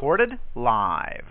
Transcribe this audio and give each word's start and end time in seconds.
Recorded 0.00 0.38
live. 0.54 1.26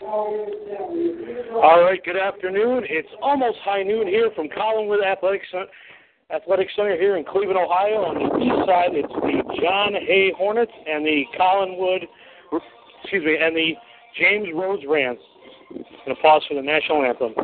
All 0.00 1.82
right, 1.84 2.00
good 2.02 2.16
afternoon. 2.16 2.84
It's 2.88 3.10
almost 3.20 3.58
high 3.62 3.82
noon 3.82 4.06
here 4.06 4.30
from 4.34 4.48
Collinwood 4.48 5.04
Athletic 5.04 5.42
Center, 5.52 5.66
Athletic 6.34 6.68
Center 6.74 6.96
here 6.96 7.18
in 7.18 7.26
Cleveland, 7.26 7.58
Ohio. 7.58 8.06
On 8.06 8.14
the 8.14 8.38
east 8.42 8.66
side, 8.66 8.94
it's 8.94 9.12
the 9.12 9.42
John 9.60 9.92
Hay 9.92 10.32
Hornets 10.34 10.72
and 10.86 11.04
the 11.04 11.24
Collinwood, 11.38 12.06
excuse 13.02 13.22
me, 13.22 13.36
and 13.38 13.54
the 13.54 13.74
James 14.18 14.48
Rhodes 14.54 14.84
Rams. 14.88 15.18
Going 15.70 15.84
to 16.16 16.22
pause 16.22 16.42
for 16.48 16.54
the 16.54 16.62
national 16.62 17.04
anthem. 17.04 17.34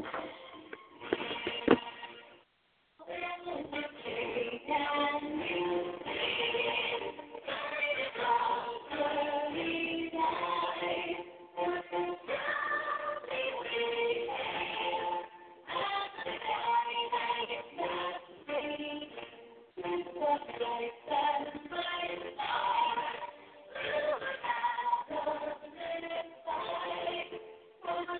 Thank 20.60 20.92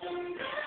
you. 0.03 0.60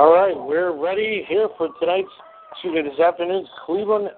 All 0.00 0.14
right, 0.14 0.34
we're 0.34 0.72
ready 0.72 1.26
here 1.28 1.50
for 1.58 1.68
tonight's, 1.78 2.08
excuse 2.52 2.72
me, 2.72 2.80
this 2.80 2.98
afternoon's 2.98 3.46
Cleveland 3.66 4.08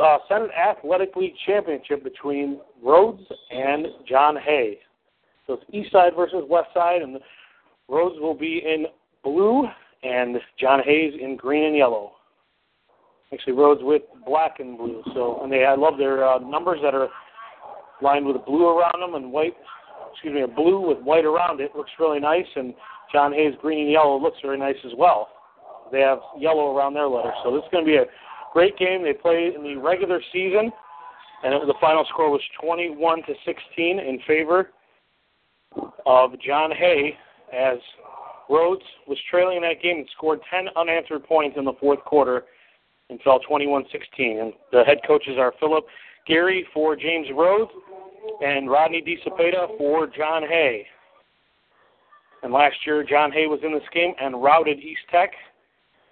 uh, 0.00 0.18
Senate 0.28 0.50
Athletic 0.56 1.16
League 1.16 1.34
Championship 1.44 2.04
between 2.04 2.60
Rhodes 2.80 3.24
and 3.50 3.88
John 4.08 4.36
Hay. 4.36 4.78
So 5.48 5.54
it's 5.54 5.64
East 5.72 5.90
Side 5.90 6.12
versus 6.16 6.44
West 6.48 6.68
Side, 6.74 7.02
and 7.02 7.18
Rhodes 7.88 8.20
will 8.20 8.36
be 8.38 8.62
in 8.64 8.86
blue, 9.24 9.64
and 10.04 10.36
John 10.60 10.78
Hay's 10.84 11.12
in 11.20 11.34
green 11.34 11.64
and 11.64 11.76
yellow. 11.76 12.12
Actually, 13.32 13.54
Rhodes 13.54 13.80
with 13.82 14.02
black 14.24 14.60
and 14.60 14.78
blue. 14.78 15.02
So, 15.12 15.40
and 15.42 15.50
they, 15.50 15.64
I 15.64 15.74
love 15.74 15.98
their 15.98 16.24
uh, 16.24 16.38
numbers 16.38 16.78
that 16.84 16.94
are 16.94 17.08
lined 18.00 18.26
with 18.26 18.36
blue 18.46 18.68
around 18.68 19.00
them 19.00 19.16
and 19.16 19.32
white. 19.32 19.56
Excuse 20.12 20.34
me, 20.34 20.42
a 20.42 20.46
blue 20.46 20.86
with 20.86 20.98
white 20.98 21.24
around 21.24 21.60
it 21.60 21.72
looks 21.74 21.90
really 21.98 22.20
nice, 22.20 22.46
and 22.54 22.74
John 23.12 23.32
Hay's 23.32 23.54
green 23.60 23.80
and 23.80 23.90
yellow 23.90 24.20
looks 24.20 24.38
very 24.42 24.58
nice 24.58 24.76
as 24.84 24.92
well. 24.96 25.28
They 25.90 26.00
have 26.00 26.18
yellow 26.38 26.76
around 26.76 26.94
their 26.94 27.08
letters, 27.08 27.34
so 27.42 27.54
this 27.54 27.62
is 27.64 27.68
going 27.72 27.84
to 27.84 27.90
be 27.90 27.96
a 27.96 28.04
great 28.52 28.76
game. 28.78 29.02
They 29.02 29.14
played 29.14 29.54
in 29.54 29.62
the 29.62 29.76
regular 29.76 30.20
season, 30.32 30.70
and 31.44 31.54
it, 31.54 31.66
the 31.66 31.74
final 31.80 32.04
score 32.10 32.30
was 32.30 32.42
21 32.60 33.22
to 33.22 33.34
16 33.44 33.98
in 33.98 34.18
favor 34.26 34.70
of 36.06 36.32
John 36.40 36.70
Hay, 36.72 37.14
as 37.52 37.78
Rhodes 38.50 38.82
was 39.06 39.18
trailing 39.30 39.60
that 39.62 39.82
game 39.82 39.98
and 39.98 40.08
scored 40.16 40.40
10 40.50 40.68
unanswered 40.76 41.24
points 41.24 41.56
in 41.58 41.64
the 41.64 41.74
fourth 41.80 42.00
quarter 42.00 42.44
and 43.10 43.20
fell 43.22 43.40
21-16. 43.50 43.84
And 44.18 44.52
the 44.72 44.84
head 44.84 44.98
coaches 45.06 45.36
are 45.38 45.54
Philip 45.60 45.84
Gary 46.26 46.66
for 46.72 46.96
James 46.96 47.26
Rhodes 47.34 47.70
and 48.42 48.70
Rodney 48.70 49.02
DeCepeda 49.02 49.78
for 49.78 50.06
John 50.06 50.42
Hay. 50.42 50.86
And 52.42 52.52
last 52.52 52.76
year, 52.86 53.02
John 53.02 53.32
Hay 53.32 53.46
was 53.46 53.60
in 53.64 53.72
this 53.72 53.82
game 53.92 54.14
and 54.20 54.42
routed 54.42 54.78
East 54.78 55.00
Tech. 55.10 55.32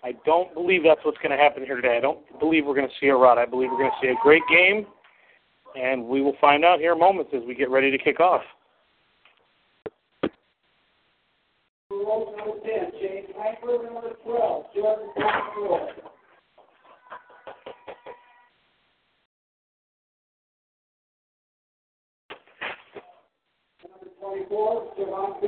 I 0.03 0.13
don't 0.25 0.53
believe 0.55 0.83
that's 0.85 1.01
what's 1.05 1.19
going 1.19 1.31
to 1.31 1.37
happen 1.37 1.65
here 1.65 1.77
today. 1.77 1.97
I 1.97 2.01
don't 2.01 2.19
believe 2.39 2.67
we're 2.67 2.75
going 2.75 2.89
to 2.89 2.95
see 3.01 3.09
a 3.09 3.15
rout. 3.15 3.39
I 3.39 3.47
believe 3.47 3.71
we're 3.71 3.79
going 3.79 3.91
to 3.91 4.07
see 4.07 4.09
a 4.09 4.17
great 4.23 4.43
game, 4.49 4.87
and 5.75 6.05
we 6.05 6.21
will 6.23 6.37
find 6.41 6.65
out 6.65 6.79
here 6.79 6.93
in 6.93 6.99
moments 6.99 7.33
as 7.35 7.43
we 7.47 7.55
get 7.55 7.71
ready 7.71 7.91
to 7.91 7.99
kick 7.99 8.21
off. 8.21 8.43
Number 23.83 24.07
24, 24.21 24.93
Javon 24.99 25.41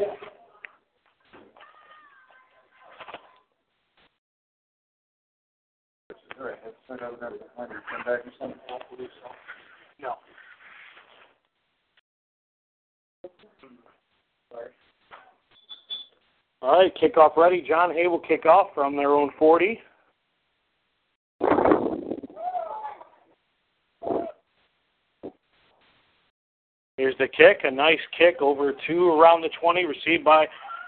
Pitt. 8.97 9.11
No. 10.01 10.15
All 16.61 16.83
right, 16.83 16.93
kickoff 17.01 17.37
ready. 17.37 17.65
John 17.67 17.93
Hay 17.93 18.07
will 18.07 18.19
kick 18.19 18.47
off 18.47 18.69
from 18.75 18.97
their 18.97 19.11
own 19.11 19.31
40. 19.39 19.81
Here's 26.97 27.17
the 27.19 27.29
kick, 27.29 27.61
a 27.63 27.71
nice 27.71 28.01
kick 28.17 28.43
over 28.43 28.73
to 28.89 29.09
around 29.11 29.43
the 29.43 29.51
20, 29.61 29.85
received 29.85 30.25
by 30.25 30.47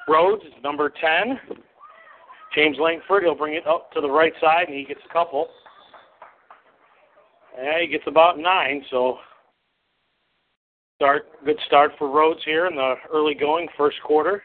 Rhodes, 0.09 0.43
number 0.63 0.93
10. 1.01 1.39
James 2.55 2.77
Langford, 2.81 3.23
he'll 3.23 3.35
bring 3.35 3.55
it 3.55 3.67
up 3.67 3.93
to 3.93 4.01
the 4.01 4.11
right 4.11 4.33
side, 4.41 4.69
and 4.69 4.77
he 4.77 4.85
gets 4.85 5.01
a 5.09 5.13
couple. 5.13 5.49
Yeah, 7.57 7.81
he 7.81 7.87
gets 7.87 8.05
about 8.07 8.39
nine, 8.39 8.85
so 8.91 9.19
start 10.97 11.27
good 11.45 11.59
start 11.67 11.93
for 11.99 12.11
Rhodes 12.11 12.41
here 12.45 12.67
in 12.67 12.75
the 12.75 12.95
early 13.13 13.35
going 13.35 13.69
first 13.77 13.97
quarter. 14.05 14.43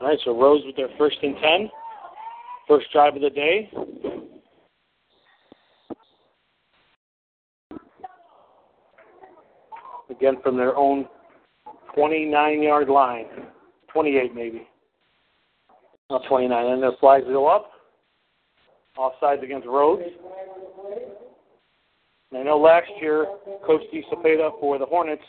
All 0.00 0.10
right, 0.10 0.18
so 0.24 0.38
Rhodes 0.38 0.64
with 0.66 0.76
their 0.76 0.88
first 0.98 1.16
and 1.22 1.34
ten, 1.36 1.70
first 2.68 2.86
drive 2.92 3.16
of 3.16 3.22
the 3.22 3.30
day. 3.30 3.70
Again 10.10 10.36
from 10.42 10.56
their 10.56 10.76
own 10.76 11.06
29 11.94 12.62
yard 12.62 12.88
line, 12.88 13.26
28 13.92 14.34
maybe. 14.34 14.68
Not 16.10 16.22
29. 16.28 16.66
And 16.66 16.82
their 16.82 16.92
flags 17.00 17.24
go 17.26 17.46
up. 17.46 17.70
Offsides 18.96 19.42
against 19.42 19.66
Rhodes. 19.66 20.02
And 22.30 22.40
I 22.40 22.42
know 22.42 22.58
last 22.58 22.88
year, 23.00 23.26
Coach 23.66 23.82
DiCepeda 23.92 24.60
for 24.60 24.78
the 24.78 24.86
Hornets 24.86 25.22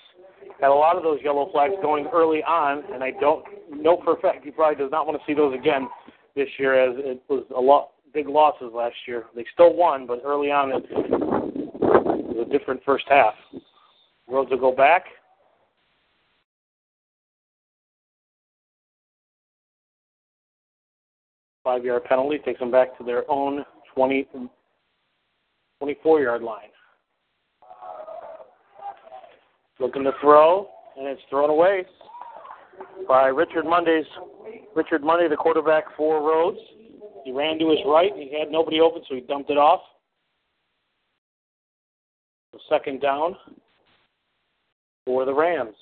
had 0.59 0.69
a 0.69 0.73
lot 0.73 0.95
of 0.95 1.03
those 1.03 1.19
yellow 1.23 1.49
flags 1.51 1.73
going 1.81 2.07
early 2.13 2.43
on, 2.43 2.83
and 2.93 3.03
I 3.03 3.11
don't 3.19 3.43
know 3.71 4.01
for 4.03 4.13
a 4.13 4.19
fact 4.21 4.45
he 4.45 4.51
probably 4.51 4.75
does 4.75 4.91
not 4.91 5.05
want 5.05 5.19
to 5.19 5.25
see 5.25 5.33
those 5.33 5.53
again 5.53 5.87
this 6.35 6.49
year, 6.59 6.89
as 6.89 6.95
it 6.97 7.21
was 7.29 7.45
a 7.55 7.59
lot 7.59 7.91
big 8.13 8.27
losses 8.27 8.71
last 8.73 8.95
year. 9.07 9.25
They 9.35 9.45
still 9.53 9.75
won, 9.75 10.05
but 10.07 10.21
early 10.25 10.51
on 10.51 10.71
it 10.71 10.83
was 10.89 12.47
a 12.47 12.57
different 12.57 12.81
first 12.85 13.05
half. 13.09 13.33
Rhodes 14.27 14.49
will 14.49 14.57
go 14.57 14.75
back. 14.75 15.05
Five 21.63 21.83
yard 21.83 22.03
penalty 22.05 22.37
takes 22.39 22.59
them 22.59 22.71
back 22.71 22.97
to 22.97 23.03
their 23.03 23.29
own 23.29 23.65
20, 23.95 24.27
24 25.79 26.21
yard 26.21 26.43
line. 26.43 26.69
Looking 29.79 30.03
to 30.03 30.11
throw, 30.21 30.69
and 30.97 31.07
it's 31.07 31.21
thrown 31.29 31.49
away 31.49 31.85
by 33.07 33.27
Richard 33.27 33.65
Monday's 33.65 34.05
Richard 34.75 35.03
Monday, 35.03 35.29
the 35.29 35.37
quarterback 35.37 35.85
for 35.95 36.21
Rhodes. 36.21 36.59
He 37.23 37.31
ran 37.31 37.57
to 37.59 37.69
his 37.69 37.79
right 37.85 38.11
he 38.15 38.37
had 38.37 38.51
nobody 38.51 38.81
open, 38.81 39.01
so 39.07 39.15
he 39.15 39.21
dumped 39.21 39.49
it 39.49 39.57
off. 39.57 39.81
Second 42.69 43.01
down 43.01 43.35
for 45.05 45.25
the 45.25 45.33
Rams. 45.33 45.75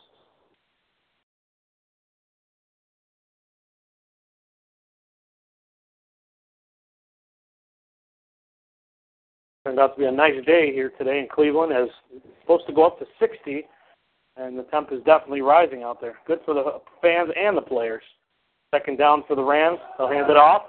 Turned 9.65 9.79
out 9.79 9.95
to 9.95 9.99
be 9.99 10.05
a 10.05 10.11
nice 10.11 10.43
day 10.45 10.73
here 10.73 10.91
today 10.97 11.19
in 11.19 11.27
Cleveland 11.33 11.71
as 11.71 11.87
supposed 12.41 12.67
to 12.67 12.73
go 12.73 12.85
up 12.85 12.99
to 12.99 13.05
60 13.19 13.63
and 14.37 14.57
the 14.57 14.63
temp 14.63 14.91
is 14.91 14.99
definitely 15.05 15.41
rising 15.41 15.83
out 15.83 16.01
there. 16.01 16.15
Good 16.25 16.39
for 16.45 16.53
the 16.53 16.81
fans 17.01 17.29
and 17.37 17.55
the 17.55 17.61
players. 17.61 18.03
Second 18.73 18.97
down 18.97 19.23
for 19.27 19.35
the 19.35 19.43
Rams. 19.43 19.79
They'll 19.97 20.07
hand 20.09 20.29
it 20.29 20.37
off. 20.37 20.63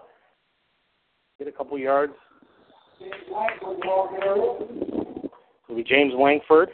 Get 1.39 1.49
a 1.49 1.53
couple 1.53 1.79
yards. 1.79 2.13
It'll 5.65 5.77
be 5.77 5.83
James 5.83 6.13
Langford. 6.17 6.69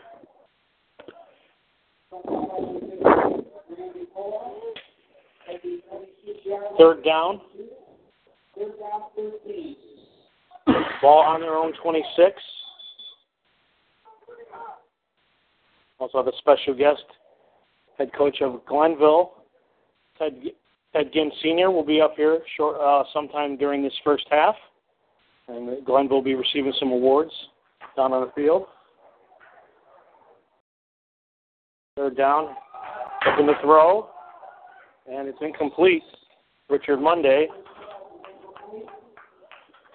Third 6.79 7.05
down. 7.05 7.41
Ball 11.01 11.23
on 11.23 11.41
their 11.41 11.55
own 11.55 11.73
26. 11.83 12.43
Also 16.01 16.19
have 16.19 16.27
a 16.27 16.37
special 16.39 16.75
guest, 16.75 17.05
head 17.99 18.11
coach 18.17 18.39
of 18.41 18.65
Glenville, 18.67 19.33
Ted, 20.19 20.35
Ted 20.93 21.13
Ginn 21.13 21.31
Sr. 21.43 21.71
will 21.71 21.85
be 21.85 22.01
up 22.01 22.15
here 22.17 22.41
short 22.57 22.77
uh, 22.81 23.05
sometime 23.13 23.57
during 23.57 23.83
this 23.83 23.93
first 24.03 24.25
half, 24.31 24.55
and 25.47 25.85
Glenville 25.85 26.17
will 26.17 26.25
be 26.25 26.35
receiving 26.35 26.73
some 26.81 26.91
awards 26.91 27.31
down 27.97 28.13
on 28.13 28.23
the 28.23 28.33
field. 28.33 28.65
Third 31.97 32.17
down, 32.17 32.57
open 33.31 33.47
the 33.47 33.55
throw, 33.63 34.09
and 35.07 35.29
it's 35.29 35.39
incomplete. 35.43 36.03
Richard 36.71 36.99
Monday. 36.99 37.49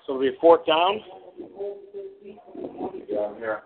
So 0.05 0.13
it'll 0.13 0.19
be 0.19 0.27
a 0.27 0.39
fourth 0.39 0.65
down. 0.67 0.99
Yeah, 3.09 3.35
here. 3.37 3.61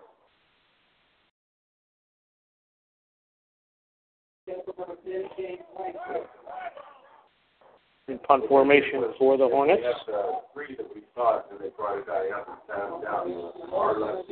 In 8.08 8.18
punt 8.18 8.44
formation 8.48 9.04
for 9.18 9.36
the 9.36 9.46
Hornets. 9.46 9.82
Uh, 10.08 10.40
three 10.52 10.74
that 10.76 10.86
we 10.94 11.02
thought, 11.14 11.46
and 11.50 11.60
they 11.60 11.68
brought 11.76 11.98
a 11.98 12.04
guy 12.04 12.28
up 12.36 12.48
and 12.48 13.02
down. 13.02 13.02
Far 13.70 14.00
left. 14.00 14.28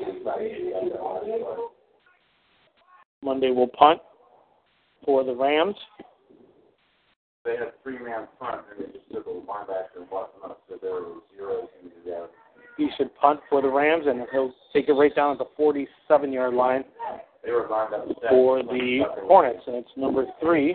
Monday 3.22 3.50
will 3.50 3.68
punt 3.68 4.00
for 5.04 5.24
the 5.24 5.34
Rams. 5.34 5.76
They 7.44 7.52
had 7.52 7.72
three 7.82 7.98
man 7.98 8.26
front, 8.38 8.62
and 8.70 8.86
they 8.86 8.92
just 8.98 9.10
took 9.12 9.26
a 9.26 9.30
linebacker 9.30 10.00
and 10.00 10.10
brought 10.10 10.34
them 10.34 10.50
up, 10.50 10.60
so 10.68 10.76
there 10.80 10.92
were 10.92 11.14
zeros 11.36 11.68
in 11.82 11.90
the 12.04 12.16
out. 12.16 12.30
He 12.76 12.88
should 12.96 13.14
punt 13.16 13.40
for 13.48 13.62
the 13.62 13.68
Rams, 13.68 14.04
and 14.06 14.22
he'll 14.32 14.54
take 14.72 14.88
it 14.88 14.92
right 14.92 15.14
down 15.14 15.32
at 15.32 15.38
the 15.38 15.46
47 15.56 16.32
yard 16.32 16.54
line 16.54 16.84
For 17.44 18.62
the 18.62 19.00
Hornets, 19.22 19.62
and 19.66 19.76
it's 19.76 19.88
number 19.96 20.26
three, 20.40 20.74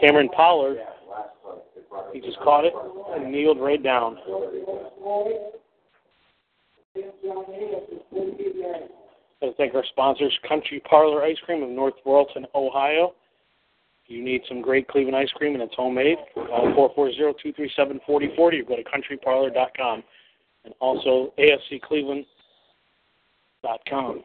Cameron 0.00 0.28
Pollard. 0.30 0.78
He 2.12 2.20
just 2.20 2.38
caught 2.40 2.64
it 2.64 2.72
and 3.14 3.30
kneeled 3.30 3.60
right 3.60 3.82
down. 3.82 4.18
I 9.42 9.52
thank 9.56 9.74
our 9.74 9.84
sponsors, 9.90 10.36
Country 10.48 10.80
Parlor 10.88 11.22
Ice 11.22 11.36
Cream 11.44 11.62
of 11.62 11.70
North 11.70 11.94
Royalton, 12.06 12.46
Ohio. 12.54 13.14
You 14.06 14.22
need 14.22 14.42
some 14.48 14.62
great 14.62 14.88
Cleveland 14.88 15.16
ice 15.16 15.30
cream 15.32 15.54
and 15.54 15.62
it's 15.62 15.74
homemade, 15.74 16.18
call 16.34 16.94
440-237-4040 16.96 18.38
or 18.38 18.62
go 18.62 18.76
to 18.76 18.84
countryparlor.com. 18.84 20.02
And 20.64 20.74
also 20.80 21.32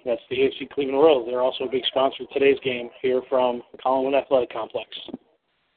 That's 0.05 0.21
the 0.29 0.37
AFC 0.37 0.69
Cleveland 0.69 0.99
Royals. 0.99 1.27
They're 1.27 1.41
also 1.41 1.65
a 1.65 1.69
big 1.69 1.83
sponsor 1.87 2.23
of 2.23 2.29
today's 2.29 2.59
game 2.63 2.89
here 3.01 3.21
from 3.29 3.61
the 3.71 3.77
Collinwood 3.77 4.19
Athletic 4.19 4.51
Complex. 4.51 4.87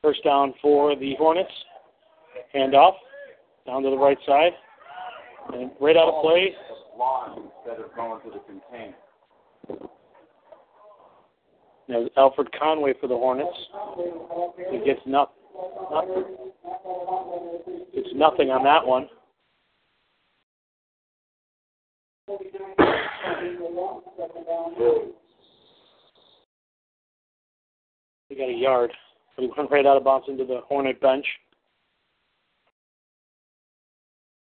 First 0.03 0.23
down 0.25 0.55
for 0.61 0.95
the 0.97 1.15
Hornets. 1.17 1.51
Handoff 2.55 2.95
down 3.67 3.83
to 3.83 3.91
the 3.91 3.97
right 3.97 4.19
side. 4.27 4.53
And 5.53 5.71
right 5.81 5.97
out 5.97 6.09
of 6.09 6.23
play, 6.23 6.55
instead 7.37 7.85
going 7.97 8.21
to 8.23 8.31
the 8.31 8.41
container. 8.47 8.95
There's 11.89 12.09
Alfred 12.17 12.49
Conway 12.59 12.95
for 13.01 13.09
the 13.09 13.17
Hornets. 13.17 13.57
He 14.71 14.79
gets 14.85 15.01
no, 15.07 15.29
nothing. 15.91 16.25
It's 17.93 18.09
nothing 18.15 18.51
on 18.51 18.65
that 18.65 18.87
one. 18.87 19.09
He 28.29 28.35
got 28.37 28.49
a 28.49 28.53
yard. 28.53 28.91
He 29.37 29.51
went 29.57 29.71
right 29.71 29.87
out 29.87 29.97
of 29.97 30.05
bounds 30.05 30.27
into 30.29 30.45
the 30.45 30.61
Hornet 30.67 31.01
bench. 31.01 31.27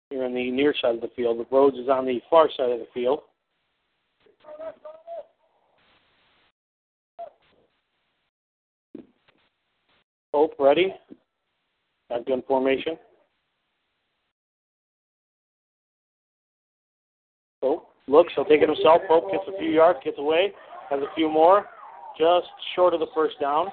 Here 0.10 0.24
on 0.24 0.34
the 0.34 0.52
near 0.52 0.74
side 0.80 0.96
of 0.96 1.02
the 1.02 1.10
field. 1.16 1.40
The 1.40 1.46
Rhodes 1.56 1.78
is 1.78 1.90
on 1.90 2.06
the 2.06 2.22
far 2.30 2.50
side 2.56 2.70
of 2.70 2.80
the 2.80 2.88
field. 2.94 3.22
Pope 10.32 10.54
ready. 10.60 10.94
Shotgun 12.10 12.44
formation. 12.48 12.98
Pope 17.62 17.91
looks, 18.12 18.34
he'll 18.36 18.46
take 18.46 18.62
it 18.62 18.70
himself. 18.70 19.02
Pope 19.08 19.32
gets 19.32 19.44
a 19.48 19.58
few 19.58 19.72
yards, 19.72 20.00
gets 20.04 20.20
away, 20.20 20.54
has 20.90 21.00
a 21.00 21.16
few 21.16 21.30
more, 21.30 21.66
just 22.20 22.48
short 22.76 22.94
of 22.94 23.00
the 23.00 23.08
first 23.16 23.40
down. 23.40 23.72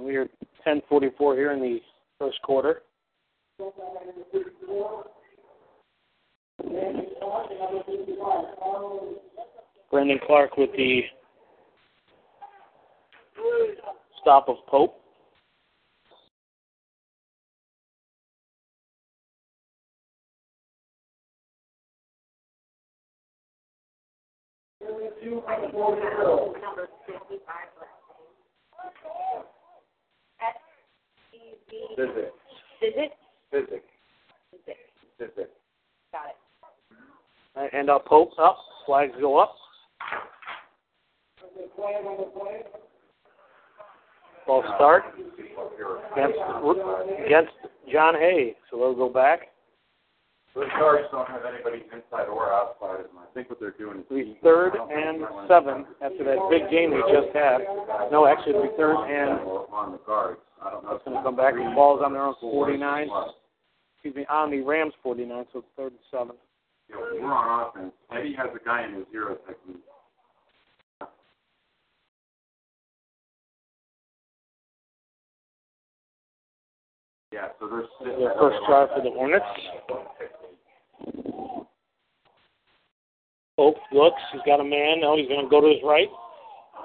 We 0.00 0.16
are 0.16 0.28
10:44 0.66 1.34
here 1.36 1.52
in 1.52 1.60
the 1.60 1.80
first 2.18 2.40
quarter. 2.42 2.82
Brendan 9.90 10.18
Clark 10.26 10.56
with 10.56 10.72
the 10.72 11.02
stop 14.20 14.48
of 14.48 14.56
Pope. 14.66 15.03
Physics. 31.96 32.32
Physics? 32.80 33.14
Physics. 33.50 33.84
Physics. 34.50 34.78
Physics. 35.18 35.50
Got 36.12 36.28
it. 36.28 37.70
And 37.72 37.88
Pope 38.06 38.32
up, 38.38 38.58
flags 38.86 39.12
go 39.20 39.38
up. 39.38 39.54
Ball 44.46 44.62
start 44.76 45.04
against 46.12 46.38
against 47.26 47.52
John 47.90 48.14
Hay. 48.14 48.54
So 48.70 48.76
they'll 48.76 48.94
go 48.94 49.08
back. 49.08 49.53
The 50.54 50.66
Sharks 50.78 51.08
don't 51.10 51.26
have 51.26 51.42
anybody 51.44 51.82
inside 51.90 52.30
or 52.30 52.52
outside 52.52 53.00
of 53.02 53.06
them. 53.10 53.18
I 53.18 53.26
think 53.34 53.50
what 53.50 53.58
they're 53.58 53.74
doing 53.74 53.98
is 53.98 54.04
It'll 54.06 54.22
be 54.22 54.38
third 54.42 54.74
and 54.78 55.26
seven 55.48 55.84
after 56.00 56.22
that 56.22 56.38
big 56.48 56.70
game 56.70 56.94
we 56.94 57.02
just 57.10 57.34
had. 57.34 57.58
No, 58.12 58.26
actually 58.26 58.50
it'll 58.54 58.62
be 58.62 58.76
third 58.76 58.94
and 58.94 59.40
on 59.74 59.92
the 59.92 59.98
guards. 60.06 60.38
I 60.62 60.70
don't 60.70 60.84
know. 60.84 60.94
it's 60.94 61.04
going 61.04 61.16
to 61.16 61.22
come 61.24 61.34
back. 61.34 61.54
The 61.54 61.72
ball's 61.74 62.02
on 62.04 62.12
their 62.12 62.22
own 62.22 62.34
49. 62.40 63.08
Excuse 63.96 64.14
me, 64.14 64.26
on 64.30 64.50
the 64.50 64.60
Rams 64.60 64.92
49, 65.02 65.44
so 65.52 65.58
it's 65.58 65.68
third 65.76 65.92
and 65.92 66.00
seven. 66.10 66.36
Know, 66.88 67.00
we're 67.00 67.32
on 67.32 67.68
offense. 67.68 67.92
Eddie 68.14 68.34
has 68.38 68.48
a 68.54 68.64
guy 68.64 68.84
in 68.84 68.94
his 68.94 69.04
zero 69.10 69.36
technique. 69.48 69.82
Yeah, 77.32 77.48
so 77.58 77.66
they're. 77.66 78.16
Their 78.16 78.34
first 78.38 78.58
drive 78.68 78.90
for 78.94 79.02
the 79.02 79.10
Hornets. 79.10 79.44
Pope 83.56 83.76
looks. 83.92 84.20
He's 84.32 84.42
got 84.44 84.60
a 84.60 84.64
man. 84.64 85.00
Now 85.00 85.16
he's 85.16 85.28
going 85.28 85.44
to 85.44 85.50
go 85.50 85.60
to 85.60 85.68
his 85.68 85.78
right. 85.84 86.08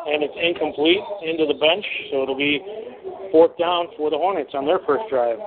And 0.06 0.24
it's 0.24 0.34
incomplete 0.42 1.00
into 1.24 1.46
the 1.46 1.56
bench. 1.60 1.86
So 2.12 2.24
it'll 2.24 2.38
be 2.38 2.62
fourth 3.32 3.58
down 3.58 3.88
for 3.98 4.10
the 4.10 4.18
Hornets 4.18 4.52
on 4.54 4.66
their 4.66 4.80
first 4.86 5.04
drive. 5.10 5.40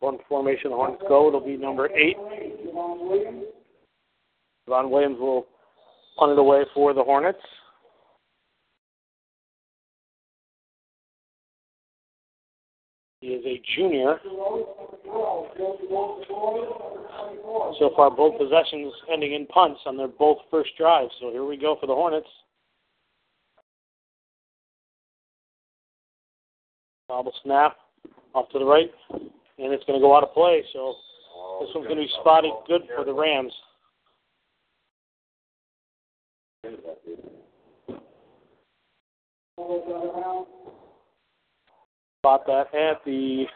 One 0.00 0.18
formation, 0.28 0.70
the 0.70 0.76
Hornets 0.76 1.02
go. 1.08 1.28
It'll 1.28 1.44
be 1.44 1.58
number 1.58 1.88
eight. 1.94 2.16
Von 4.66 4.90
Williams 4.90 5.18
will 5.20 5.46
punt 6.18 6.32
it 6.32 6.38
away 6.38 6.62
for 6.74 6.94
the 6.94 7.04
Hornets. 7.04 7.38
He 13.20 13.28
is 13.28 13.44
a 13.44 13.60
junior. 13.76 14.18
So 17.78 17.90
far, 17.94 18.10
both 18.10 18.38
possessions 18.38 18.92
ending 19.12 19.34
in 19.34 19.46
punts 19.46 19.80
on 19.86 19.96
their 19.96 20.08
both 20.08 20.38
first 20.50 20.70
drives. 20.78 21.12
So 21.20 21.30
here 21.30 21.44
we 21.44 21.56
go 21.56 21.76
for 21.78 21.86
the 21.86 21.94
Hornets. 21.94 22.28
Bobble 27.08 27.34
snap 27.42 27.76
off 28.34 28.48
to 28.50 28.58
the 28.58 28.64
right, 28.64 28.90
and 29.10 29.72
it's 29.72 29.84
going 29.84 29.98
to 29.98 30.02
go 30.02 30.16
out 30.16 30.22
of 30.22 30.32
play. 30.32 30.62
So 30.72 30.94
this 31.60 31.74
one's 31.74 31.88
going 31.88 31.98
to 31.98 32.04
be 32.04 32.10
spotted 32.20 32.52
good 32.66 32.82
for 32.96 33.04
the 33.04 33.12
Rams. 33.12 33.52
Spot 42.20 42.42
that 42.46 42.74
at 42.74 43.02
the 43.06 43.46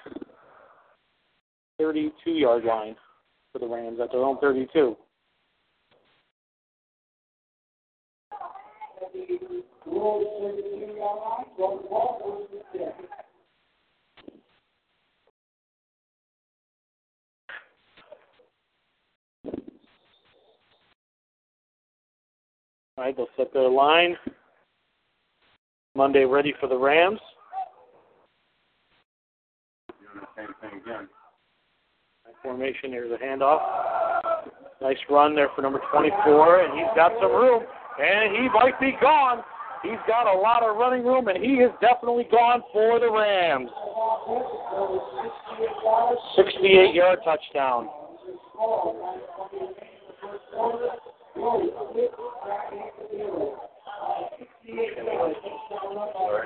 32 1.78 2.30
yard 2.30 2.64
line 2.64 2.96
for 3.52 3.58
the 3.58 3.66
Rams 3.66 3.98
at 4.02 4.10
their 4.10 4.22
own 4.22 4.38
32. 4.40 4.96
All 22.96 23.04
right, 23.04 23.16
they'll 23.16 23.26
set 23.36 23.52
their 23.52 23.68
line. 23.68 24.16
Monday 25.96 26.24
ready 26.24 26.54
for 26.60 26.68
the 26.68 26.78
Rams. 26.78 27.20
Doing 30.00 30.24
the 30.24 30.42
same 30.42 30.54
thing 30.60 30.80
again. 30.80 31.08
Formation, 32.44 32.90
there's 32.90 33.10
a 33.10 33.16
handoff. 33.24 33.58
Nice 34.82 34.98
run 35.08 35.34
there 35.34 35.48
for 35.56 35.62
number 35.62 35.80
24, 35.90 36.60
and 36.60 36.78
he's 36.78 36.92
got 36.94 37.12
some 37.18 37.32
room, 37.32 37.62
and 37.98 38.36
he 38.36 38.48
might 38.52 38.78
be 38.78 38.92
gone. 39.00 39.42
He's 39.82 39.98
got 40.06 40.26
a 40.26 40.38
lot 40.38 40.62
of 40.62 40.76
running 40.76 41.04
room, 41.04 41.28
and 41.28 41.42
he 41.42 41.54
is 41.54 41.70
definitely 41.80 42.28
gone 42.30 42.62
for 42.70 43.00
the 43.00 43.10
Rams. 43.10 43.70
68 46.36 46.94
yard 46.94 47.20
touchdown. 47.24 47.88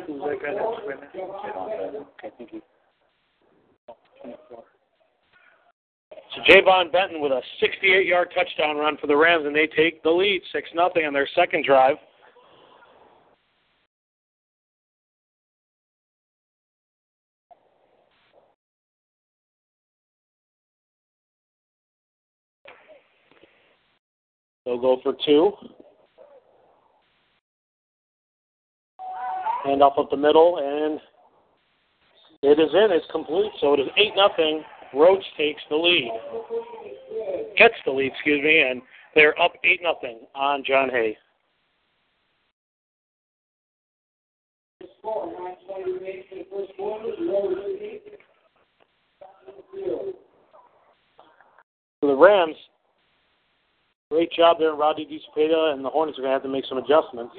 Who's 0.06 0.22
that 0.22 0.38
guy 0.42 0.52
next 0.54 0.78
to 0.78 0.90
him? 0.90 2.06
Okay, 2.18 2.30
thank 2.38 2.52
you. 2.52 2.62
So 6.34 6.42
Javon 6.42 6.92
Benton 6.92 7.20
with 7.20 7.32
a 7.32 7.40
68-yard 7.62 8.32
touchdown 8.34 8.76
run 8.76 8.96
for 9.00 9.06
the 9.06 9.16
Rams, 9.16 9.46
and 9.46 9.56
they 9.56 9.66
take 9.66 10.02
the 10.02 10.10
lead, 10.10 10.42
six 10.52 10.68
nothing 10.74 11.04
on 11.06 11.12
their 11.12 11.28
second 11.34 11.64
drive. 11.64 11.96
They'll 24.68 24.78
go 24.78 25.00
for 25.02 25.14
two. 25.24 25.52
Hand 29.64 29.82
off 29.82 29.98
up 29.98 30.10
the 30.10 30.16
middle, 30.16 30.58
and 30.58 31.00
it 32.42 32.60
is 32.60 32.68
in. 32.74 32.92
It's 32.92 33.06
complete. 33.10 33.50
So 33.62 33.72
it 33.72 33.80
is 33.80 33.88
eight 33.96 34.12
nothing. 34.14 34.62
Roach 34.94 35.24
takes 35.36 35.60
the 35.68 35.76
lead. 35.76 36.10
Gets 37.56 37.74
the 37.84 37.90
lead, 37.90 38.12
excuse 38.12 38.42
me, 38.42 38.60
and 38.60 38.82
they're 39.14 39.40
up 39.40 39.52
eight 39.64 39.80
nothing 39.82 40.20
on 40.34 40.62
John 40.66 40.88
Hay. 40.90 41.16
For 52.00 52.06
the 52.06 52.14
Rams, 52.14 52.56
great 54.10 54.30
job 54.32 54.58
there, 54.58 54.74
Roddy 54.74 55.04
DiSpeda, 55.04 55.72
and 55.74 55.84
the 55.84 55.90
Hornets 55.90 56.18
are 56.18 56.22
going 56.22 56.30
to 56.30 56.34
have 56.34 56.42
to 56.42 56.48
make 56.48 56.64
some 56.66 56.78
adjustments. 56.78 57.34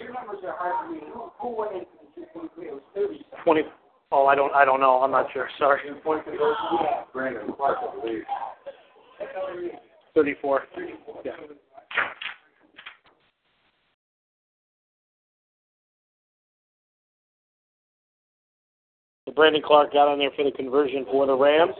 Twenty. 3.43 3.61
Oh, 4.11 4.25
I 4.25 4.35
don't. 4.35 4.53
I 4.53 4.65
don't 4.65 4.79
know. 4.79 5.01
I'm 5.01 5.11
not 5.11 5.27
sure. 5.33 5.47
Sorry. 5.59 5.81
Thirty-four. 10.15 10.63
Yeah. 11.23 11.31
Brandon 19.35 19.61
Clark 19.63 19.93
got 19.93 20.07
on 20.07 20.17
there 20.17 20.31
for 20.35 20.43
the 20.43 20.51
conversion 20.51 21.05
for 21.11 21.27
the 21.27 21.35
Rams. 21.35 21.75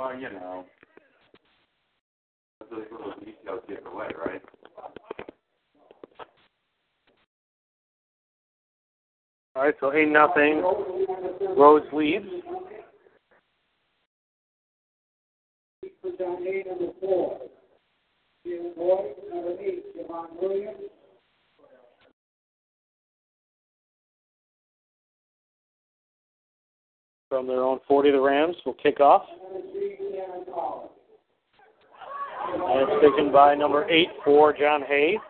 Well, 0.00 0.18
you 0.18 0.30
know. 0.30 0.64
Those 2.70 2.84
little 2.90 3.12
details 3.20 3.60
get 3.68 3.82
away, 3.86 4.08
right? 4.24 4.40
All 9.54 9.62
right, 9.64 9.74
so 9.78 9.92
eight 9.92 10.08
nothing. 10.08 10.62
Rhodes 11.54 11.84
leads. 11.92 12.24
From 27.30 27.46
their 27.46 27.62
own 27.62 27.78
40, 27.86 28.10
the 28.10 28.20
Rams 28.20 28.56
will 28.66 28.74
kick 28.74 28.98
off. 28.98 29.22
And 32.52 32.90
it's 32.90 33.02
taken 33.06 33.32
by 33.32 33.54
number 33.54 33.88
eight 33.88 34.08
for 34.24 34.52
John 34.52 34.82
Hay's. 34.82 35.20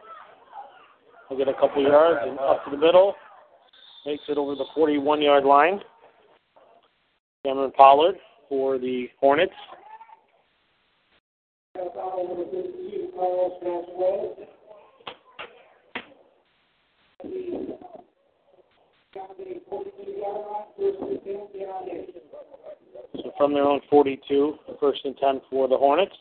He'll 1.28 1.36
get 1.36 1.48
a 1.48 1.54
couple 1.54 1.82
yards 1.82 2.20
and 2.26 2.38
up 2.38 2.64
to 2.64 2.70
the 2.70 2.78
middle. 2.78 3.14
Makes 4.06 4.22
it 4.30 4.38
over 4.38 4.54
the 4.54 4.64
41 4.74 5.20
yard 5.20 5.44
line. 5.44 5.80
Cameron 7.44 7.72
Pollard 7.72 8.16
for 8.48 8.78
the 8.78 9.08
Hornets. 9.20 9.52
So 19.12 19.20
from 23.36 23.54
their 23.54 23.64
own 23.64 23.80
42, 23.90 24.54
first 24.80 25.00
and 25.04 25.16
10 25.16 25.40
for 25.50 25.66
the 25.66 25.76
Hornets. 25.76 26.14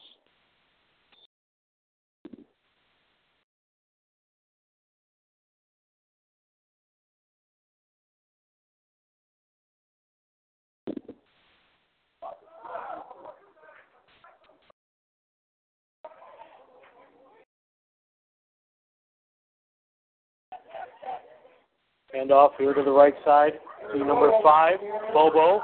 Hand 22.19 22.33
off 22.33 22.51
here 22.59 22.73
to 22.73 22.83
the 22.83 22.91
right 22.91 23.13
side 23.23 23.53
to 23.93 23.97
number 23.97 24.29
five, 24.43 24.75
Bobo. 25.13 25.61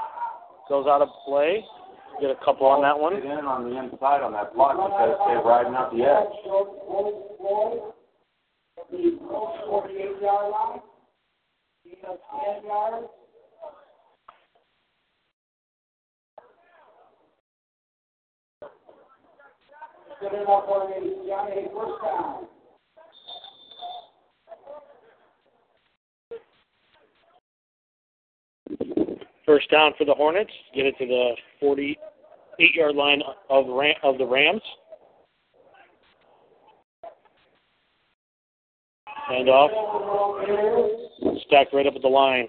Goes 0.70 0.86
out 0.88 1.02
of 1.02 1.08
play. 1.26 1.62
Get 2.18 2.30
a 2.30 2.36
couple 2.42 2.66
on 2.66 2.80
that 2.80 2.98
one. 2.98 3.12
Get 3.16 3.24
in 3.26 3.44
on 3.44 3.68
the 3.68 3.76
inside 3.76 4.24
on 4.24 4.32
that 4.32 4.54
block 4.54 4.72
because 4.72 5.18
they're 5.28 5.44
riding 5.44 5.74
out 5.74 5.92
the 5.92 6.00
edge. 6.00 6.32
First 21.76 22.00
down 22.02 22.55
for 29.46 30.04
the 30.04 30.14
Hornets. 30.14 30.50
Get 30.74 30.86
it 30.86 30.94
to 30.98 31.06
the 31.06 31.30
48 31.60 32.74
yard 32.74 32.96
line 32.96 33.22
of, 33.48 33.66
Ram, 33.68 33.94
of 34.02 34.18
the 34.18 34.26
Rams. 34.26 34.62
Hand 39.28 39.48
off. 39.48 39.70
Stacked 41.46 41.72
right 41.72 41.86
up 41.86 41.94
at 41.96 42.02
the 42.02 42.08
line. 42.08 42.48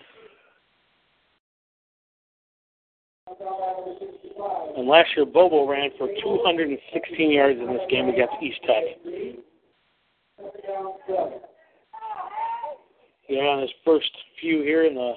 And 4.77 4.87
last 4.87 5.09
year, 5.15 5.25
Bobo 5.25 5.67
ran 5.67 5.89
for 5.97 6.07
216 6.21 7.31
yards 7.31 7.59
in 7.59 7.67
this 7.67 7.81
game 7.89 8.09
against 8.09 8.35
East 8.41 8.59
Tech. 8.65 8.83
Yeah, 13.27 13.41
on 13.41 13.61
his 13.61 13.71
first 13.83 14.09
few 14.39 14.61
here 14.61 14.85
in 14.85 14.95
the 14.95 15.13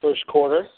first 0.00 0.26
quarter. 0.26 0.68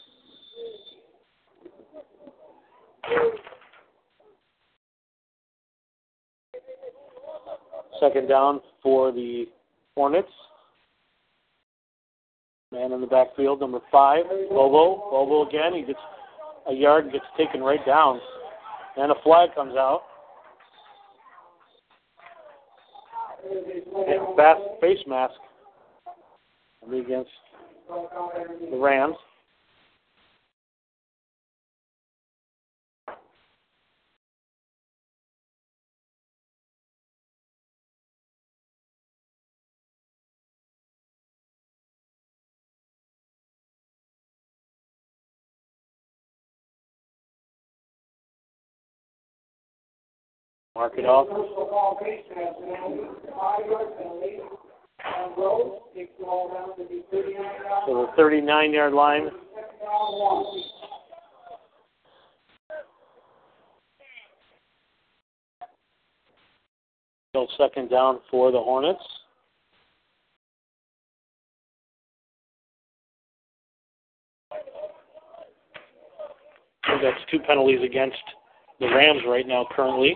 Second 8.01 8.29
down 8.29 8.61
for 8.83 9.11
the 9.13 9.47
Hornets. 9.97 10.29
Man 12.71 12.93
in 12.93 13.01
the 13.01 13.07
backfield, 13.07 13.61
number 13.61 13.81
five, 13.91 14.25
Bobo. 14.51 15.11
Bobo 15.11 15.49
again. 15.49 15.75
He 15.75 15.83
gets 15.83 15.99
a 16.69 16.73
yard 16.73 17.05
and 17.05 17.13
gets 17.13 17.25
taken 17.37 17.63
right 17.63 17.85
down. 17.87 18.21
And 18.97 19.11
a 19.11 19.15
flag 19.25 19.55
comes 19.55 19.75
out. 19.75 20.03
Fast 24.37 24.61
face 24.81 24.99
mask 25.07 25.35
against 26.87 27.31
the 28.71 28.77
Rams. 28.77 29.17
Mark 50.79 50.93
it 50.97 51.07
off. 51.07 51.27
So 57.85 58.07
the 58.07 58.07
39 58.17 58.73
yard 58.73 58.93
line. 58.93 59.29
Still 67.31 67.49
second 67.59 67.91
down 67.91 68.21
for 68.31 68.53
the 68.53 68.61
Hornets. 68.61 69.03
That's 77.03 77.19
two 77.33 77.41
penalties 77.41 77.81
against 77.85 78.17
the 78.79 78.87
Rams 78.87 79.23
right 79.27 79.47
now 79.47 79.67
currently. 79.75 80.15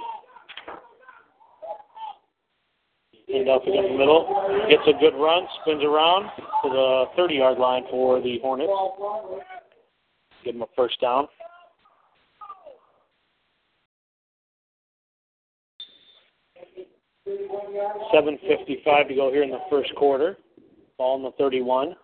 Hand 3.33 3.49
off 3.49 3.63
against 3.63 3.89
the 3.89 3.97
middle. 3.97 4.29
Gets 4.69 4.83
a 4.87 4.93
good 5.01 5.15
run, 5.19 5.47
spins 5.63 5.83
around 5.83 6.25
to 6.65 6.69
the 6.69 7.05
30 7.17 7.35
yard 7.35 7.59
line 7.59 7.85
for 7.91 8.21
the 8.21 8.39
Hornets. 8.41 8.71
Give 10.45 10.55
them 10.55 10.63
a 10.63 10.67
first 10.77 11.01
down. 11.01 11.29
Seven 18.13 18.39
fifty-five 18.47 19.09
to 19.09 19.15
go 19.15 19.31
here 19.33 19.43
in 19.43 19.51
the 19.51 19.61
first 19.71 19.95
quarter. 19.95 20.37
Ball 20.99 21.17
in 21.17 21.23
the 21.23 21.31
thirty-one. 21.33 21.95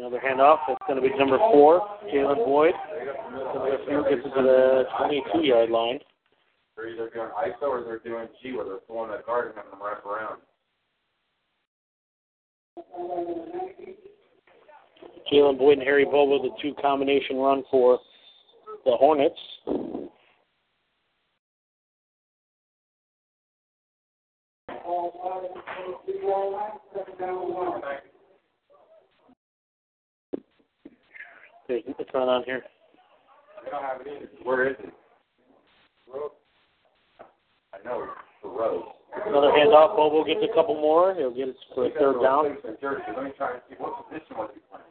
Another 0.00 0.18
handoff. 0.26 0.56
That's 0.66 0.80
going 0.86 0.96
to 0.96 1.06
be 1.06 1.14
number 1.18 1.36
four, 1.36 1.86
Jalen 2.10 2.36
Boyd. 2.36 2.72
Gets 4.08 4.24
it 4.24 4.34
to 4.34 4.42
the 4.42 4.84
22 4.96 5.46
yard 5.46 5.68
line. 5.68 5.98
They're 6.74 6.88
either 6.88 7.10
doing 7.10 7.28
ISO 7.28 7.64
or 7.64 7.84
they're 7.84 7.98
doing 7.98 8.26
G 8.42 8.52
where 8.52 8.64
they're 8.64 8.76
pulling 8.78 9.10
that 9.10 9.26
guard 9.26 9.48
and 9.48 9.56
having 9.56 9.72
them 9.72 9.80
wrap 9.84 10.06
around. 10.06 10.40
Jalen 15.30 15.58
Boyd 15.58 15.76
and 15.76 15.82
Harry 15.82 16.06
Bobo, 16.06 16.42
the 16.42 16.56
two 16.62 16.72
combination 16.80 17.36
run 17.36 17.62
for 17.70 17.98
the 18.86 18.92
Hornets. 18.92 19.36
There's, 31.70 31.82
it's 31.86 32.10
not 32.12 32.26
on 32.26 32.42
here. 32.46 32.64
They 33.64 33.70
don't 33.70 33.82
have 33.82 34.00
it 34.00 34.08
either. 34.10 34.28
Where 34.42 34.70
is 34.70 34.76
it? 34.80 34.92
I 37.72 37.78
know, 37.84 38.02
it's 38.02 38.42
the 38.42 38.48
road. 38.48 38.82
Another 39.26 39.52
handoff. 39.54 39.94
Bobo 39.94 40.24
gets 40.24 40.40
a 40.42 40.52
couple 40.52 40.74
more. 40.74 41.14
He'll 41.14 41.30
get 41.30 41.46
it 41.46 41.56
for 41.72 41.86
a 41.86 41.90
third 41.90 42.20
down. 42.20 42.56
Jersey. 42.80 43.02
Let 43.14 43.24
me 43.24 43.30
try 43.38 43.52
and 43.52 43.62
see 43.68 43.76
what 43.78 44.10
position 44.10 44.36
was 44.36 44.50
he 44.52 44.60
playing. 44.66 44.84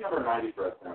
Number 0.00 0.24
90 0.24 0.52
for 0.56 0.66
us 0.66 0.74
now. 0.84 0.94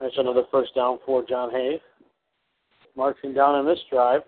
That's 0.00 0.14
another 0.16 0.44
first 0.50 0.74
down 0.74 0.98
for 1.04 1.22
John 1.28 1.50
Hay. 1.50 1.78
Marching 2.96 3.34
down 3.34 3.54
on 3.54 3.66
this 3.66 3.80
drive. 3.90 4.22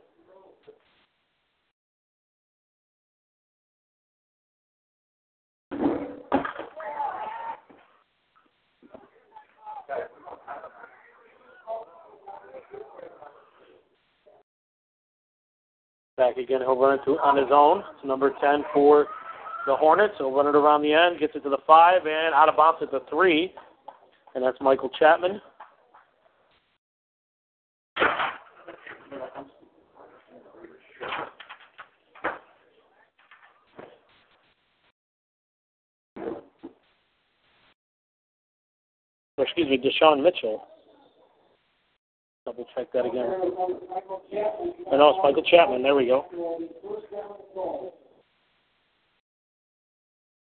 Again, 16.54 16.68
he'll 16.68 16.78
run 16.78 16.96
it 16.96 17.04
to 17.04 17.18
on 17.18 17.36
his 17.36 17.48
own. 17.50 17.82
It's 17.96 18.06
number 18.06 18.30
10 18.40 18.62
for 18.72 19.08
the 19.66 19.74
Hornets. 19.74 20.14
He'll 20.18 20.30
run 20.30 20.46
it 20.46 20.54
around 20.54 20.82
the 20.82 20.92
end, 20.92 21.18
gets 21.18 21.34
it 21.34 21.42
to 21.42 21.50
the 21.50 21.58
five, 21.66 22.02
and 22.06 22.32
out 22.32 22.48
of 22.48 22.56
bounds 22.56 22.78
at 22.80 22.92
the 22.92 23.00
three. 23.10 23.52
And 24.36 24.44
that's 24.44 24.56
Michael 24.60 24.88
Chapman. 24.96 25.40
Excuse 39.38 39.68
me, 39.68 39.78
Deshaun 39.78 40.22
Mitchell. 40.22 40.68
Double 42.56 42.68
check 42.76 42.92
that 42.92 43.04
again. 43.04 43.26
I 44.92 44.96
know 44.96 45.08
it's 45.10 45.18
Michael 45.22 45.42
Chapman. 45.42 45.82
There 45.82 45.94
we 45.96 46.06
go. 46.06 46.26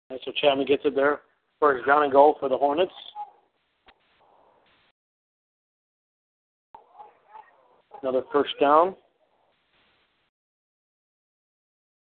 And 0.10 0.20
so 0.26 0.32
Chapman 0.42 0.66
gets 0.66 0.84
it 0.84 0.94
there. 0.94 1.22
First 1.60 1.88
down 1.88 2.04
and 2.04 2.12
goal 2.12 2.36
for 2.40 2.50
the 2.50 2.58
Hornets. 2.58 2.92
Another 8.02 8.24
first 8.32 8.54
down. 8.60 8.96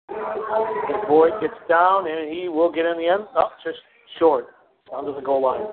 And 0.07 1.07
Boyd 1.07 1.33
gets 1.41 1.53
down 1.67 2.09
and 2.09 2.31
he 2.33 2.47
will 2.47 2.71
get 2.71 2.85
in 2.85 2.97
the 2.97 3.07
end. 3.07 3.23
Oh, 3.35 3.49
just 3.63 3.79
short. 4.19 4.47
Under 4.95 5.13
the 5.13 5.21
goal 5.21 5.41
line. 5.41 5.65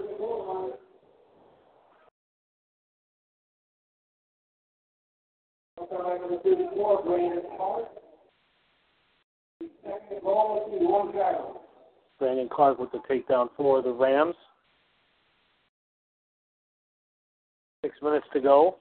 Brandon 12.19 12.49
Clark 12.53 12.79
with 12.79 12.93
the 12.93 12.99
takedown 13.09 13.49
for 13.57 13.81
the 13.81 13.91
Rams. 13.91 14.35
Six 17.83 17.95
minutes 18.03 18.27
to 18.33 18.41
go. 18.41 18.77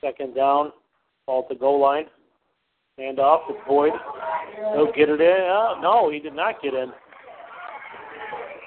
Second 0.00 0.34
down, 0.34 0.72
ball 1.26 1.46
the 1.48 1.54
goal 1.54 1.80
line. 1.80 2.04
Hand 2.98 3.18
off 3.18 3.48
to 3.48 3.54
Boyd. 3.66 3.92
He'll 4.74 4.92
get 4.92 5.08
it 5.08 5.20
in. 5.20 5.40
Oh, 5.48 5.78
no, 5.82 6.10
he 6.10 6.20
did 6.20 6.34
not 6.34 6.62
get 6.62 6.74
in. 6.74 6.92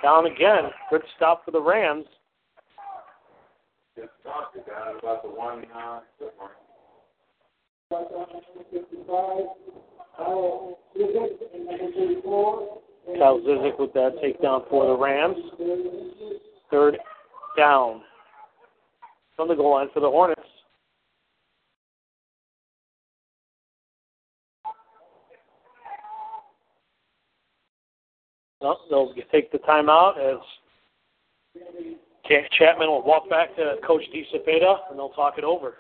Down 0.04 0.26
again. 0.26 0.70
Good 0.90 1.02
stop 1.16 1.46
for 1.46 1.52
the 1.52 1.62
Rams. 1.62 2.06
They 3.96 4.04
got 4.24 5.00
about 5.00 5.24
the 5.24 5.30
one 5.30 5.66
uh. 5.74 6.02
Kyle 13.18 13.40
Zizik 13.40 13.80
with 13.80 13.94
that 13.94 14.16
takedown 14.22 14.70
for 14.70 14.86
the 14.88 14.96
Rams. 14.96 15.38
Third 16.70 16.98
down. 17.58 18.02
From 19.36 19.48
the 19.48 19.56
goal 19.56 19.72
line 19.72 19.88
for 19.94 20.02
the 20.02 20.10
Hornets. 20.10 20.42
They'll 28.90 29.14
take 29.32 29.52
the 29.52 29.60
timeout 29.60 30.18
as 30.18 30.40
Chapman 32.58 32.88
will 32.88 33.04
walk 33.04 33.30
back 33.30 33.56
to 33.56 33.76
Coach 33.86 34.04
DeCepeda 34.14 34.90
and 34.90 35.00
they'll 35.00 35.10
talk 35.10 35.38
it 35.38 35.44
over. 35.44 35.76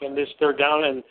And 0.00 0.16
this 0.16 0.28
third 0.38 0.58
down, 0.58 0.84
and 0.84 1.02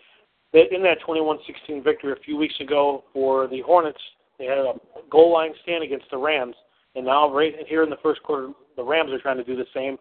in 0.53 0.83
that 0.83 0.97
21-16 1.07 1.83
victory 1.83 2.11
a 2.11 2.23
few 2.23 2.37
weeks 2.37 2.53
ago 2.59 3.03
for 3.13 3.47
the 3.47 3.61
Hornets, 3.61 3.99
they 4.37 4.45
had 4.45 4.57
a 4.57 4.73
goal 5.09 5.33
line 5.33 5.53
stand 5.63 5.83
against 5.83 6.05
the 6.11 6.17
Rams, 6.17 6.55
and 6.95 7.05
now 7.05 7.33
right 7.33 7.53
here 7.67 7.83
in 7.83 7.89
the 7.89 7.97
first 8.03 8.21
quarter, 8.23 8.51
the 8.75 8.83
Rams 8.83 9.11
are 9.11 9.19
trying 9.19 9.37
to 9.37 9.43
do 9.43 9.55
the 9.55 9.65
same 9.73 9.97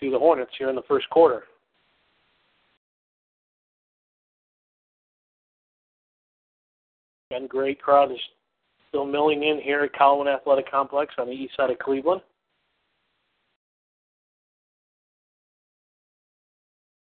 to 0.00 0.10
the 0.10 0.18
Hornets 0.18 0.52
here 0.58 0.68
in 0.70 0.76
the 0.76 0.82
first 0.82 1.08
quarter. 1.10 1.44
Again, 7.30 7.46
great 7.46 7.80
crowd 7.80 8.10
is 8.10 8.18
still 8.88 9.04
milling 9.04 9.42
in 9.42 9.60
here 9.60 9.82
at 9.82 9.92
Collinwood 9.92 10.34
Athletic 10.34 10.70
Complex 10.70 11.14
on 11.18 11.26
the 11.26 11.32
east 11.32 11.54
side 11.56 11.70
of 11.70 11.78
Cleveland. 11.78 12.22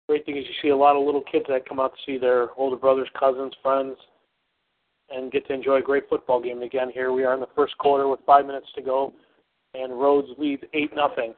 Great 0.07 0.25
thing 0.25 0.37
is 0.37 0.45
you 0.47 0.53
see 0.61 0.69
a 0.69 0.77
lot 0.77 0.95
of 0.95 1.05
little 1.05 1.23
kids 1.29 1.45
that 1.49 1.67
come 1.67 1.79
out 1.79 1.93
to 1.93 1.99
see 2.05 2.17
their 2.17 2.49
older 2.55 2.75
brothers, 2.77 3.09
cousins, 3.19 3.53
friends, 3.61 3.97
and 5.09 5.31
get 5.31 5.45
to 5.47 5.53
enjoy 5.53 5.77
a 5.77 5.81
great 5.81 6.07
football 6.07 6.41
game. 6.41 6.57
And 6.57 6.63
again, 6.63 6.89
here 6.93 7.11
we 7.11 7.25
are 7.25 7.33
in 7.33 7.39
the 7.39 7.47
first 7.55 7.77
quarter 7.77 8.07
with 8.07 8.19
five 8.25 8.45
minutes 8.45 8.67
to 8.75 8.81
go, 8.81 9.13
and 9.73 9.99
Rhodes 9.99 10.29
lead 10.37 10.67
eight 10.73 10.95
nothing 10.95 11.33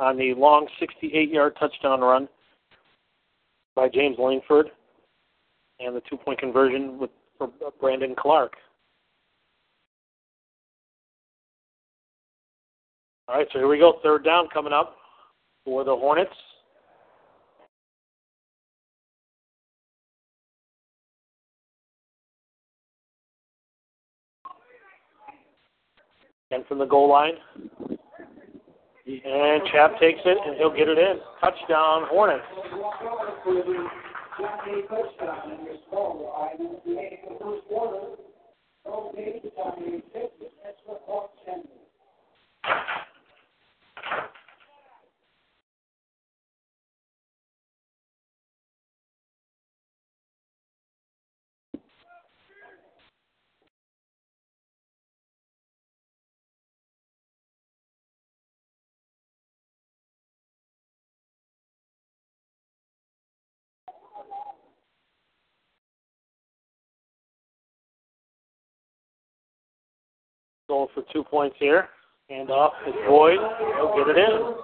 on 0.00 0.16
the 0.16 0.32
long 0.34 0.68
68-yard 0.80 1.56
touchdown 1.58 2.00
run 2.00 2.28
by 3.74 3.88
James 3.88 4.16
Langford 4.18 4.70
and 5.80 5.94
the 5.94 6.02
two 6.08 6.16
point 6.16 6.38
conversion 6.38 6.98
with 6.98 7.10
for 7.38 7.50
Brandon 7.80 8.14
Clark. 8.18 8.54
All 13.28 13.36
right, 13.36 13.46
so 13.52 13.58
here 13.58 13.68
we 13.68 13.78
go. 13.78 13.98
Third 14.02 14.24
down 14.24 14.48
coming 14.52 14.72
up 14.72 14.96
for 15.64 15.82
the 15.84 15.94
Hornets. 15.94 16.30
And 26.52 26.64
from 26.66 26.78
the 26.78 26.84
goal 26.84 27.10
line. 27.10 27.34
And 29.06 29.62
Chap 29.72 29.98
takes 30.00 30.20
it 30.24 30.38
and 30.46 30.56
he'll 30.56 30.70
get 30.74 30.88
it 30.88 30.96
in. 30.96 31.18
Touchdown, 31.40 32.04
Hornets. 32.08 32.44
Going 34.38 34.86
for 70.96 71.04
two 71.12 71.22
points 71.22 71.54
here. 71.60 71.88
Hand 72.28 72.50
off 72.50 72.72
to 72.84 72.92
Boyd. 73.06 73.38
He'll 73.76 73.94
get 73.96 74.08
it 74.08 74.18
in. 74.18 74.54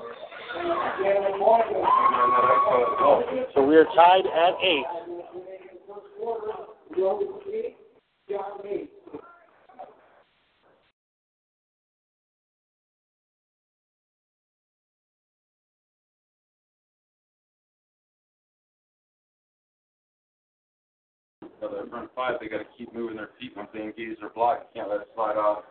So 3.54 3.62
we 3.64 3.76
are 3.76 3.84
tied 3.94 4.26
at 4.26 4.54
eight. 4.64 4.84
So 21.60 21.68
their 21.68 21.86
front 21.86 22.10
five, 22.16 22.34
they 22.40 22.48
got 22.48 22.58
to 22.58 22.64
keep 22.76 22.92
moving 22.92 23.16
their 23.16 23.30
feet 23.38 23.52
once 23.56 23.68
they 23.72 23.82
engage 23.82 24.18
their 24.18 24.30
block. 24.30 24.74
Can't 24.74 24.88
let 24.88 25.02
it 25.02 25.08
slide 25.14 25.36
off. 25.36 25.62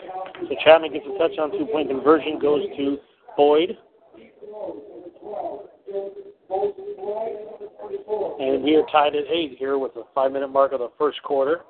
So 0.00 0.56
Chapman 0.64 0.92
gets 0.92 1.06
a 1.06 1.18
touchdown, 1.18 1.50
two 1.52 1.66
point 1.66 1.88
conversion 1.88 2.38
goes 2.38 2.62
to 2.76 2.98
Boyd. 3.36 3.76
And 8.40 8.62
we 8.62 8.76
are 8.76 8.84
tied 8.92 9.14
at 9.14 9.24
eight 9.30 9.56
here 9.58 9.78
with 9.78 9.94
the 9.94 10.04
five 10.14 10.32
minute 10.32 10.48
mark 10.48 10.72
of 10.72 10.80
the 10.80 10.90
first 10.98 11.22
quarter. 11.22 11.60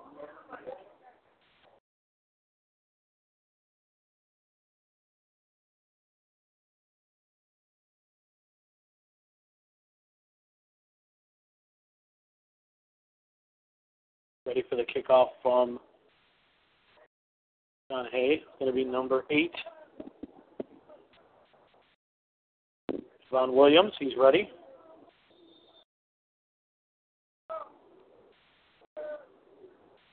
Ready 14.47 14.63
for 14.69 14.77
the 14.77 14.85
kickoff 14.85 15.29
from 15.43 15.81
John 17.95 18.07
Hay. 18.11 18.43
It's 18.43 18.45
going 18.59 18.71
to 18.71 18.75
be 18.75 18.85
number 18.85 19.25
eight. 19.31 19.53
Von 23.31 23.55
Williams, 23.55 23.93
he's 24.01 24.15
ready. 24.19 24.49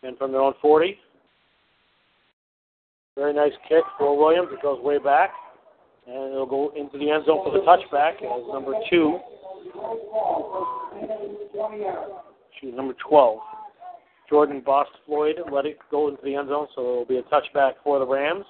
And 0.04 0.15
from 0.17 0.32
their 0.32 0.41
own 0.41 0.54
40, 0.62 0.96
Very 3.15 3.34
nice 3.34 3.52
kick 3.67 3.84
for 3.98 4.15
Williams. 4.15 4.50
It 4.52 4.62
goes 4.62 4.80
way 4.84 5.00
back. 5.00 5.32
And 6.06 6.34
it'll 6.34 6.46
go 6.46 6.72
into 6.76 7.00
the 7.00 7.10
end 7.10 7.26
zone 7.26 7.44
for 7.44 7.52
the 7.52 7.65
touchback 7.65 8.17
as 8.17 8.48
number 8.52 8.74
two. 8.91 9.17
Shoot, 12.60 12.76
number 12.76 12.94
12. 13.10 13.39
Jordan 14.32 14.62
Boss 14.65 14.88
Floyd 15.06 15.36
let 15.52 15.65
it 15.65 15.78
go 15.91 16.08
into 16.08 16.22
the 16.24 16.36
end 16.36 16.48
zone, 16.48 16.67
so 16.74 16.82
it'll 16.82 17.06
be 17.06 17.17
a 17.17 17.24
touchback 17.24 17.74
for 17.84 18.00
the 18.00 18.08
Rams. 18.08 18.46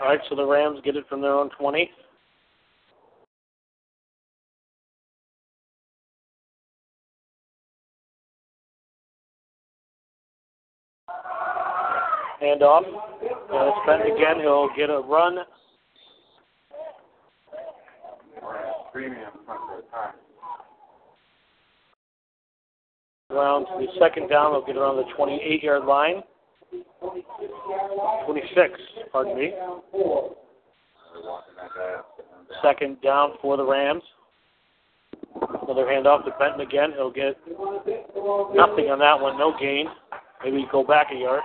All 0.00 0.08
right, 0.08 0.20
so 0.30 0.34
the 0.34 0.46
Rams 0.46 0.80
get 0.82 0.96
it 0.96 1.04
from 1.08 1.20
their 1.20 1.34
own 1.34 1.50
20. 1.58 1.90
Hand 12.40 12.62
off. 12.62 12.84
It's 13.20 13.78
Benton 13.86 14.16
again. 14.16 14.40
He'll 14.40 14.70
get 14.74 14.88
a 14.88 15.00
run. 15.00 15.38
A 15.38 15.44
time. 19.90 20.14
Around 23.30 23.66
the 23.78 23.86
second 23.98 24.28
down. 24.30 24.52
They'll 24.52 24.64
get 24.64 24.78
around 24.78 24.96
the 24.96 25.12
28 25.14 25.62
yard 25.62 25.84
line. 25.84 26.22
26, 28.26 28.80
pardon 29.12 29.36
me. 29.36 29.52
Second 32.62 33.00
down 33.02 33.32
for 33.40 33.56
the 33.56 33.64
Rams. 33.64 34.02
Another 35.62 35.84
handoff 35.84 36.24
to 36.24 36.32
Benton 36.38 36.60
again. 36.60 36.92
He'll 36.96 37.10
get 37.10 37.36
nothing 38.54 38.90
on 38.90 38.98
that 38.98 39.20
one, 39.20 39.38
no 39.38 39.54
gain. 39.58 39.86
Maybe 40.44 40.66
go 40.72 40.82
back 40.84 41.08
a 41.12 41.16
yard. 41.16 41.42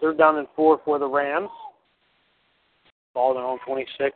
Third 0.00 0.16
down 0.16 0.38
and 0.38 0.48
four 0.56 0.80
for 0.84 0.98
the 0.98 1.06
Rams. 1.06 1.50
Ball 3.12 3.34
their 3.34 3.42
own 3.42 3.58
26. 3.66 4.14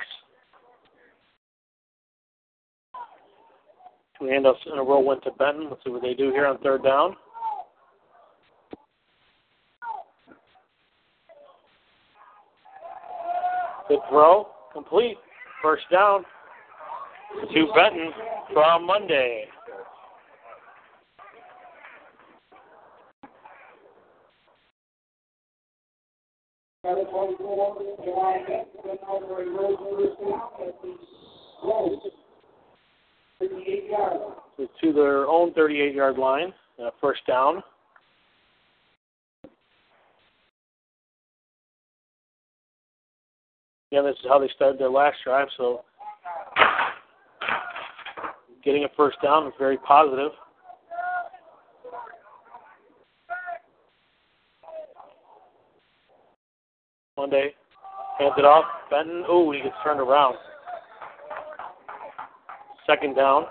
Two 4.19 4.25
handoffs 4.25 4.55
in 4.73 4.79
a 4.79 4.83
row 4.83 5.01
went 5.01 5.23
to 5.25 5.33
Benton. 5.33 5.69
Let's 5.69 5.85
see 5.85 5.91
what 5.91 6.01
they 6.03 6.15
do 6.15 6.31
here 6.31 6.47
on 6.47 6.59
third 6.59 6.83
down. 6.83 7.17
Good 13.89 13.99
throw. 14.09 14.49
Complete. 14.73 15.19
First 15.63 15.83
down 15.91 16.25
to 17.53 17.67
Benton 17.75 18.11
from 18.55 18.87
Monday. 18.87 19.45
To 34.81 34.93
their 34.93 35.27
own 35.29 35.53
38 35.55 35.95
yard 35.95 36.19
line. 36.19 36.53
Uh, 36.83 36.91
first 37.01 37.21
down. 37.27 37.63
Again, 43.93 44.05
this 44.05 44.15
is 44.15 44.27
how 44.29 44.39
they 44.39 44.49
started 44.57 44.81
their 44.81 44.91
last 44.91 45.19
drive, 45.23 45.49
so 45.57 45.83
getting 48.65 48.85
a 48.85 48.89
first 48.97 49.19
down 49.23 49.47
is 49.47 49.53
very 49.59 49.77
positive. 49.77 50.33
Monday 57.23 57.55
hands 58.19 58.35
it 58.37 58.45
off. 58.45 58.65
Benton, 58.91 59.23
oh, 59.29 59.53
he 59.53 59.61
gets 59.61 59.77
turned 59.85 60.01
around. 60.01 60.35
Second 62.85 63.15
down. 63.15 63.45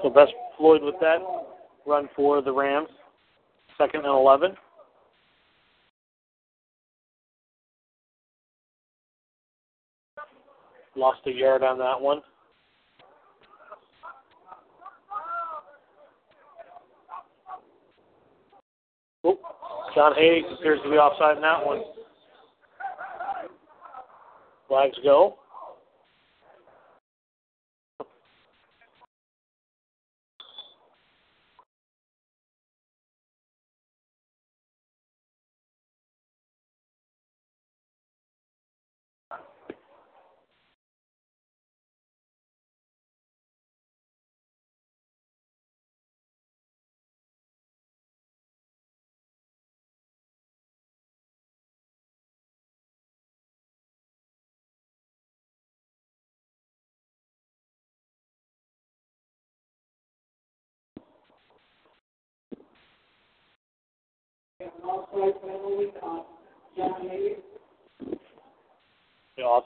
So 0.00 0.10
best 0.10 0.32
Floyd 0.56 0.84
with 0.84 0.94
that 1.00 1.18
run 1.88 2.08
for 2.14 2.40
the 2.40 2.52
Rams. 2.52 2.86
Second 3.76 4.04
and 4.04 4.14
11. 4.14 4.54
Lost 10.94 11.20
a 11.26 11.30
yard 11.30 11.62
on 11.62 11.78
that 11.78 12.00
one. 12.00 12.20
Oh, 19.24 19.38
John 19.94 20.12
Hayes 20.16 20.44
appears 20.58 20.80
to 20.84 20.90
be 20.90 20.96
offside 20.96 21.36
in 21.36 21.42
that 21.42 21.64
one. 21.64 21.82
Flags 24.68 24.96
go. 25.02 25.36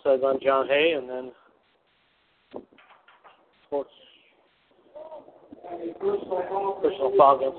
Offsides 0.07 0.23
on 0.23 0.39
John 0.43 0.69
Hay, 0.69 0.93
and 0.97 1.09
then 1.09 1.33
sports 3.67 3.91
personal 6.01 7.13
foul 7.19 7.37
against 7.39 7.59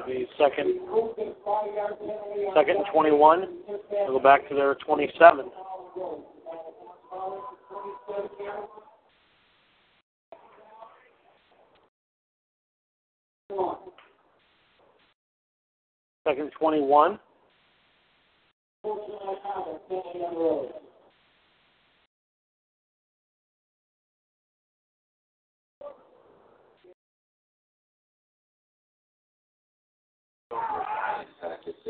Will 0.00 0.14
be 0.14 0.26
second, 0.38 0.80
second 2.54 2.76
and 2.76 2.86
21. 2.92 3.58
They'll 3.90 4.06
go 4.08 4.20
back 4.20 4.48
to 4.48 4.54
their 4.54 4.74
27. 4.76 5.50
Second 16.24 16.50
21. 16.58 17.18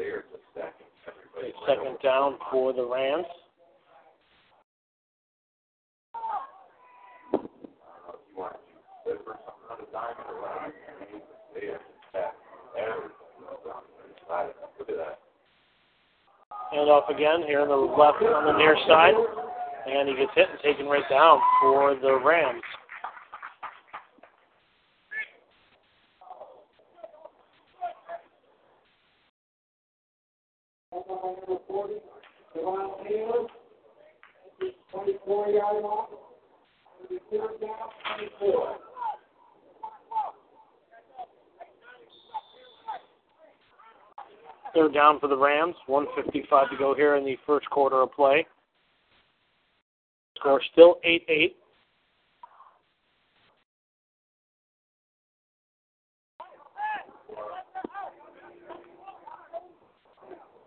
There, 0.01 0.25
stacking 0.53 0.89
everybody. 1.05 1.53
Second 1.69 1.99
down 2.03 2.39
for 2.51 2.73
the 2.73 2.85
Rams. 2.85 3.27
I 6.15 6.19
don't 7.37 7.45
know 7.45 8.17
if 8.17 8.25
you 8.33 8.41
want 8.41 8.57
to 8.57 8.61
deliver 9.05 9.37
something 9.45 9.69
on 9.69 9.77
a 9.77 9.89
diamond 9.93 10.25
or 10.25 10.41
what. 10.41 10.73
They 11.53 11.67
have 11.69 11.85
to 11.85 11.95
stack 12.09 12.33
everything 12.81 13.45
on 13.45 13.61
the 13.61 14.17
side. 14.27 14.57
Look 14.79 14.89
at 14.89 14.97
that. 14.97 15.21
Hand 16.73 16.89
off 16.89 17.11
again 17.11 17.43
here 17.47 17.61
on 17.61 17.69
the 17.69 17.77
left 17.77 18.23
on 18.23 18.47
the 18.47 18.57
near 18.57 18.77
side. 18.89 19.15
And 19.87 20.09
he 20.09 20.15
gets 20.15 20.33
hit 20.35 20.49
and 20.49 20.61
taken 20.65 20.87
right 20.87 21.09
down 21.11 21.41
for 21.61 21.95
the 21.95 22.19
Rams. 22.25 22.63
Number 31.11 31.59
40, 31.67 31.95
Devon 32.55 32.91
Taylor. 33.09 33.47
24-yard 34.95 35.83
line. 35.83 36.07
Third 37.31 37.61
down, 37.61 37.89
24. 38.41 38.77
Third 44.75 44.95
down 44.95 45.21
for 45.21 45.29
the 45.29 45.37
Rams. 45.37 45.75
155 45.87 46.71
to 46.71 46.77
go 46.77 46.95
here 46.95 47.17
in 47.17 47.25
the 47.25 47.37
first 47.47 47.69
quarter 47.71 48.03
of 48.03 48.13
play. 48.13 48.47
Score 50.37 50.61
still 50.73 50.97
8 51.05 51.25
8. 51.29 51.57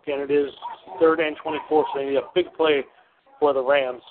Again, 0.06 0.20
it 0.20 0.30
is 0.30 0.50
third 1.00 1.20
and 1.20 1.36
24, 1.42 1.86
so 1.92 1.98
they 1.98 2.06
need 2.06 2.16
a 2.16 2.28
big 2.34 2.52
play 2.56 2.84
for 3.40 3.54
the 3.54 3.62
Rams. 3.62 4.02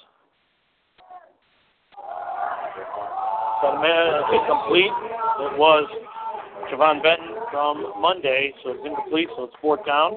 But 3.62 3.80
man, 3.80 4.14
it's 4.20 4.34
incomplete. 4.34 4.92
It 5.40 5.58
was 5.58 5.88
Javon 6.72 7.04
Benton 7.04 7.36
from 7.52 7.94
Monday, 8.02 8.54
so 8.64 8.72
it's 8.72 8.86
incomplete, 8.86 9.30
so 9.38 9.44
it's 9.44 9.54
fourth 9.62 9.86
down. 9.86 10.14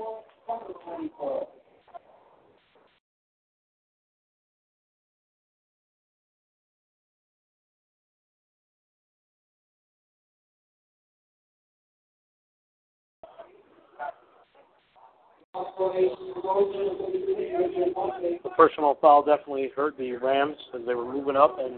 The 18.43 18.51
personal 18.57 18.97
foul 19.01 19.25
definitely 19.25 19.71
hurt 19.75 19.97
the 19.99 20.13
Rams 20.13 20.57
as 20.75 20.81
they 20.87 20.95
were 20.95 21.11
moving 21.11 21.37
up, 21.37 21.59
and 21.59 21.77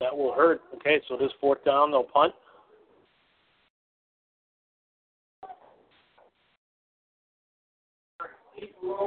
that 0.00 0.16
will 0.16 0.32
hurt. 0.32 0.60
Okay, 0.76 1.00
so 1.08 1.16
this 1.16 1.32
fourth 1.40 1.64
down, 1.64 1.90
they'll 1.90 2.04
punt. 2.04 2.34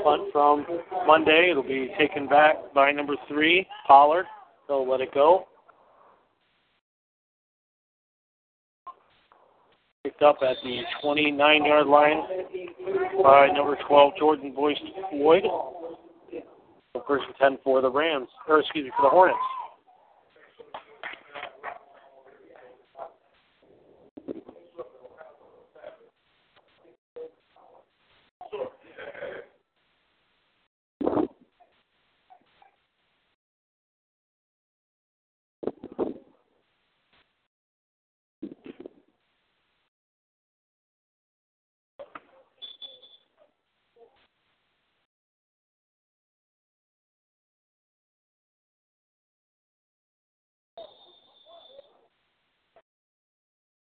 Punt 0.03 0.31
from 0.31 0.65
Monday. 1.07 1.49
It'll 1.51 1.63
be 1.63 1.89
taken 1.97 2.27
back 2.27 2.73
by 2.73 2.91
number 2.91 3.15
three, 3.27 3.65
Pollard. 3.87 4.25
They'll 4.67 4.89
let 4.89 5.01
it 5.01 5.13
go. 5.13 5.47
Picked 10.05 10.21
up 10.21 10.37
at 10.41 10.55
the 10.63 10.79
29 11.01 11.65
yard 11.65 11.87
line 11.87 12.21
by 13.21 13.47
number 13.47 13.77
12, 13.85 14.13
Jordan 14.17 14.53
Boyce 14.55 14.77
Floyd. 15.11 15.43
First 17.05 17.25
and 17.27 17.35
10 17.37 17.57
for 17.65 17.81
the 17.81 17.91
Rams, 17.91 18.29
or 18.47 18.61
excuse 18.61 18.85
me, 18.85 18.91
for 18.95 19.03
the 19.03 19.09
Hornets. 19.09 19.37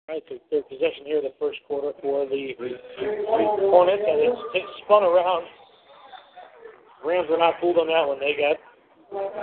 right, 0.11 0.23
so 0.27 0.35
their 0.51 0.63
possession 0.63 1.05
here 1.05 1.21
the 1.21 1.33
first 1.39 1.59
quarter 1.67 1.91
for 2.01 2.25
the 2.25 2.53
Hornets, 2.99 4.03
and 4.05 4.19
it's, 4.19 4.41
it's 4.55 4.67
spun 4.83 5.03
around. 5.03 5.45
Rams 7.05 7.27
were 7.29 7.37
not 7.37 7.55
fooled 7.61 7.77
on 7.77 7.87
that 7.87 8.05
one. 8.05 8.19
They 8.19 8.35
got 8.35 8.57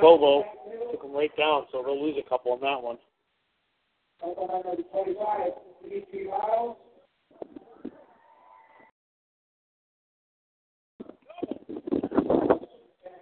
Bobo, 0.00 0.44
took 0.92 1.02
them 1.02 1.12
right 1.12 1.34
down, 1.36 1.64
so 1.72 1.82
they'll 1.82 2.00
lose 2.00 2.16
a 2.24 2.28
couple 2.28 2.52
on 2.52 2.60
that 2.60 2.82
one. 2.82 2.98
Number 4.22 4.82
25, 4.92 5.50
Dimitri 5.82 6.28
Miles. 6.28 6.76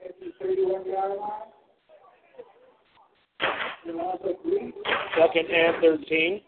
At 0.04 0.14
the 0.20 0.44
31-yard 0.44 1.18
line. 1.20 1.52
Devonta 3.86 4.42
Green. 4.42 4.72
Second 5.16 5.46
and 5.50 5.76
13. 5.80 6.40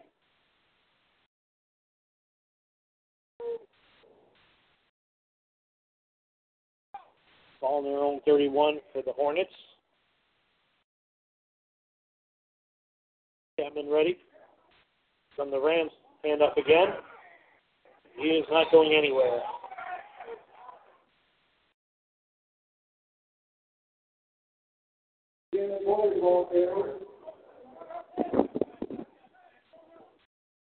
Ball 7.60 7.78
in 7.78 7.84
their 7.84 7.98
own 7.98 8.20
31 8.24 8.78
for 8.92 9.02
the 9.02 9.12
Hornets. 9.12 9.50
Chapman 13.58 13.90
ready. 13.90 14.16
From 15.34 15.50
the 15.50 15.60
Rams, 15.60 15.90
hand 16.24 16.42
up 16.42 16.56
again. 16.56 16.88
He 18.16 18.28
is 18.28 18.46
not 18.50 18.70
going 18.72 18.94
anywhere. 18.96 19.40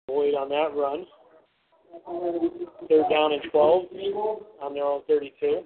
Boyd 0.06 0.34
on 0.34 0.48
that 0.50 0.76
run. 0.76 1.06
Third 2.88 3.04
down 3.10 3.32
and 3.32 3.42
12 3.50 3.82
on 4.62 4.74
their 4.74 4.84
own 4.84 5.02
32 5.08 5.62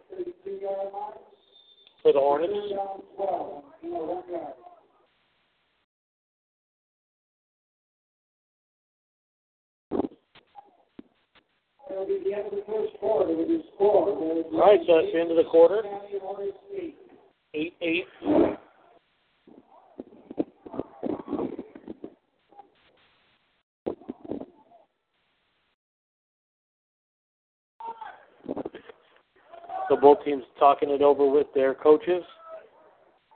for 2.02 2.12
the 2.12 2.18
Hornets. 2.18 2.52
Third 2.52 2.76
down, 2.76 3.02
12. 3.16 3.64
You 3.82 3.90
know, 3.90 3.98
one 3.98 4.22
yard. 4.30 4.54
That'll 11.88 12.06
be 12.06 12.20
the 12.24 12.36
end 12.36 12.46
of 12.46 12.52
the 12.52 12.64
first 12.66 12.92
quarter 13.00 13.34
with 13.34 13.48
your 13.48 13.62
score. 13.74 14.10
All 14.10 14.60
right, 14.60 14.80
so 14.86 15.00
that's 15.00 15.12
the 15.12 15.20
end 15.20 15.30
of 15.30 15.36
the 15.36 15.48
quarter. 15.50 15.82
County 15.82 16.18
Hornets 16.20 16.58
8 17.54 17.74
8. 17.80 18.04
So 29.88 29.96
both 29.96 30.24
teams 30.24 30.44
talking 30.58 30.90
it 30.90 31.02
over 31.02 31.26
with 31.26 31.46
their 31.54 31.74
coaches. 31.74 32.22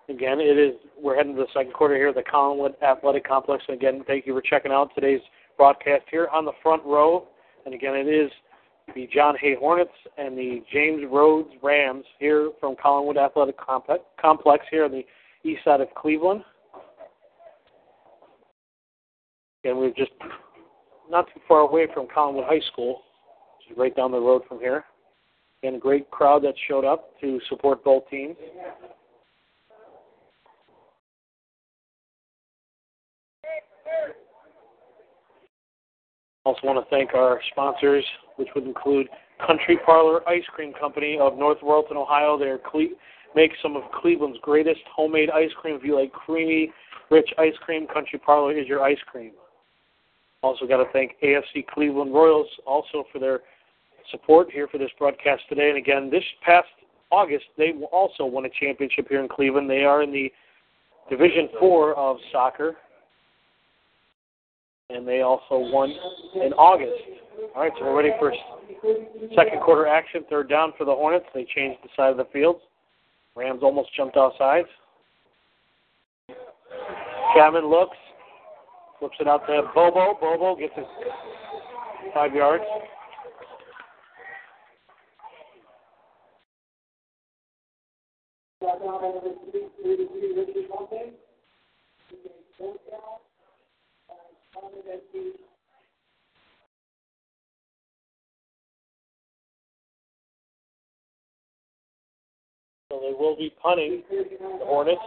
Again, 0.09 0.41
it 0.41 0.59
is 0.59 0.75
we're 1.01 1.17
heading 1.17 1.35
to 1.37 1.43
the 1.43 1.47
second 1.55 1.73
quarter 1.73 1.97
here 1.97 2.09
at 2.09 2.15
the 2.15 2.23
Collinwood 2.23 2.75
Athletic 2.83 3.27
Complex. 3.27 3.65
And 3.69 3.77
again, 3.77 4.03
thank 4.07 4.27
you 4.27 4.35
for 4.35 4.43
checking 4.43 4.73
out 4.73 4.91
today's 4.95 5.21
broadcast 5.57 6.05
here 6.11 6.29
on 6.33 6.45
the 6.45 6.53
front 6.63 6.85
row. 6.85 7.27
And 7.65 7.75
again, 7.75 7.95
it 7.95 8.09
is 8.09 8.31
the 8.95 9.09
John 9.15 9.37
Hay 9.41 9.55
Hornets 9.55 9.93
and 10.19 10.37
the 10.37 10.63
James 10.73 11.03
Rhodes 11.11 11.51
Rams 11.63 12.05
here 12.19 12.51
from 12.61 12.75
Collinwood 12.77 13.17
Athletic 13.17 13.57
Complex 14.21 14.65
here 14.71 14.85
on 14.85 14.91
the 14.91 15.07
east 15.45 15.65
side 15.65 15.81
of 15.81 15.89
Cleveland. 15.95 16.43
And 19.65 19.79
we're 19.79 19.91
just 19.91 20.11
not 21.09 21.27
too 21.33 21.41
far 21.47 21.61
away 21.61 21.87
from 21.95 22.09
Collinwood 22.09 22.47
High 22.49 22.61
School. 22.73 23.03
which 23.59 23.73
is 23.73 23.79
right 23.79 23.95
down 23.95 24.11
the 24.11 24.21
road 24.21 24.43
from 24.49 24.59
here. 24.59 24.85
And 25.63 25.77
a 25.77 25.79
great 25.79 26.11
crowd 26.11 26.43
that 26.43 26.55
showed 26.69 26.85
up 26.85 27.11
to 27.21 27.41
support 27.49 27.85
both 27.85 28.09
teams. 28.11 28.37
Also 36.45 36.67
want 36.67 36.85
to 36.85 36.91
thank 36.91 37.15
our 37.15 37.41
sponsors, 37.53 38.05
which 38.37 38.49
would 38.57 38.65
include 38.65 39.07
Country 39.47 39.79
Parlor 39.87 40.29
Ice 40.29 40.43
Cream 40.53 40.73
Company 40.79 41.17
of 41.21 41.39
North 41.39 41.59
Royalton, 41.63 41.97
Ohio. 41.97 42.37
They 42.37 42.53
Cle- 42.69 42.97
make 43.37 43.53
some 43.63 43.77
of 43.77 43.83
Cleveland's 43.93 44.39
greatest 44.43 44.81
homemade 44.95 45.31
ice 45.31 45.51
cream. 45.61 45.77
If 45.77 45.85
you 45.85 45.95
like 45.95 46.13
creamy, 46.13 46.73
rich 47.11 47.31
ice 47.39 47.55
cream, 47.65 47.87
Country 47.87 48.19
Parlor 48.19 48.59
is 48.59 48.67
your 48.67 48.83
ice 48.83 48.99
cream. 49.07 49.33
Also 50.43 50.67
got 50.67 50.79
to 50.79 50.91
thank 50.93 51.13
AFC 51.23 51.65
Cleveland 51.73 52.13
Royals 52.13 52.49
also 52.67 53.05
for 53.13 53.21
their 53.21 53.41
support 54.11 54.51
here 54.51 54.69
for 54.69 54.79
this 54.79 54.91
broadcast 54.99 55.43
today. 55.49 55.69
And 55.69 55.79
again, 55.79 56.11
this 56.11 56.25
past 56.45 56.69
August, 57.11 57.45
they 57.57 57.73
also 57.93 58.25
won 58.25 58.45
a 58.47 58.51
championship 58.61 59.07
here 59.09 59.21
in 59.21 59.29
Cleveland. 59.29 59.69
They 59.69 59.85
are 59.85 60.03
in 60.03 60.13
the 60.13 60.33
Division 61.11 61.49
Four 61.59 61.95
of 61.95 62.17
soccer, 62.33 62.77
and 64.91 65.07
they 65.07 65.21
also 65.21 65.59
won 65.73 65.91
in 66.37 66.53
August. 66.55 67.03
All 67.55 67.63
right, 67.63 67.73
so 67.79 67.85
we're 67.85 67.97
ready 67.97 68.13
for 68.19 68.33
second 69.35 69.61
quarter 69.63 69.87
action. 69.87 70.25
Third 70.31 70.49
down 70.49 70.73
for 70.79 70.85
the 70.85 70.95
Hornets. 70.95 71.27
They 71.35 71.47
changed 71.55 71.81
the 71.83 71.89
side 71.97 72.11
of 72.11 72.17
the 72.17 72.27
field. 72.33 72.61
Rams 73.35 73.61
almost 73.63 73.95
jumped 73.95 74.17
offsides. 74.17 74.65
Chapman 77.35 77.69
looks, 77.69 77.97
flips 78.99 79.17
it 79.21 79.27
out 79.27 79.47
to 79.47 79.63
Bobo. 79.75 80.19
Bobo 80.21 80.57
gets 80.57 80.75
his 80.77 80.85
five 82.15 82.35
yards. 82.35 82.65
So 102.91 103.01
they 103.01 103.15
will 103.19 103.37
be 103.37 103.55
punting 103.63 104.03
the 104.11 104.59
Hornets. 104.65 105.01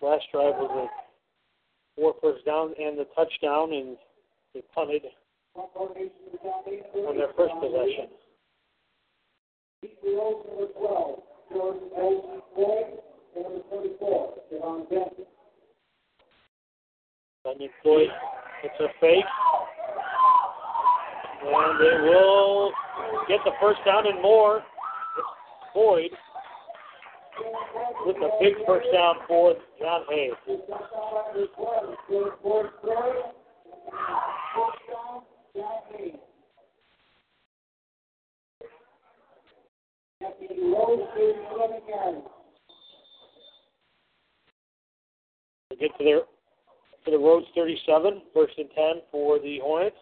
Last 0.00 0.24
drive 0.32 0.54
was 0.56 0.88
a 0.88 2.00
four 2.00 2.14
first 2.22 2.46
down 2.46 2.72
and 2.80 2.98
the 2.98 3.06
touchdown, 3.14 3.72
and 3.74 3.98
they 4.54 4.62
punted 4.74 5.02
on 5.54 7.16
their 7.16 7.28
first 7.36 7.52
possession. 7.60 8.08
Bunyan 17.44 17.70
Floyd 17.82 18.08
it's 18.64 18.74
a 18.78 18.86
fake. 19.00 19.24
And 21.44 21.80
they 21.80 22.08
will 22.08 22.70
get 23.28 23.40
the 23.44 23.50
first 23.60 23.80
down 23.84 24.06
and 24.06 24.22
more. 24.22 24.62
Floyd 25.72 26.10
with 28.06 28.16
a 28.16 28.30
big 28.40 28.54
first 28.66 28.86
down 28.92 29.16
for 29.26 29.54
John 29.80 30.02
Hay's. 30.10 30.32
They 45.70 45.76
get 45.76 45.98
to 45.98 46.04
their 46.04 46.20
to 47.04 47.10
the 47.10 47.18
Rhodes 47.18 47.46
37, 47.56 48.22
first 48.32 48.52
and 48.58 48.68
10 48.76 48.84
for 49.10 49.40
the 49.40 49.58
Hornets. 49.60 49.96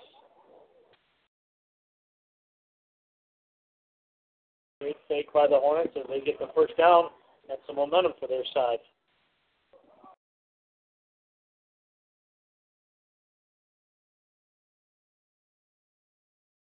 Great 4.80 4.96
fake 5.08 5.32
by 5.32 5.46
the 5.46 5.58
Hornets 5.58 5.94
as 5.96 6.02
they 6.08 6.20
get 6.20 6.38
the 6.38 6.48
first 6.54 6.76
down. 6.76 7.04
That's 7.48 7.60
some 7.66 7.76
momentum 7.76 8.12
for 8.20 8.26
their 8.28 8.44
side. 8.52 8.78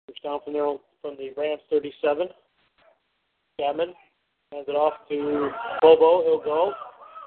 First 0.08 0.24
down 0.24 0.40
from 0.44 0.54
their 0.54 0.76
from 1.04 1.16
the 1.18 1.30
Rams 1.38 1.62
37. 1.70 2.30
Chapman 3.60 3.94
hands 4.52 4.66
it 4.68 4.72
off 4.72 4.94
to 5.10 5.50
Bobo. 5.82 6.24
He'll 6.24 6.44
go. 6.44 6.74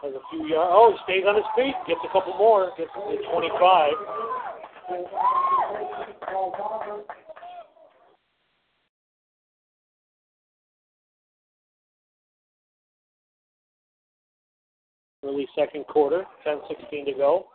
Has 0.02 0.12
a 0.12 0.20
few 0.30 0.46
yards. 0.46 0.70
Oh, 0.72 0.92
he 0.92 0.98
stays 1.04 1.24
on 1.26 1.34
his 1.34 1.44
feet. 1.56 1.74
Gets 1.86 2.00
a 2.04 2.12
couple 2.12 2.34
more. 2.34 2.70
Gets 2.76 2.90
to 2.94 3.16
25. 3.32 3.92
Early 15.24 15.48
second 15.56 15.86
quarter. 15.86 16.24
10-16 16.46 17.06
to 17.06 17.12
go. 17.12 17.46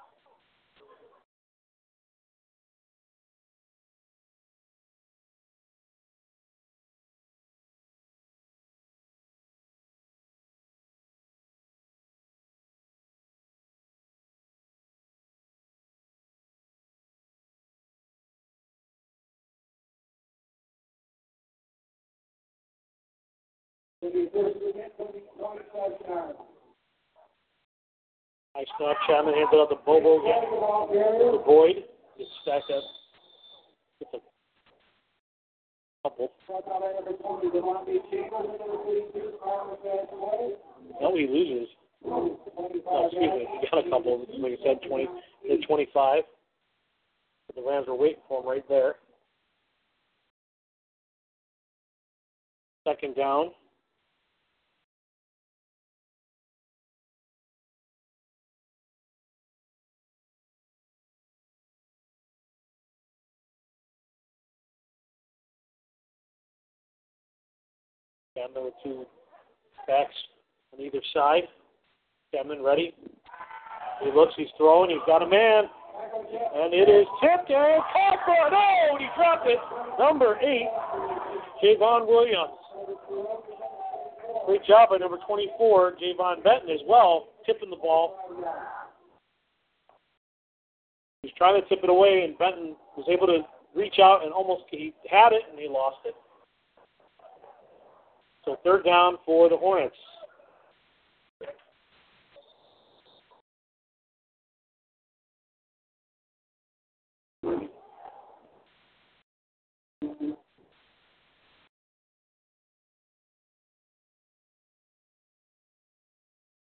Nice 28.56 28.68
snap. 28.78 28.98
Chapman 29.08 29.34
hands 29.34 29.50
out 29.54 29.70
to 29.70 29.76
Bobo 29.86 30.20
again. 30.20 30.44
To 31.32 31.42
Boyd. 31.46 31.86
Gets 32.18 32.30
stacked 32.42 32.70
up. 32.72 32.84
Gets 34.00 34.14
a 34.14 34.20
couple. 36.04 36.32
No, 41.02 41.16
he 41.16 41.28
loses. 41.28 41.70
No, 42.06 42.38
excuse 43.06 43.32
me. 43.32 43.48
He 43.62 43.68
got 43.72 43.88
a 43.88 43.90
couple. 43.90 44.26
Like 44.38 44.60
I 44.60 44.64
said, 44.64 44.78
20, 44.88 45.08
they're 45.48 45.58
25. 45.66 46.24
The 47.56 47.62
Rams 47.62 47.88
are 47.88 47.96
waiting 47.96 48.22
for 48.28 48.42
him 48.42 48.50
right 48.50 48.68
there. 48.68 48.96
Second 52.86 53.16
down. 53.16 53.52
Chapman 68.44 68.64
with 68.66 68.74
two 68.84 69.06
backs 69.88 70.14
on 70.74 70.82
either 70.82 71.00
side. 71.14 71.44
Chapman 72.34 72.62
ready. 72.64 72.94
He 74.04 74.12
looks, 74.12 74.34
he's 74.36 74.48
throwing, 74.58 74.90
he's 74.90 75.00
got 75.06 75.22
a 75.22 75.28
man. 75.28 75.66
And 76.56 76.74
it 76.74 76.90
is 76.90 77.08
tipped 77.22 77.50
and 77.50 77.82
caught 77.94 78.20
for 78.26 78.48
it. 78.48 78.54
Oh, 78.54 78.98
he 79.00 79.08
dropped 79.16 79.48
it. 79.48 79.60
Number 79.98 80.38
eight, 80.42 80.68
Javon 81.64 82.08
Williams. 82.08 82.60
Great 84.46 84.66
job 84.66 84.90
by 84.90 84.98
number 84.98 85.18
24, 85.26 85.94
Javon 85.94 86.44
Benton 86.44 86.70
as 86.70 86.82
well, 86.88 87.30
tipping 87.46 87.70
the 87.70 87.78
ball. 87.78 88.18
He's 91.22 91.32
trying 91.38 91.62
to 91.62 91.68
tip 91.70 91.80
it 91.84 91.90
away, 91.90 92.26
and 92.28 92.38
Benton 92.38 92.76
was 92.98 93.06
able 93.10 93.28
to 93.28 93.40
reach 93.74 94.00
out 94.02 94.24
and 94.24 94.34
almost 94.34 94.64
he 94.70 94.94
had 95.10 95.32
it 95.32 95.44
and 95.50 95.58
he 95.58 95.68
lost 95.68 95.98
it. 96.06 96.14
So 98.46 98.58
third 98.64 98.84
down 98.84 99.18
for 99.26 99.50
the 99.50 99.58
Hornets. 99.58 99.96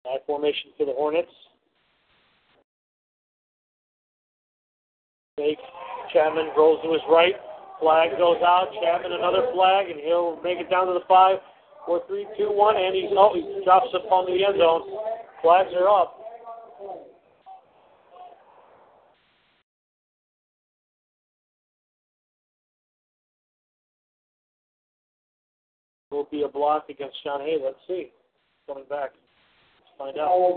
High 0.04 0.18
formation 0.26 0.70
for 0.76 0.86
the 0.86 0.92
Hornets. 0.92 1.28
Fake. 5.36 5.58
Chapman 6.12 6.50
rolls 6.56 6.80
to 6.84 6.92
his 6.92 7.02
right, 7.10 7.34
Flag 7.80 8.10
goes 8.18 8.40
out. 8.42 8.68
Chapman 8.82 9.12
another 9.12 9.50
flag, 9.52 9.90
and 9.90 9.98
he'll 10.00 10.40
make 10.42 10.58
it 10.58 10.70
down 10.70 10.86
to 10.86 10.92
the 10.92 11.04
five. 11.08 11.38
Four, 11.86 12.00
three, 12.06 12.26
two, 12.38 12.50
one, 12.50 12.76
and 12.76 12.94
he's 12.94 13.10
oh 13.12 13.34
he 13.34 13.62
drops 13.64 13.88
it 13.92 13.98
on 14.10 14.24
the 14.26 14.44
end 14.44 14.58
zone. 14.58 14.88
Flags 15.42 15.70
are 15.78 15.88
up. 15.88 16.20
Will 26.10 26.28
be 26.30 26.42
a 26.42 26.48
block 26.48 26.86
against 26.88 27.16
John 27.24 27.40
Hay. 27.40 27.58
Let's 27.62 27.76
see. 27.86 28.12
Coming 28.66 28.84
back. 28.88 29.10
Let's 29.10 29.98
find 29.98 30.18
out. 30.18 30.56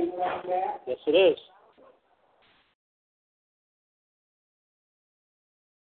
Yes, 0.87 0.97
it 1.07 1.11
is. 1.11 1.37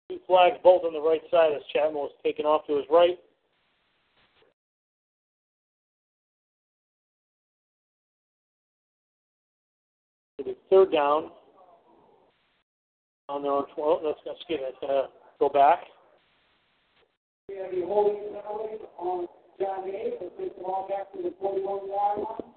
Two 0.09 0.19
flags, 0.27 0.57
both 0.61 0.83
on 0.83 0.91
the 0.91 0.99
right 0.99 1.21
side 1.29 1.53
as 1.55 1.61
Chapman 1.71 1.93
was 1.93 2.11
taken 2.21 2.45
off 2.45 2.65
to 2.67 2.75
his 2.75 2.85
right. 2.91 3.17
It'll 10.41 10.55
third 10.69 10.91
down 10.91 11.31
on 13.29 13.43
their 13.43 13.51
own 13.51 13.65
12. 13.75 14.01
Let's, 14.03 14.19
let's 14.25 14.39
get 14.49 14.59
it. 14.59 14.75
Uh, 14.81 15.07
go 15.39 15.49
back. 15.49 15.79
We 17.49 17.57
have 17.57 17.71
the 17.71 17.85
holding 17.85 18.33
penalty 18.33 18.83
on 18.97 19.27
John 19.59 19.83
Hay, 19.85 20.13
but 20.19 20.37
takes 20.37 20.55
the 20.57 20.63
ball 20.63 20.87
back 20.89 21.11
to 21.13 21.21
the 21.21 21.33
41 21.39 21.87
yard 21.87 22.19
line. 22.19 22.51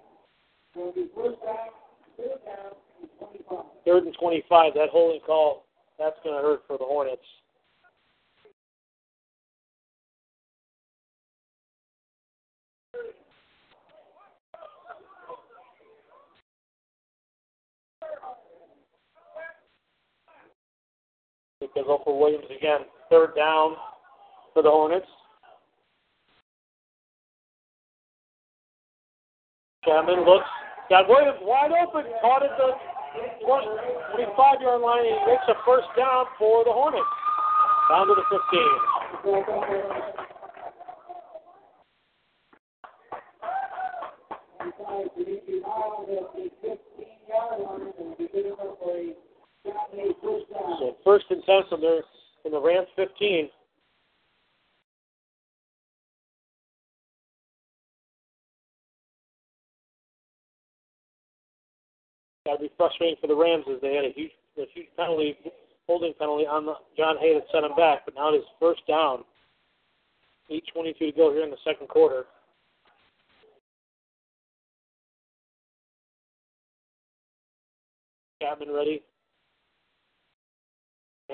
So 0.74 0.80
it'll 0.80 0.92
be 0.92 1.10
first 1.14 1.40
down, 1.44 1.76
third 2.16 2.40
down, 2.46 2.72
and 3.00 3.10
25. 3.18 3.64
Third 3.84 4.04
and 4.04 4.14
25. 4.14 4.74
That 4.74 4.88
holding 4.90 5.20
call, 5.20 5.66
that's 5.98 6.16
going 6.24 6.36
to 6.36 6.42
hurt 6.42 6.62
for 6.66 6.78
the 6.78 6.84
Hornets. 6.84 7.22
Goes 21.74 21.84
up 21.90 22.04
for 22.04 22.18
Williams 22.18 22.46
again. 22.56 22.80
Third 23.10 23.34
down 23.34 23.74
for 24.52 24.62
the 24.62 24.70
Hornets. 24.70 25.06
Chapman 29.84 30.24
looks, 30.24 30.46
got 30.88 31.08
Williams 31.08 31.38
wide 31.42 31.72
open, 31.72 32.04
caught 32.22 32.42
at 32.42 32.56
the 32.56 32.72
25 33.44 34.62
yard 34.62 34.80
line, 34.80 35.04
he 35.04 35.10
makes 35.26 35.44
a 35.48 35.54
first 35.66 35.88
down 35.96 36.24
for 36.38 36.64
the 36.64 36.72
Hornets. 36.72 37.04
Down 37.90 38.06
to 38.06 38.14
the 38.14 38.22
15. 38.30 38.40
Inside 44.64 45.10
the 45.16 45.24
So 49.94 50.96
first 51.04 51.26
and 51.30 51.42
10 51.44 51.62
from 51.68 51.80
their, 51.80 52.00
from 52.42 52.52
the 52.52 52.60
Rams 52.60 52.88
15. 52.96 53.48
That'd 62.44 62.60
be 62.60 62.70
frustrating 62.76 63.16
for 63.20 63.26
the 63.26 63.34
Rams 63.34 63.64
as 63.72 63.80
they 63.80 63.94
had 63.94 64.04
a 64.04 64.12
huge, 64.14 64.32
a 64.58 64.64
huge 64.74 64.88
penalty, 64.96 65.36
holding 65.86 66.12
penalty 66.18 66.46
on 66.46 66.66
the, 66.66 66.74
John 66.96 67.16
Hay 67.18 67.34
that 67.34 67.44
set 67.50 67.64
him 67.64 67.74
back. 67.76 68.04
But 68.04 68.14
now 68.14 68.34
it 68.34 68.38
is 68.38 68.44
first 68.60 68.86
down. 68.86 69.24
8:22 70.50 70.98
to 70.98 71.12
go 71.12 71.32
here 71.32 71.42
in 71.42 71.50
the 71.50 71.56
second 71.64 71.88
quarter. 71.88 72.26
Chapman 78.42 78.70
ready. 78.70 79.02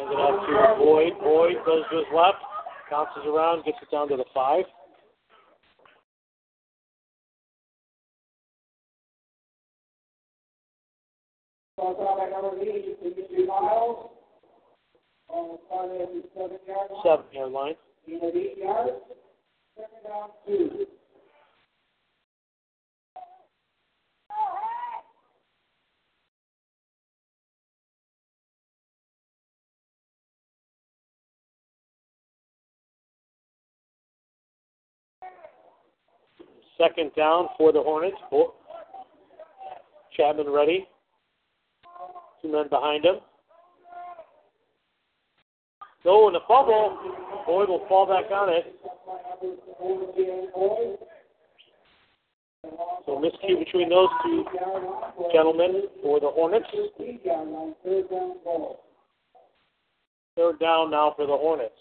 Hands 0.01 0.13
it 0.13 0.17
off 0.17 0.79
to 0.79 0.83
Boyd. 0.83 1.13
Boyd 1.21 1.65
goes 1.67 1.85
to 1.91 1.97
his 1.99 2.07
left, 2.15 2.39
bounces 2.91 3.23
around, 3.27 3.65
gets 3.67 3.77
it 3.83 3.91
down 3.91 4.09
to 4.09 4.17
the 4.17 4.25
five. 4.33 4.65
Ball 11.77 12.09
out 12.09 12.17
by 12.19 12.31
number 12.31 12.63
eight, 12.63 12.97
53 13.03 13.47
miles. 13.47 14.11
On 15.29 15.49
the 15.51 15.59
side 15.69 16.49
seven 17.05 17.27
yard 17.33 17.53
line. 17.53 17.75
Seven 18.07 18.47
yard. 18.57 18.91
Second 19.77 20.03
down, 20.09 20.31
two. 20.47 20.87
Second 36.81 37.11
down 37.15 37.49
for 37.59 37.73
the 37.73 37.83
Hornets. 37.83 38.17
Chapman 40.17 40.49
ready. 40.49 40.89
Two 42.41 42.53
men 42.53 42.69
behind 42.71 43.05
him. 43.05 43.17
Go 46.03 46.29
in 46.29 46.33
the 46.33 46.41
fumble. 46.49 46.99
Boyd 47.47 47.69
will 47.69 47.87
fall 47.87 48.07
back 48.07 48.31
on 48.31 48.49
it. 48.49 48.75
So 53.05 53.19
miscue 53.19 53.59
between 53.59 53.91
those 53.91 54.09
two 54.25 54.45
gentlemen 55.35 55.83
for 56.03 56.19
the 56.19 56.31
Hornets. 56.31 56.67
Third 60.35 60.59
down 60.59 60.91
now 60.91 61.13
for 61.15 61.27
the 61.27 61.37
Hornets. 61.37 61.75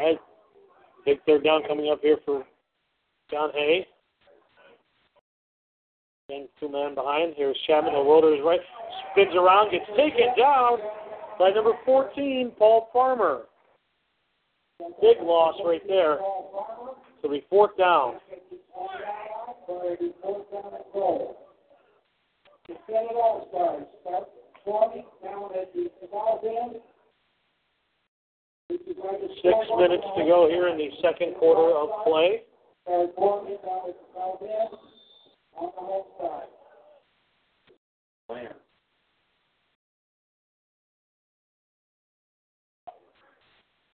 Right. 0.00 0.18
Big 1.04 1.18
third 1.26 1.44
down 1.44 1.62
coming 1.66 1.90
up 1.90 2.00
here 2.02 2.18
for 2.24 2.44
John 3.30 3.50
Hay. 3.54 3.86
And 6.28 6.48
two 6.58 6.70
men 6.70 6.94
behind. 6.94 7.34
Here's 7.36 7.56
Chapman. 7.66 7.94
Is 7.94 8.40
right. 8.44 8.60
Spins 9.12 9.34
around, 9.34 9.72
gets 9.72 9.86
taken 9.96 10.28
down 10.38 10.78
by 11.38 11.50
number 11.50 11.72
14, 11.84 12.52
Paul 12.56 12.88
Farmer. 12.92 13.42
Big 15.00 15.18
loss 15.22 15.56
right 15.64 15.82
there. 15.88 16.18
So 16.18 16.96
it'll 17.24 17.40
fourth 17.50 17.76
down. 17.76 18.14
The 22.68 22.74
Senate 22.86 23.10
All-Stars 23.14 23.84
start 24.02 24.28
20 24.64 25.04
down 25.24 25.50
at 25.60 25.72
the. 25.74 25.82
This 25.82 25.92
is 26.02 26.08
right 26.12 26.74
at 26.74 26.80
Six 28.70 29.56
minutes 29.76 30.04
to 30.16 30.24
go 30.24 30.48
here 30.48 30.68
in 30.68 30.78
the 30.78 30.90
second 31.02 31.34
quarter 31.34 31.76
of 31.76 31.88
play. 32.04 32.42
Start 32.84 33.16
20 33.16 33.56
down 33.66 33.88
at 33.88 33.94
the 33.94 34.06
south 34.14 34.42
end 34.42 34.78
on 35.56 35.70
the 35.74 35.80
home 35.80 36.04
side. 36.20 36.48
Plan. 38.28 38.54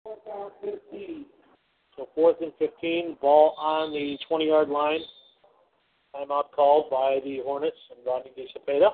Fourth 0.03 0.25
down, 0.27 0.51
15. 0.65 1.27
So 1.97 2.09
fourth 2.17 2.37
and 2.41 2.53
15, 2.59 3.19
ball 3.21 3.55
on 3.57 3.93
the 3.93 4.19
20 4.27 4.47
yard 4.47 4.69
line. 4.69 5.01
Timeout 6.17 6.51
called 6.55 6.91
by 6.91 7.21
the 7.25 7.41
Hornets 7.45 7.77
and 7.91 8.05
Rodney 8.05 8.33
DeCepeda. 8.37 8.91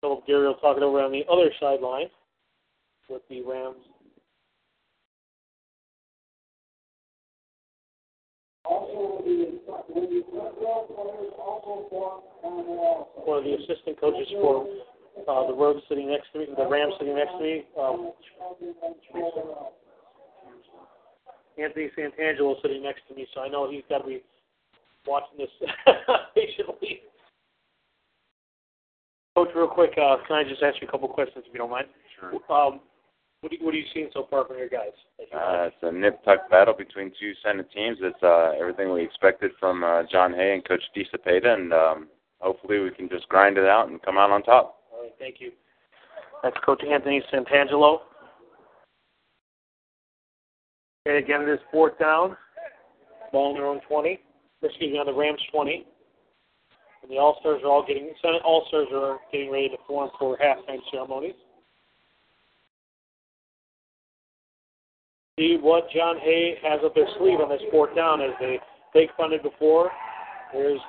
Philip 0.00 0.26
Gary 0.26 0.46
will 0.46 0.54
talk 0.56 0.76
it 0.76 0.82
over 0.82 1.00
on 1.00 1.12
the 1.12 1.24
other 1.30 1.50
sideline 1.58 2.10
with 3.08 3.22
the 3.28 3.42
Rams. 3.42 3.76
One 13.26 13.38
of 13.38 13.44
the 13.44 13.54
assistant 13.54 14.00
coaches 14.00 14.28
for 14.32 14.66
Uh, 15.28 15.46
the 15.46 15.54
Rhodes 15.54 15.80
sitting 15.88 16.08
next 16.08 16.32
to 16.32 16.40
me, 16.40 16.46
the 16.56 16.66
Rams 16.66 16.92
sitting 16.98 17.14
next 17.14 17.32
to 17.32 17.40
me. 17.40 17.64
Um, 17.80 18.12
Anthony 21.56 21.90
Santangelo 21.96 22.60
sitting 22.60 22.82
next 22.82 23.06
to 23.08 23.14
me, 23.14 23.26
so 23.32 23.40
I 23.40 23.48
know 23.48 23.70
he's 23.70 23.84
got 23.88 23.98
to 23.98 24.08
be 24.08 24.22
watching 25.06 25.38
this 25.38 25.50
patiently. 26.34 27.02
Coach, 29.36 29.48
real 29.56 29.66
quick, 29.66 29.90
uh, 30.00 30.16
can 30.26 30.36
I 30.36 30.44
just 30.44 30.62
ask 30.62 30.80
you 30.80 30.86
a 30.86 30.90
couple 30.90 31.08
questions 31.08 31.44
if 31.46 31.52
you 31.52 31.58
don't 31.58 31.70
mind? 31.70 31.86
Sure. 32.18 32.34
Um, 32.48 32.80
what, 33.40 33.52
are 33.52 33.56
you, 33.56 33.64
what 33.64 33.74
are 33.74 33.78
you 33.78 33.84
seeing 33.92 34.08
so 34.12 34.26
far 34.30 34.46
from 34.46 34.58
your 34.58 34.68
guys? 34.68 34.94
Uh, 35.20 35.66
it's 35.66 35.76
a 35.82 35.90
nip-tuck 35.90 36.48
battle 36.50 36.74
between 36.76 37.10
two 37.20 37.32
Senate 37.44 37.68
teams. 37.74 37.98
It's 38.00 38.22
uh, 38.22 38.52
everything 38.58 38.92
we 38.92 39.02
expected 39.02 39.50
from 39.58 39.82
uh, 39.82 40.04
John 40.10 40.32
Hay 40.32 40.54
and 40.54 40.66
Coach 40.66 40.82
DeCepeda, 40.96 41.46
and 41.46 41.72
um, 41.72 42.08
hopefully 42.40 42.78
we 42.78 42.90
can 42.90 43.08
just 43.08 43.28
grind 43.28 43.58
it 43.58 43.66
out 43.66 43.88
and 43.88 44.00
come 44.02 44.18
out 44.18 44.30
on 44.30 44.42
top. 44.44 44.76
All 44.92 45.02
right, 45.02 45.12
thank 45.18 45.36
you. 45.40 45.50
That's 46.44 46.56
Coach 46.64 46.82
Anthony 46.88 47.22
Santangelo. 47.32 48.00
Okay, 51.06 51.18
again, 51.18 51.42
it 51.42 51.48
is 51.48 51.60
fourth 51.72 51.98
down. 51.98 52.36
Ball 53.32 53.48
on 53.48 53.54
their 53.54 53.66
own 53.66 53.80
20. 53.88 54.20
Excuse 54.64 54.92
me, 54.92 54.98
on 54.98 55.06
the 55.06 55.12
Rams 55.12 55.40
20. 55.52 55.86
And 57.02 57.10
the 57.10 57.18
All 57.18 57.36
Stars 57.40 57.60
are 57.62 57.70
all 57.70 57.84
getting 57.86 58.10
All 58.44 58.64
Stars 58.68 58.88
are 58.94 59.18
getting 59.30 59.52
ready 59.52 59.68
to 59.68 59.76
form 59.86 60.10
for 60.18 60.38
halftime 60.38 60.80
ceremonies. 60.90 61.34
See 65.38 65.58
what 65.60 65.90
John 65.90 66.16
Hay 66.20 66.54
has 66.62 66.80
up 66.84 66.96
his 66.96 67.06
sleeve 67.18 67.40
on 67.40 67.48
this 67.48 67.60
fourth 67.70 67.94
down 67.94 68.22
as 68.22 68.30
they 68.40 68.58
fake 68.92 69.10
funded 69.16 69.42
before. 69.42 69.90
There's 70.52 70.80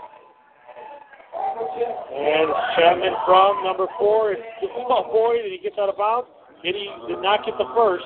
and 1.35 2.49
Chapman 2.77 3.13
from 3.25 3.63
number 3.63 3.87
four. 3.99 4.31
It's 4.31 4.41
oh 4.63 5.09
boy, 5.11 5.41
did 5.41 5.51
he 5.51 5.57
get 5.57 5.77
out 5.79 5.89
of 5.89 5.97
bounds? 5.97 6.27
Did 6.63 6.75
he 6.75 6.87
did 7.07 7.21
not 7.21 7.45
get 7.45 7.57
the 7.57 7.67
first? 7.75 8.05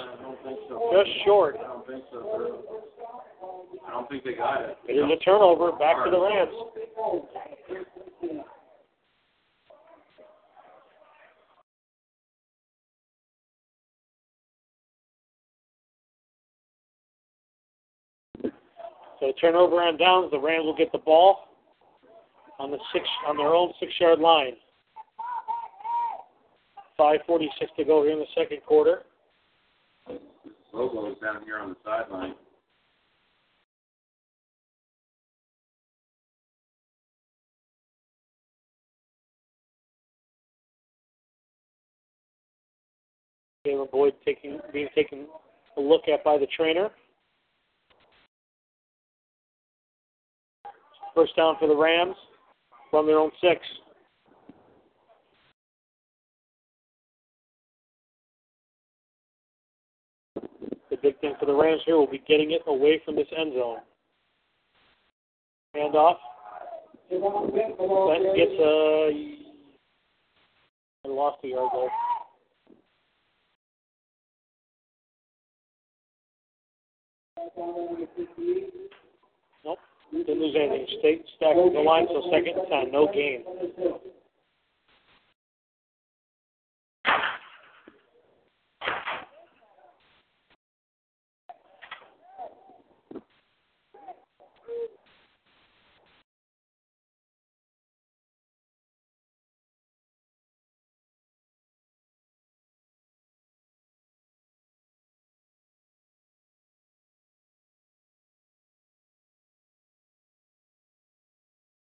Just 0.94 1.10
short. 1.26 1.58
I 3.90 3.92
don't 3.92 4.08
think 4.08 4.24
so. 4.24 4.24
I 4.24 4.24
don't 4.24 4.24
think 4.24 4.24
they 4.24 4.34
got 4.34 4.62
it. 4.62 4.78
It 4.88 4.94
is 4.94 5.12
a 5.12 5.24
turnover. 5.24 5.72
Back 5.72 6.06
to 6.06 6.12
the 6.12 6.20
Rams. 6.20 6.52
So 19.20 19.34
turnover 19.42 19.82
on 19.82 19.98
downs. 19.98 20.32
The 20.32 20.40
Rams 20.40 20.66
will 20.66 20.78
get 20.78 20.92
the 20.92 21.00
ball 21.00 21.50
on 22.60 22.72
the 22.72 22.78
six 22.94 23.06
on 23.28 23.38
their 23.38 23.54
own 23.54 23.74
six 23.80 23.92
yard 24.00 24.20
line. 24.20 24.54
Five 26.96 27.22
forty 27.26 27.50
six 27.60 27.72
to 27.78 27.84
go 27.84 28.04
here 28.04 28.14
in 28.14 28.20
the 28.20 28.26
second 28.38 28.62
quarter. 28.66 29.04
Logo 30.74 31.12
is 31.12 31.18
down 31.22 31.44
here 31.44 31.58
on 31.58 31.70
the 31.70 31.76
sideline. 31.84 32.36
Jalen 43.70 43.92
Boyd 43.92 44.14
taking 44.26 44.60
being 44.74 44.90
taken 44.96 45.28
a 45.78 45.82
look 45.82 46.08
at 46.12 46.24
by 46.24 46.38
the 46.38 46.48
trainer. 46.56 46.90
First 51.16 51.36
down 51.36 51.56
for 51.60 51.68
the 51.68 51.76
Rams 51.76 52.16
from 52.90 53.06
their 53.06 53.20
own 53.20 53.32
six. 53.42 53.62
The 60.90 60.98
big 61.02 61.20
thing 61.20 61.34
for 61.40 61.46
the 61.46 61.54
Rams 61.54 61.82
here 61.86 61.98
will 61.98 62.10
be 62.10 62.24
getting 62.28 62.52
it 62.52 62.62
away 62.68 63.02
from 63.06 63.16
this 63.16 63.28
end 63.38 63.54
zone. 63.54 63.78
Hand 65.76 65.96
off. 65.96 66.18
Gets 67.10 67.22
a. 68.60 69.36
I 71.06 71.08
lost 71.08 71.38
a 71.44 71.48
yard 71.48 71.70
goal. 71.72 71.90
Nope. 79.66 79.80
Didn't 80.12 80.40
lose 80.40 80.56
anything. 80.56 80.88
Stay 81.00 81.22
stacked 81.38 81.56
the 81.74 81.80
line 81.80 82.08
till 82.08 82.24
second 82.32 82.58
and 82.58 82.68
ten. 82.70 82.92
No 82.92 83.08
gain. 83.14 83.44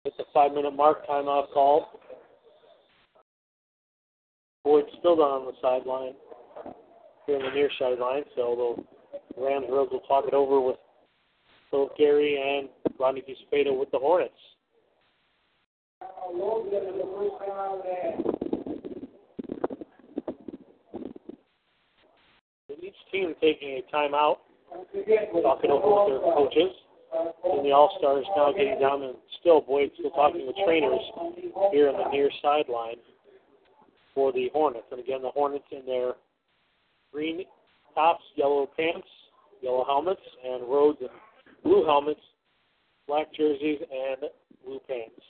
It's 0.09 0.19
a 0.21 0.25
five 0.33 0.53
minute 0.55 0.75
mark, 0.75 1.07
timeout 1.07 1.53
called. 1.53 1.85
Boyd's 4.65 4.89
still 5.01 5.17
down 5.17 5.43
on 5.43 5.45
the 5.45 5.53
sideline, 5.61 6.15
here 7.27 7.37
on 7.37 7.43
the 7.43 7.51
near 7.51 7.69
sideline, 7.79 8.23
so 8.35 8.87
the 9.37 9.43
Rams 9.43 9.67
Rhodes 9.69 9.93
will 9.93 10.01
talk 10.01 10.25
it 10.27 10.33
over 10.33 10.63
with 10.63 10.77
both 11.71 11.91
Gary 11.99 12.41
and 12.41 12.71
Ronnie 12.99 13.21
DeCepeda 13.21 13.79
with 13.79 13.91
the 13.91 13.99
Hornets. 13.99 14.33
Each 22.83 22.95
team 23.13 23.35
taking 23.43 23.83
a 23.83 23.95
timeout, 23.95 24.37
talking 25.43 25.71
over 25.71 26.15
with 26.15 26.23
their 26.23 26.33
coaches. 26.33 26.73
And 27.13 27.65
the 27.65 27.73
All 27.73 27.95
Stars 27.99 28.27
now 28.37 28.53
getting 28.53 28.79
down 28.81 29.03
and 29.03 29.15
still 29.41 29.61
Boyd 29.61 29.91
still 29.99 30.11
talking 30.11 30.47
with 30.47 30.57
trainers 30.65 31.01
here 31.73 31.89
on 31.89 31.97
the 31.97 32.11
near 32.11 32.31
sideline 32.43 32.97
for 34.15 34.33
the 34.33 34.51
Hornets. 34.53 34.87
And 34.91 35.01
again, 35.01 35.23
the 35.23 35.31
Hornets 35.31 35.65
in 35.71 35.87
their 35.87 36.13
green 37.13 37.45
tops, 37.95 38.23
yellow 38.37 38.69
pants, 38.77 39.09
yellow 39.63 39.85
helmets, 39.85 40.21
and 40.45 40.63
Rhodes 40.69 40.99
and 41.01 41.11
blue 41.65 41.85
helmets, 41.85 42.21
black 43.07 43.33
jerseys, 43.35 43.81
and 43.81 44.31
blue 44.65 44.81
pants. 44.87 45.21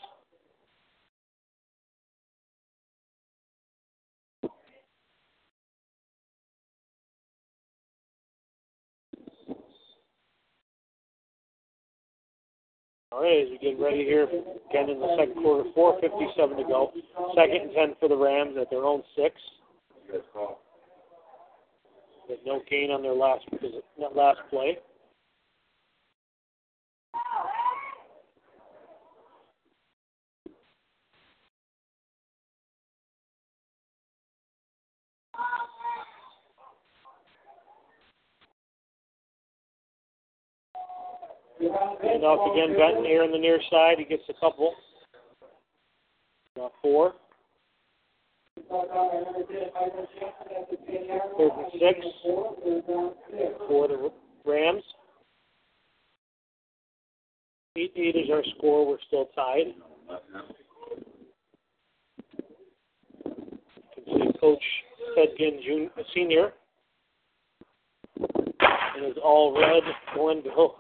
All 13.19 13.25
right, 13.25 13.43
as 13.43 13.51
we 13.51 13.59
get 13.59 13.83
ready 13.83 14.05
here 14.05 14.31
again 14.71 14.91
in 14.91 15.01
the 15.01 15.17
second 15.19 15.43
quarter, 15.43 15.69
4:57 15.75 16.57
to 16.57 16.63
go. 16.63 16.93
Second 17.35 17.63
and 17.63 17.73
ten 17.75 17.95
for 17.99 18.09
the 18.09 18.17
Rams 18.17 18.57
at 18.57 18.71
their 18.71 18.85
own 18.85 19.03
six. 19.17 19.35
Good 20.09 20.23
call. 20.33 20.61
With 22.29 22.39
no 22.47 22.63
gain 22.71 22.93
on 22.93 23.03
their 23.03 23.15
last 23.15 23.45
last 24.15 24.39
play. 24.51 24.79
Off 41.61 42.53
again, 42.53 42.77
Benton 42.79 43.05
here 43.05 43.23
on 43.25 43.33
the 43.33 43.39
near 43.39 43.61
side. 43.71 43.99
He 43.99 44.05
gets 44.05 44.23
a 44.29 44.35
couple. 44.35 44.75
Got 46.57 46.73
four. 46.81 47.15
Third 48.71 48.87
and 51.53 51.67
six 51.73 51.99
for 53.69 53.89
the 53.89 54.11
Rams. 54.45 54.83
Eight 57.77 57.93
eight 57.97 58.17
is 58.17 58.31
our 58.33 58.43
score. 58.57 58.87
We're 58.87 58.99
still 59.07 59.27
tied. 59.35 59.75
You 64.07 64.19
can 64.19 64.33
see 64.33 64.39
Coach 64.41 64.63
Ted 65.15 65.29
Ginn, 65.39 65.61
junior, 65.65 65.91
senior, 66.15 66.53
in 68.19 69.05
his 69.05 69.17
all 69.23 69.59
red 69.59 69.83
Glenville 70.15 70.77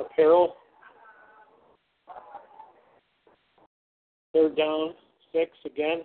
apparel. 0.00 0.56
Third 4.32 4.56
down, 4.56 4.94
six 5.32 5.50
again. 5.64 6.02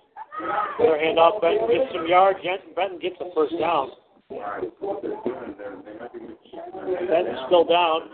Another 0.80 0.98
handoff. 0.98 1.42
Benton 1.42 1.68
gets 1.68 1.92
some 1.94 2.08
yards. 2.08 2.40
Benton 2.76 3.00
gets 3.00 3.18
the 3.20 3.30
first 3.36 3.54
down. 3.60 3.90
Benton's 7.10 7.40
still 7.48 7.66
down. 7.66 8.10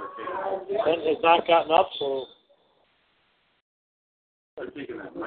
Benton 0.86 1.07
has 1.07 1.21
not 1.21 1.45
gotten 1.47 1.71
up, 1.71 1.89
so 1.99 2.25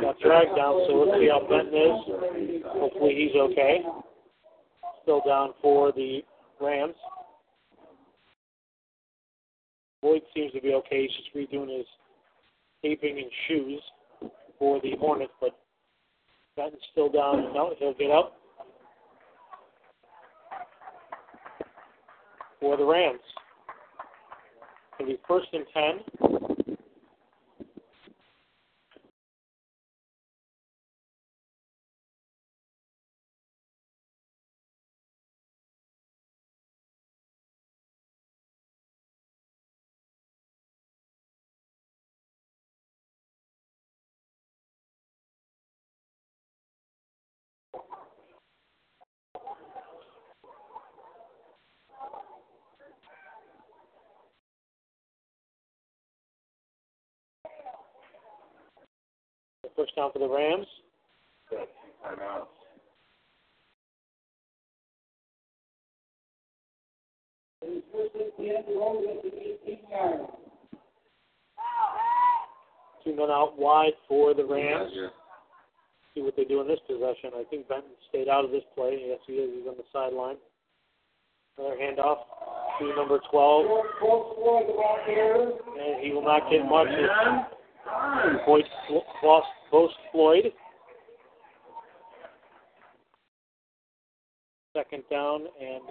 got 0.01 0.18
dragged 0.20 0.57
down. 0.57 0.84
So 0.88 1.05
let's 1.07 1.20
see 1.20 1.28
how 1.28 1.40
Benton 1.48 1.74
is. 1.74 2.62
Hopefully 2.66 3.14
he's 3.14 3.36
okay. 3.36 3.82
Still 5.03 5.22
down 5.24 5.55
for 5.62 5.92
the 5.92 6.22
Rams. 6.61 6.96
Boyd 10.03 10.22
seems 10.34 10.53
to 10.53 10.61
be 10.61 10.74
okay. 10.74 11.03
He's 11.03 11.11
just 11.16 11.34
redoing 11.34 11.76
his 11.76 11.86
taping 12.82 13.18
and 13.18 13.30
shoes 13.46 13.82
for 14.59 14.80
the 14.80 14.96
Hornets, 14.98 15.32
but 15.40 15.59
Benton's 16.57 16.82
still 16.92 17.11
down. 17.11 17.53
No, 17.55 17.74
he'll 17.78 17.94
get 17.94 18.11
up 18.11 18.36
for 22.61 22.76
the 22.76 22.84
Rams. 22.84 23.20
It'll 24.98 25.12
be 25.12 25.18
first 25.26 25.48
and 25.53 25.64
ten. 25.72 26.59
First 59.81 59.97
down 59.97 60.12
for 60.12 60.18
the 60.18 60.28
Rams. 60.28 60.66
Two 73.05 73.16
men 73.16 73.31
out 73.31 73.59
wide 73.59 73.93
for 74.07 74.35
the 74.35 74.45
Rams. 74.45 74.93
See 76.14 76.20
what 76.20 76.37
they 76.37 76.45
do 76.45 76.61
in 76.61 76.68
this 76.68 76.81
possession. 76.87 77.31
I 77.35 77.45
think 77.49 77.68
Benton 77.68 77.91
stayed 78.11 78.28
out 78.28 78.45
of 78.45 78.51
this 78.51 78.64
play. 78.74 79.01
Yes, 79.07 79.18
he 79.26 79.35
is. 79.35 79.51
He's 79.57 79.66
on 79.66 79.76
the 79.76 79.85
sideline. 79.93 80.37
Another 81.57 81.76
handoff 81.76 82.18
to 82.81 82.95
number 82.97 83.20
12. 83.31 83.66
And 85.78 86.05
he 86.05 86.12
will 86.12 86.24
not 86.24 86.51
get 86.51 86.68
much. 86.68 86.89
Boyd 88.47 88.64
lost 89.22 89.47
post 89.71 89.95
Floyd. 90.12 90.53
Second 94.77 95.03
down 95.11 95.47
and 95.61 95.83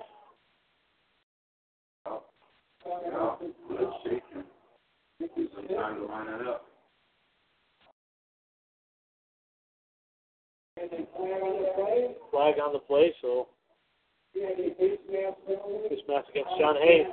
flag 12.32 12.56
on 12.60 12.74
the 12.74 12.80
play, 12.80 13.14
so 13.22 13.48
this 14.34 16.00
match 16.08 16.26
against 16.30 16.50
John 16.58 16.76
Hay. 16.76 17.06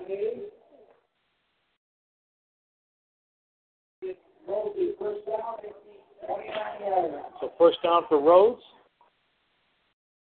So 7.41 7.53
first 7.59 7.83
down 7.83 8.03
for 8.09 8.21
Rhodes. 8.21 8.63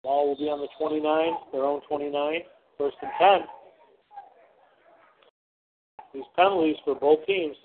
Ball 0.02 0.28
will 0.28 0.36
be 0.36 0.44
on 0.44 0.60
the 0.60 0.68
29, 0.78 1.32
their 1.52 1.64
own 1.64 1.80
29, 1.88 2.40
first 2.78 2.96
and 3.00 3.10
10. 3.18 3.40
These 6.12 6.24
penalties 6.36 6.76
for 6.84 6.94
both 6.94 7.24
teams, 7.26 7.56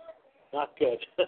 not 0.53 0.69
good. 0.79 0.97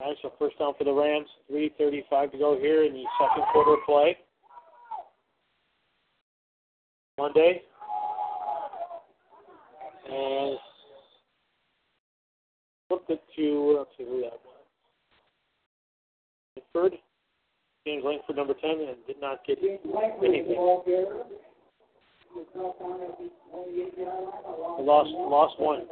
Right, 0.00 0.16
so 0.20 0.32
first 0.38 0.58
down 0.58 0.74
for 0.76 0.84
the 0.84 0.92
Rams, 0.92 1.28
3.35 1.50 2.32
to 2.32 2.38
go 2.38 2.58
here 2.60 2.84
in 2.84 2.92
the 2.92 3.04
second 3.18 3.44
quarter 3.52 3.80
play. 3.86 4.18
Monday. 7.18 7.62
And 10.10 10.58
flipped 12.88 13.10
it 13.10 13.22
to, 13.36 13.76
uh, 13.76 13.78
let's 13.78 13.90
see 13.96 14.04
who 14.04 14.20
that 14.22 14.38
was. 14.44 14.54
Langford. 16.74 16.98
James 17.86 18.04
Langford, 18.04 18.36
number 18.36 18.54
10, 18.54 18.70
and 18.70 18.96
did 19.06 19.20
not 19.20 19.44
get 19.46 19.58
anything. 19.58 20.56
Lost, 24.80 25.10
lost 25.10 25.60
one. 25.60 25.86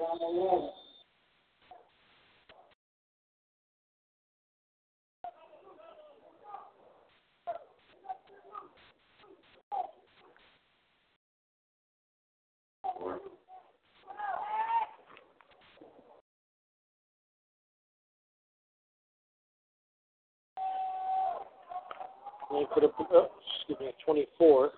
They 22.53 22.62
put 22.75 22.85
up, 22.85 22.95
oh, 22.99 23.31
excuse 23.57 23.79
me, 23.81 23.93
24. 24.05 24.71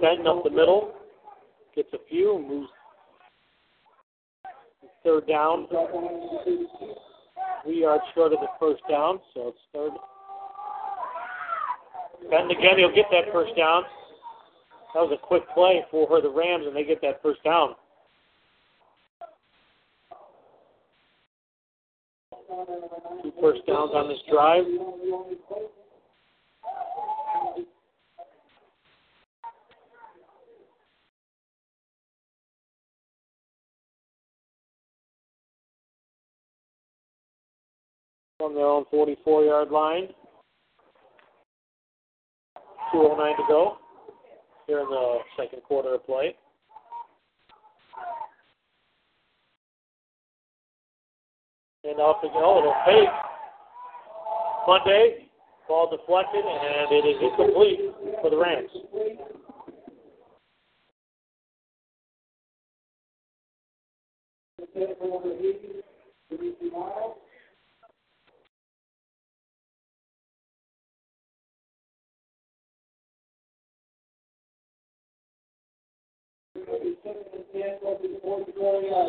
Benton 0.00 0.26
up 0.26 0.42
the 0.44 0.50
middle, 0.50 0.92
gets 1.74 1.88
a 1.92 1.98
few, 2.08 2.44
moves 2.48 2.68
third 5.04 5.26
down. 5.26 5.66
Three 7.64 7.80
yards 7.80 8.02
short 8.14 8.32
of 8.32 8.40
the 8.40 8.48
first 8.58 8.82
down, 8.88 9.20
so 9.34 9.48
it's 9.48 9.58
third. 9.74 9.92
Benton 12.30 12.50
again, 12.50 12.78
he'll 12.78 12.94
get 12.94 13.06
that 13.10 13.32
first 13.32 13.56
down. 13.56 13.82
That 14.94 15.00
was 15.00 15.12
a 15.12 15.26
quick 15.26 15.42
play 15.54 15.84
for 15.90 16.20
the 16.20 16.30
Rams, 16.30 16.66
and 16.66 16.74
they 16.74 16.84
get 16.84 17.00
that 17.02 17.22
first 17.22 17.42
down. 17.44 17.74
Two 23.22 23.32
first 23.40 23.64
downs 23.66 23.92
on 23.94 24.08
this 24.08 24.18
drive. 24.28 24.64
From 38.38 38.54
their 38.54 38.66
own 38.66 38.84
44 38.90 39.44
yard 39.44 39.70
line. 39.70 40.08
2.09 42.92 43.36
to 43.36 43.42
go 43.46 43.76
here 44.66 44.80
in 44.80 44.86
the 44.86 45.18
second 45.36 45.62
quarter 45.62 45.94
of 45.94 46.04
play. 46.04 46.34
and 51.84 51.98
off 51.98 52.22
again. 52.22 52.36
Oh, 52.36 52.58
It'll 52.60 52.74
fake. 52.84 53.08
Monday, 54.66 55.30
ball 55.66 55.90
deflected, 55.90 56.44
and 56.44 56.92
it 56.92 57.08
is 57.08 57.16
incomplete 57.22 57.80
for 58.20 58.30
the 58.30 58.36
Rams. 58.36 58.70
Thank 64.72 64.90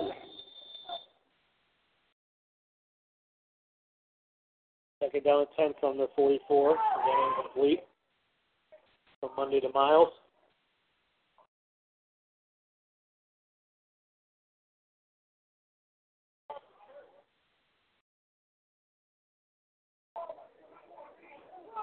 you. 0.03 0.20
Second 5.11 5.23
down 5.25 5.41
at 5.41 5.47
10 5.57 5.73
from 5.79 5.97
the 5.97 6.07
44. 6.15 6.69
Again, 6.69 6.79
incomplete. 7.37 7.79
From 9.19 9.29
Monday 9.35 9.59
to 9.59 9.69
Miles. 9.73 10.09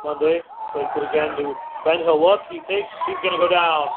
Monday 0.04 0.40
takes 0.74 0.88
it 0.96 1.02
again 1.10 1.36
to 1.36 1.54
Ben 1.84 1.98
Hill. 1.98 2.20
Look, 2.24 2.40
he 2.50 2.60
takes, 2.60 2.88
he's 3.06 3.16
going 3.22 3.32
to 3.32 3.46
go 3.46 3.48
down. 3.50 3.88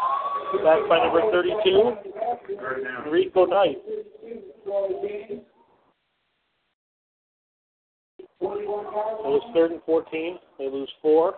Back 0.63 0.89
by 0.89 0.97
number 0.97 1.21
32, 1.31 3.09
Rico 3.09 3.45
Knight. 3.45 3.77
It 8.41 8.47
was 8.47 9.51
third 9.53 9.71
and 9.71 9.81
14. 9.85 10.39
They 10.57 10.69
lose 10.69 10.89
four. 11.01 11.35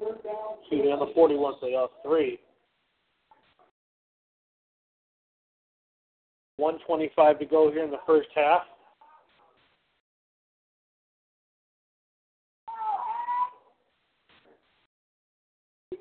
Excuse 0.00 0.82
me, 0.84 0.90
on 0.90 0.98
the 0.98 1.14
41, 1.14 1.54
so 1.60 1.66
they 1.66 1.74
lost 1.74 1.92
three. 2.02 2.40
125 6.56 7.38
to 7.38 7.46
go 7.46 7.70
here 7.70 7.84
in 7.84 7.90
the 7.90 7.98
first 8.06 8.28
half. 8.34 8.62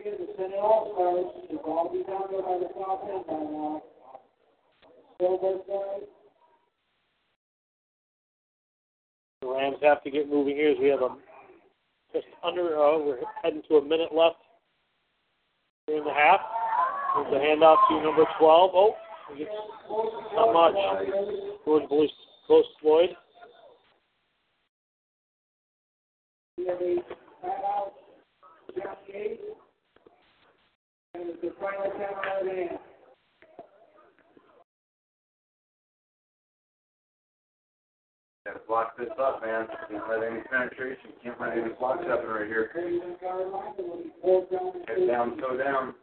the 0.03 0.27
Senate 0.35 0.59
All-Stars. 0.59 1.47
They'll 1.49 1.59
all 1.59 1.89
be 1.93 2.03
down 2.03 2.23
there 2.29 2.41
by 2.41 2.59
the 2.59 2.67
south 2.75 3.07
end 3.09 3.25
by 3.25 3.33
now. 3.33 3.81
The 5.23 6.03
Rams 9.47 9.77
have 9.81 10.03
to 10.03 10.11
get 10.11 10.29
moving 10.29 10.57
here 10.57 10.71
as 10.71 10.77
we 10.81 10.89
have 10.89 11.01
a 11.01 11.15
just 12.11 12.25
under, 12.43 12.77
uh, 12.77 12.97
we're 12.99 13.19
heading 13.41 13.61
to 13.69 13.77
a 13.77 13.81
minute 13.81 14.13
left 14.13 14.35
here 15.87 15.97
in 15.97 16.03
the 16.03 16.13
half. 16.13 16.41
There's 17.15 17.31
the 17.31 17.37
handoff 17.37 17.77
to 17.87 18.01
number 18.03 18.25
12. 18.37 18.71
Oh, 18.73 18.95
not 20.35 20.51
much. 20.53 20.75
Towards 21.63 21.87
Bruce, 21.87 22.11
close 22.45 22.65
Floyd. 22.81 23.15
We 26.57 26.65
have 26.67 26.81
a 26.81 26.97
timeout. 27.45 27.93
And 31.15 31.29
the 31.41 31.53
final 31.61 31.91
timeout 31.91 32.41
of 32.41 32.45
the 32.45 32.77
Gotta 38.45 38.59
block 38.67 38.97
this 38.97 39.07
up, 39.17 39.41
man. 39.41 39.67
Can't 39.89 40.03
let 40.09 40.21
any 40.29 40.41
penetration, 40.41 41.11
can't 41.23 41.39
let 41.39 41.57
any 41.57 41.69
blocks 41.79 42.05
happen 42.05 42.27
right 42.27 42.45
here. 42.45 42.71
Head 44.85 45.07
down, 45.07 45.37
toe 45.37 45.57
down. 45.57 45.95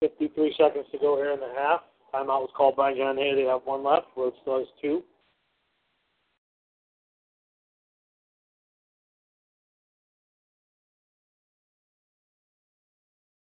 Fifty-three 0.00 0.54
seconds 0.56 0.86
to 0.92 0.98
go 0.98 1.16
here 1.16 1.32
in 1.32 1.40
the 1.40 1.52
half. 1.56 1.80
Timeout 2.14 2.42
was 2.42 2.50
called 2.56 2.76
by 2.76 2.94
John 2.94 3.16
Hay. 3.16 3.34
They 3.34 3.42
have 3.42 3.62
one 3.64 3.82
left. 3.82 4.06
Rhodes 4.16 4.36
still 4.42 4.58
has 4.58 4.68
two. 4.80 5.02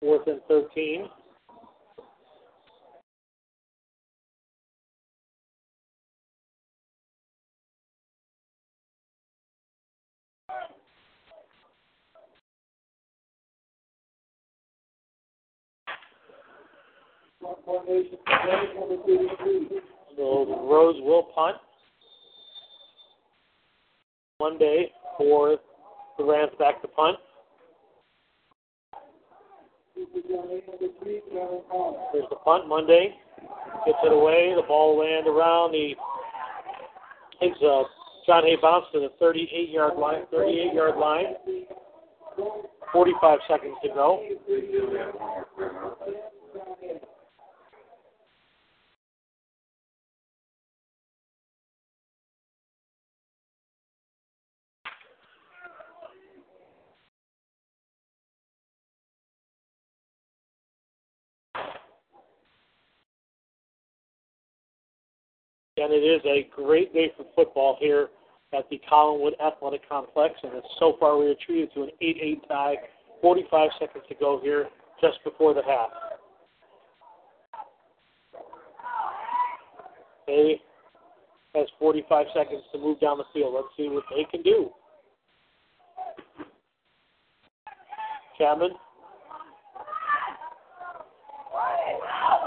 Fourth 0.08 0.26
and 0.26 0.40
thirteen. 0.48 1.04
formation. 17.66 18.16
Play 18.24 18.80
number 18.80 18.96
33. 19.04 19.80
So 20.16 20.66
Rhodes 20.70 20.98
will 21.02 21.24
punt. 21.34 21.58
Monday 24.40 24.90
for 25.18 25.58
the 26.16 26.24
Rams 26.24 26.52
back 26.58 26.80
to 26.80 26.88
punt. 26.88 27.16
Number 27.16 27.16
three, 27.16 27.16
Kevin 27.18 27.26
Collins. 29.68 29.87
There's 32.12 32.28
the 32.30 32.36
punt 32.44 32.68
Monday. 32.68 33.16
Gets 33.84 33.98
it 34.04 34.12
away. 34.12 34.52
The 34.54 34.62
ball 34.66 34.98
land 34.98 35.26
around 35.26 35.72
the. 35.72 35.94
I 35.96 37.38
think 37.40 37.56
uh, 37.56 37.82
John 38.26 38.44
Hay 38.44 38.56
bounced 38.60 38.92
to 38.92 39.00
the 39.00 39.10
38 39.18 39.70
yard 39.70 39.96
line. 39.98 40.22
38 40.30 40.74
yard 40.74 40.96
line. 40.98 41.34
45 42.92 43.38
seconds 43.48 43.74
to 43.82 43.88
go. 43.88 44.22
And 65.88 65.96
it 65.96 66.06
is 66.06 66.20
a 66.26 66.46
great 66.54 66.92
day 66.92 67.10
for 67.16 67.24
football 67.34 67.78
here 67.80 68.08
at 68.52 68.68
the 68.68 68.78
Collinwood 68.90 69.32
Athletic 69.40 69.88
Complex. 69.88 70.34
And 70.42 70.52
it's 70.54 70.66
so 70.78 70.98
far 71.00 71.16
we 71.16 71.28
are 71.28 71.34
treated 71.46 71.72
to 71.72 71.84
an 71.84 71.90
8-8 72.02 72.46
tie. 72.46 72.74
45 73.22 73.70
seconds 73.80 74.04
to 74.06 74.14
go 74.16 74.38
here 74.42 74.68
just 75.00 75.16
before 75.24 75.54
the 75.54 75.62
half. 75.62 75.88
They 80.26 80.60
has 81.54 81.66
45 81.78 82.26
seconds 82.34 82.62
to 82.72 82.78
move 82.78 83.00
down 83.00 83.16
the 83.16 83.24
field. 83.32 83.54
Let's 83.54 83.68
see 83.74 83.88
what 83.88 84.04
they 84.14 84.24
can 84.24 84.42
do. 84.42 84.68
Chapman. 88.36 88.72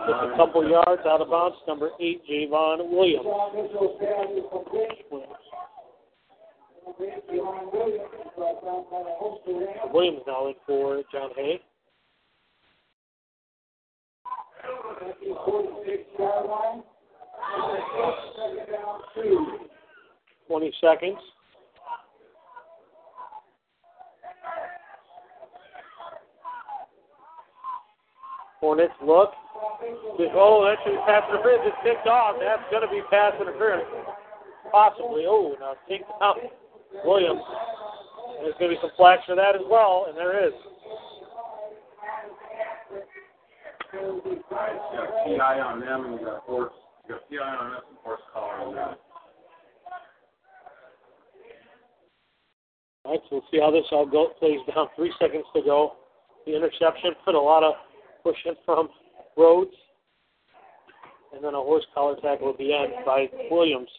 Just 0.08 0.34
a 0.34 0.36
couple 0.36 0.68
yards 0.68 1.02
out 1.06 1.22
of 1.22 1.30
bounds. 1.30 1.58
Number 1.68 1.89
eight, 1.99 2.22
Javon 2.28 2.89
Williams. 2.89 3.26
Williams, 9.93 10.22
now 10.26 10.47
in 10.47 10.56
for 10.66 11.04
John 11.12 11.30
Hay. 11.36 11.62
46 15.45 16.04
yard 16.20 16.45
line. 16.49 16.84
Second 18.36 18.72
down, 18.72 18.99
two. 19.16 19.45
20 20.47 20.74
seconds. 20.82 21.18
Hornets 28.60 28.93
look. 29.04 29.32
Oh, 30.34 30.66
that 30.66 30.78
should 30.84 30.93
be 30.93 31.01
pass 31.05 31.24
interference. 31.30 31.64
It's 31.66 31.78
kicked 31.84 32.07
off. 32.07 32.38
That's 32.39 32.64
going 32.72 32.82
to 32.82 32.91
be 32.91 33.01
pass 33.09 33.34
interference. 33.39 33.86
Possibly. 34.72 35.26
Oh, 35.28 35.55
now 35.59 35.74
take 35.88 36.01
out 36.22 36.38
Williams. 37.05 37.41
And 38.38 38.45
there's 38.45 38.55
going 38.59 38.72
to 38.72 38.78
be 38.78 38.82
some 38.82 38.91
flags 38.97 39.22
for 39.26 39.36
that 39.36 39.55
as 39.55 39.62
well, 39.70 40.05
and 40.09 40.18
there 40.18 40.47
is. 40.47 40.53
You 43.93 44.41
got 44.49 45.26
PI 45.26 45.59
on 45.59 45.82
them 45.82 46.05
and 46.05 46.20
you 46.20 46.26
got 46.26 46.45
force, 46.45 46.72
you 47.07 47.16
got 47.16 47.30
PI 47.30 47.43
on 47.43 47.74
us 47.74 47.84
and 47.89 47.99
force 48.03 48.22
collar 48.34 48.53
on 48.53 48.76
them. 48.76 48.95
All 53.03 53.12
right, 53.12 53.20
so 53.30 53.36
we'll 53.36 53.43
see 53.51 53.59
how 53.59 53.72
this 53.72 53.84
all 53.91 54.05
go, 54.05 54.30
plays 54.39 54.59
down. 54.74 54.88
Three 54.95 55.12
seconds 55.20 55.43
to 55.55 55.62
go. 55.62 55.97
The 56.45 56.55
interception 56.55 57.12
put 57.26 57.36
a 57.36 57.39
lot 57.39 57.64
of 57.64 57.74
pushing 58.24 58.55
from 58.66 58.89
Rhodes. 59.38 59.72
And 61.34 61.44
then 61.44 61.54
a 61.54 61.58
horse 61.58 61.86
collar 61.94 62.16
tackle 62.22 62.50
at 62.50 62.58
the 62.58 62.74
end 62.74 62.94
by 63.06 63.28
Williams. 63.50 63.90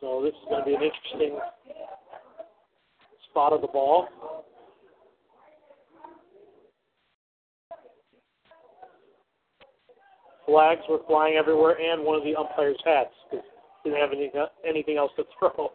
So 0.00 0.22
this 0.22 0.34
is 0.34 0.48
going 0.48 0.62
to 0.62 0.66
be 0.66 0.74
an 0.74 0.82
interesting 0.82 1.38
spot 3.30 3.52
of 3.52 3.60
the 3.60 3.68
ball. 3.68 4.08
flags 10.46 10.82
were 10.88 11.00
flying 11.06 11.36
everywhere, 11.36 11.76
and 11.80 12.04
one 12.04 12.16
of 12.16 12.24
the 12.24 12.36
umpires' 12.36 12.76
hats 12.84 13.10
because 13.30 13.44
didn't 13.84 14.00
have 14.00 14.12
anything 14.12 14.44
anything 14.66 14.96
else 14.96 15.10
to 15.16 15.24
throw. 15.38 15.72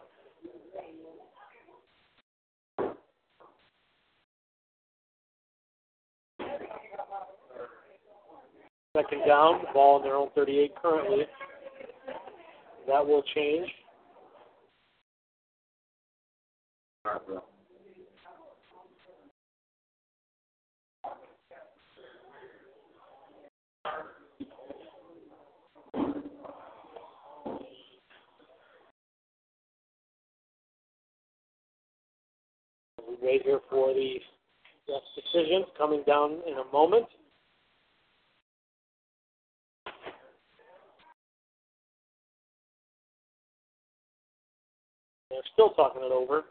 Second 8.96 9.20
down, 9.24 9.60
ball 9.72 9.98
in 9.98 10.02
their 10.02 10.16
own 10.16 10.30
38 10.34 10.72
currently. 10.82 11.24
That 12.88 13.06
will 13.06 13.22
change. 13.36 13.68
We 33.08 33.16
wait 33.22 33.42
here 33.44 33.60
for 33.70 33.94
the 33.94 34.16
decision 35.14 35.64
coming 35.78 36.02
down 36.08 36.40
in 36.44 36.54
a 36.54 36.72
moment. 36.72 37.06
Still 45.52 45.70
talking 45.70 46.02
it 46.02 46.12
over. 46.12 46.44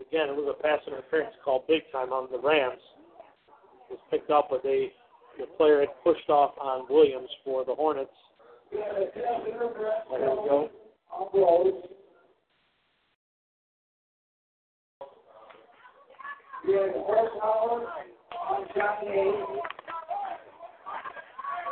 Again, 0.00 0.28
it 0.28 0.36
was 0.36 0.54
a 0.58 0.62
pass 0.62 0.80
interference 0.86 1.34
call 1.44 1.64
big 1.68 1.82
time 1.92 2.12
on 2.12 2.28
the 2.30 2.38
Rams. 2.38 2.80
It 3.90 3.94
was 3.94 4.00
picked 4.10 4.30
up, 4.30 4.48
but 4.50 4.62
they 4.62 4.92
the 5.38 5.46
player 5.56 5.80
had 5.80 5.90
pushed 6.02 6.28
off 6.28 6.54
on 6.60 6.86
Williams 6.90 7.28
for 7.44 7.64
the 7.64 7.74
Hornets. 7.74 8.10
A 8.72 8.76
There 8.76 9.00
we 9.00 10.48
go. 10.48 10.70
We 16.66 16.74
have 16.74 16.88
a 16.88 16.98
horse 16.98 17.30
collar 17.40 17.86
on 18.50 18.66
John 18.74 18.96
Hay. 19.02 19.32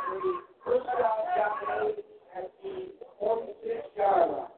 And 0.09 0.21
the 0.23 0.33
first 0.65 0.85
down, 0.85 1.17
John 1.35 1.51
Hay 1.67 1.91
at 2.37 2.51
the 2.63 2.75
46 3.19 3.97
yard 3.97 4.31
line. 4.31 4.56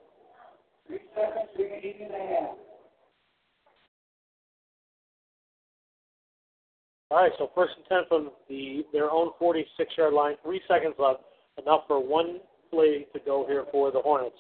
All 7.11 7.17
right, 7.17 7.31
so 7.39 7.49
first 7.55 7.73
and 7.75 7.85
ten 7.87 8.03
from 8.07 8.31
the 8.47 8.85
their 8.93 9.09
own 9.09 9.31
46-yard 9.41 10.13
line. 10.13 10.35
Three 10.43 10.61
seconds 10.67 10.93
left, 10.99 11.21
enough 11.57 11.81
for 11.87 11.99
one 12.05 12.39
play 12.69 13.07
to 13.13 13.19
go 13.25 13.45
here 13.47 13.65
for 13.71 13.91
the 13.91 13.99
Hornets. 13.99 14.35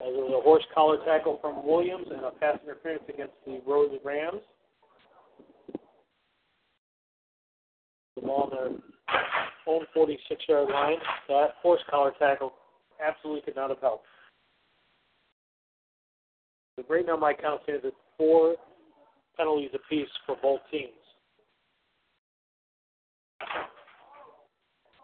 As 0.00 0.06
there 0.14 0.24
was 0.24 0.40
a 0.40 0.42
horse 0.42 0.64
collar 0.74 1.04
tackle 1.04 1.38
from 1.42 1.66
Williams 1.66 2.06
and 2.10 2.24
a 2.24 2.30
pass 2.30 2.58
interference 2.64 3.02
against 3.08 3.34
the 3.44 3.60
Rhodes 3.66 3.94
Rams. 4.02 4.40
The 8.16 8.22
ball 8.22 8.50
on 8.58 8.82
own 9.68 9.84
46-yard 9.96 10.68
line. 10.70 10.96
That 11.28 11.54
horse 11.62 11.80
collar 11.90 12.12
tackle 12.18 12.52
absolutely 13.06 13.42
could 13.42 13.56
not 13.56 13.70
have 13.70 13.80
helped. 13.80 14.06
The 16.76 16.84
right 16.88 17.06
now 17.06 17.16
my 17.16 17.34
count 17.34 17.60
stands 17.64 17.84
at 17.84 17.92
four 18.16 18.56
penalties 19.36 19.70
apiece 19.74 20.08
for 20.26 20.36
both 20.40 20.60
teams. 20.70 20.92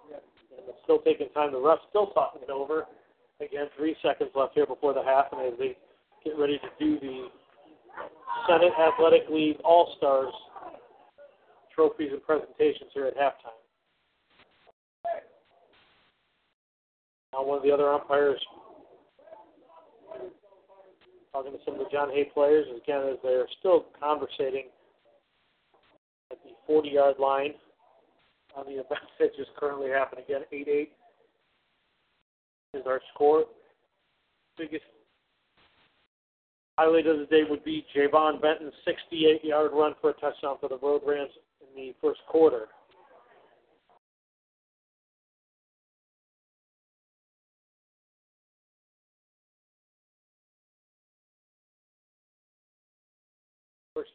And 0.07 0.69
it's 0.69 0.79
still 0.85 1.01
taking 1.01 1.29
time. 1.31 1.53
The 1.53 1.61
ref's 1.61 1.83
still 1.91 2.09
talking 2.09 2.43
it 2.43 2.51
over. 2.51 2.85
Again, 3.41 3.67
three 3.77 3.97
seconds 4.03 4.31
left 4.35 4.55
here 4.55 4.67
before 4.67 4.95
the 4.95 5.03
half, 5.03 5.27
and 5.33 5.53
as 5.53 5.59
they 5.59 5.77
get 6.25 6.39
ready 6.39 6.59
to 6.59 6.69
do 6.79 7.01
the 7.01 7.27
Senate 8.49 8.73
Athletic 8.79 9.29
League 9.31 9.57
All 9.65 9.95
Stars 9.97 10.33
trophies 11.75 12.11
and 12.13 12.23
presentations 12.23 12.91
here 12.95 13.07
at 13.07 13.17
halftime. 13.17 13.64
Now, 17.35 17.43
one 17.43 17.59
of 17.59 17.65
the 17.65 17.73
other 17.73 17.91
umpires 17.91 18.41
talking 21.33 21.51
to 21.51 21.59
some 21.65 21.75
of 21.75 21.81
the 21.81 21.91
John 21.91 22.11
Hay 22.11 22.31
players 22.33 22.65
again 22.81 23.09
as 23.11 23.19
they're 23.25 23.49
still 23.59 23.87
conversating 23.99 24.67
at 26.31 26.39
the 26.45 26.51
40 26.65 26.91
yard 26.91 27.17
line 27.19 27.55
on 28.57 28.67
the 28.67 28.75
event 28.75 29.03
that 29.19 29.35
just 29.37 29.51
currently 29.59 29.91
happened 29.91 30.23
again 30.25 30.43
8 30.53 30.69
8 30.69 30.93
is 32.75 32.83
our 32.87 33.01
score. 33.13 33.47
Biggest 34.57 34.85
highlight 36.79 37.09
of 37.09 37.19
the 37.19 37.27
day 37.27 37.43
would 37.51 37.65
be 37.65 37.85
Javon 37.97 38.41
Benton's 38.41 38.75
68 38.85 39.45
yard 39.45 39.73
run 39.75 39.95
for 40.01 40.11
a 40.11 40.15
touchdown 40.15 40.59
for 40.61 40.69
the 40.69 40.79
Rhodes 40.81 41.03
Rams 41.05 41.33
in 41.61 41.75
the 41.75 41.95
first 42.01 42.21
quarter. 42.29 42.69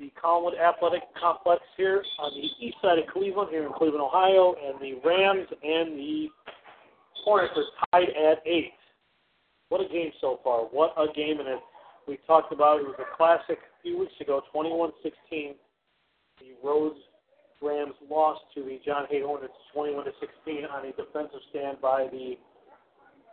the 0.00 0.12
Collinwood 0.22 0.58
Athletic 0.58 1.02
Complex 1.20 1.62
here 1.76 2.02
on 2.18 2.32
the 2.34 2.66
east 2.66 2.76
side 2.82 2.98
of 2.98 3.06
Cleveland, 3.12 3.48
here 3.50 3.66
in 3.66 3.72
Cleveland, 3.72 4.02
Ohio, 4.02 4.54
and 4.54 4.80
the 4.80 5.00
Rams 5.06 5.48
and 5.62 5.98
the 5.98 6.28
Hornets 7.24 7.54
are 7.56 7.90
tied 7.92 8.08
at 8.10 8.42
eight. 8.46 8.72
What 9.68 9.80
a 9.80 9.88
game 9.88 10.10
so 10.20 10.40
far! 10.42 10.62
What 10.62 10.94
a 10.96 11.12
game! 11.12 11.40
And 11.40 11.48
as 11.48 11.58
we 12.06 12.18
talked 12.26 12.52
about, 12.52 12.80
it 12.80 12.86
was 12.86 12.96
a 12.98 13.16
classic 13.16 13.58
a 13.58 13.82
few 13.82 13.98
weeks 13.98 14.14
ago, 14.20 14.40
21-16. 14.54 15.54
The 16.40 16.54
Rhodes 16.62 17.00
Rams 17.60 17.94
lost 18.08 18.40
to 18.54 18.62
the 18.62 18.80
John 18.86 19.06
Hay 19.10 19.20
Hornets 19.20 19.52
21 19.74 20.04
to 20.04 20.12
16 20.20 20.64
on 20.64 20.86
a 20.86 20.92
defensive 20.92 21.42
stand 21.50 21.80
by 21.82 22.06
the 22.10 22.38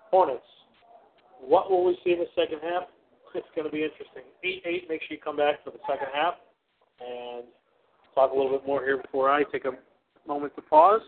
Hornets. 0.09 0.41
What 1.39 1.70
will 1.70 1.86
we 1.86 1.97
see 2.03 2.13
in 2.13 2.20
the 2.20 2.32
second 2.36 2.59
half? 2.63 2.89
It's 3.36 3.47
going 3.55 3.68
to 3.68 3.72
be 3.72 3.84
interesting. 3.84 4.24
8-8, 4.43 4.89
make 4.89 5.01
sure 5.03 5.16
you 5.16 5.20
come 5.22 5.36
back 5.36 5.63
for 5.63 5.72
the 5.72 5.84
second 5.88 6.07
half 6.13 6.36
and 7.00 7.46
talk 8.14 8.32
a 8.32 8.36
little 8.36 8.52
bit 8.52 8.66
more 8.66 8.84
here 8.84 9.02
before 9.02 9.30
I 9.30 9.43
take 9.52 9.66
a 9.66 9.72
moment 10.28 10.56
to 10.56 10.62
pause. 10.62 11.02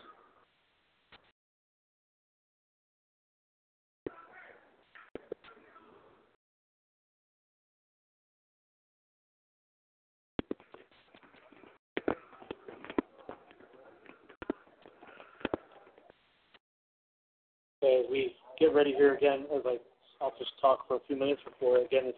As 17.84 18.04
we 18.12 18.36
get 18.60 18.74
ready 18.74 18.94
here 18.94 19.16
again, 19.16 19.46
as 19.56 19.62
I 19.66 19.78
I'll 20.20 20.34
just 20.38 20.52
talk 20.60 20.88
for 20.88 20.96
a 20.96 21.00
few 21.08 21.16
minutes 21.16 21.42
before 21.46 21.78
again 21.78 22.04
it's, 22.06 22.18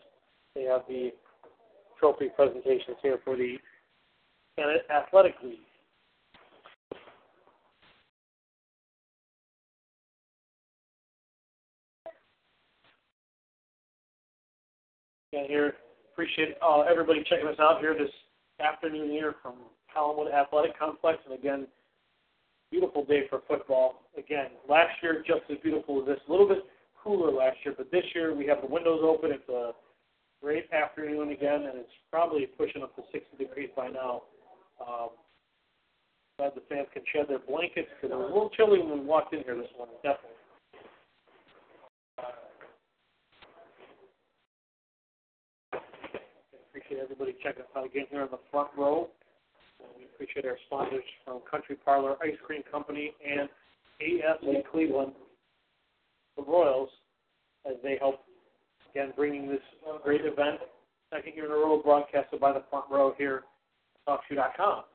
they 0.56 0.64
have 0.64 0.82
the 0.88 1.12
trophy 2.00 2.30
presentations 2.36 2.98
here 3.02 3.20
for 3.24 3.36
the 3.36 3.58
Athletic 4.90 5.36
League. 5.44 5.60
And 15.32 15.46
here, 15.48 15.74
appreciate 16.12 16.56
uh, 16.62 16.82
everybody 16.82 17.24
checking 17.30 17.48
us 17.48 17.56
out 17.60 17.80
here 17.80 17.94
this 17.94 18.10
afternoon 18.60 19.10
here 19.10 19.36
from 19.42 19.56
Collinwood 19.96 20.34
Athletic 20.34 20.78
Complex. 20.78 21.20
And 21.30 21.38
again, 21.38 21.68
beautiful 22.72 23.06
day 23.06 23.28
for 23.30 23.42
football. 23.48 24.02
Again, 24.18 24.48
last 24.68 24.92
year 25.04 25.24
just 25.26 25.42
as 25.52 25.58
beautiful 25.64 26.02
as 26.02 26.08
this. 26.08 26.20
A 26.28 26.32
little 26.32 26.48
bit 26.48 26.66
cooler 27.02 27.32
last 27.32 27.58
year, 27.64 27.76
but 27.78 27.92
this 27.92 28.04
year 28.16 28.34
we 28.34 28.48
have 28.48 28.62
the 28.62 28.68
windows 28.68 29.02
open. 29.04 29.32
It's 29.32 29.48
a 29.50 29.72
great 30.42 30.72
afternoon 30.72 31.32
again, 31.32 31.66
and 31.66 31.78
it's 31.80 31.90
probably 32.12 32.46
pushing 32.58 32.84
up 32.84 32.96
to 32.96 33.02
60 33.12 33.38
degrees 33.38 33.70
by 33.76 33.90
now. 33.90 34.24
Um, 34.80 35.10
Glad 36.40 36.56
the 36.56 36.62
fans 36.70 36.88
can 36.94 37.04
shed 37.14 37.26
their 37.28 37.40
blankets 37.40 37.90
because 38.00 38.16
it 38.16 38.18
was 38.18 38.32
a 38.32 38.34
little 38.34 38.50
chilly 38.56 38.80
when 38.80 39.00
we 39.00 39.06
walked 39.06 39.34
in 39.34 39.44
here 39.44 39.58
this 39.58 39.68
morning, 39.78 39.96
definitely. 40.02 40.40
Appreciate 46.70 47.04
everybody 47.04 47.36
checking 47.44 47.64
us 47.64 47.68
out 47.76 47.86
again 47.86 48.06
here 48.10 48.22
on 48.22 48.30
the 48.32 48.40
front 48.50 48.70
row. 48.78 49.10
We 49.98 50.06
appreciate 50.06 50.46
our 50.46 50.56
sponsors 50.68 51.04
from 51.26 51.42
Country 51.52 51.76
Parlor 51.76 52.16
Ice 52.24 52.40
Cream 52.46 52.62
Company 52.72 53.12
and 53.20 53.50
AFC 54.00 54.64
Cleveland, 54.72 55.12
the 56.38 56.44
Royals, 56.44 56.90
as 57.70 57.76
they 57.84 57.98
help, 58.00 58.24
again, 58.92 59.14
bringing 59.16 59.48
this 59.48 59.62
great 60.04 60.22
event, 60.22 60.60
second 61.14 61.34
year 61.36 61.46
in 61.46 61.52
a 61.52 61.56
row, 61.56 61.82
broadcasted 61.84 62.40
by 62.40 62.54
the 62.54 62.64
front 62.70 62.86
row 62.90 63.14
here 63.18 63.44
at. 64.08 64.86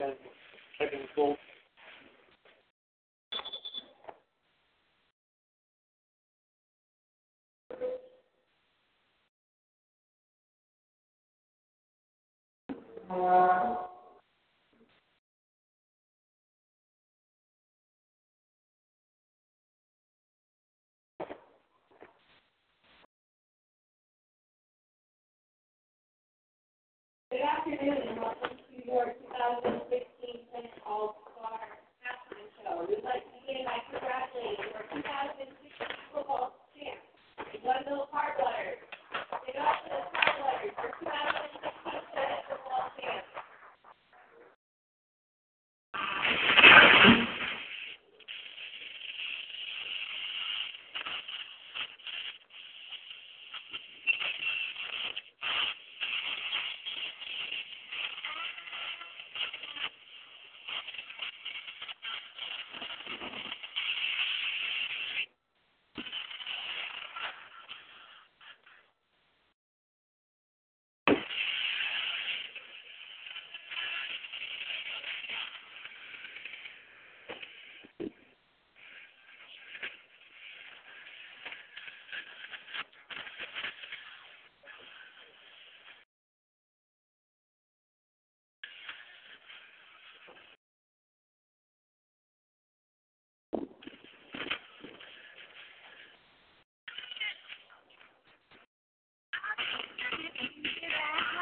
And 0.00 0.14
full 1.14 1.36
Good 13.08 13.20
uh, 13.22 13.76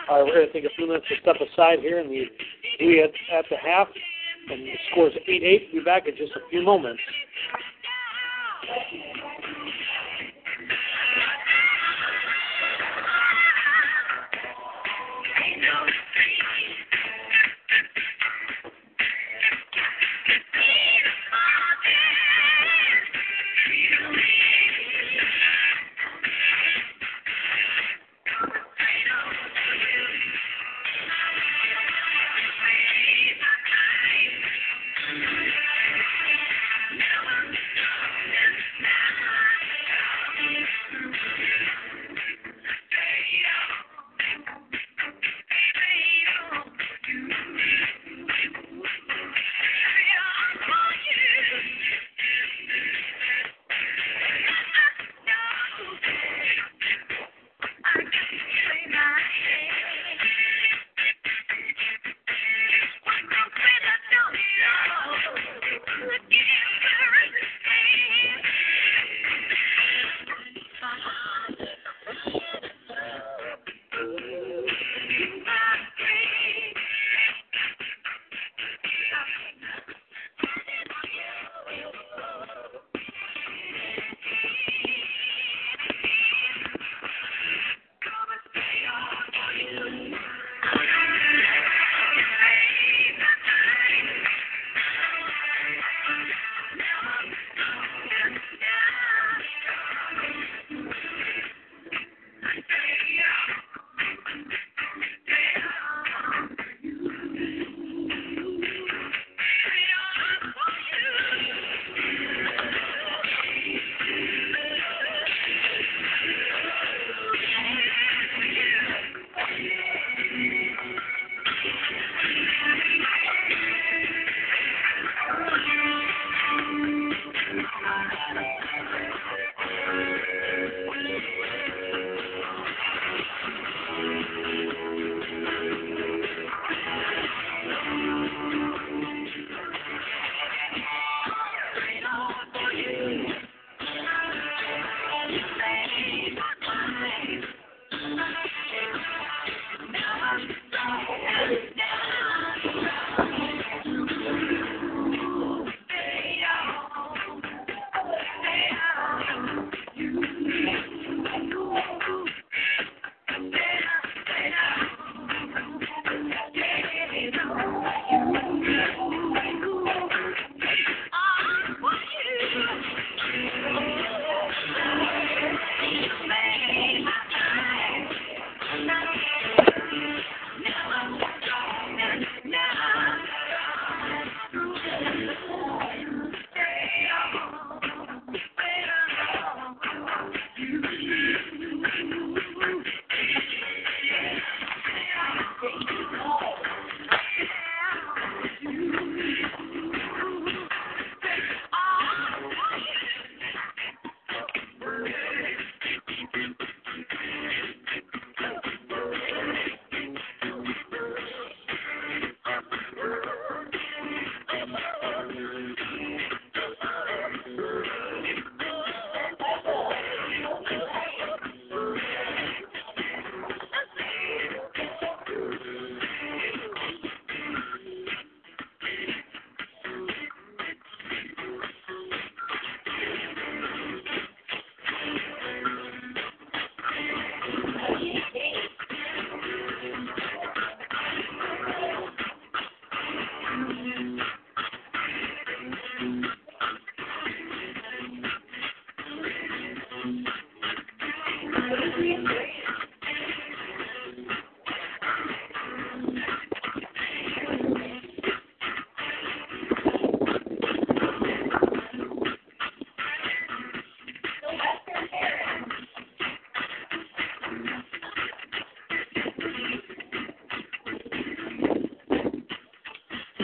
All 0.09 0.18
right, 0.18 0.26
we're 0.26 0.34
going 0.34 0.46
to 0.46 0.53
take 0.53 0.64
a 0.64 0.74
few 0.76 0.86
minutes 0.86 1.07
to 1.09 1.14
step 1.20 1.36
aside 1.36 1.78
here 1.80 2.00
and 2.00 2.09
we 2.11 2.28
we 2.80 3.03
at, 3.03 3.11
at 3.32 3.44
the 3.50 3.57
half, 3.57 3.88
and 4.50 4.62
the 4.62 4.72
score 4.90 5.09
is 5.09 5.14
8-8. 5.28 5.72
We'll 5.72 5.82
be 5.82 5.84
back 5.84 6.09
in 6.09 6.16
just 6.16 6.32
a 6.32 6.40
few 6.50 6.62
moments. 6.62 7.00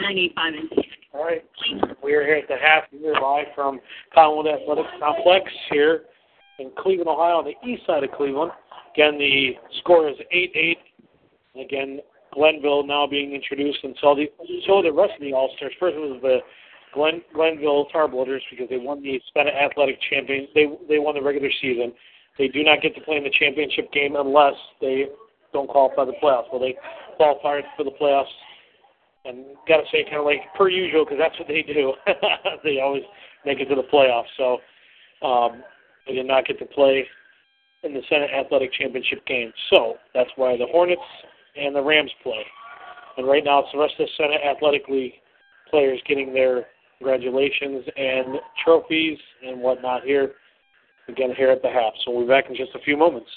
985 0.09 0.53
and 0.53 0.69
10. 0.71 0.83
All 1.13 1.23
right. 1.23 1.45
We 2.03 2.13
are 2.15 2.25
here 2.25 2.35
at 2.35 2.47
the 2.47 2.55
half. 2.55 2.85
We're 2.91 3.13
live 3.13 3.45
from 3.53 3.79
Collinwood 4.15 4.51
Athletics 4.51 4.89
Complex 4.99 5.45
here 5.69 6.05
in 6.57 6.71
Cleveland, 6.77 7.09
Ohio, 7.09 7.37
on 7.37 7.45
the 7.45 7.53
east 7.67 7.85
side 7.85 8.03
of 8.03 8.11
Cleveland. 8.11 8.51
Again, 8.95 9.19
the 9.19 9.51
score 9.79 10.09
is 10.09 10.15
8-8. 10.33 11.63
Again, 11.63 11.99
Glenville 12.33 12.87
now 12.87 13.05
being 13.05 13.33
introduced, 13.33 13.79
and 13.83 13.95
so 14.01 14.15
the 14.15 14.25
so 14.65 14.81
the 14.81 14.91
rest 14.91 15.13
of 15.13 15.21
the 15.21 15.33
All 15.33 15.51
Stars. 15.57 15.73
First 15.79 15.97
was 15.97 16.19
the 16.21 16.39
Glen, 16.93 17.21
Glenville 17.33 17.87
Tarblooders 17.93 18.41
because 18.49 18.69
they 18.69 18.77
won 18.77 19.01
the 19.01 19.21
Senate 19.33 19.53
Athletic 19.53 19.97
Champion. 20.09 20.47
They 20.55 20.65
they 20.87 20.99
won 20.99 21.15
the 21.15 21.21
regular 21.21 21.49
season. 21.61 21.93
They 22.37 22.47
do 22.47 22.63
not 22.63 22.81
get 22.81 22.95
to 22.95 23.01
play 23.01 23.17
in 23.17 23.23
the 23.23 23.33
championship 23.37 23.91
game 23.91 24.15
unless 24.15 24.53
they 24.79 25.05
don't 25.53 25.67
qualify 25.67 26.05
the 26.05 26.13
playoffs. 26.23 26.45
Well, 26.51 26.61
they 26.61 26.75
qualified 27.17 27.63
for 27.75 27.83
the 27.83 27.91
playoffs, 27.91 28.29
and 29.25 29.45
got 29.67 29.77
to 29.77 29.83
say, 29.91 30.03
kind 30.03 30.17
of 30.17 30.25
like 30.25 30.41
per 30.57 30.69
usual, 30.69 31.05
because 31.05 31.19
that's 31.19 31.37
what 31.37 31.47
they 31.47 31.61
do. 31.61 31.93
they 32.63 32.79
always 32.79 33.03
make 33.45 33.59
it 33.59 33.65
to 33.65 33.75
the 33.75 33.83
playoffs. 33.83 34.31
So 34.37 34.57
um, 35.25 35.63
they 36.07 36.13
did 36.13 36.25
not 36.25 36.45
get 36.45 36.59
to 36.59 36.65
play 36.65 37.05
in 37.83 37.93
the 37.93 38.01
Senate 38.09 38.29
Athletic 38.31 38.73
Championship 38.73 39.25
game. 39.25 39.51
So 39.69 39.95
that's 40.13 40.29
why 40.35 40.57
the 40.57 40.67
Hornets 40.71 41.01
and 41.55 41.75
the 41.75 41.81
Rams 41.81 42.11
play. 42.23 42.43
And 43.17 43.27
right 43.27 43.43
now, 43.43 43.59
it's 43.59 43.69
the 43.73 43.79
rest 43.79 43.93
of 43.99 44.07
the 44.07 44.11
Senate 44.17 44.41
Athletic 44.45 44.87
League 44.87 45.13
players 45.69 46.01
getting 46.07 46.33
their 46.33 46.67
congratulations 46.97 47.85
and 47.95 48.39
trophies 48.63 49.17
and 49.45 49.61
whatnot 49.61 50.03
here. 50.03 50.33
Again, 51.07 51.33
here 51.35 51.49
at 51.49 51.61
the 51.61 51.69
half. 51.69 51.93
So 52.05 52.11
we'll 52.11 52.21
be 52.21 52.29
back 52.29 52.49
in 52.49 52.55
just 52.55 52.75
a 52.75 52.79
few 52.79 52.95
moments. 52.95 53.29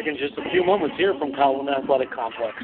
Back 0.00 0.08
in 0.08 0.16
just 0.16 0.38
a 0.38 0.50
few 0.50 0.64
moments 0.64 0.96
here 0.96 1.14
from 1.18 1.32
Colin 1.34 1.68
Athletic 1.68 2.10
Complex. 2.10 2.56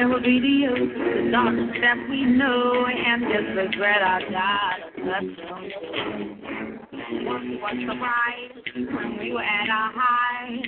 There 0.00 0.08
will 0.08 0.22
be 0.22 0.40
the 0.40 0.66
oath 0.72 0.78
the 0.80 1.30
darkness 1.30 1.76
that 1.82 2.08
we 2.08 2.24
know 2.24 2.86
and 2.86 3.20
just 3.20 3.54
regret 3.54 4.00
our 4.00 4.20
God 4.32 4.80
of 4.96 5.24
Once 7.20 7.60
was 7.60 7.76
the 7.84 7.94
right 8.00 8.48
when 8.96 9.18
we 9.18 9.34
were 9.34 9.42
at 9.42 9.68
our 9.68 9.92
height, 9.92 10.64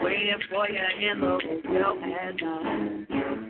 waiting 0.00 0.38
for 0.48 0.68
you 0.70 1.10
in 1.10 1.20
the 1.20 1.38
will 1.70 1.98
and 2.04 2.40
uh, 2.40 2.46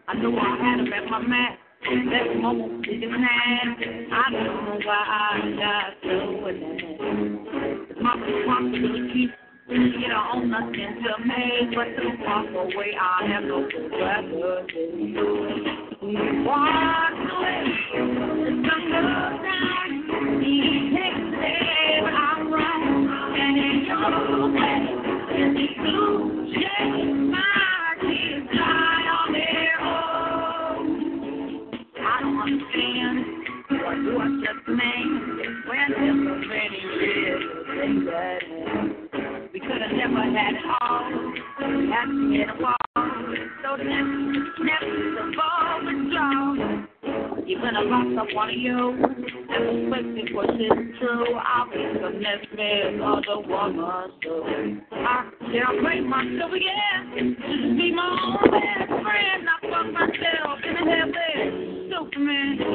I. 0.08 0.12
I 0.12 0.14
knew 0.14 0.32
I 0.34 0.56
had 0.64 0.80
him 0.80 0.90
at 0.94 1.04
my 1.10 1.18
mat. 1.20 1.58
That 1.84 2.40
moment 2.40 2.88
is 2.88 3.02
in 3.02 3.10
hand. 3.12 3.76
I 4.10 4.30
don't 4.32 4.64
know 4.64 4.80
why 4.82 4.96
I 4.96 5.44
got 5.60 5.92
so 6.04 6.40
that. 6.40 8.00
My 8.00 8.14
responsibility. 8.16 9.28
You 9.68 10.08
don't 10.08 10.26
own 10.34 10.50
nothing 10.50 11.04
to 11.04 11.12
me 11.28 11.68
but 11.74 11.84
to 11.84 12.16
walk 12.24 12.46
away. 12.72 12.96
I 12.98 13.26
have 13.30 13.44
no 13.44 13.58
regrets. 13.60 14.37
Amen. 62.18 62.67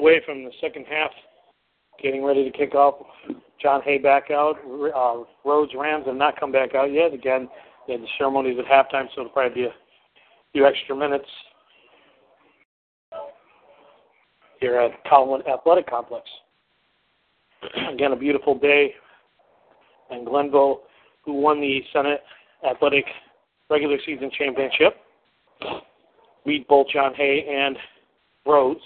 Away 0.00 0.20
from 0.24 0.44
the 0.44 0.50
second 0.60 0.86
half, 0.88 1.10
getting 2.02 2.24
ready 2.24 2.50
to 2.50 2.56
kick 2.56 2.74
off. 2.74 2.94
John 3.60 3.82
Hay 3.82 3.98
back 3.98 4.30
out. 4.30 4.56
Uh, 4.64 5.24
Rhodes 5.44 5.72
Rams 5.78 6.06
have 6.06 6.16
not 6.16 6.40
come 6.40 6.50
back 6.50 6.74
out 6.74 6.92
yet. 6.92 7.12
Again, 7.12 7.48
they 7.86 7.92
had 7.94 8.02
the 8.02 8.06
ceremonies 8.16 8.56
at 8.58 8.64
halftime, 8.64 9.06
so 9.14 9.20
it'll 9.20 9.32
probably 9.32 9.62
be 9.62 9.66
a 9.66 9.74
few 10.52 10.66
extra 10.66 10.96
minutes 10.96 11.28
here 14.60 14.76
at 14.76 15.04
Collinwood 15.04 15.46
Athletic 15.46 15.88
Complex. 15.88 16.24
Again, 17.92 18.12
a 18.12 18.16
beautiful 18.16 18.58
day, 18.58 18.94
and 20.10 20.26
Glenville, 20.26 20.80
who 21.24 21.34
won 21.34 21.60
the 21.60 21.80
Senate 21.92 22.22
Athletic 22.68 23.04
regular 23.68 23.98
season 24.06 24.30
championship, 24.36 24.96
beat 26.46 26.66
both 26.68 26.86
John 26.88 27.12
Hay 27.14 27.46
and 27.46 27.76
Rhodes. 28.46 28.80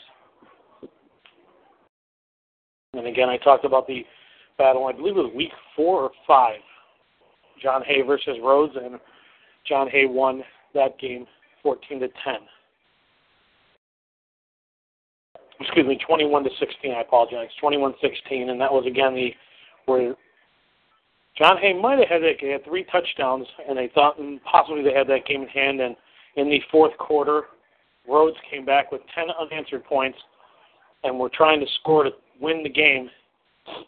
And 2.98 3.06
again, 3.06 3.28
I 3.28 3.36
talked 3.38 3.64
about 3.64 3.86
the 3.86 4.04
battle, 4.58 4.86
I 4.86 4.92
believe 4.92 5.16
it 5.16 5.20
was 5.20 5.32
week 5.34 5.52
four 5.74 6.02
or 6.02 6.10
five. 6.26 6.60
John 7.62 7.82
Hay 7.86 8.02
versus 8.02 8.36
Rhodes, 8.42 8.74
and 8.76 9.00
John 9.66 9.88
Hay 9.88 10.06
won 10.06 10.42
that 10.74 10.98
game 10.98 11.26
14 11.62 12.00
to 12.00 12.08
10. 12.08 12.34
Excuse 15.60 15.86
me, 15.86 15.98
21 16.06 16.44
to 16.44 16.50
16. 16.58 16.92
I 16.92 17.00
apologize, 17.00 17.48
21-16, 17.62 17.94
and 18.50 18.60
that 18.60 18.72
was 18.72 18.84
again 18.86 19.14
the 19.14 19.30
where 19.86 20.14
John 21.38 21.56
Hay 21.58 21.72
might 21.72 21.98
have 21.98 22.08
had 22.08 22.22
that. 22.22 22.34
He 22.40 22.48
had 22.48 22.64
three 22.64 22.84
touchdowns, 22.84 23.46
and 23.68 23.76
they 23.76 23.90
thought 23.94 24.18
mm, 24.18 24.40
possibly 24.50 24.82
they 24.82 24.92
had 24.92 25.08
that 25.08 25.26
game 25.26 25.42
in 25.42 25.48
hand. 25.48 25.80
And 25.80 25.96
in 26.36 26.48
the 26.48 26.60
fourth 26.70 26.96
quarter, 26.98 27.44
Rhodes 28.08 28.36
came 28.50 28.64
back 28.64 28.92
with 28.92 29.00
10 29.14 29.26
unanswered 29.40 29.84
points 29.84 30.18
and 31.02 31.18
were 31.18 31.30
trying 31.30 31.60
to 31.60 31.66
score 31.80 32.04
to 32.04 32.10
win 32.40 32.62
the 32.62 32.68
game 32.68 33.10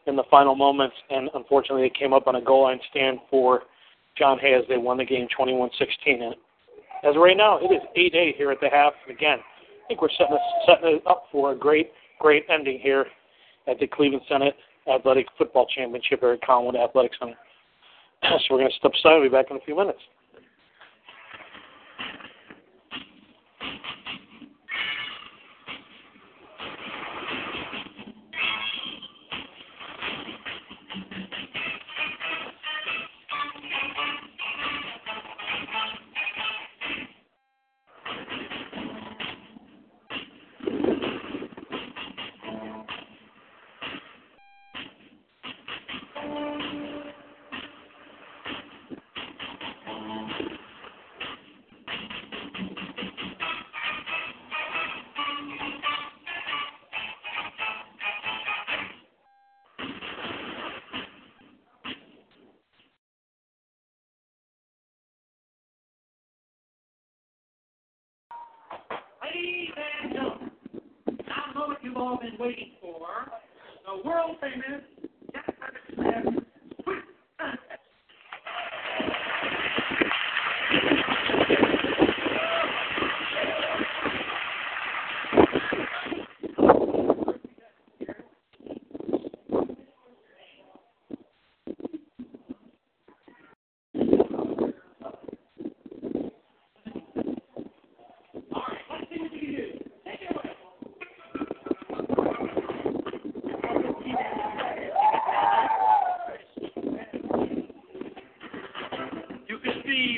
in 0.07 0.17
the 0.17 0.25
final 0.31 0.55
moments. 0.55 0.97
And 1.11 1.31
unfortunately, 1.35 1.83
they 1.89 1.99
came 1.99 2.13
up 2.13 2.27
on 2.27 2.37
a 2.37 2.41
goal 2.41 2.65
line 2.65 2.81
stand 2.91 3.19
for 3.31 3.63
John 4.17 4.39
Hay 4.39 4.55
as 4.55 4.65
they 4.69 4.79
won 4.79 4.99
the 4.99 5.05
game 5.05 5.29
21 5.37 5.71
16. 5.79 6.23
And 6.23 6.35
as 7.05 7.15
of 7.15 7.23
right 7.23 7.37
now, 7.37 7.59
it 7.59 7.73
is 7.73 7.83
8 7.95 8.15
8 8.15 8.37
here 8.37 8.51
at 8.51 8.61
the 8.61 8.69
half. 8.71 8.93
And 9.07 9.17
again, 9.17 9.39
I 9.39 9.89
think 9.89 10.03
we're 10.03 10.11
setting, 10.11 10.39
setting 10.67 10.97
it 10.97 11.07
up 11.07 11.25
for 11.31 11.53
a 11.53 11.57
great, 11.57 11.93
great 12.19 12.45
ending 12.49 12.79
here 12.81 13.07
at 13.69 13.79
the 13.79 13.87
Cleveland 13.87 14.25
Senate 14.29 14.55
Athletic 14.93 15.27
Football 15.37 15.67
Championship 15.75 16.21
here 16.21 16.33
at 16.33 16.43
Collinwood 16.43 16.83
Athletic 16.83 17.13
Center. 17.19 17.37
so 18.23 18.39
we're 18.51 18.59
going 18.59 18.71
to 18.71 18.77
step 18.77 18.93
aside. 18.93 19.17
We'll 19.17 19.25
be 19.25 19.29
back 19.29 19.47
in 19.51 19.57
a 19.57 19.61
few 19.61 19.77
minutes. 19.77 20.01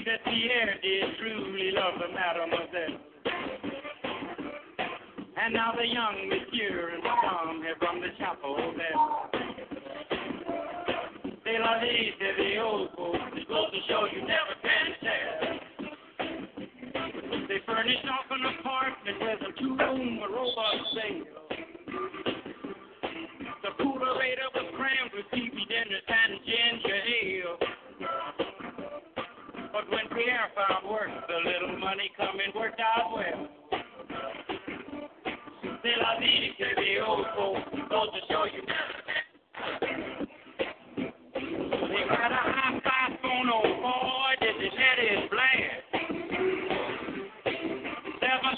That 0.09 0.25
Pierre 0.25 0.75
did 0.81 1.05
truly 1.21 1.71
love 1.73 2.01
the 2.01 2.09
mademoiselle. 2.09 2.97
And 5.37 5.53
now 5.53 5.73
the 5.77 5.85
young 5.85 6.31
monsieur 6.31 6.93
and 6.95 7.03
Madame 7.05 7.63
have 7.69 7.77
rung 7.83 8.01
the 8.01 8.09
chapel 8.19 8.57
bell. 8.57 9.29
C'est 11.45 11.59
la 11.59 11.79
vie, 11.81 12.15
c'est 12.19 12.37
the 12.39 12.59
old 12.59 12.89
folks. 12.97 13.19
It 13.37 13.49
goes 13.49 13.71
to 13.71 13.81
show 13.87 14.07
you 14.11 14.23
never 14.23 14.57
can 14.65 14.97
tell. 15.05 15.59
They 17.49 17.61
furnished 17.67 18.09
off 18.09 18.31
an 18.31 18.47
apartment 18.61 19.19
with 19.21 19.41
a 19.45 19.53
two-room 19.61 20.21
robot 20.33 20.75
single. 20.95 21.28
a 31.39 31.47
little 31.47 31.79
money 31.79 32.11
coming 32.17 32.51
worked 32.55 32.81
out 32.81 33.13
well. 33.15 33.49
Still, 35.61 36.03
I 36.07 36.19
need 36.19 36.51
it 36.51 36.59
to 36.59 36.65
be 36.81 36.99
old 37.07 37.27
folks, 37.37 37.61
don't 37.91 38.13
to 38.13 38.21
show 38.29 38.45
you. 38.45 38.63
They 40.97 42.03
got 42.09 42.33
a 42.33 42.43
high 42.43 42.81
five 42.83 43.19
phone 43.23 43.51
old 43.51 43.83
boy, 43.83 44.35
this 44.41 44.57
is 44.67 44.73
head 44.75 44.99
is 44.99 45.31
Bland. 45.31 45.83
Seven 48.19 48.55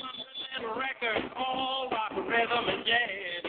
little 0.57 0.77
records, 0.81 1.27
all 1.37 1.89
rock, 1.93 2.13
rhythm, 2.17 2.65
and 2.69 2.85
jazz. 2.87 3.45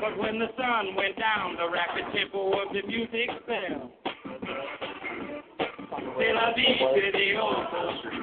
But 0.00 0.16
when 0.18 0.38
the 0.38 0.48
sun 0.56 0.94
went 0.96 1.18
down, 1.18 1.56
the 1.56 1.68
rapid 1.68 2.04
tempo 2.14 2.52
of 2.62 2.72
the 2.72 2.86
music 2.86 3.28
fell. 3.46 3.97
C'est 6.18 6.32
la 6.32 6.50
vie, 6.52 6.66
c'est 6.78 7.12
the 7.12 7.38
old 7.38 7.56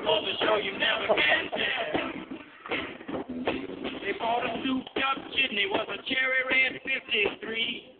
goes 0.03 0.25
to 0.25 0.45
show 0.45 0.57
you 0.57 0.73
never 0.77 1.15
can 1.15 1.49
tell. 1.55 2.25
They 4.03 4.11
bought 4.19 4.45
a 4.45 4.61
souped 4.63 4.97
up 4.97 5.17
chimney, 5.33 5.65
was 5.67 5.87
a 5.87 5.97
cherry 6.03 6.43
red 6.49 6.81
53. 6.83 7.99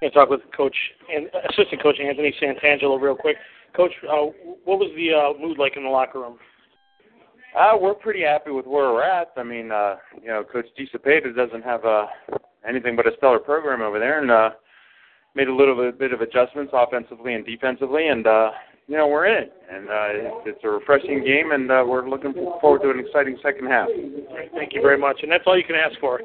Going 0.00 0.10
to 0.12 0.18
talk 0.18 0.30
with 0.30 0.40
Coach 0.56 0.76
and 1.14 1.26
assistant 1.50 1.82
coach 1.82 1.96
Anthony 2.00 2.34
Santangelo 2.40 3.00
real 3.00 3.14
quick. 3.14 3.36
Coach, 3.76 3.92
uh, 4.04 4.32
what 4.64 4.78
was 4.78 4.90
the 4.96 5.12
uh, 5.12 5.38
mood 5.38 5.58
like 5.58 5.76
in 5.76 5.82
the 5.82 5.90
locker 5.90 6.20
room? 6.20 6.38
Uh, 7.58 7.76
we're 7.78 7.94
pretty 7.94 8.22
happy 8.22 8.50
with 8.50 8.66
where 8.66 8.92
we're 8.92 9.04
at. 9.04 9.32
I 9.36 9.42
mean, 9.42 9.72
uh, 9.72 9.96
you 10.22 10.28
know, 10.28 10.42
Coach 10.42 10.66
DeCepeda 10.78 11.36
doesn't 11.36 11.62
have 11.64 11.84
uh, 11.84 12.06
anything 12.66 12.96
but 12.96 13.06
a 13.06 13.10
stellar 13.18 13.38
program 13.38 13.82
over 13.82 13.98
there, 13.98 14.22
and 14.22 14.30
uh, 14.30 14.50
made 15.34 15.48
a 15.48 15.54
little 15.54 15.76
bit, 15.76 15.98
bit 15.98 16.12
of 16.12 16.20
adjustments 16.20 16.72
offensively 16.74 17.34
and 17.34 17.44
defensively, 17.44 18.08
and 18.08 18.26
uh, 18.26 18.50
you 18.86 18.96
know, 18.96 19.06
we're 19.06 19.26
in 19.26 19.44
it. 19.44 19.52
And 19.70 19.88
uh, 19.88 20.08
it's, 20.10 20.56
it's 20.56 20.64
a 20.64 20.68
refreshing 20.68 21.24
game, 21.24 21.52
and 21.52 21.70
uh, 21.70 21.84
we're 21.86 22.08
looking 22.08 22.34
forward 22.60 22.82
to 22.82 22.90
an 22.90 23.00
exciting 23.00 23.38
second 23.42 23.66
half. 23.66 23.88
All 23.88 24.36
right, 24.36 24.50
thank 24.54 24.72
you 24.74 24.82
very 24.82 24.98
much, 24.98 25.20
and 25.22 25.32
that's 25.32 25.44
all 25.46 25.56
you 25.56 25.64
can 25.64 25.76
ask 25.76 25.98
for. 26.00 26.20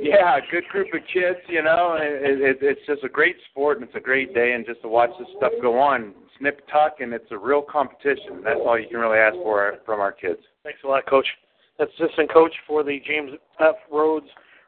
Yeah, 0.00 0.38
good 0.50 0.64
group 0.70 0.88
of 0.94 1.00
kids. 1.12 1.38
You 1.48 1.62
know, 1.62 1.96
it, 2.00 2.40
it, 2.40 2.58
it's 2.60 2.80
just 2.86 3.04
a 3.04 3.08
great 3.08 3.36
sport, 3.50 3.78
and 3.78 3.86
it's 3.86 3.96
a 3.96 4.00
great 4.00 4.34
day, 4.34 4.52
and 4.52 4.66
just 4.66 4.82
to 4.82 4.88
watch 4.88 5.10
this 5.18 5.28
stuff 5.36 5.52
go 5.62 5.78
on, 5.78 6.14
snip 6.38 6.60
tuck, 6.70 6.96
and 7.00 7.12
it's 7.12 7.30
a 7.30 7.38
real 7.38 7.62
competition. 7.62 8.42
That's 8.44 8.60
all 8.64 8.78
you 8.78 8.88
can 8.88 8.98
really 8.98 9.18
ask 9.18 9.34
for 9.36 9.74
from 9.84 10.00
our 10.00 10.12
kids. 10.12 10.40
Thanks 10.62 10.80
a 10.84 10.88
lot, 10.88 11.06
Coach. 11.08 11.26
That's 11.78 11.90
assistant 12.00 12.32
coach 12.32 12.52
for 12.66 12.82
the 12.82 13.00
James 13.06 13.32
F. 13.60 13.76
Rhodes 13.92 14.26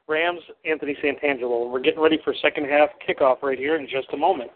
Rams, 0.09 0.40
Anthony 0.64 0.97
Santangelo. 1.05 1.70
We're 1.70 1.80
getting 1.80 2.01
ready 2.01 2.18
for 2.24 2.35
second 2.40 2.64
half 2.64 2.89
kickoff 3.06 3.43
right 3.43 3.59
here 3.59 3.76
in 3.76 3.86
just 3.86 4.09
a 4.12 4.16
moment. 4.16 4.51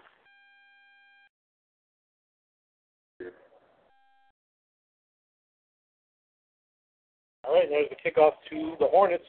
All 7.44 7.54
right, 7.54 7.68
there's 7.68 7.90
the 7.90 7.96
kickoff 8.00 8.32
to 8.48 8.76
the 8.80 8.86
Hornets 8.86 9.24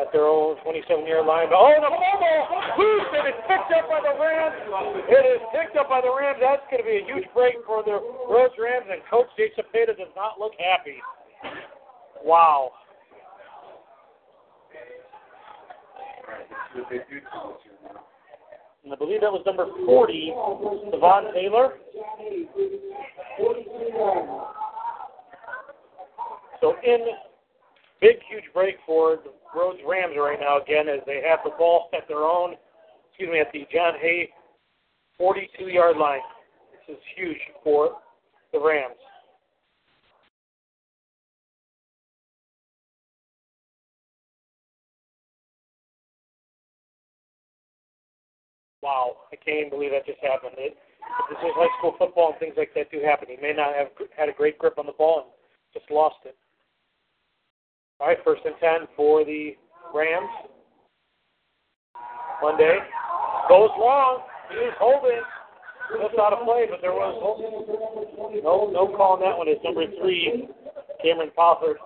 at 0.00 0.12
their 0.12 0.24
own 0.24 0.56
27-yard 0.64 1.26
line. 1.26 1.48
Oh, 1.52 1.72
the 1.76 1.88
fumble! 1.88 2.40
Loose, 2.78 3.12
and 3.12 3.28
it's 3.28 3.44
picked 3.48 3.72
up 3.76 3.88
by 3.88 4.00
the 4.00 4.14
Rams. 4.16 4.56
It 5.08 5.24
is 5.36 5.40
picked 5.52 5.76
up 5.76 5.88
by 5.88 6.00
the 6.00 6.08
Rams. 6.08 6.38
That's 6.40 6.62
going 6.70 6.80
to 6.80 6.88
be 6.88 7.00
a 7.00 7.04
huge 7.04 7.28
break 7.34 7.56
for 7.66 7.82
the 7.84 8.00
Rhodes 8.28 8.54
Rams, 8.56 8.86
and 8.88 9.02
Coach 9.10 9.28
DeCepeda 9.36 9.98
does 9.98 10.12
not 10.16 10.38
look 10.38 10.52
happy. 10.56 10.96
Wow. 12.24 12.72
And 18.84 18.92
I 18.92 18.96
believe 18.96 19.20
that 19.20 19.30
was 19.30 19.42
number 19.46 19.66
40, 19.86 20.32
Devon 20.90 21.32
Taylor. 21.34 21.74
So 26.60 26.74
in 26.84 26.98
big, 28.00 28.16
huge 28.28 28.44
break 28.52 28.76
for 28.86 29.16
the 29.16 29.32
Rhodes 29.54 29.78
Rams 29.86 30.14
right 30.16 30.38
now 30.40 30.60
again 30.60 30.88
as 30.88 31.00
they 31.06 31.22
have 31.28 31.40
the 31.44 31.50
ball 31.58 31.90
at 31.96 32.08
their 32.08 32.24
own, 32.24 32.54
excuse 33.08 33.30
me, 33.30 33.40
at 33.40 33.52
the 33.52 33.66
John 33.72 33.94
Hay 34.00 34.30
42-yard 35.20 35.96
line. 35.96 36.20
This 36.72 36.96
is 36.96 37.02
huge 37.16 37.38
for 37.62 37.98
the 38.52 38.60
Rams. 38.60 38.96
Wow, 48.82 49.16
I 49.32 49.36
can't 49.36 49.58
even 49.58 49.70
believe 49.70 49.92
that 49.92 50.06
just 50.06 50.18
happened. 50.20 50.58
It, 50.58 50.76
this 51.30 51.38
is 51.38 51.54
high 51.54 51.70
school 51.78 51.94
football 51.98 52.30
and 52.32 52.38
things 52.40 52.54
like 52.56 52.74
that 52.74 52.90
do 52.90 53.00
happen. 53.00 53.28
He 53.30 53.40
may 53.40 53.52
not 53.52 53.74
have 53.74 53.88
had 54.16 54.28
a 54.28 54.32
great 54.32 54.58
grip 54.58 54.78
on 54.78 54.86
the 54.86 54.92
ball 54.92 55.22
and 55.22 55.30
just 55.72 55.90
lost 55.90 56.16
it. 56.24 56.36
All 58.00 58.08
right, 58.08 58.18
first 58.24 58.42
and 58.44 58.54
10 58.60 58.88
for 58.96 59.24
the 59.24 59.54
Rams. 59.94 60.28
Monday 62.42 62.78
goes 63.48 63.70
long. 63.78 64.22
He 64.50 64.56
is 64.56 64.74
holding. 64.78 65.22
Just 66.00 66.18
out 66.18 66.32
of 66.32 66.44
play, 66.46 66.66
but 66.70 66.80
there 66.80 66.92
was 66.92 67.14
no 68.42 68.70
no 68.72 68.96
call 68.96 69.14
on 69.14 69.20
that 69.20 69.36
one. 69.36 69.46
It's 69.46 69.62
number 69.62 69.84
three, 70.00 70.48
Cameron 71.02 71.30
Pollard. 71.36 71.76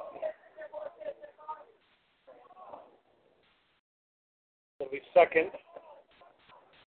It'll 4.79 4.93
be 4.93 5.01
second. 5.13 5.51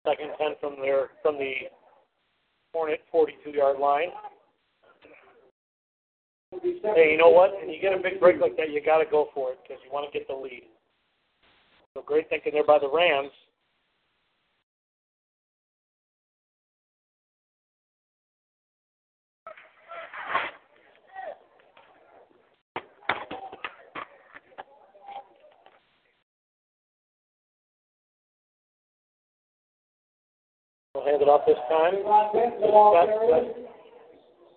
Second 0.05 0.31
10 0.37 0.47
from 0.59 0.75
their 0.81 1.09
from 1.21 1.37
the 1.37 1.53
Hornet 2.73 3.01
42 3.11 3.51
yard 3.51 3.79
line. 3.79 4.09
Hey, 6.61 7.11
you 7.11 7.17
know 7.17 7.29
what? 7.29 7.51
When 7.59 7.69
you 7.69 7.81
get 7.81 7.93
a 7.93 8.01
big 8.01 8.19
break 8.19 8.39
like 8.39 8.55
that, 8.57 8.71
you 8.71 8.81
got 8.83 8.99
to 8.99 9.09
go 9.09 9.29
for 9.33 9.51
it 9.51 9.59
because 9.63 9.81
you 9.83 9.91
want 9.91 10.11
to 10.11 10.17
get 10.17 10.27
the 10.27 10.35
lead. 10.35 10.63
So 11.93 12.03
great 12.05 12.29
thinking 12.29 12.53
there 12.53 12.65
by 12.65 12.79
the 12.79 12.89
Rams. 12.91 13.31
Off 31.33 31.41
this 31.49 31.57
time. 31.65 31.97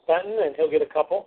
Fenton, 0.04 0.36
and 0.44 0.52
he'll 0.60 0.68
get 0.68 0.84
a 0.84 0.92
couple. 0.92 1.24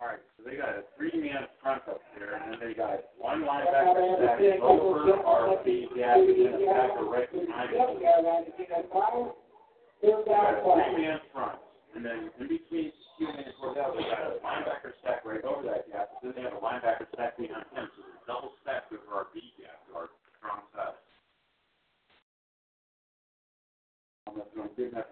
All 0.00 0.08
right, 0.08 0.24
so 0.36 0.44
they 0.48 0.56
got 0.56 0.72
a 0.72 0.88
three-man 0.96 1.52
front 1.60 1.84
up 1.84 2.00
there, 2.16 2.40
and 2.40 2.56
then 2.56 2.60
they 2.64 2.72
got 2.72 3.04
one 3.20 3.44
linebacker 3.44 3.92
stack 4.24 4.40
over 4.64 5.12
our 5.20 5.60
B 5.60 5.84
gap, 5.92 6.16
and 6.16 6.32
then 6.32 6.48
a 6.48 6.64
stacker 6.64 7.04
right 7.04 7.28
behind 7.28 7.76
it. 7.76 8.56
They 8.56 8.64
got 8.72 8.88
a 8.88 10.64
three-man 10.64 11.20
front, 11.28 11.60
and 11.92 12.00
then 12.00 12.32
in 12.40 12.48
between 12.48 12.88
Steele 13.16 13.36
and 13.36 13.52
Cordell, 13.60 13.92
they 14.00 14.04
got 14.08 14.32
a 14.32 14.40
linebacker 14.40 14.96
stack 15.04 15.28
right 15.28 15.44
over 15.44 15.60
that 15.68 15.92
gap, 15.92 16.08
but 16.12 16.24
then 16.24 16.32
they 16.40 16.44
have 16.48 16.56
a 16.56 16.64
linebacker 16.64 17.04
stack 17.12 17.36
behind 17.36 17.68
him, 17.76 17.84
so 17.92 18.00
they're 18.00 18.24
double 18.24 18.56
stacked 18.64 18.92
over 18.96 19.12
our 19.12 19.28
B 19.36 19.44
gap, 19.60 19.76
to 19.88 19.96
our 19.96 20.08
strong 20.40 20.64
side. 20.72 20.96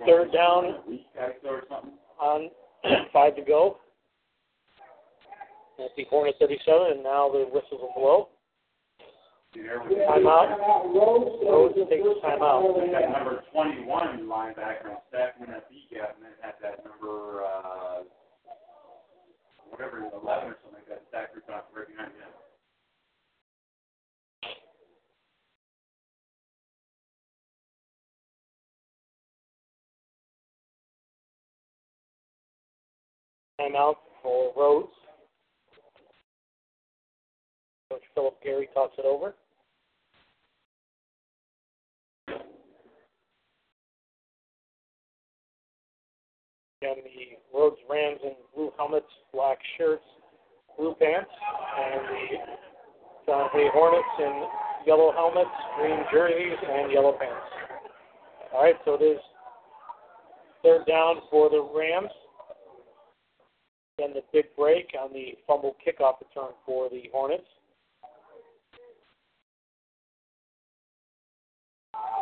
Third 0.07 0.33
down. 0.33 0.65
On 2.21 2.51
five 3.13 3.37
to 3.37 3.43
go. 3.43 3.79
At 5.79 5.91
the 5.97 6.05
Hornet 6.09 6.37
37, 6.39 6.93
and 6.93 7.03
now 7.03 7.29
the 7.33 7.51
whistles 7.51 7.81
will 7.83 7.93
blow. 7.97 8.29
Timeout. 9.55 10.95
Rhodes 10.95 11.75
takes 11.91 12.07
timeout. 12.23 12.75
Got 12.91 13.11
number 13.11 13.43
21 13.53 14.27
linebacker 14.27 14.99
stacking 15.09 15.47
that 15.47 15.71
B 15.71 15.87
gap, 15.91 16.15
and 16.17 16.27
then 16.27 16.35
had 16.43 16.55
that 16.63 16.85
number, 16.85 17.43
uh, 17.43 18.03
whatever, 19.71 19.99
11 19.99 20.51
or 20.51 20.57
something 20.63 20.79
like 20.79 20.89
that, 20.89 21.03
stacked 21.09 21.35
right 21.35 21.63
right 21.75 21.87
behind 21.87 22.11
Timeout 33.65 33.95
for 34.23 34.53
Rhodes. 34.57 34.93
Coach 37.91 38.03
Philip 38.15 38.35
Gary 38.43 38.69
talks 38.75 38.95
it 38.99 39.05
over. 39.05 39.35
Again, 46.83 46.97
the 47.05 47.59
Rhodes 47.59 47.77
Rams 47.89 48.21
in 48.23 48.33
blue 48.55 48.71
helmets, 48.77 49.07
black 49.33 49.59
shirts, 49.79 50.03
blue 50.77 50.95
pants, 51.01 51.31
and 51.79 52.01
the 52.01 52.27
John 53.27 53.49
Hay 53.53 53.69
Hornets 53.73 54.05
in 54.19 54.45
yellow 54.87 55.13
helmets, 55.13 55.49
green 55.79 56.01
jerseys, 56.13 56.59
and 56.71 56.93
yellow 56.93 57.13
pants. 57.13 57.47
All 58.53 58.63
right, 58.63 58.75
so 58.85 58.95
it 58.95 59.03
is 59.03 59.21
third 60.63 60.85
down 60.87 61.17
for 61.31 61.49
the 61.49 61.67
Rams. 61.75 62.11
Then 63.99 64.11
the 64.13 64.23
big 64.33 64.47
break 64.57 64.91
on 65.01 65.13
the 65.13 65.35
fumble 65.47 65.77
kickoff 65.87 66.15
return 66.21 66.53
for 66.67 66.89
the 66.91 67.05
Hornets. 67.13 67.45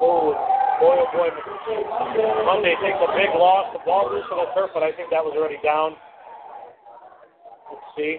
Oh, 0.00 0.34
boy, 0.80 0.96
oh 1.00 1.06
boy. 1.14 1.28
Monday 2.44 2.74
takes 2.82 2.98
a 3.00 3.16
big 3.16 3.30
loss. 3.38 3.72
The 3.72 3.78
ball 3.86 4.12
loose 4.12 4.24
on 4.30 4.44
the 4.44 4.52
turf, 4.54 4.70
but 4.74 4.82
I 4.82 4.92
think 4.92 5.10
that 5.10 5.24
was 5.24 5.34
already 5.36 5.58
down. 5.64 5.96
Let's 7.70 7.84
see. 7.96 8.18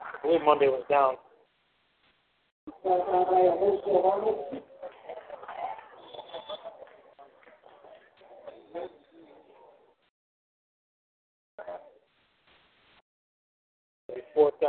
I 0.00 0.22
believe 0.22 0.42
Monday 0.44 0.68
was 0.68 0.84
down. 0.88 1.16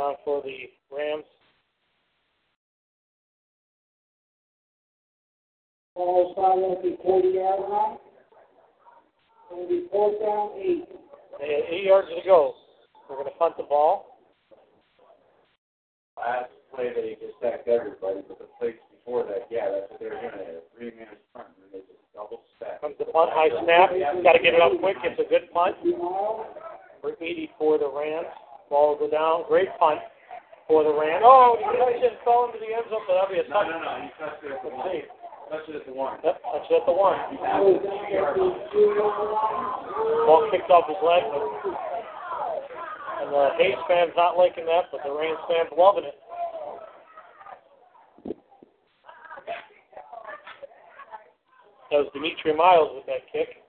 Down 0.06 0.16
for 0.24 0.42
the 0.42 0.70
Rams. 0.94 1.24
Ball 5.94 6.32
started 6.32 6.76
at 6.76 6.82
the 6.82 6.96
40 7.02 7.28
yard 7.28 7.70
line. 7.70 7.98
It'll 9.50 9.68
be 9.68 9.86
fourth 9.90 10.20
down, 10.20 10.50
eight. 10.58 10.84
They 11.40 11.54
had 11.54 11.64
eight 11.70 11.84
yards 11.86 12.08
to 12.08 12.20
go. 12.26 12.54
They're 13.08 13.16
going 13.16 13.30
to 13.30 13.38
punt 13.38 13.56
the 13.56 13.62
ball. 13.62 14.18
Last 16.18 16.50
play 16.74 16.90
they 16.94 17.16
just 17.20 17.38
sacked 17.40 17.68
everybody, 17.68 18.20
but 18.28 18.38
the 18.38 18.48
plays 18.58 18.74
before 18.90 19.24
that, 19.24 19.46
yeah, 19.50 19.70
that's 19.70 19.90
what 19.90 20.00
they 20.00 20.06
were 20.06 20.20
doing. 20.20 20.36
They 20.36 20.44
had 20.44 20.60
a 20.60 20.66
three 20.76 20.92
man 20.96 21.14
front 21.32 21.48
and 21.62 21.70
they 21.72 21.86
just 21.86 22.02
double 22.12 22.42
stack. 22.56 22.80
Comes 22.80 22.96
the 22.98 23.06
punt, 23.06 23.30
high 23.32 23.52
snap. 23.64 23.90
Got 24.24 24.32
to 24.32 24.42
get 24.42 24.54
it 24.54 24.60
up 24.60 24.72
quick. 24.80 24.96
It's 25.04 25.20
a 25.20 25.28
good 25.28 25.48
punt. 25.52 25.76
For 27.00 27.12
80 27.20 27.50
for 27.58 27.78
the 27.78 27.88
Rams. 27.88 28.26
Ball 28.70 28.96
will 28.98 29.06
go 29.06 29.10
down. 29.10 29.44
Great 29.48 29.68
punt 29.78 30.00
for 30.66 30.82
the 30.82 30.90
Rams. 30.92 31.22
Oh, 31.24 31.56
he 31.58 31.64
touched 31.78 32.02
it, 32.02 32.18
fell 32.26 32.50
into 32.50 32.58
the 32.58 32.74
end 32.74 32.86
zone, 32.90 33.02
but 33.06 33.14
that'll 33.14 33.30
be 33.30 33.38
a 33.38 33.46
No, 33.46 33.62
touch. 33.62 33.70
no, 33.70 33.78
no, 33.78 33.92
he 34.02 34.10
touched 34.18 34.42
it 34.42 34.50
at 34.52 34.62
the 34.66 34.70
one. 34.74 34.90
Touched 35.46 35.68
it 35.70 35.76
at 35.78 35.86
the 35.86 35.94
one. 35.94 36.18
Yep, 36.26 36.36
touched 36.42 36.70
it 36.70 36.76
at 36.82 36.86
the 36.86 36.96
one. 36.96 37.18
He 37.30 37.38
had 37.38 37.62
it 37.62 37.78
at 37.78 38.34
the 38.34 38.48
two 38.74 38.86
yard 38.98 39.14
line. 39.30 39.62
Ball 40.26 40.50
kicked 40.50 40.70
off 40.74 40.90
his 40.90 40.98
leg, 41.06 41.22
and 43.22 43.30
the 43.30 43.54
Hayes 43.62 43.78
fans 43.86 44.10
not 44.18 44.34
liking 44.36 44.66
that, 44.66 44.90
but 44.90 45.06
the 45.06 45.14
Rams 45.14 45.38
fans 45.46 45.70
loving 45.78 46.04
it. 46.10 46.18
That 51.90 52.02
was 52.02 52.10
Dimitri 52.12 52.50
Miles 52.54 52.90
with 52.98 53.06
that 53.06 53.30
kick. 53.30 53.62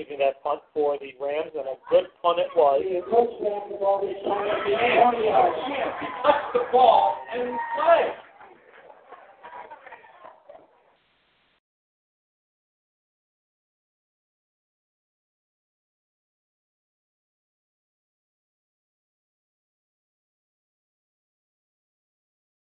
Giving 0.00 0.20
that 0.20 0.42
punt 0.42 0.62
for 0.72 0.96
the 0.96 1.12
Rams, 1.20 1.50
and 1.52 1.68
a 1.68 1.76
good 1.90 2.04
punt 2.22 2.38
it 2.38 2.48
was. 2.56 2.80
The 2.80 3.04
touchdown, 3.04 4.08
is 4.08 4.16
started 4.24 4.56
the 4.64 4.72
20 4.72 5.28
yard 5.28 5.52
line. 5.60 5.92
Touched 6.24 6.52
the 6.54 6.60
ball 6.72 7.18
and 7.34 7.58
play. 7.76 8.08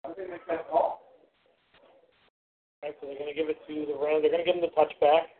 How 0.03 0.13
did 0.13 0.27
they 0.27 0.31
make 0.31 0.45
that 0.47 0.69
call? 0.69 1.01
Right, 2.83 2.93
so 3.01 3.07
they're 3.07 3.17
going 3.17 3.33
to 3.33 3.35
give 3.35 3.49
it 3.49 3.57
to 3.65 3.73
the 3.91 3.97
Rams. 3.97 4.21
They're 4.21 4.29
going 4.29 4.45
to 4.45 4.53
give 4.53 4.61
them 4.61 4.69
the 4.69 4.75
touchback. 4.77 5.33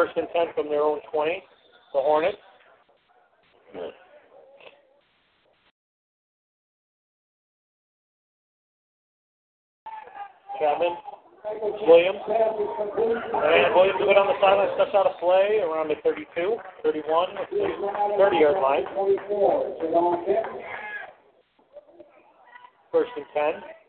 First 0.00 0.16
and 0.16 0.28
10 0.32 0.54
from 0.54 0.70
their 0.70 0.80
own 0.80 0.98
20, 1.12 1.42
the 1.92 2.00
Hornets. 2.00 2.38
Chapman, 10.58 10.96
Williams, 11.86 12.16
and 12.24 13.74
Williams 13.76 13.96
will 14.00 14.06
go 14.06 14.14
down 14.14 14.28
the 14.28 14.40
sideline, 14.40 14.70
steps 14.76 14.96
out 14.96 15.04
of 15.04 15.20
play 15.20 15.60
around 15.60 15.88
the 15.88 15.96
32, 16.02 16.56
31, 16.82 17.28
30 18.16 18.36
yard 18.38 18.56
line. 18.62 18.84
24. 18.94 19.66
Is 19.66 19.74
it 19.82 19.94
on 19.94 20.24
him? 20.24 20.44
First 22.90 23.10
and 23.16 23.26
10. 23.34 23.79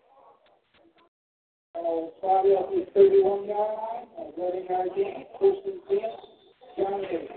The 1.74 2.86
31 2.94 3.48
yard 3.48 3.78
line. 3.78 4.08
And 4.20 4.34
running 4.38 4.68
game. 4.96 5.26
First 5.40 5.60
and 5.66 5.82
10. 5.90 6.00
John 6.78 7.04
Hay. 7.04 7.28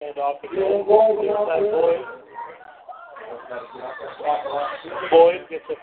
And 0.00 0.18
off 0.18 0.42
the 0.42 0.48
field. 0.48 0.86
out 0.90 1.46
there. 1.48 2.23
Boyd. 5.10 5.40
Gets 5.50 5.64
a 5.70 5.74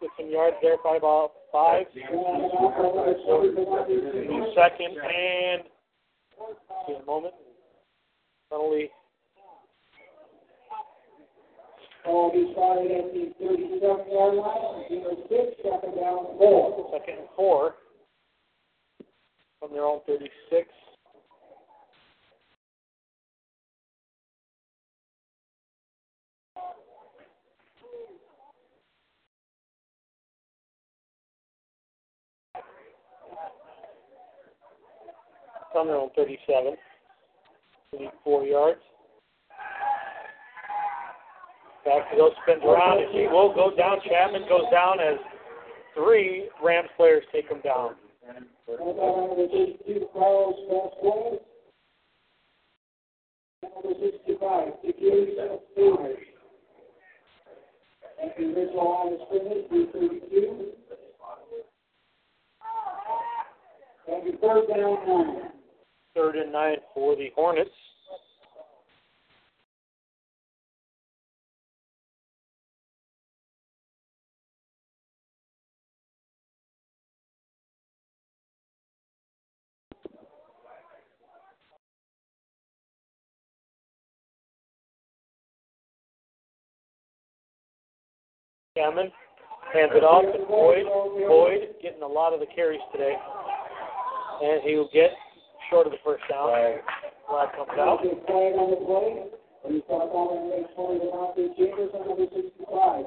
gets 0.00 0.12
some 0.18 0.30
yards 0.30 0.56
there, 0.62 0.76
probably 0.78 0.98
about 0.98 1.32
five. 1.52 1.86
Second 1.94 2.12
and 4.96 5.62
it 6.88 7.02
a 7.02 7.04
moment. 7.06 7.34
Penalty. 8.50 8.90
Ball 12.04 12.30
be 12.32 12.52
started 12.52 12.90
at 12.92 13.12
the 13.12 13.32
37 13.40 14.12
yard 14.12 14.34
line. 14.36 14.84
Zero 14.88 15.16
six. 15.28 15.62
Down, 15.64 16.38
four. 16.38 16.90
Second 16.92 17.18
and 17.18 17.28
four 17.34 17.74
from 19.58 19.72
their 19.72 19.84
own 19.84 20.00
36. 20.06 20.68
Their 35.84 35.96
own 35.96 36.10
37. 36.16 36.74
They 37.92 37.98
need 37.98 38.10
four 38.24 38.44
yards. 38.44 38.80
Back 41.84 42.10
to 42.10 42.16
those 42.16 42.32
spins 42.42 42.62
around. 42.64 43.12
He 43.12 43.28
will 43.28 43.54
go 43.54 43.70
down. 43.76 43.98
Chapman 44.08 44.42
goes 44.48 44.64
down 44.72 44.98
as 45.00 45.18
three 45.94 46.48
Rams 46.64 46.88
players 46.96 47.22
take 47.32 47.48
him 47.48 47.60
down. 47.62 47.94
Ball 48.66 48.96
down 48.96 49.28
number 49.28 49.46
32, 49.46 50.06
Carlos 50.12 50.56
Vasquez. 50.66 51.40
Number 53.62 53.94
65, 54.02 54.72
Security 54.84 55.32
Stewart. 55.72 56.16
And 58.20 58.30
the 58.36 58.60
original 58.60 58.90
line 58.90 59.12
of 59.12 59.20
scrimmage, 59.28 59.68
332. 59.68 60.72
And 64.08 64.26
the 64.26 64.38
third 64.38 64.66
down. 64.68 65.55
Third 66.16 66.36
and 66.36 66.50
nine 66.50 66.76
for 66.94 67.14
the 67.14 67.30
Hornets. 67.36 67.68
Hammond 88.74 89.10
hands 89.74 89.92
it 89.94 90.02
off 90.02 90.24
to 90.32 90.46
Boyd. 90.46 90.84
Boyd 91.28 91.76
getting 91.82 92.02
a 92.02 92.06
lot 92.06 92.32
of 92.32 92.40
the 92.40 92.46
carries 92.54 92.80
today. 92.90 93.14
And 94.42 94.62
he 94.62 94.76
will 94.76 94.88
get 94.94 95.10
short 95.70 95.86
of 95.86 95.92
the 95.92 95.98
first 96.04 96.22
down. 96.30 96.48
Right. 96.48 96.80
Flag 97.28 97.48
comes 97.56 97.78
out. 97.78 98.00
Flag 98.02 98.54
on 98.58 98.70
the 98.70 98.80
play. 98.86 99.26
And 99.64 99.74
you 99.74 99.82
start 99.86 100.10
calling 100.12 100.48
the 100.48 100.56
next 100.62 100.78
one, 100.78 101.00
Devontae 101.02 101.56
Chambers 101.58 101.90
on 101.94 102.06
number 102.06 102.26
65. 102.30 103.04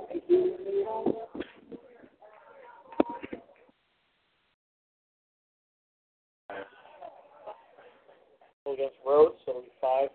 Against 8.67 8.97
Rhodes, 9.05 9.35
so 9.45 9.51
it'll 9.51 9.61
be 9.63 9.69
five. 9.81 10.09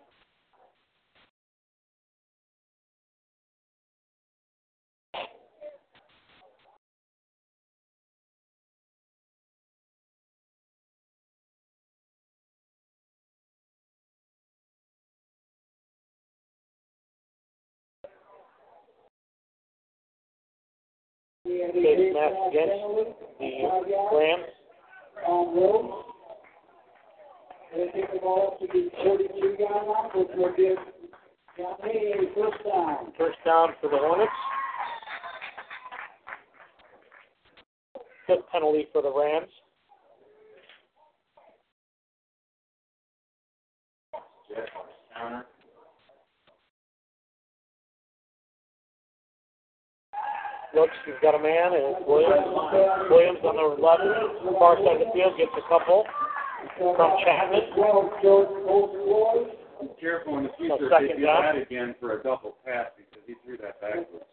Face 21.54 22.14
mask 22.14 22.34
against 22.50 22.74
the 23.38 23.50
Rams. 24.12 24.50
on 25.26 25.56
Rhodes. 25.56 26.04
They 27.76 27.86
take 27.94 28.12
the 28.12 28.18
ball 28.18 28.52
up 28.52 28.60
to 28.60 28.66
the 28.66 28.90
42 29.04 29.56
yard 29.58 29.86
line, 29.86 30.10
which 30.14 30.28
will 30.36 30.54
give 30.56 30.78
John 31.56 31.76
a 31.84 32.34
first 33.16 33.38
down. 33.44 33.70
For 33.80 33.88
the 33.88 33.98
Hornets. 33.98 34.32
fifth 38.26 38.48
penalty 38.50 38.88
for 38.92 39.02
the 39.02 39.12
Rams. 39.12 39.50
Counter. 45.16 45.46
Looks, 50.74 50.94
he's 51.06 51.14
got 51.22 51.34
a 51.34 51.38
man, 51.38 51.72
and 51.72 52.04
Williams. 52.06 52.46
Williams 53.10 53.38
on 53.46 53.54
the 53.54 53.78
left, 53.78 54.02
far 54.58 54.76
side 54.82 54.98
of 55.00 55.06
the 55.06 55.10
field, 55.14 55.38
gets 55.38 55.54
a 55.54 55.62
couple 55.68 56.04
from 56.78 57.10
Chapman. 57.22 57.62
Be 59.80 59.88
careful 60.00 60.38
in 60.38 60.44
the 60.44 60.50
future 60.58 60.74
So 60.78 60.84
if 60.84 60.90
they 60.90 61.06
second 61.06 61.20
do 61.20 61.26
down. 61.26 61.42
that 61.42 61.62
again 61.62 61.94
for 62.00 62.18
a 62.18 62.22
double 62.22 62.56
pass 62.64 62.86
because 62.96 63.22
he 63.26 63.34
threw 63.44 63.56
that 63.58 63.80
backwards. 63.80 64.26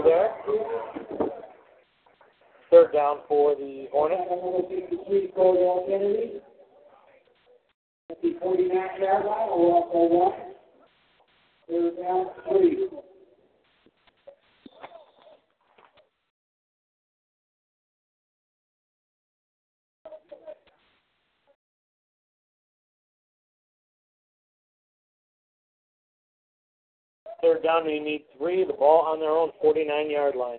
Couple 0.00 0.10
there. 0.10 1.30
Third 2.70 2.92
down 2.92 3.18
for 3.28 3.54
the 3.54 3.86
Hornets. 3.92 4.22
Number 4.30 4.68
sixty-three, 4.68 5.32
Cordell 5.36 5.86
Kennedy. 5.88 6.40
At 8.10 8.22
the 8.22 8.36
forty-nine 8.40 9.00
yard 9.00 9.24
line, 9.24 9.48
or 9.50 9.88
for 9.92 10.08
one. 10.08 10.32
Third 11.68 11.96
down, 11.96 12.26
three. 12.48 12.88
Third 27.42 27.62
down, 27.62 27.86
we 27.86 27.98
need 27.98 28.24
three. 28.36 28.64
The 28.64 28.72
ball 28.72 29.06
on 29.06 29.18
their 29.20 29.30
own 29.30 29.50
49 29.62 30.10
yard 30.10 30.36
line. 30.36 30.58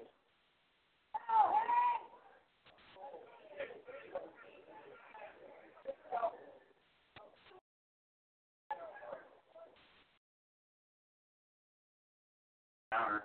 Counter. 12.91 13.23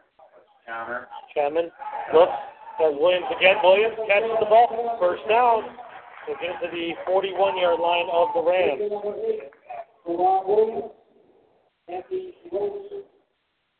Counter. 0.66 1.08
Chapman 1.34 1.70
looks, 2.14 2.32
has 2.78 2.94
Williams 3.00 3.26
again. 3.36 3.56
Williams 3.62 3.96
catches 4.06 4.36
the 4.38 4.46
ball. 4.46 4.96
First 5.00 5.22
down. 5.28 5.62
We'll 6.28 6.36
get 6.40 6.60
to 6.60 6.68
the 6.70 6.92
41 7.06 7.56
yard 7.58 7.80
line 7.80 8.06
of 8.12 8.28
the 8.34 8.42
Rams. 8.42 8.80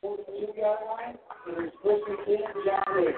Number 0.06 0.22
eight, 0.28 0.54
Ron 0.62 0.76
Williams. 0.86 1.18
At 1.48 1.54
the 1.56 1.56
forty-two 1.56 1.56
yard 1.56 1.56
line, 1.56 1.56
there's 1.56 1.72
Christian 1.82 2.16
King, 2.24 2.42
John 2.64 3.04
Lee. 3.04 3.12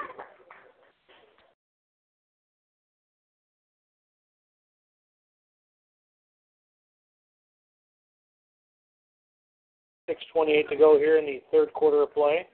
Six 10.08 10.18
twenty-eight 10.32 10.68
to 10.70 10.76
go 10.76 10.96
here 10.96 11.18
in 11.18 11.26
the 11.26 11.42
third 11.52 11.72
quarter 11.74 12.02
of 12.02 12.14
play. 12.14 12.46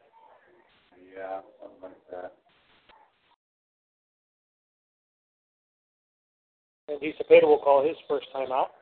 Yeah, 1.16 1.40
something 1.60 1.82
like 1.82 1.92
that. 2.10 2.32
And 6.88 7.00
Cepeda 7.00 7.44
will 7.44 7.58
call 7.58 7.86
his 7.86 7.96
first 8.08 8.26
time 8.32 8.50
out. 8.50 8.72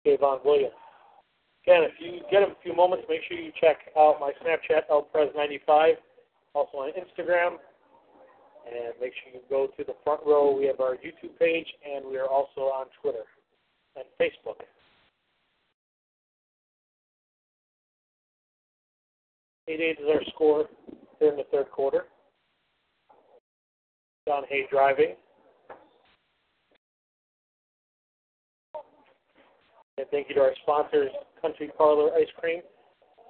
Javon 0.07 0.45
Williams. 0.45 0.75
Again, 1.65 1.83
if 1.83 1.93
you 1.99 2.21
get 2.31 2.43
a 2.43 2.55
few 2.63 2.75
moments, 2.77 3.07
make 3.09 3.23
sure 3.27 3.37
you 3.37 3.51
check 3.61 3.79
out 3.99 4.21
my 4.21 4.33
Snapchat, 4.45 4.83
LPres95, 4.89 5.95
also 6.55 6.79
on 6.79 6.93
Instagram. 6.93 7.57
And 8.67 8.95
make 9.01 9.13
sure 9.23 9.33
you 9.33 9.41
go 9.49 9.69
to 9.77 9.85
the 9.85 9.95
front 10.03 10.21
row. 10.27 10.57
We 10.57 10.67
have 10.67 10.81
our 10.81 10.97
YouTube 10.97 11.39
page, 11.39 11.67
and 11.85 12.05
we 12.05 12.19
are 12.19 12.27
also 12.27 12.63
on 12.63 12.87
Twitter 13.01 13.25
and 13.95 14.05
Facebook. 14.21 14.61
Eight 19.69 19.81
eight 19.81 19.99
is 20.01 20.09
our 20.09 20.21
score 20.35 20.67
here 21.19 21.31
in 21.31 21.37
the 21.37 21.45
third 21.51 21.71
quarter. 21.71 22.05
John 24.27 24.43
Hay 24.49 24.67
driving. 24.71 25.15
And 29.99 30.07
thank 30.11 30.29
you 30.29 30.35
to 30.35 30.41
our 30.43 30.53
sponsors, 30.63 31.11
Country 31.41 31.71
Parlor 31.79 32.13
Ice 32.15 32.29
Cream 32.39 32.61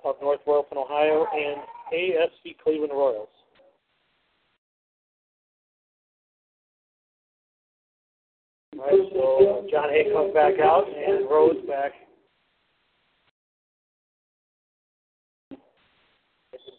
of 0.04 0.16
North 0.20 0.40
Royalton, 0.46 0.76
Ohio, 0.76 1.26
and 1.32 1.60
AFC 1.94 2.56
Cleveland 2.62 2.92
Royals. 2.92 3.28
All 8.78 8.84
right, 8.84 9.08
so 9.12 9.64
uh, 9.64 9.70
John 9.70 9.88
Hay 9.90 10.12
comes 10.12 10.34
back 10.34 10.60
out 10.60 10.84
and 10.88 11.28
Rose 11.30 11.56
back. 11.66 11.92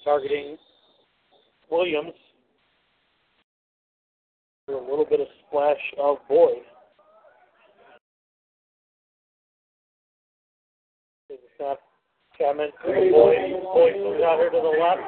Targeting 0.04 0.56
Williams. 1.70 2.14
For 4.66 4.76
a 4.76 4.82
little 4.82 5.06
bit 5.10 5.20
of 5.20 5.28
splash 5.48 5.76
of 6.00 6.18
Boyd. 6.30 6.64
A 11.30 11.34
snap. 11.58 11.78
Chapman, 12.38 12.70
Boyd, 12.86 13.12
Boyd 13.12 13.94
comes 13.94 14.22
out 14.24 14.38
here 14.40 14.50
to 14.52 14.62
the 14.62 14.74
left. 14.80 15.02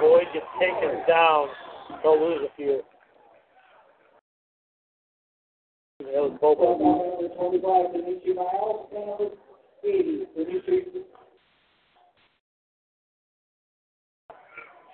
Boyd 0.00 0.24
gets 0.34 0.46
taken 0.60 1.00
down. 1.06 1.46
They'll 2.02 2.20
lose 2.20 2.40
a 2.44 2.56
few. 2.56 2.82
That 6.06 6.22
was 6.22 6.38
Bobo. 6.40 6.78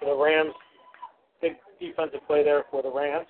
For 0.01 0.07
the 0.07 0.17
Rams, 0.17 0.55
big 1.41 1.53
defensive 1.79 2.21
play 2.27 2.43
there 2.43 2.65
for 2.71 2.83
the 2.83 2.91
Rams. 2.91 3.27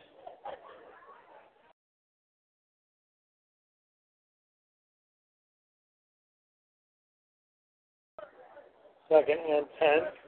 Second 9.08 9.38
and 9.50 9.66
ten. 9.78 10.21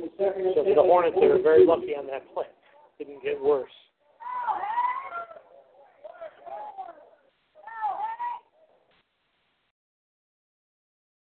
So 0.00 0.64
for 0.64 0.74
the 0.74 0.82
Hornets, 0.82 1.16
they 1.20 1.28
were 1.28 1.42
very 1.42 1.66
lucky 1.66 1.94
on 1.96 2.06
that 2.08 2.22
play. 2.34 2.46
Didn't 2.98 3.22
get 3.22 3.40
worse. 3.40 3.70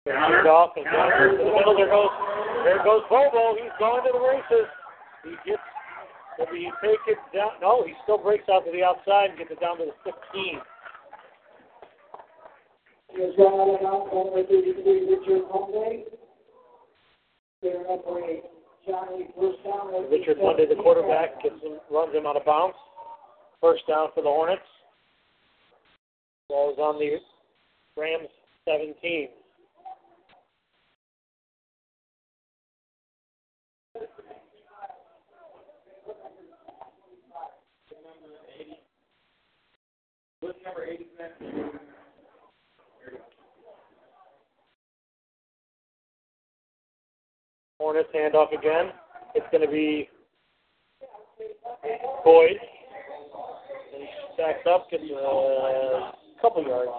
Hand 0.06 0.46
off 0.46 0.76
down 0.76 0.84
to 0.84 1.38
the 1.38 1.44
middle. 1.44 1.74
There 1.76 1.88
goes, 1.88 2.12
there 2.64 2.84
goes 2.84 3.02
Bobo. 3.08 3.56
He's 3.56 3.72
going 3.78 4.04
to 4.04 4.10
the 4.12 4.20
races. 4.20 4.68
He 5.24 5.30
gets, 5.48 5.62
will 6.38 6.46
he 6.52 6.70
take 6.84 7.00
it 7.08 7.18
down? 7.32 7.52
No, 7.62 7.84
he 7.86 7.94
still 8.02 8.18
breaks 8.18 8.44
out 8.52 8.66
to 8.66 8.72
the 8.72 8.84
outside 8.84 9.30
and 9.30 9.38
gets 9.38 9.50
it 9.52 9.60
down 9.60 9.78
to 9.78 9.86
the 9.86 9.96
15. 10.04 10.60
Here's 13.16 13.34
Ron 13.38 13.78
out, 13.86 14.12
number 14.12 14.42
thirty-three, 14.42 15.06
Richard 15.08 15.48
Holmgren. 15.48 16.02
There, 17.62 17.78
number 17.88 18.20
eight, 18.28 18.42
Richard 20.10 20.38
Monday, 20.42 20.66
the 20.68 20.74
quarterback, 20.82 21.42
gets 21.42 21.54
him, 21.62 21.78
runs 21.90 22.14
him 22.14 22.26
out 22.26 22.36
of 22.36 22.44
bounds. 22.44 22.76
First 23.60 23.86
down 23.88 24.08
for 24.14 24.22
the 24.22 24.28
Hornets. 24.28 24.62
Ball 26.48 26.72
is 26.72 26.78
on 26.78 26.98
the 26.98 27.18
Rams 28.00 28.28
17. 28.68 29.28
What's 40.40 40.58
number 40.64 40.84
eighty? 40.84 41.06
Hornets 47.84 48.08
handoff 48.16 48.48
again. 48.58 48.92
It's 49.34 49.44
going 49.52 49.60
to 49.60 49.70
be 49.70 50.08
Boyd. 52.24 52.56
And 53.92 54.00
he 54.00 54.08
up, 54.70 54.90
gets 54.90 55.02
a 55.04 56.12
couple 56.40 56.62
yards. 56.66 56.90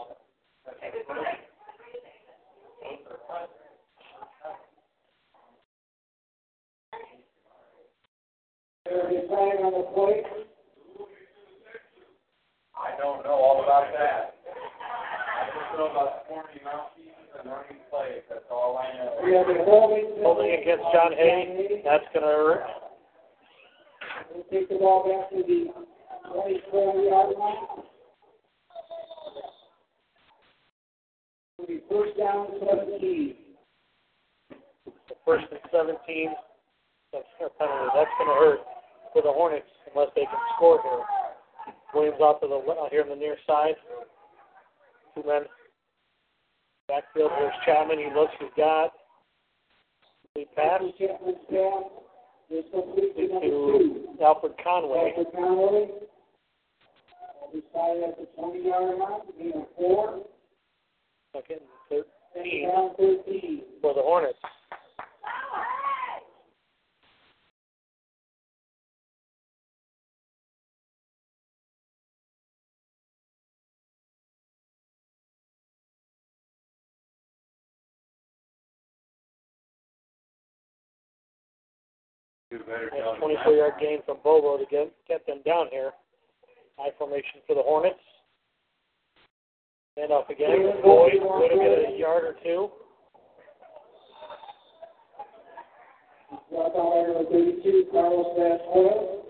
I 12.77 12.91
don't 13.01 13.23
know 13.23 13.31
all 13.31 13.63
about 13.63 13.87
that. 13.97 14.35
I 15.33 15.47
just 15.47 15.79
know 15.79 15.87
about 15.89 16.27
forming 16.27 16.63
mouthpieces 16.63 17.01
and 17.01 17.04
We 19.23 19.33
have 19.33 19.47
a 19.47 19.63
holding. 19.65 20.23
Holding 20.23 20.51
against 20.61 20.83
John 20.93 21.11
Hay. 21.13 21.81
That's 21.85 22.03
going 22.13 22.25
to 22.25 22.31
hurt. 22.31 22.63
We'll 24.33 24.43
take 24.51 24.69
the 24.69 24.75
ball 24.75 25.05
back 25.07 25.29
to 25.29 25.43
the 25.45 25.67
twenty-four 26.33 27.01
yard 27.03 27.35
line. 27.37 27.83
It'll 31.59 31.67
be 31.67 31.81
first 31.89 32.17
down 32.17 32.47
seventeen. 32.59 33.35
First 35.25 35.45
and 35.49 35.59
17. 35.71 36.29
That's 37.11 37.25
going 37.39 37.49
to 37.49 38.37
hurt 38.37 38.59
for 39.13 39.21
the 39.23 39.31
Hornets 39.31 39.65
unless 39.93 40.09
they 40.15 40.21
can 40.21 40.39
score 40.55 40.79
here. 40.83 41.01
Williams 41.95 42.21
out 42.21 42.41
to 42.41 42.47
the 42.47 42.53
le- 42.55 42.89
here 42.91 43.01
on 43.01 43.09
the 43.09 43.15
near 43.15 43.37
side. 43.47 43.73
Two 45.15 45.23
men. 45.25 45.43
Backfield. 46.87 47.31
Here's 47.37 47.53
Chapman. 47.65 47.99
He 47.99 48.09
looks. 48.13 48.33
He's 48.39 48.49
got. 48.57 48.91
He 50.35 50.45
pass 50.55 50.81
Chapman's 50.99 51.37
pass 51.49 51.83
is 52.51 52.65
complete 52.71 53.15
to 53.15 53.27
number 53.33 53.47
two. 53.47 54.05
to 54.19 54.23
Alfred 54.23 54.53
Conway. 54.63 55.13
Alfred 55.17 55.27
Conway. 55.33 55.87
Uh, 55.89 57.51
Decided 57.51 58.03
at 58.03 58.17
the 58.19 58.27
twenty 58.37 58.65
yard 58.67 58.97
line, 58.99 59.21
gain 59.37 59.53
of 59.61 59.67
four. 59.77 60.21
Second 61.33 61.59
and 61.61 61.69
Second 61.89 62.05
13 62.35 62.89
thirteen. 62.97 63.61
for 63.81 63.93
the 63.93 64.01
Hornets. 64.01 64.37
Nice 82.75 82.91
job. 82.99 83.17
24 83.19 83.53
yard 83.53 83.73
gain 83.79 83.99
from 84.05 84.17
Bobo 84.23 84.57
to 84.57 84.65
get, 84.69 84.91
get 85.07 85.25
them 85.25 85.41
down 85.45 85.67
here. 85.71 85.91
High 86.77 86.91
formation 86.97 87.39
for 87.47 87.55
the 87.55 87.61
Hornets. 87.63 87.99
Hand 89.97 90.11
off 90.11 90.29
again. 90.29 90.81
Boyd, 90.83 91.13
Boyd 91.23 91.23
will 91.23 91.49
get 91.49 91.93
a 91.93 91.97
yard 91.97 92.23
or 92.25 92.35
two. 92.43 92.69
Brought 96.51 96.75
down 96.75 97.13
number 97.13 97.31
thirty-two, 97.31 97.87
Carlos 97.91 98.35
Vasquez. 98.35 99.25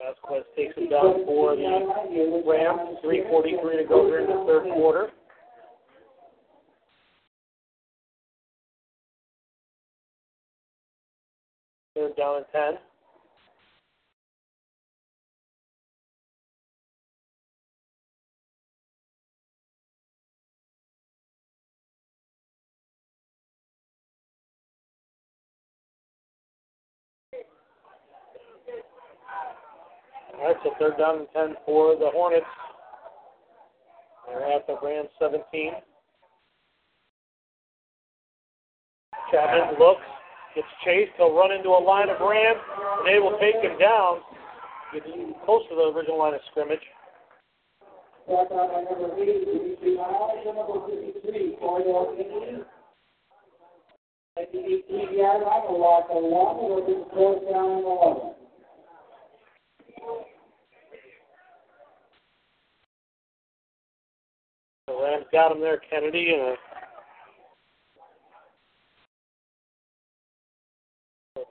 Vasquez 0.00 0.44
takes 0.56 0.74
it 0.76 0.88
down 0.88 1.26
for 1.26 1.54
the 1.54 2.42
Rams. 2.46 2.96
3.43 3.04 3.82
to 3.82 3.84
go 3.88 4.06
here 4.06 4.20
in 4.20 4.26
the 4.26 4.44
third 4.46 4.72
quarter. 4.72 5.10
Down 12.18 12.36
and 12.36 12.46
10. 12.52 12.62
All 30.34 30.44
right, 30.46 30.56
so 30.62 30.70
third 30.78 30.98
down 30.98 31.20
and 31.20 31.28
10 31.32 31.54
for 31.64 31.94
the 31.94 32.10
Hornets. 32.12 32.44
They're 34.26 34.52
at 34.52 34.66
the 34.66 34.76
Rams 34.82 35.08
17. 35.20 35.72
Chapman 39.30 39.78
looks, 39.78 40.02
gets 40.58 40.74
chased. 40.84 41.12
He'll 41.16 41.34
run 41.34 41.52
into 41.52 41.68
a 41.68 41.78
line 41.78 42.08
of 42.08 42.18
Rams, 42.18 42.58
and 42.98 43.06
they 43.06 43.20
will 43.20 43.38
take 43.38 43.54
him 43.62 43.78
down. 43.78 44.18
Close 45.44 45.62
to 45.70 45.76
the 45.76 45.92
original 45.94 46.18
line 46.18 46.34
of 46.34 46.40
scrimmage. 46.50 46.80
The 64.86 64.94
Rams 64.94 65.26
got 65.30 65.52
him 65.52 65.60
there, 65.60 65.80
Kennedy, 65.90 66.32
and 66.32 66.40
a 66.42 66.56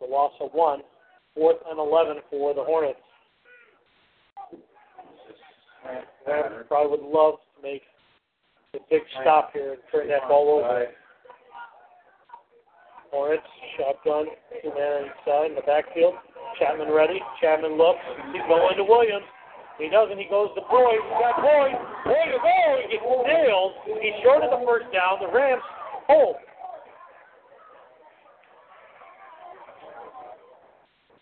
a 0.08 0.12
loss 0.12 0.34
of 0.40 0.52
one. 0.54 0.82
Fourth 1.36 1.58
and 1.70 1.80
11 1.80 2.18
for 2.30 2.54
the 2.54 2.64
Hornets. 2.64 3.00
Rams 6.28 6.66
probably 6.68 6.98
would 6.98 7.08
love 7.08 7.36
to 7.56 7.62
make 7.62 7.84
a 8.74 8.80
big 8.90 9.02
stop 9.22 9.52
here 9.54 9.74
and 9.74 9.82
turn 9.92 10.08
that 10.10 10.28
ball 10.28 10.60
over. 10.60 10.88
Hornets, 13.12 13.44
shotgun, 13.78 14.26
two 14.62 14.70
man 14.76 15.08
inside 15.08 15.52
in 15.52 15.56
the 15.56 15.62
backfield. 15.66 16.16
Chapman 16.60 16.92
ready. 16.92 17.22
Chapman 17.40 17.78
looks. 17.78 18.02
He's 18.34 18.42
going 18.48 18.76
to 18.76 18.84
Williams. 18.84 19.26
He 19.78 19.90
doesn't. 19.90 20.18
He 20.18 20.26
goes 20.26 20.50
to 20.56 20.62
Boyd. 20.70 21.00
He 21.06 21.16
got 21.22 21.38
Boyd. 21.38 21.78
Boyd. 22.04 22.34
Oh, 22.44 22.82
he 22.82 22.98
gets 22.98 23.06
nailed. 23.06 23.74
He's 24.02 24.18
short 24.24 24.44
of 24.44 24.50
the 24.50 24.66
first 24.66 24.92
down. 24.92 25.22
The 25.22 25.32
Rams 25.32 25.62
hold. 26.08 26.36
Brought 26.36 26.42
down 26.42 26.42
by 26.42 26.42
number 26.42 26.44
thirty-three, 30.34 31.06
Richard 31.06 31.16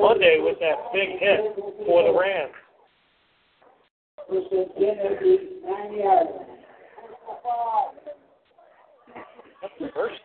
Monday. 0.00 0.38
With 0.40 0.58
that 0.60 0.92
big 0.92 1.18
hit 1.18 1.54
for 1.86 2.02
the 2.02 2.18
Rams. 2.18 2.52
That's 9.60 9.74
the 9.78 9.88
first. 9.94 10.20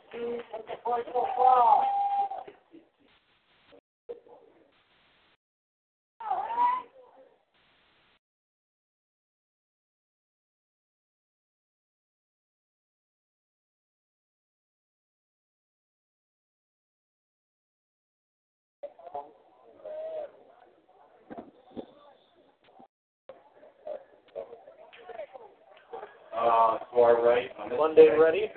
Uh, 26.37 26.77
far 26.93 27.25
right. 27.25 27.49
on 27.57 27.69
this 27.69 27.79
Monday 27.97 28.15
ready. 28.15 28.51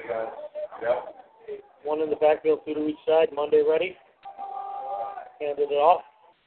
Yep. 0.82 1.14
One 1.84 2.02
in 2.02 2.10
the 2.10 2.16
backfield, 2.16 2.60
two 2.66 2.74
to 2.74 2.86
each 2.86 2.96
side. 3.08 3.28
Monday 3.34 3.62
ready. 3.66 3.96
Handed 5.40 5.70
it 5.70 5.74
off. 5.74 6.02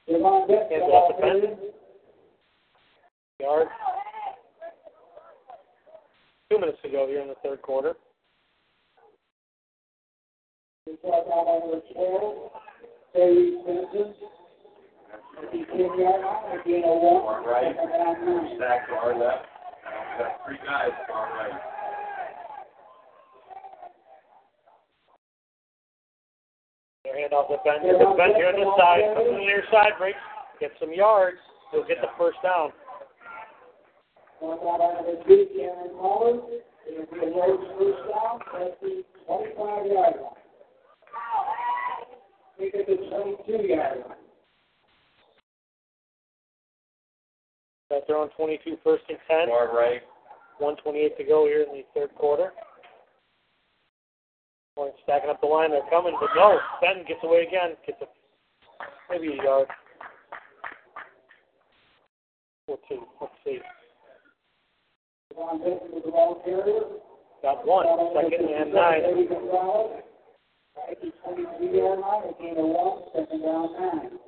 Hands 0.08 0.22
off 0.22 1.16
the 1.16 1.22
pen. 1.22 1.58
Yard. 3.40 3.68
Two 6.52 6.60
minutes 6.60 6.78
to 6.84 6.90
go 6.90 7.08
here 7.08 7.22
in 7.22 7.30
the 7.30 7.36
third 7.44 7.64
quarter. 7.64 7.94
number 11.04 11.82
12, 11.94 12.52
Terry 13.14 13.58
Simpson. 13.66 14.14
At 15.42 15.52
the 15.52 15.58
10-yard 15.58 15.98
line, 15.98 16.60
a 16.60 16.64
gain 16.64 16.84
of 16.86 17.02
one. 17.02 17.24
Far 17.24 17.50
right. 17.50 17.76
Stack 18.58 18.88
to 18.88 18.94
our 18.94 19.18
left. 19.18 19.46
We 19.84 20.24
got 20.24 20.46
three 20.46 20.58
guys 20.64 20.92
far 21.10 21.26
right. 21.34 21.73
Their 27.14 27.30
handoff 27.30 27.48
to 27.50 27.58
Ben. 27.64 27.82
Here's 27.82 28.00
Ben 28.18 28.34
here 28.36 28.50
on 28.50 28.58
this 28.58 28.74
side. 28.78 29.02
Comes 29.14 29.30
to 29.30 29.34
the 29.34 29.46
near 29.46 29.64
side, 29.72 29.94
breaks, 30.00 30.18
gets 30.60 30.74
some 30.80 30.94
yards. 30.94 31.38
He'll 31.72 31.86
get 31.86 32.02
the 32.02 32.10
first 32.18 32.38
down. 32.42 32.72
One 34.40 34.58
out 34.60 34.82
on 34.82 35.06
the 35.06 35.24
two, 35.24 35.48
Cameron 35.56 35.96
Mullins. 35.96 36.42
It'll 36.90 37.06
be 37.14 37.20
a 37.22 37.30
Rhodes 37.30 37.64
first 37.78 38.02
down 38.10 38.42
at 38.62 38.82
the 38.82 39.04
25-yard 39.30 40.16
line. 40.22 40.34
Take 42.60 42.74
it 42.74 42.86
to 42.86 42.98
22-yard 42.98 43.98
line. 44.10 44.18
Got 47.90 48.08
their 48.08 48.18
own 48.18 48.30
22 48.36 48.78
first 48.84 49.04
and 49.08 49.20
10. 49.30 49.48
Far 49.50 49.76
right. 49.76 50.02
128 50.58 51.18
to 51.18 51.24
go 51.24 51.46
here 51.46 51.62
in 51.62 51.74
the 51.74 51.84
third 51.94 52.14
quarter. 52.16 52.54
Going 54.76 54.92
stacking 55.04 55.30
up 55.30 55.40
the 55.40 55.48
line, 55.48 55.70
they're 55.70 55.82
coming, 55.90 56.16
but 56.20 56.30
no, 56.36 56.60
Ben 56.82 57.06
gets 57.08 57.24
away 57.24 57.46
again, 57.48 57.78
gets 57.86 58.02
a 58.02 58.06
maybe 59.10 59.38
a 59.40 59.44
yard. 59.44 59.68
Or 62.68 62.80
two. 62.90 63.04
Let's 63.22 63.34
see. 63.46 63.60
Got 67.44 67.68
one, 67.68 67.86
second 68.16 68.50
and 68.50 68.74
nine. 68.74 69.02
Eddie 69.04 69.28
Gonzalez. 69.28 70.02
At 70.90 71.02
the 71.02 71.12
23-yard 71.28 72.00
line, 72.00 72.24
a 72.24 72.42
gain 72.42 72.58
of 72.58 72.66
one, 72.66 73.04
second 73.14 73.42
down, 73.42 73.74
nine. 73.74 74.23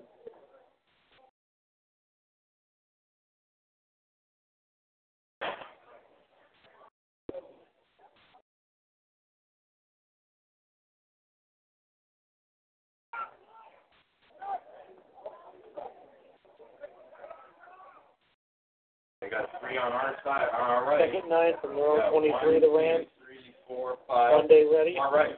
They 19.26 19.34
got 19.34 19.50
three 19.58 19.74
on 19.82 19.90
our 19.90 20.14
side, 20.22 20.54
on 20.54 20.70
our 20.70 20.86
right. 20.86 21.02
Second 21.02 21.26
nine 21.26 21.58
from 21.58 21.82
own 21.82 21.98
23, 22.14 22.62
the 22.62 22.70
Rams. 22.70 23.10
three, 23.18 23.58
four, 23.66 23.98
five. 24.06 24.38
Monday 24.38 24.70
ready. 24.70 24.94
Far 24.94 25.10
right. 25.10 25.34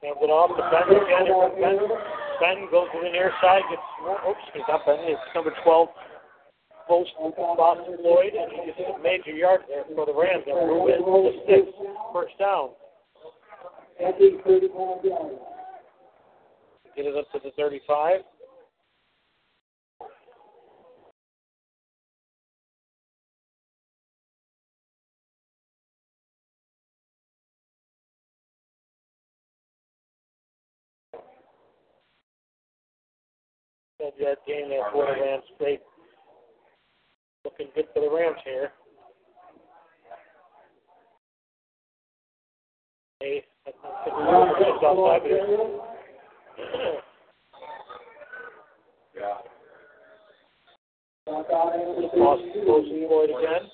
Hands 0.00 0.16
it 0.16 0.32
off 0.32 0.56
to 0.56 0.64
uh, 0.64 0.72
Ben 0.72 0.88
again. 0.88 1.28
Here 1.28 1.36
comes 1.36 1.52
Ben. 1.60 1.76
Ben 2.40 2.58
goes 2.72 2.88
to 2.96 3.04
the 3.04 3.12
near 3.12 3.28
side, 3.44 3.60
gets 3.68 3.84
oops, 4.24 4.40
he's 4.56 4.64
not 4.72 4.88
Ben, 4.88 5.04
it's 5.04 5.20
number 5.36 5.52
12. 5.60 5.88
Post 6.88 7.12
Boston 7.20 8.00
Lloyd, 8.00 8.32
and 8.32 8.48
he 8.56 8.72
gets 8.72 8.80
a 8.88 8.96
major 9.04 9.36
yard 9.36 9.68
there 9.68 9.84
for 9.92 10.08
the 10.08 10.16
Rams. 10.16 10.42
They're 10.48 10.56
moving 10.64 10.96
to 10.96 11.44
six. 11.44 11.68
First 12.08 12.40
down. 12.40 12.72
At 14.00 14.16
the 14.16 14.40
35-yard 14.48 15.04
line. 15.04 15.36
Get 16.96 17.04
it 17.04 17.16
up 17.20 17.28
to 17.36 17.38
the 17.44 17.52
35. 17.52 18.24
That 34.32 34.46
game 34.46 34.70
there 34.70 34.88
for 34.90 35.04
the 35.04 35.12
Rams. 35.20 35.44
Great. 35.58 35.80
Looking 37.44 37.66
good 37.74 37.84
for 37.92 38.00
the 38.00 38.08
Rams 38.08 38.38
here. 38.46 38.72
Hey, 43.20 43.44
that's 43.66 43.76
outside, 43.84 45.20
but 45.20 45.30
Yeah. 49.14 49.36
Lost 51.26 52.40
32. 52.40 52.64
Wilson 52.64 53.04
Floyd 53.06 53.30
again. 53.36 53.68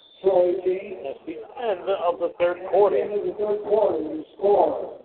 That's 1.04 1.20
the 1.24 1.36
end 1.70 1.88
of 1.88 2.18
the 2.18 2.32
third 2.40 2.58
quarter. 2.68 2.96
End 2.96 3.12
of 3.12 3.26
the 3.26 3.32
third 3.38 3.62
quarter, 3.62 4.02
the 4.02 4.24
score. 4.36 4.98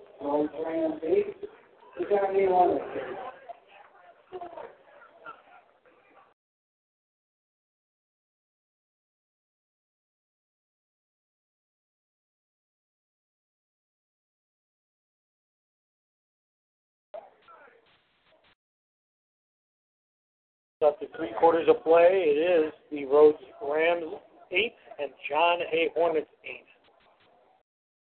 After 20.83 21.05
three 21.15 21.31
quarters 21.39 21.67
of 21.69 21.81
play, 21.83 22.09
it 22.11 22.65
is 22.65 22.73
the 22.91 23.05
Rhodes 23.05 23.37
Rams 23.61 24.03
eight 24.51 24.73
and 24.99 25.11
John 25.29 25.59
Hay 25.71 25.89
Hornets 25.95 26.27
eight. 26.43 26.65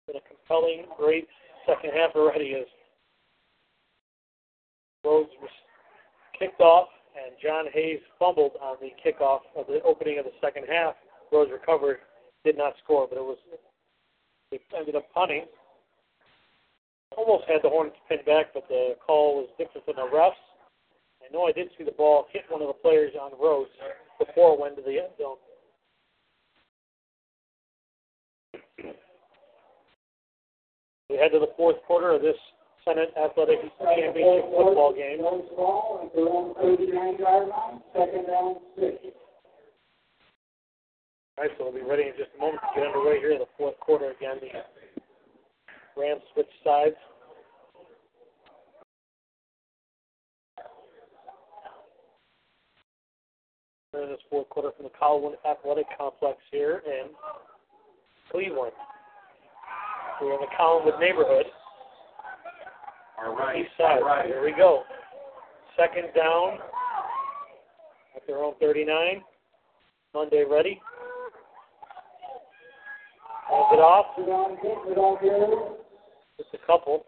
Been 0.07 0.15
a 0.15 0.21
compelling, 0.21 0.85
great 0.97 1.27
second 1.67 1.91
half 1.93 2.15
already 2.15 2.55
as 2.55 2.67
Rhodes 5.03 5.29
was 5.41 5.51
kicked 6.39 6.61
off 6.61 6.87
and 7.15 7.35
John 7.41 7.65
Hay's 7.73 7.99
fumbled 8.17 8.53
on 8.61 8.77
the 8.79 8.91
kickoff 9.03 9.41
of 9.57 9.67
the 9.67 9.81
opening 9.83 10.19
of 10.19 10.25
the 10.25 10.31
second 10.39 10.65
half. 10.71 10.95
Rhodes 11.31 11.51
recovered, 11.51 11.97
did 12.45 12.57
not 12.57 12.73
score, 12.83 13.07
but 13.09 13.17
it 13.17 13.23
was 13.23 13.37
they 14.51 14.59
ended 14.77 14.95
up 14.95 15.11
punting. 15.13 15.45
Almost 17.17 17.43
had 17.47 17.61
the 17.61 17.69
Hornets 17.69 17.97
pinned 18.07 18.25
back, 18.25 18.53
but 18.53 18.67
the 18.69 18.95
call 19.05 19.37
was 19.37 19.49
different 19.57 19.85
than 19.85 19.97
the 19.97 20.07
refs. 20.15 20.31
I 21.23 21.31
know 21.31 21.45
I 21.45 21.51
did 21.51 21.69
see 21.77 21.83
the 21.83 21.91
ball 21.91 22.27
hit 22.31 22.43
one 22.49 22.61
of 22.61 22.67
the 22.67 22.73
players 22.73 23.13
on 23.19 23.31
Rhodes 23.41 23.71
before 24.19 24.53
it 24.53 24.59
went 24.59 24.75
to 24.75 24.81
the 24.81 24.99
end 24.99 25.13
zone. 25.17 25.37
We 31.09 31.17
head 31.17 31.31
to 31.33 31.39
the 31.39 31.53
fourth 31.55 31.77
quarter 31.87 32.11
of 32.11 32.21
this 32.21 32.35
Senate 32.85 33.13
Athletic 33.15 33.59
Championship 33.79 34.49
football 34.51 34.93
game. 34.93 35.21
Rhodes 35.21 35.47
ball 35.55 36.01
at 36.03 36.15
their 36.15 36.27
own 36.27 36.53
39-yard 36.55 37.47
line, 37.47 37.81
second 37.93 38.27
down, 38.27 38.55
six. 38.75 38.97
All 41.37 41.45
right, 41.45 41.51
so 41.57 41.65
we'll 41.65 41.73
be 41.73 41.87
ready 41.87 42.03
in 42.03 42.13
just 42.17 42.29
a 42.37 42.39
moment 42.39 42.61
to 42.61 42.81
get 42.81 42.87
underway 42.87 43.19
here 43.19 43.31
in 43.31 43.39
the 43.39 43.49
fourth 43.57 43.79
quarter 43.79 44.11
again. 44.11 44.37
The 44.41 46.01
Rams 46.01 46.21
switch 46.33 46.49
sides. 46.63 46.95
In 54.01 54.09
this 54.09 54.19
fourth 54.29 54.49
quarter 54.49 54.71
from 54.75 54.85
the 54.85 54.91
Collinwood 54.99 55.35
Athletic 55.49 55.85
Complex 55.97 56.37
here 56.51 56.81
in 56.85 57.09
Cleveland. 58.31 58.73
We're 60.21 60.33
in 60.33 60.39
the 60.39 60.47
Collinwood 60.59 60.99
neighborhood, 60.99 61.45
Our 63.19 63.35
right. 63.35 63.61
east 63.61 63.69
side. 63.77 64.01
Our 64.01 64.05
right. 64.05 64.25
Here 64.25 64.43
we 64.43 64.51
go. 64.51 64.83
Second 65.77 66.09
down 66.15 66.59
at 68.15 68.25
their 68.27 68.37
own 68.37 68.53
39. 68.59 69.21
Monday 70.13 70.43
ready. 70.49 70.79
Hands 73.49 73.67
it 73.71 73.79
off. 73.79 74.15
Devon 74.17 74.55
Benson 74.61 74.81
with 74.85 74.95
the 74.95 74.95
ball. 74.95 75.77
Just 76.37 76.49
a 76.53 76.65
couple. 76.65 77.05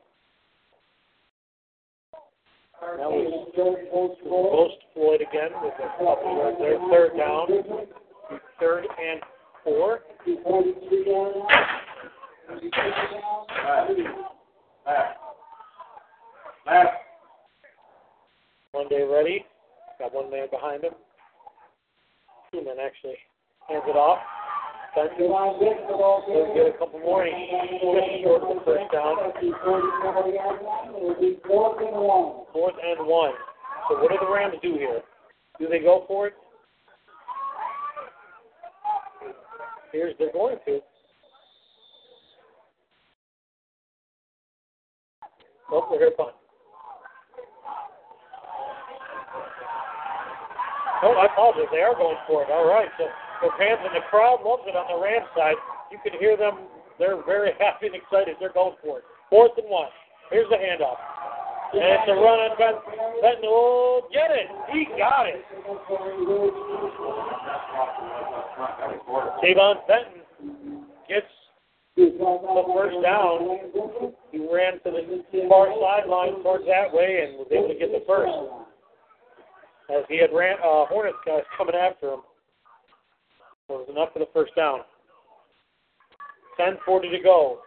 That 2.98 3.10
was 3.10 3.48
Post 3.56 4.82
Floyd. 4.94 5.22
Again 5.22 5.52
with 5.62 5.74
a 5.80 5.90
couple. 5.98 6.56
Third 6.92 7.18
down. 7.18 7.48
Third 8.60 8.86
and 8.86 9.22
four. 9.64 10.00
The 10.26 10.32
43-yard 10.48 11.36
line. 11.36 11.76
Will 12.50 12.62
be 12.62 12.70
taken 12.70 12.92
down, 13.12 13.88
three. 13.88 14.08
Left. 14.86 15.18
Left. 16.68 16.94
Monday 18.74 19.04
ready. 19.04 19.46
Got 20.00 20.14
one 20.14 20.30
man 20.30 20.48
behind 20.52 20.84
him. 20.84 20.94
Two 22.52 22.64
men 22.64 22.76
actually. 22.84 23.18
Hands 23.68 23.84
it 23.88 23.96
off 23.96 24.20
extension. 24.96 25.28
He'll 25.28 26.54
get 26.56 26.68
a 26.68 26.78
couple 26.78 27.00
more 27.00 27.24
and 27.24 27.36
just 27.36 28.24
short 28.24 28.44
of 28.44 28.50
the 28.56 28.62
first 28.66 28.92
down. 28.92 29.16
Fourth 32.54 32.76
and 32.84 33.08
one. 33.08 33.34
So 33.90 34.02
what 34.02 34.12
do 34.12 34.18
the 34.20 34.32
Rams 34.32 34.56
do 34.62 34.74
here? 34.74 35.02
Do 35.60 35.68
they 35.68 35.80
go 35.80 36.06
for 36.08 36.28
it? 36.28 36.34
Here's 39.92 40.16
they're 40.18 40.32
going 40.32 40.58
to. 40.66 40.80
Oh, 45.72 45.88
we're 45.90 46.00
here 46.00 46.12
fine. 46.18 46.28
Oh, 51.04 51.14
I 51.14 51.26
apologize. 51.26 51.70
They 51.72 51.82
are 51.82 51.96
going 51.96 52.18
for 52.28 52.44
it. 52.44 52.50
All 52.52 52.68
right. 52.68 52.90
So 52.98 53.06
the 53.42 53.50
fans 53.58 53.82
and 53.84 53.96
the 53.96 54.06
crowd 54.10 54.44
loves 54.46 54.64
it 54.68 54.76
on 54.76 54.88
the 54.88 55.00
Rams 55.02 55.28
side. 55.36 55.60
You 55.92 56.00
can 56.04 56.20
hear 56.20 56.38
them. 56.38 56.68
They're 57.00 57.20
very 57.26 57.52
happy 57.60 57.88
and 57.88 57.96
excited. 57.96 58.36
They're 58.40 58.54
going 58.54 58.76
for 58.84 59.00
it. 59.00 59.06
Fourth 59.30 59.58
and 59.58 59.70
one. 59.70 59.90
Here's 60.32 60.50
the 60.50 60.58
handoff. 60.58 60.98
And 61.74 61.84
it's 61.84 62.08
a 62.08 62.14
run 62.14 62.40
on 62.40 62.58
Benton. 62.58 62.82
Benton 63.22 63.50
will 63.50 64.08
get 64.14 64.32
it. 64.32 64.48
He 64.72 64.86
got 64.98 65.28
it. 65.28 65.44
Tavon 69.44 69.76
Benton 69.88 70.86
gets 71.10 71.28
the 71.98 72.64
first 72.74 72.96
down. 73.04 73.60
He 74.32 74.40
ran 74.40 74.80
to 74.84 74.92
the 74.92 75.48
far 75.50 75.68
sideline 75.82 76.44
towards 76.44 76.66
that 76.66 76.94
way 76.94 77.28
and 77.28 77.38
was 77.38 77.48
able 77.52 77.68
to 77.68 77.76
get 77.76 77.92
the 77.92 78.04
first. 78.08 78.34
As 79.90 80.04
he 80.10 80.18
had 80.18 80.32
ran, 80.34 80.58
uh, 80.64 80.86
Hornets 80.88 81.18
guys 81.26 81.44
coming 81.58 81.76
after 81.76 82.14
him. 82.14 82.22
It 83.68 83.74
was 83.74 83.88
enough 83.90 84.14
for 84.14 84.20
the 84.20 84.30
first 84.34 84.56
down. 84.56 84.82
10:40 86.60 87.10
to 87.10 87.20
go. 87.20 87.62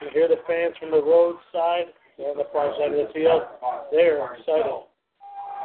You 0.00 0.08
hear 0.14 0.28
the 0.28 0.40
fans 0.46 0.76
from 0.78 0.90
the 0.92 1.02
road 1.02 1.36
side. 1.52 1.92
They're 2.16 2.30
on 2.30 2.38
the 2.38 2.48
far 2.52 2.72
side 2.78 2.92
of 2.92 3.06
the 3.06 3.12
field. 3.12 3.42
They're 3.92 4.24
excited. 4.32 4.86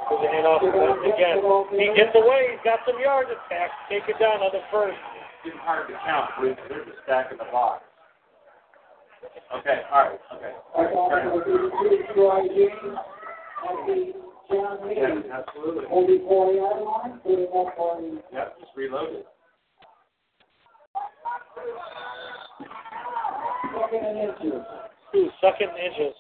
There's 0.09 0.21
a 0.21 0.29
handoff 0.29 0.61
again. 0.61 1.39
He 1.79 1.87
gets 1.95 2.15
away. 2.15 2.51
He's 2.51 2.63
got 2.65 2.79
some 2.85 2.99
yards 2.99 3.29
attack. 3.31 3.71
Take 3.89 4.03
it 4.09 4.19
down 4.19 4.41
on 4.41 4.51
the 4.51 4.61
first. 4.71 4.97
It's 5.45 5.55
hard 5.61 5.87
to 5.87 5.93
count, 6.05 6.31
Bruce. 6.39 6.57
There's 6.67 6.87
a 6.87 6.91
stack 7.03 7.31
in 7.31 7.37
the 7.37 7.45
box. 7.51 7.83
Okay, 9.59 9.81
all 9.93 10.09
right, 10.09 10.19
okay. 10.35 10.53
Yeah, 14.49 15.37
absolutely. 15.37 15.85
Forty-four 15.89 16.53
yard 16.53 16.83
line, 16.83 17.19
putting 17.23 17.45
up 17.45 17.77
on 17.77 18.19
Yep, 18.33 18.59
just 18.59 18.71
reload 18.75 19.13
it. 19.13 19.27
second 23.75 24.05
and 24.05 24.17
inches. 24.17 24.61
Two 25.11 25.29
second 25.41 25.69
inches. 25.77 26.13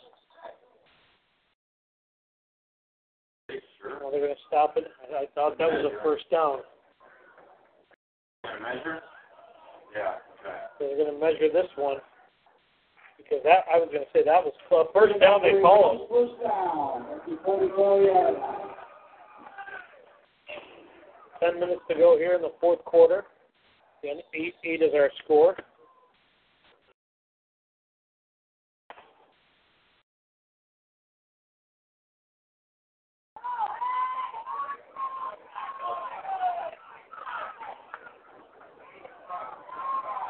Sure. 3.81 3.99
Well, 4.01 4.11
they're 4.11 4.21
going 4.21 4.33
to 4.33 4.41
stop 4.47 4.77
it. 4.77 4.85
I, 5.13 5.23
I 5.23 5.25
thought 5.35 5.57
that 5.57 5.67
was 5.71 5.91
a 5.91 6.03
first 6.03 6.25
down. 6.31 6.59
Measure? 8.43 9.01
Yeah, 9.95 10.19
okay. 10.43 10.59
So 10.77 10.87
they're 10.87 10.97
going 10.97 11.13
to 11.13 11.19
measure 11.19 11.51
this 11.51 11.71
one 11.77 11.97
because 13.17 13.39
that 13.43 13.63
I 13.71 13.77
was 13.77 13.89
going 13.91 14.03
to 14.03 14.11
say 14.13 14.23
that 14.25 14.43
was 14.43 14.53
uh, 14.71 14.91
first 14.93 15.19
down. 15.19 15.41
They 15.41 15.61
call 15.61 15.95
it. 15.95 16.11
First 16.11 16.41
down, 16.43 17.05
at 17.15 17.25
the 17.25 17.39
forty-four 17.45 18.01
yard 18.01 18.35
line. 18.39 18.75
Ten 21.41 21.59
minutes 21.59 21.81
to 21.89 21.95
go 21.95 22.17
here 22.17 22.35
in 22.35 22.41
the 22.41 22.53
fourth 22.59 22.83
quarter. 22.85 23.23
Again, 24.03 24.17
eight 24.33 24.55
eight 24.63 24.81
is 24.81 24.93
our 24.93 25.09
score. 25.23 25.55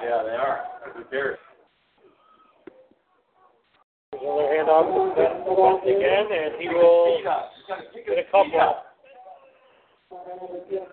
Yeah, 0.02 0.24
they 0.24 0.36
are. 0.36 0.60
Who 0.96 1.04
cares? 1.06 1.38
There's 4.12 4.24
another 4.24 4.44
handoff 4.44 4.86
to 4.92 5.16
Ben 5.16 5.44
Benton 5.44 5.98
again, 5.98 6.26
and 6.32 6.62
he 6.62 6.68
will 6.70 7.18
Speed 7.18 7.28
up. 7.28 7.52
Just 7.56 7.68
gotta 7.68 7.84
kick 7.94 8.06
get 8.08 8.18
a 8.20 8.24
couple. 8.26 8.46
speed 8.46 8.60
up. 8.60 8.86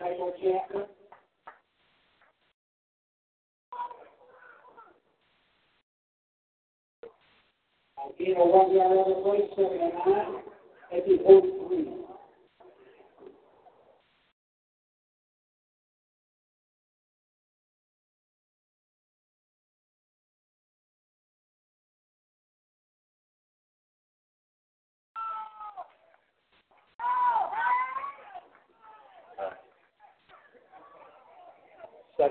Michael 0.00 0.32
Chapman. 0.42 0.86
Gain 8.18 8.36
a 8.36 8.44
one 8.44 8.74
yard 8.74 8.92
on 8.92 9.08
the 9.08 9.16
play, 9.24 9.48
second 9.56 9.80
and 9.80 9.94
nine, 10.04 10.42
at 10.92 11.06
the 11.06 11.16
forty-three. 11.24 12.11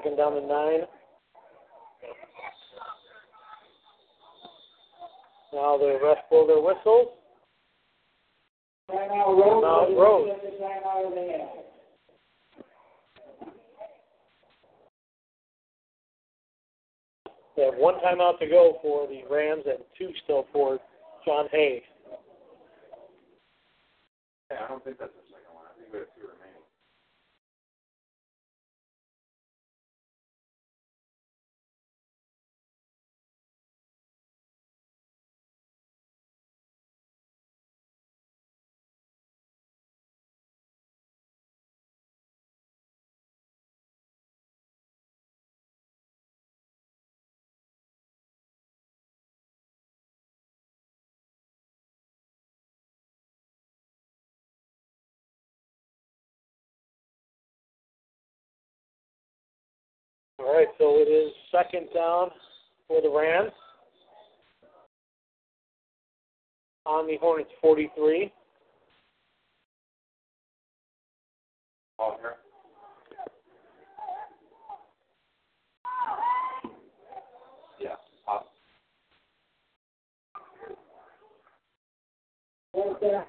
Second 0.02 0.18
down 0.18 0.34
to 0.34 0.42
nine. 0.42 0.82
Now 5.54 5.78
the 5.78 6.00
rest 6.02 6.22
blow 6.30 6.48
their 6.48 6.60
whistles. 6.60 7.10
The 8.88 8.94
half. 8.94 9.10
They 17.56 17.64
have 17.66 17.76
one 17.76 17.96
timeout 18.04 18.40
to 18.40 18.48
go 18.48 18.80
for 18.82 19.08
the 19.08 19.22
Rams 19.30 19.64
and 19.68 19.84
two 20.00 20.10
still 20.24 20.48
for 20.52 20.80
John 21.26 21.46
Hay. 21.52 21.84
Yeah, 24.50 24.58
I 24.66 24.68
don't 24.68 24.84
think 24.84 24.98
that's 24.98 25.12
the 25.12 25.22
second 25.30 25.54
one. 25.54 25.66
I 25.66 25.80
think 25.80 25.94
we 25.94 26.00
have 26.00 26.08
two. 26.16 26.41
All 60.52 60.58
right, 60.58 60.68
so 60.78 60.96
it 60.98 61.08
is 61.08 61.32
second 61.50 61.88
down 61.96 62.28
for 62.86 63.02
the 63.02 63.10
Rams 63.10 63.54
on 66.86 67.08
the 67.08 67.16
Hornets 67.22 67.50
43. 67.62 68.34
Ball 71.98 72.18
here. 72.20 72.34
Yeah, 77.80 77.96
pop. 78.26 78.48
Fourth 82.74 83.00
down, 83.00 83.24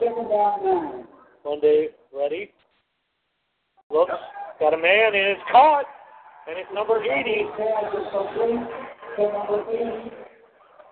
second 0.00 0.28
down 0.28 0.64
nine. 0.64 1.04
Monday 1.44 1.90
ready. 2.12 2.50
Looks, 3.88 4.10
got 4.58 4.74
a 4.74 4.76
man, 4.76 5.14
and 5.14 5.28
it's 5.28 5.40
caught. 5.52 5.84
And 6.48 6.58
it's 6.58 6.70
number 6.72 7.02
80. 7.02 7.50
Pass 7.58 7.90
is 7.90 8.06
complete 8.14 8.62
to 9.16 9.22
number 9.32 9.64
eighty, 9.72 10.10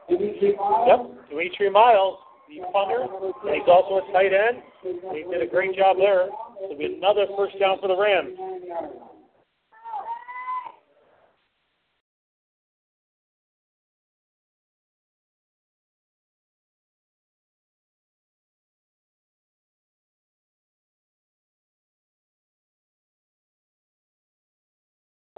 Dimitri 0.09 0.57
Miles. 0.57 0.89
Yep, 0.89 1.31
Dimitri 1.31 1.71
Miles, 1.71 2.19
the 2.49 2.61
punter. 2.73 3.07
And 3.47 3.55
he's 3.55 3.69
also 3.69 4.03
a 4.03 4.13
tight 4.13 4.33
end. 4.33 4.63
He 4.83 5.25
did 5.31 5.43
a 5.43 5.47
great 5.47 5.77
job 5.77 5.97
there. 5.99 6.29
It'll 6.63 6.77
be 6.77 6.97
another 6.99 7.27
first 7.37 7.59
down 7.61 7.79
for 7.81 7.89
the 7.89 7.97
Rams. 7.97 8.35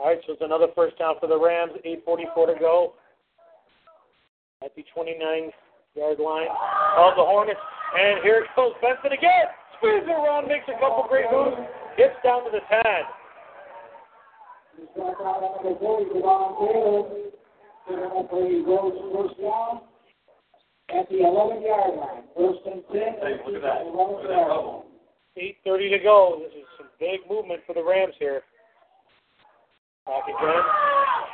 All 0.07 0.15
right, 0.15 0.23
so 0.23 0.35
it's 0.39 0.43
another 0.47 0.69
first 0.78 0.95
down 1.03 1.16
for 1.19 1.27
the 1.27 1.35
Rams. 1.35 1.73
8:44 1.83 2.55
to 2.55 2.55
go 2.62 2.95
at 4.62 4.70
the 4.78 4.85
29-yard 4.95 6.20
line 6.23 6.47
of 6.95 7.19
the 7.19 7.27
Hornets. 7.27 7.59
And 7.99 8.23
here 8.23 8.47
it 8.47 8.51
goes 8.55 8.70
Benson 8.78 9.11
again. 9.11 9.51
Squeezes 9.78 10.07
it 10.07 10.15
around, 10.15 10.47
makes 10.47 10.62
a 10.70 10.78
couple 10.78 11.11
great 11.11 11.27
moves, 11.35 11.59
gets 11.99 12.15
down 12.23 12.47
to 12.47 12.55
the 12.55 12.62
10. 12.70 12.87
Strike 14.95 15.19
out 15.27 15.43
on 15.43 15.59
number 15.66 15.74
40, 15.74 16.15
Devon 16.15 16.55
Taylor. 16.55 17.03
They're 17.91 18.07
going 18.07 18.23
to 18.23 18.31
play 18.31 18.62
Rhodes 18.62 19.03
first 19.11 19.35
down 19.43 19.91
at 20.95 21.11
the 21.11 21.19
11 21.27 21.66
yard 21.66 21.99
line. 21.99 22.23
First 22.39 22.62
and 22.70 22.87
10 22.95 23.27
Hey, 23.27 23.43
look 23.43 23.59
at 23.59 23.62
that. 23.66 23.83
the 23.83 23.91
Look 23.91 24.23
11 24.23 24.23
at 24.23 24.31
that 24.31 24.39
yard 24.39 24.55
bubble. 24.55 24.87
line. 25.35 25.51
8.30 25.66 25.99
to 25.99 25.99
go. 25.99 26.39
This 26.47 26.55
is 26.62 26.66
some 26.78 26.95
big 27.03 27.27
movement 27.27 27.66
for 27.66 27.74
the 27.74 27.83
Rams 27.83 28.15
here. 28.23 28.47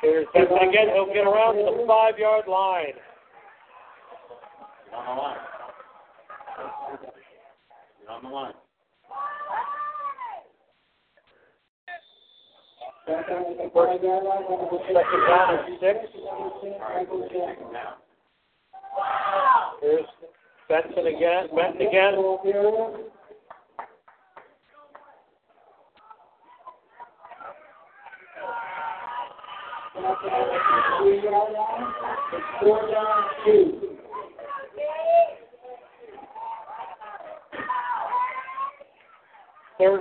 Here's 0.02 0.26
Benson 0.34 0.56
again. 0.56 0.88
He'll 0.94 1.06
get 1.06 1.26
around 1.26 1.56
to 1.56 1.62
the 1.62 1.84
five 1.86 2.18
yard 2.18 2.48
line. 2.48 2.94
Get 4.90 4.98
on 4.98 5.16
the 5.16 5.22
line. 5.22 5.38
Get 8.00 8.08
on 8.08 8.22
the 8.22 8.28
line. 8.28 8.52
Back 13.06 13.28
down 13.28 13.44
at 13.50 13.58
the 13.58 13.70
5 13.74 14.02
yard 14.02 14.24
line. 14.24 14.42
number 14.48 14.78
Second 14.86 15.22
down 15.28 15.58
and 15.58 15.78
six. 15.80 15.98
Michael 16.80 17.28
Jackson. 17.32 17.72
Now. 17.72 17.96
Here's 19.80 20.06
Benson 20.68 21.06
again. 21.06 21.48
Benson 21.54 21.86
again. 21.86 22.14
Three 22.42 22.52
yard 22.52 22.74
line. 22.74 22.94
It's 22.94 23.10
Third 29.94 30.02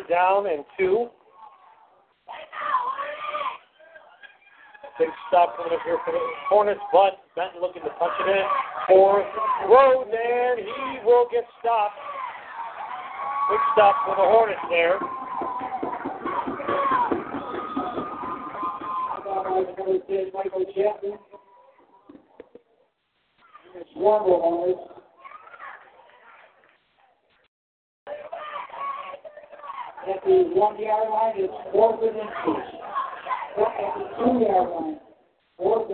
down 0.10 0.48
and 0.48 0.64
two. 0.78 1.10
Big 4.98 5.10
stop 5.28 5.58
coming 5.58 5.74
up 5.74 5.80
here 5.84 5.98
for 6.06 6.14
the 6.14 6.20
Hornets, 6.48 6.80
but 6.94 7.20
Benton 7.36 7.60
looking 7.60 7.82
to 7.82 7.90
punch 7.98 8.14
it 8.22 8.30
in 8.30 8.46
for 8.88 9.26
Rhodes, 9.68 10.10
and 10.14 10.60
he 10.60 11.00
will 11.06 11.28
get 11.32 11.44
stopped. 11.60 11.98
Big 13.50 13.60
stop 13.74 13.96
for 14.06 14.16
the 14.16 14.24
Hornets 14.24 14.62
there. 14.70 15.00
Number 19.78 20.00
10, 20.08 20.32
Michael 20.34 20.66
Chapman. 20.76 21.18
It's 23.76 23.90
Wanda 23.96 24.32
on 24.32 24.70
this. 24.70 24.78
At 30.10 30.24
the 30.26 30.52
one 30.56 30.82
yard 30.82 31.10
line, 31.10 31.34
it's 31.36 31.54
fourth 31.72 32.02
and 32.02 32.18
inches. 32.18 32.80
At 33.58 33.94
the 33.98 34.04
two 34.18 34.40
yard 34.46 34.70
line, 34.70 35.00
fourth. 35.58 35.88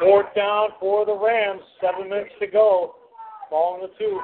Fourth 0.00 0.34
down 0.34 0.68
for 0.80 1.06
the 1.06 1.16
Rams. 1.16 1.60
Seven 1.80 2.08
minutes 2.08 2.30
to 2.40 2.46
go. 2.46 2.94
Ball 3.50 3.76
in 3.76 3.82
the 3.82 3.88
two. 3.98 4.20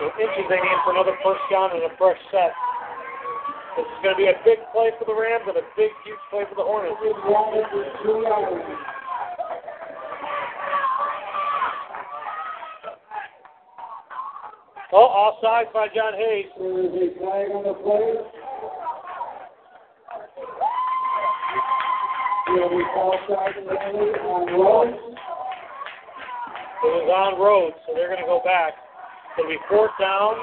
So 0.00 0.10
inches 0.18 0.46
they 0.50 0.58
need 0.58 0.78
for 0.82 0.90
another 0.90 1.14
first 1.22 1.40
down 1.50 1.70
and 1.70 1.86
a 1.86 1.92
fresh 1.96 2.18
set. 2.30 2.50
This 3.76 3.86
is 3.86 3.98
going 4.02 4.14
to 4.14 4.18
be 4.18 4.26
a 4.26 4.34
big 4.44 4.58
play 4.74 4.90
for 4.98 5.04
the 5.06 5.14
Rams 5.14 5.46
and 5.46 5.56
a 5.56 5.66
big, 5.76 5.90
huge 6.04 6.18
play 6.30 6.42
for 6.50 6.54
the 6.54 6.62
Hornets. 6.62 6.98
Oh, 14.92 15.10
offside 15.10 15.72
by 15.72 15.88
John 15.94 16.14
Hay's. 16.14 16.46
There 16.58 16.86
is 16.86 16.94
a 16.94 17.18
flag 17.18 17.50
on 17.50 17.64
the 17.66 17.74
play. 17.74 18.14
It 26.84 26.92
was 26.92 27.10
on 27.10 27.40
Rhodes, 27.40 27.74
so 27.86 27.94
they're 27.94 28.08
going 28.08 28.20
to 28.20 28.26
go 28.26 28.40
back. 28.44 28.83
It'll 29.36 29.50
be 29.50 29.56
fourth 29.68 29.90
down, 30.00 30.34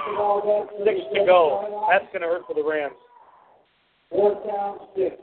six 0.83 0.99
to 1.13 1.25
go. 1.25 1.87
That's 1.89 2.05
going 2.11 2.21
to 2.21 2.27
hurt 2.27 2.43
for 2.45 2.53
the 2.53 2.63
Rams. 2.63 2.93
Fourth 4.09 4.45
down, 4.45 4.79
six. 4.95 5.15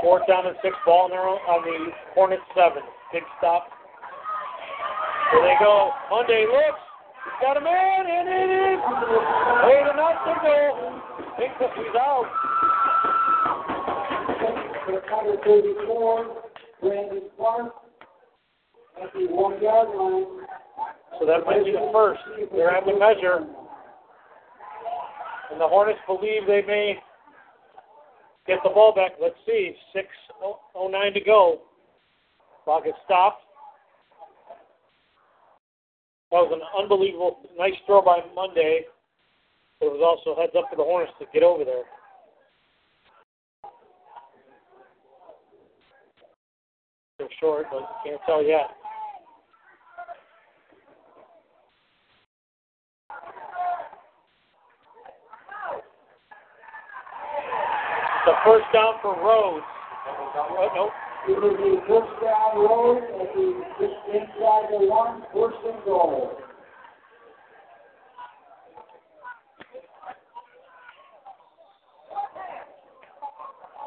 Fourth 0.00 0.26
down 0.28 0.46
and 0.46 0.56
six 0.62 0.76
ball 0.84 1.04
on 1.04 1.10
their 1.10 1.20
own, 1.20 1.38
on 1.38 1.64
the 1.64 1.90
Hornets 2.14 2.42
seven. 2.54 2.82
Big 3.12 3.22
stop. 3.38 3.68
There 5.32 5.42
they 5.42 5.56
go. 5.58 5.90
Monday 6.10 6.44
looks. 6.44 6.80
He's 7.24 7.40
got 7.40 7.56
a 7.56 7.60
man, 7.60 8.04
and 8.04 8.28
it 8.28 8.50
is. 8.52 8.80
Way 9.64 9.80
to 9.80 9.96
not 9.96 10.20
signal. 10.28 11.00
Thinks 11.38 11.56
that 11.58 11.72
he's 11.72 11.96
out. 11.96 12.28
For 14.84 14.92
number 14.92 15.36
34, 15.42 16.42
Brandon 16.82 17.22
Clark. 17.36 17.72
At 19.02 19.12
the 19.14 19.26
one 19.32 19.62
yard 19.62 19.88
line. 19.96 20.46
So 21.18 21.26
that 21.26 21.46
might 21.46 21.64
be 21.64 21.72
the 21.72 21.90
first. 21.92 22.20
They're 22.52 22.76
at 22.76 22.84
the 22.84 22.92
measure. 22.92 23.46
And 25.50 25.60
the 25.60 25.66
Hornets 25.66 26.00
believe 26.06 26.46
they 26.46 26.62
may 26.66 26.98
get 28.46 28.58
the 28.64 28.70
ball 28.70 28.92
back. 28.94 29.12
Let's 29.20 29.36
see. 29.46 29.74
6.09 29.96 31.14
to 31.14 31.20
go. 31.20 31.60
Clock 32.64 32.82
is 32.86 32.92
stopped. 33.04 33.42
That 36.32 36.48
was 36.48 36.52
an 36.56 36.64
unbelievable, 36.80 37.40
nice 37.58 37.76
throw 37.84 38.00
by 38.00 38.20
Monday. 38.34 38.86
But 39.78 39.86
it 39.86 39.92
was 39.92 40.00
also 40.00 40.40
heads 40.40 40.52
up 40.56 40.64
for 40.70 40.76
the 40.76 40.82
Hornets 40.82 41.12
to 41.20 41.26
get 41.30 41.42
over 41.42 41.62
there. 41.62 41.84
They're 47.18 47.28
short, 47.38 47.66
but 47.70 47.82
can't 48.02 48.18
tell 48.24 48.42
yet. 48.42 48.70
The 58.24 58.32
first 58.42 58.64
down 58.72 58.94
for 59.02 59.12
Rhodes. 59.20 59.66
Oh, 60.08 60.70
no. 60.74 61.01
It 61.28 61.38
is 61.38 61.58
a 61.60 61.86
first 61.86 62.12
down 62.22 62.58
road 62.58 62.98
at 62.98 63.34
the 63.34 63.46
just 63.78 63.94
inside 64.12 64.66
the 64.70 64.86
one, 64.86 65.22
first 65.32 65.56
and 65.64 65.84
goal. 65.84 66.38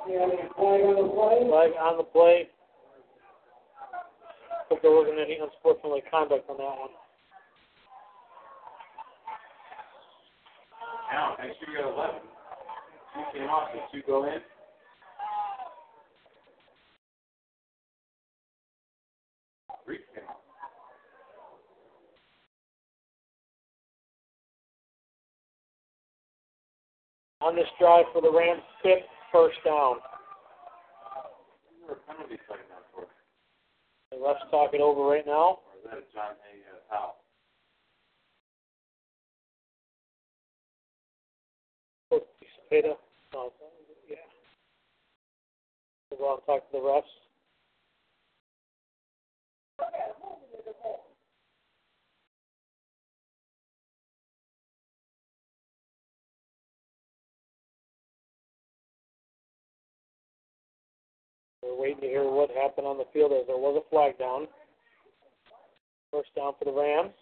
And 0.08 0.32
flag 0.56 0.82
on 0.86 0.96
the 0.96 1.10
play. 1.12 1.50
Flag 1.50 1.72
on 1.82 1.98
the 1.98 2.04
play. 2.04 2.48
Hope 4.70 4.82
there 4.82 4.92
wasn't 4.92 5.20
any 5.20 5.38
unsportsmanlike 5.40 6.10
conduct 6.12 6.50
on 6.50 6.58
that 6.58 6.64
one. 6.64 6.90
Now, 11.12 11.36
make 11.40 11.54
sure 11.60 11.74
you 11.74 11.82
got 11.82 11.94
11. 11.94 12.22
Two 13.14 13.40
came 13.40 13.50
off, 13.50 13.70
so 13.74 13.80
two 13.92 14.04
go 14.06 14.26
in. 14.26 14.40
Three 19.86 20.00
came 20.14 20.24
off. 20.30 20.36
On 27.46 27.56
this 27.56 27.70
drive 27.80 28.06
for 28.12 28.24
the 28.24 28.32
Rams, 28.32 28.64
fifth 28.82 29.06
first 29.32 29.58
down. 29.64 29.98
The 34.10 34.18
ref's 34.18 34.40
talking 34.50 34.82
over 34.82 35.02
right 35.02 35.28
now. 35.28 35.60
Or 35.62 35.78
is 35.78 35.84
that 35.86 36.12
John 36.12 36.34
foul? 36.90 37.18
No, 43.32 43.54
yeah. 44.10 44.16
We'll 46.10 46.20
go 46.20 46.32
out 46.32 46.38
and 46.38 46.46
talk 46.48 46.72
to 46.72 46.78
the 46.78 46.80
refs. 46.80 47.04
We're 61.66 61.82
waiting 61.82 62.02
to 62.02 62.08
hear 62.08 62.24
what 62.24 62.52
happened 62.52 62.86
on 62.86 62.98
the 62.98 63.06
field 63.12 63.32
as 63.32 63.48
there 63.48 63.58
was 63.58 63.82
a 63.84 63.90
flag 63.90 64.20
down. 64.20 64.48
First 66.12 66.30
down 66.36 66.54
for 66.60 66.66
the 66.66 66.72
Rams. 66.72 67.14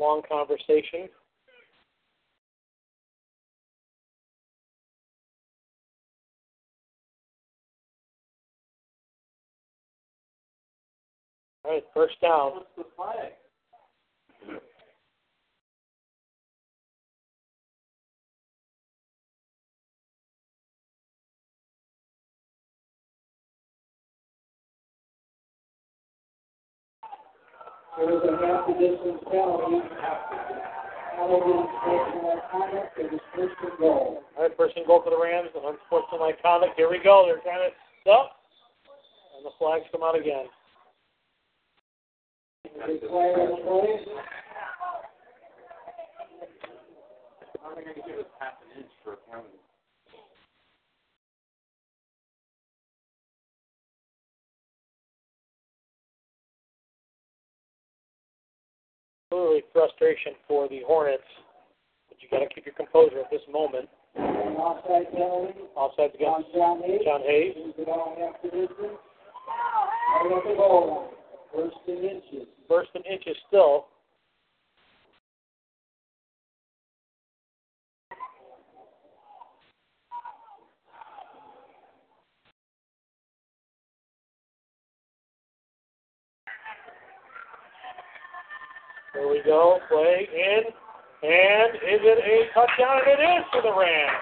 Long 0.00 0.22
conversation. 0.28 1.08
All 11.64 11.72
right, 11.72 11.84
first 11.94 12.20
down. 12.20 12.52
What's 12.54 12.66
the 12.76 12.84
flag? 12.96 13.32
This 33.10 33.20
first 33.36 33.54
and 33.62 33.78
goal. 33.78 34.22
And 34.38 34.52
for 35.02 35.10
the 35.10 35.20
Rams. 35.20 35.50
An 35.54 35.62
unsportsmanlike. 35.64 36.38
Here 36.76 36.90
we 36.90 36.98
go. 37.02 37.24
They're 37.26 37.40
trying 37.42 37.70
to 37.70 37.74
stop, 38.02 38.36
and 39.36 39.44
the 39.46 39.50
flags 39.58 39.84
come 39.92 40.02
out 40.02 40.18
again. 40.18 40.46
Are 42.82 42.88
they 47.76 47.82
going 47.82 47.94
to 47.94 48.02
give 48.06 48.18
us 48.18 48.26
half 48.40 48.54
an 48.62 48.80
inch 48.80 48.90
for 49.04 49.12
a 49.12 49.16
penalty? 49.30 49.58
Clearly 59.32 59.62
frustration 59.72 60.32
for 60.46 60.68
the 60.68 60.82
Hornets, 60.86 61.22
but 62.10 62.18
you 62.20 62.28
got 62.28 62.40
to 62.46 62.54
keep 62.54 62.66
your 62.66 62.74
composure 62.74 63.18
at 63.18 63.30
this 63.30 63.40
moment. 63.50 63.88
Offside 64.14 65.10
penalty 65.10 65.54
Offsides 65.74 66.20
on 66.20 66.42
against 66.42 66.54
John 66.54 66.82
Hay's. 66.84 67.00
John 67.02 67.22
Hay's. 67.24 67.54
First 71.54 71.76
and 71.88 72.04
inches. 72.04 72.46
First 72.68 72.90
and 72.94 73.06
inches 73.06 73.36
still. 73.48 73.86
There 89.14 89.21
we 89.32 89.40
go. 89.44 89.80
Play 89.88 90.28
in. 90.28 90.62
And 91.22 91.74
is 91.76 92.02
it 92.04 92.18
a 92.20 92.52
touchdown? 92.52 93.00
It 93.06 93.20
is 93.22 93.44
for 93.52 93.62
the 93.62 93.72
Rams. 93.72 94.12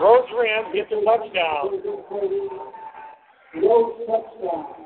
Rhodes 0.00 0.28
Rams 0.34 0.74
get 0.74 0.90
the 0.90 0.98
touchdown. 1.06 1.78
Rhodes 3.62 4.02
touchdown. 4.10 4.84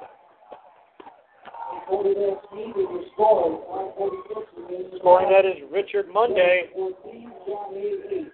Quarterback 1.88 2.44
speed 2.52 2.76
is 2.76 2.84
the 2.84 3.02
score. 3.14 3.64
546 3.96 5.00
Scoring 5.00 5.32
that 5.32 5.48
is 5.48 5.56
Richard 5.72 6.12
Monday. 6.12 6.68
14, 6.74 7.32
John 7.48 7.72
Hay's, 7.72 8.28
8. 8.28 8.32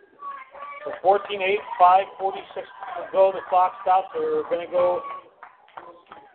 So 0.84 0.90
14 1.02 1.42
8, 1.42 1.58
546 1.78 2.66
to 2.66 3.12
go. 3.12 3.30
The 3.30 3.46
clock 3.48 3.78
stops. 3.82 4.08
We're 4.16 4.42
going 4.50 4.66
to 4.66 4.72
go. 4.72 5.02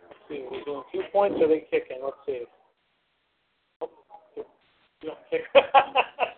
Let's 0.08 0.16
see, 0.28 0.48
we're 0.48 0.64
doing 0.64 0.82
two 0.92 1.02
points 1.12 1.36
are 1.42 1.48
they 1.48 1.66
kicking? 1.68 2.00
Let's 2.02 2.16
see. 2.24 2.48
You 5.02 5.08
don't 5.08 5.18
kick. 5.30 5.42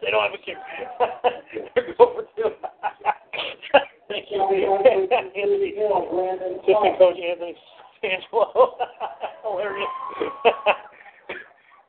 they 0.03 0.11
don't 0.11 0.23
have 0.23 0.35
a 0.35 0.39
kick. 0.39 0.55
They're 1.75 1.95
go 1.99 2.15
for 2.15 2.23
two. 2.37 2.51
Thank 4.09 4.27
you. 4.31 4.43
Assistant 6.63 6.99
coach 6.99 7.17
Anthony 7.19 7.57
Angelo. 8.05 8.77
Hilarious. 9.43 9.89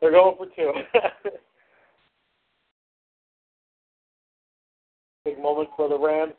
They're 0.02 0.12
going 0.12 0.36
for 0.38 0.48
two. 0.56 0.72
Big 5.26 5.40
moment 5.40 5.70
for 5.78 5.88
the 5.88 5.98
Rams. 5.98 6.34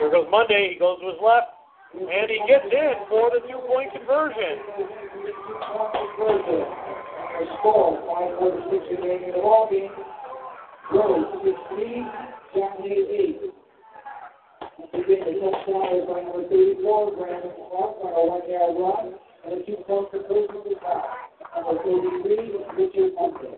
Here 0.00 0.10
goes 0.10 0.26
Monday. 0.30 0.70
He 0.72 0.78
goes 0.78 0.98
to 1.00 1.06
his 1.06 1.16
left. 1.24 1.53
And 1.94 2.30
he 2.30 2.42
gets 2.48 2.66
in 2.66 2.94
for 3.08 3.30
the 3.30 3.40
two 3.46 3.58
point 3.66 3.92
conversion. 3.92 4.58
Score, 7.58 7.98
546 8.42 9.00
remaining 9.00 9.28
in 9.28 9.34
the 9.34 9.42
ball 9.42 9.68
game. 9.70 9.90
Rhodes, 10.92 11.42
16, 11.42 12.06
John 12.54 12.82
8. 12.82 13.54
Again, 14.94 15.22
the 15.22 15.32
touchdown 15.38 15.86
is 15.94 16.06
by 16.06 16.20
number 16.22 16.46
34, 16.48 17.16
Brandon 17.16 17.50
Clark 17.56 17.94
on 18.02 18.10
a 18.10 18.22
one-yard 18.26 18.74
run, 18.78 19.14
and 19.44 19.62
a 19.62 19.66
two-point 19.66 20.10
conversion 20.10 20.62
to 20.62 20.74
tie. 20.82 21.14
Number 21.56 21.82
33, 21.82 22.58
Richard 22.76 23.14
Monday. 23.18 23.56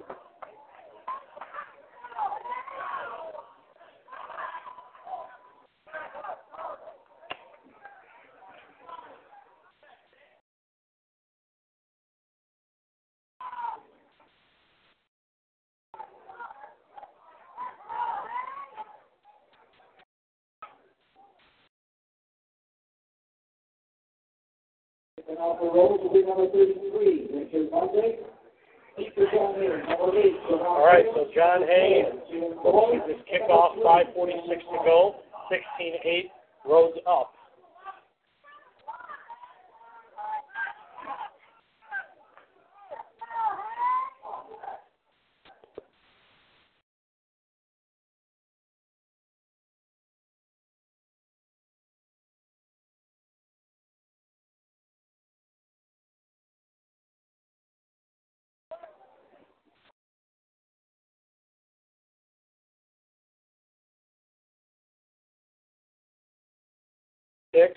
And 25.28 25.38
off 25.38 25.55
the 25.66 25.72
will 26.02 26.12
be 26.12 26.22
number 26.22 26.46
33, 26.50 27.28
Richard 27.34 27.70
Monday. 27.72 28.18
John 29.34 29.54
Hay's, 29.58 29.82
number 29.88 30.16
8. 30.16 30.32
All 30.62 30.86
right, 30.86 31.04
so 31.14 31.26
John 31.34 31.62
Hay's 31.66 32.06
this 33.06 33.20
kickoff, 33.26 33.76
5.46 33.82 34.46
to 34.46 34.78
go, 34.84 35.16
16-8, 35.50 36.30
Rhodes 36.64 36.98
up. 37.06 37.32
Kick. 67.56 67.76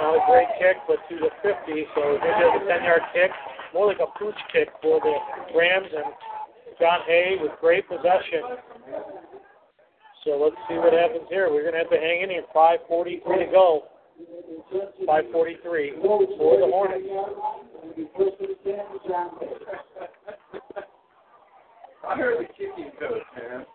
Not 0.00 0.16
a 0.16 0.20
great 0.26 0.48
kick, 0.64 0.80
but 0.88 0.96
to 1.12 1.20
the 1.20 1.28
50, 1.44 1.84
so 1.94 2.16
maybe 2.24 2.40
a 2.40 2.64
10-yard 2.64 3.04
kick. 3.12 3.30
More 3.74 3.86
like 3.86 4.00
a 4.00 4.06
pooch 4.18 4.38
kick 4.52 4.68
for 4.80 5.00
the 5.00 5.12
Rams 5.52 5.88
and 5.94 6.04
John 6.80 7.00
Hay 7.06 7.36
with 7.40 7.52
great 7.60 7.86
possession. 7.88 8.56
So 10.24 10.40
let's 10.40 10.56
see 10.68 10.76
what 10.76 10.94
happens 10.94 11.28
here. 11.28 11.52
We're 11.52 11.62
going 11.62 11.74
to 11.74 11.80
have 11.80 11.90
to 11.90 11.98
hang 12.00 12.22
in 12.22 12.30
here. 12.30 12.44
5.43 12.56 13.44
to 13.44 13.52
go. 13.52 13.84
5.43 15.06 16.00
for 16.00 16.56
the 16.56 16.66
Hornets. 16.70 17.04
10. 18.64 18.74
I 22.08 22.16
heard 22.16 22.38
the 22.38 22.46
kicking 22.52 22.90
coach, 22.98 23.22
man. 23.36 23.66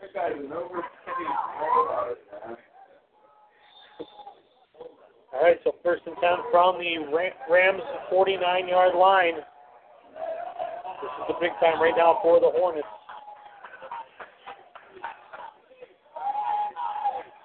That 0.00 0.14
guy 0.14 0.28
is 0.30 0.36
an 0.38 0.52
it, 0.52 0.54
man. 2.48 2.56
All 5.32 5.42
right, 5.42 5.58
so 5.62 5.74
first 5.82 6.02
and 6.06 6.16
10 6.22 6.30
from 6.50 6.78
the 6.78 7.04
Rams 7.50 7.82
49 8.10 8.68
yard 8.68 8.94
line. 8.96 9.34
This 9.34 11.10
is 11.20 11.24
the 11.28 11.34
big 11.40 11.50
time 11.60 11.80
right 11.80 11.94
now 11.96 12.18
for 12.22 12.40
the 12.40 12.50
Hornets. 12.50 12.86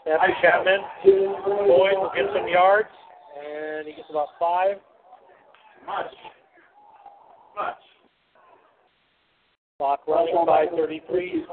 After 0.08 0.34
Chapman, 0.42 0.80
Boyd 1.04 1.94
will 2.00 2.12
get 2.16 2.26
some 2.36 2.48
yards, 2.48 2.90
and 3.40 3.88
he 3.88 3.94
gets 3.94 4.10
about 4.10 4.30
five. 4.40 4.78
Much. 5.86 6.12
Much. 7.56 7.76
Clock 9.78 10.08
running, 10.08 10.36
533. 10.46 11.46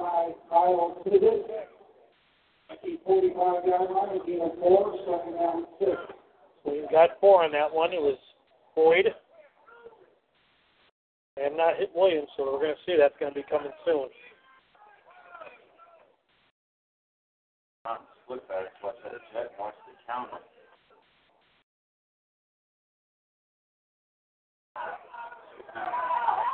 Kyle 0.49 1.03
Pivot. 1.05 1.69
45 3.05 3.67
yard 3.67 3.91
line, 3.91 4.21
again, 4.21 4.51
four, 4.61 4.97
second 5.05 5.35
down, 5.35 5.67
six. 5.79 6.20
We've 6.65 6.91
got 6.91 7.11
four 7.21 7.45
on 7.45 7.53
that 7.53 7.73
one. 7.73 7.93
It 7.93 8.01
was 8.01 8.19
Boyd 8.75 9.07
and 11.37 11.57
not 11.57 11.77
hit 11.79 11.91
Williams, 11.95 12.29
so 12.37 12.45
we're 12.45 12.61
going 12.61 12.75
to 12.75 12.83
see 12.85 12.97
that's 12.99 13.15
going 13.19 13.33
to 13.33 13.41
be 13.41 13.47
coming 13.49 13.73
soon. 13.85 14.09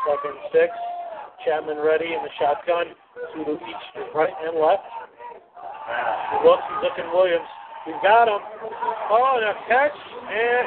Second 0.06 0.38
six. 0.52 0.70
Chapman 1.44 1.78
ready 1.78 2.06
in 2.06 2.22
the 2.22 2.30
shotgun. 2.38 2.94
Two 3.34 3.44
to 3.44 3.52
each 3.54 4.14
right 4.14 4.30
and 4.42 4.58
left. 4.58 4.82
He 6.30 6.48
looks, 6.48 6.62
he's 6.68 6.82
looking 6.82 7.12
Williams. 7.12 7.46
He's 7.86 7.94
got 8.02 8.26
him. 8.26 8.40
Oh, 9.10 9.36
and 9.36 9.46
a 9.46 9.54
catch. 9.68 9.96
And 10.28 10.66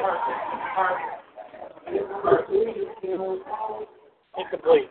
incomplete. 4.38 4.90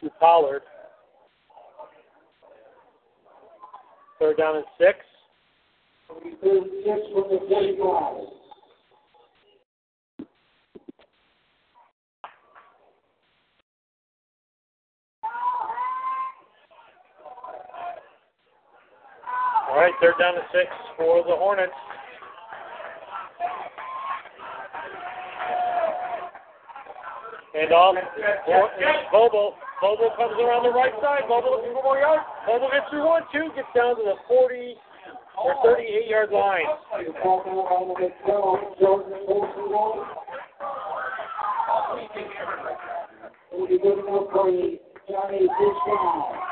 To 0.00 0.10
Pollard. 0.18 0.62
Third 4.18 4.36
down 4.36 4.56
and 4.56 4.64
six. 4.78 4.98
Six 6.22 7.00
from 7.12 7.26
the 7.30 7.38
forty-five. 7.48 8.26
All 19.68 19.71
right, 19.82 19.94
third 20.00 20.14
down 20.18 20.34
and 20.34 20.44
six 20.54 20.70
for 20.96 21.24
the 21.26 21.34
Hornets. 21.34 21.72
And 27.54 27.72
off. 27.72 27.96
Bobo. 29.10 29.54
Bobo 29.82 30.14
comes 30.16 30.38
around 30.38 30.62
the 30.62 30.70
right 30.70 30.94
side. 31.02 31.26
Bobo 31.26 31.58
looking 31.58 31.74
for 31.74 31.82
more 31.82 31.98
yards. 31.98 32.22
Bobo 32.46 32.70
gets 32.70 32.86
through 32.90 33.04
one, 33.04 33.22
two, 33.34 33.50
gets 33.56 33.66
down 33.74 33.96
to 33.96 34.02
the 34.06 34.14
40 34.28 34.76
or 35.42 35.54
38 35.66 36.08
yard 36.08 36.30
line. 36.30 36.62
John 45.10 45.28
Hay 45.34 45.46
first 45.58 46.51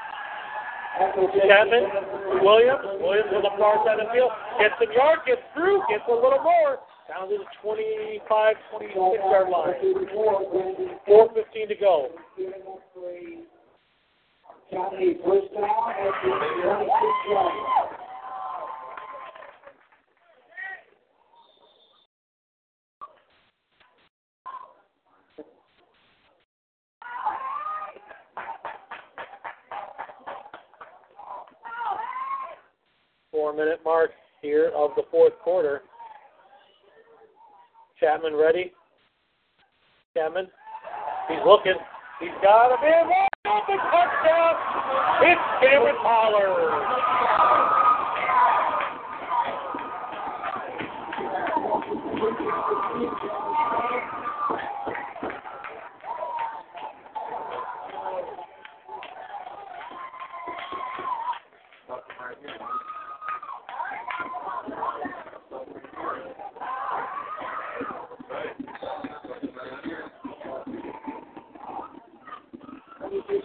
Chapman, 0.99 1.87
Williams, 2.43 2.83
Williams 2.99 3.31
on 3.33 3.43
the 3.43 3.53
far 3.57 3.79
side 3.85 3.99
of 3.99 4.07
the 4.07 4.13
field, 4.13 4.31
gets 4.59 4.75
some 4.79 4.91
yard, 4.91 5.19
gets 5.25 5.41
through, 5.53 5.81
gets 5.89 6.03
a 6.07 6.13
little 6.13 6.43
more, 6.43 6.79
down 7.07 7.29
to 7.29 7.37
the 7.37 7.45
25, 7.63 8.55
26 8.77 8.95
yard 8.95 9.49
line. 9.49 9.73
4.15 11.07 11.67
to 11.67 11.75
go. 11.75 12.09
John 14.71 14.95
Hay 14.97 15.15
first 15.25 15.51
down 15.53 15.67
at 15.67 16.15
the 16.23 16.31
twenty-six 16.31 17.15
yard 17.27 17.51
line. 17.51 18.00
Four 33.31 33.53
minute 33.53 33.79
mark 33.85 34.11
here 34.41 34.71
of 34.75 34.91
the 34.95 35.03
fourth 35.09 35.33
quarter. 35.43 35.83
Chapman 37.99 38.35
ready. 38.35 38.73
Chapman, 40.15 40.47
he's 41.29 41.39
looking. 41.45 41.75
He's 42.19 42.29
got. 42.41 42.71
Wide 42.81 43.27
open 43.47 43.77
touchdown. 43.77 44.55
It's 45.21 45.41
Cameron 45.61 45.95
Pollard. 46.01 47.80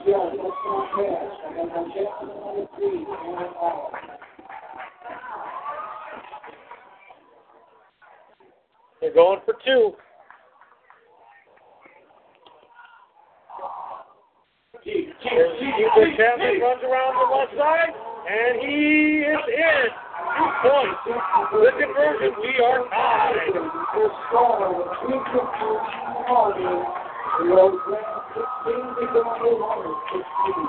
They're 0.06 0.14
going 9.12 9.40
for 9.44 9.54
two. 9.64 9.94
There's 14.84 15.58
Hubert 15.58 16.16
Chapman 16.16 16.60
runs 16.60 16.82
around 16.84 17.14
the 17.18 17.26
left 17.34 17.56
side, 17.58 17.90
and 18.30 18.60
he 18.60 19.26
is 19.26 19.42
in. 19.48 19.90
Two 20.38 20.50
points. 20.62 21.02
The 21.50 21.70
conversion, 21.80 22.32
we 22.42 22.52
are 22.62 22.80
tied. 22.90 23.56
Rhodes 28.36 28.48
Rams 28.66 28.96
sixteen, 28.96 28.96
the 29.00 29.20
Grande 29.22 29.56
Hornets 29.56 30.02
sixteen. 30.12 30.68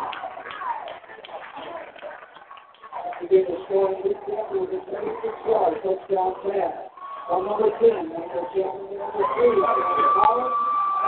Again, 3.17 3.45
the 3.49 3.55
score 3.65 3.91
in 3.91 3.99
this 4.07 4.17
quarter 4.23 4.55
was 4.55 4.71
a 4.71 4.79
twenty-six 4.87 5.35
yard 5.43 5.73
touchdown 5.83 6.31
pass. 6.47 6.87
On 7.27 7.43
number 7.43 7.67
ten, 7.83 8.07
number 8.07 8.43
Chapman, 8.55 8.87
number 8.95 9.23
three, 9.35 9.51
Cameron 9.51 10.11
Pollard. 10.15 10.53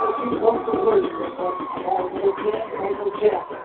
The 0.00 0.08
two-point 0.20 0.60
conversion 0.68 1.16
from 1.36 1.52
number 1.80 2.32
ten, 2.44 2.60
Michael 2.76 3.12
Chapman. 3.24 3.62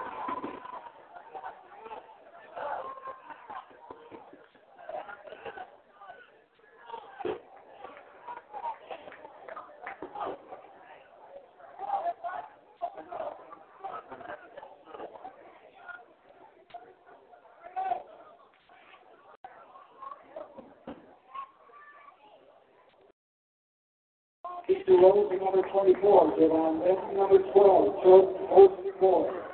Keith 24.67 24.81
DeRose, 24.89 25.29
the 25.29 25.37
number 25.37 25.61
24. 25.69 26.37
Javon 26.41 26.81
Benson, 26.81 27.17
number 27.17 27.37
12. 27.53 28.01
Jordan 28.01 28.47
Olsen, 28.49 28.91
4. 28.99 29.45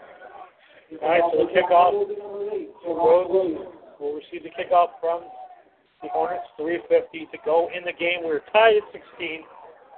All 1.03 1.09
right, 1.09 1.23
so 1.31 1.43
the 1.43 1.51
kickoff. 1.72 1.93
Number 1.93 2.52
8, 2.52 2.69
Javon 2.85 2.98
Rose 2.98 3.27
Williams. 3.30 3.76
will 3.99 4.14
receive 4.14 4.43
the 4.43 4.49
kickoff 4.49 4.89
from 4.99 5.22
the 6.02 6.10
Hornets. 6.10 6.43
3.50 6.60 7.31
to 7.31 7.38
go 7.45 7.69
in 7.76 7.84
the 7.84 7.93
game. 7.93 8.23
We're 8.23 8.41
tied 8.52 8.76
at 8.76 8.84
16. 8.91 9.41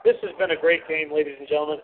This 0.06 0.16
has 0.22 0.32
been 0.38 0.52
a 0.52 0.60
great 0.60 0.88
game, 0.88 1.14
ladies 1.14 1.36
and 1.40 1.48
gentlemen. 1.48 1.80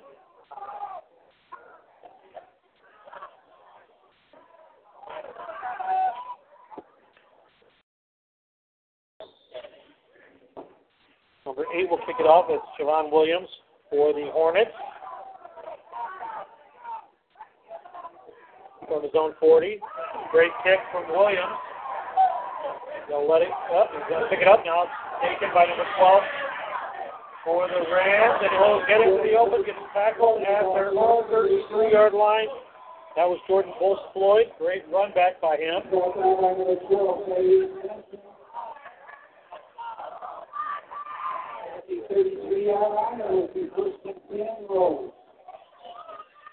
Number 11.45 11.63
eight 11.75 11.89
will 11.89 11.97
kick 12.05 12.17
it 12.19 12.27
off. 12.27 12.45
It's 12.49 12.63
Javon 12.79 13.11
Williams 13.11 13.47
for 13.89 14.13
the 14.13 14.29
Hornets. 14.31 14.69
From 18.89 19.05
the 19.05 19.09
zone 19.13 19.37
40. 19.39 19.79
Great 20.31 20.51
kick 20.65 20.79
from 20.91 21.05
Williams. 21.13 21.53
They'll 23.07 23.29
let 23.29 23.41
it 23.41 23.53
up. 23.69 23.93
He's 23.93 24.01
going 24.09 24.23
to 24.25 24.29
pick 24.29 24.41
it 24.41 24.47
up 24.49 24.65
now. 24.65 24.89
It's 24.89 25.39
taken 25.39 25.53
by 25.53 25.65
number 25.69 25.85
12. 25.97 26.23
for 27.45 27.67
the 27.67 27.81
Rams, 27.89 28.41
and 28.43 28.51
he'll 28.51 28.83
get 28.85 29.01
into 29.01 29.23
the 29.23 29.37
open, 29.37 29.63
gets 29.65 29.79
tackled 29.93 30.41
at 30.41 30.61
their 30.73 30.89
own 30.89 31.23
33-yard 31.31 32.13
line. 32.13 32.47
That 33.15 33.25
was 33.25 33.39
Jordan 33.47 33.73
Post 33.79 34.01
Floyd. 34.13 34.47
Great 34.59 34.83
run 34.91 35.11
back 35.13 35.41
by 35.41 35.57
him. 35.57 35.81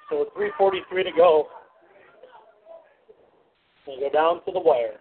So 0.08 0.26
3.43 0.36 1.04
to 1.04 1.12
go, 1.16 1.48
we 3.86 4.00
go 4.00 4.10
down 4.10 4.44
to 4.44 4.52
the 4.52 4.60
wire. 4.60 5.00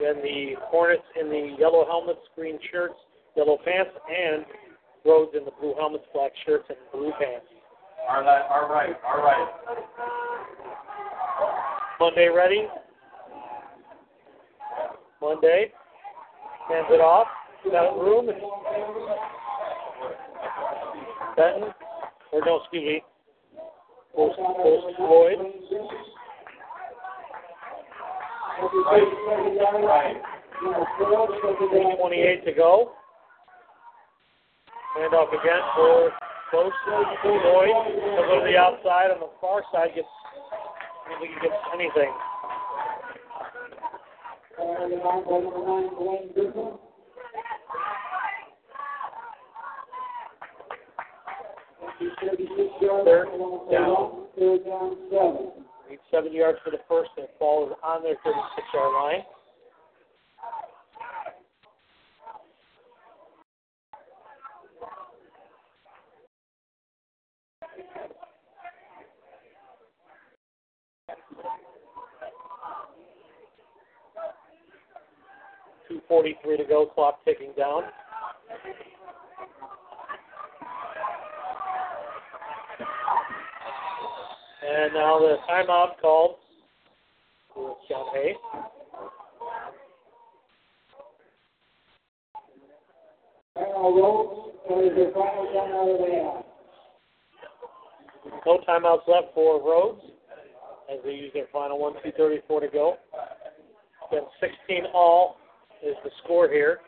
Then 0.00 0.16
the 0.22 0.54
Hornets 0.60 1.02
in 1.20 1.28
the 1.28 1.56
yellow 1.58 1.84
helmets, 1.84 2.20
green 2.36 2.58
shirts, 2.70 2.94
yellow 3.36 3.58
pants, 3.64 3.90
and 4.08 4.44
Rhodes 5.04 5.32
in 5.36 5.44
the 5.44 5.50
blue 5.60 5.74
helmets, 5.76 6.04
black 6.12 6.32
shirts, 6.44 6.64
and 6.68 6.78
blue 6.92 7.12
pants. 7.18 7.46
All 8.08 8.22
right, 8.22 8.42
all 8.50 8.68
right, 8.68 8.94
all 9.06 9.22
right. 9.22 9.48
Monday 12.00 12.28
ready. 12.28 12.66
Monday. 15.20 15.72
Hands 16.68 16.86
it 16.90 17.00
off. 17.00 17.26
Got 17.70 17.98
room. 17.98 18.26
Benton. 21.36 21.72
Excuse 22.32 22.84
me. 22.84 23.02
Post, 24.14 24.36
post 24.36 24.96
Floyd. 24.96 25.38
Right. 29.82 30.16
328 30.60 32.44
to 32.44 32.52
go. 32.52 32.92
Hand 34.96 35.14
off 35.14 35.28
again 35.28 35.62
for 35.76 36.10
close 36.50 36.72
to 36.86 37.04
Floyd. 37.22 37.68
A 37.68 38.20
little 38.20 38.40
to 38.40 38.50
the 38.50 38.56
outside 38.56 39.10
on 39.10 39.20
the 39.20 39.30
far 39.40 39.62
side. 39.72 39.94
Gets, 39.94 40.08
I 41.06 41.10
don't 41.10 41.20
think 41.20 41.32
he 41.34 41.40
gets 41.40 41.54
anything. 41.72 42.12
Third 52.88 53.28
down. 53.70 54.28
Need 55.90 55.98
seven 56.10 56.32
yards 56.32 56.58
for 56.64 56.70
the 56.70 56.78
first, 56.88 57.10
and 57.18 57.26
ball 57.38 57.66
is 57.66 57.72
on 57.82 58.02
their 58.02 58.16
36 58.24 58.66
yard 58.72 58.94
line. 58.94 59.24
Two 75.88 76.00
forty-three 76.08 76.56
to 76.56 76.64
go. 76.64 76.86
Clock 76.86 77.24
ticking 77.24 77.52
down. 77.56 77.82
And 84.68 84.92
now 84.92 85.18
the 85.18 85.36
timeout 85.48 85.98
called 86.00 86.36
with 87.56 87.76
John 87.88 88.06
Hay. 88.14 88.34
No 98.44 98.60
timeouts 98.68 99.08
left 99.08 99.34
for 99.34 99.60
Rhodes 99.62 100.02
as 100.92 100.98
they 101.04 101.12
use 101.12 101.32
their 101.32 101.46
final 101.52 101.78
one, 101.78 101.94
234 101.94 102.60
to 102.60 102.68
go. 102.68 102.96
Then 104.10 104.22
16 104.40 104.84
all 104.92 105.36
is 105.82 105.94
the 106.04 106.10
score 106.22 106.48
here. 106.48 106.80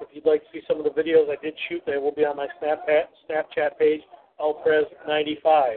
If 0.00 0.08
you'd 0.12 0.26
like 0.26 0.42
to 0.42 0.46
see 0.52 0.62
some 0.66 0.78
of 0.78 0.84
the 0.84 0.90
videos 0.90 1.30
I 1.30 1.36
did 1.42 1.54
shoot, 1.68 1.82
they 1.86 1.98
will 1.98 2.12
be 2.12 2.24
on 2.24 2.36
my 2.36 2.48
Snapchat, 2.62 3.04
Snapchat 3.28 3.78
page, 3.78 4.00
Elprez95. 4.40 5.76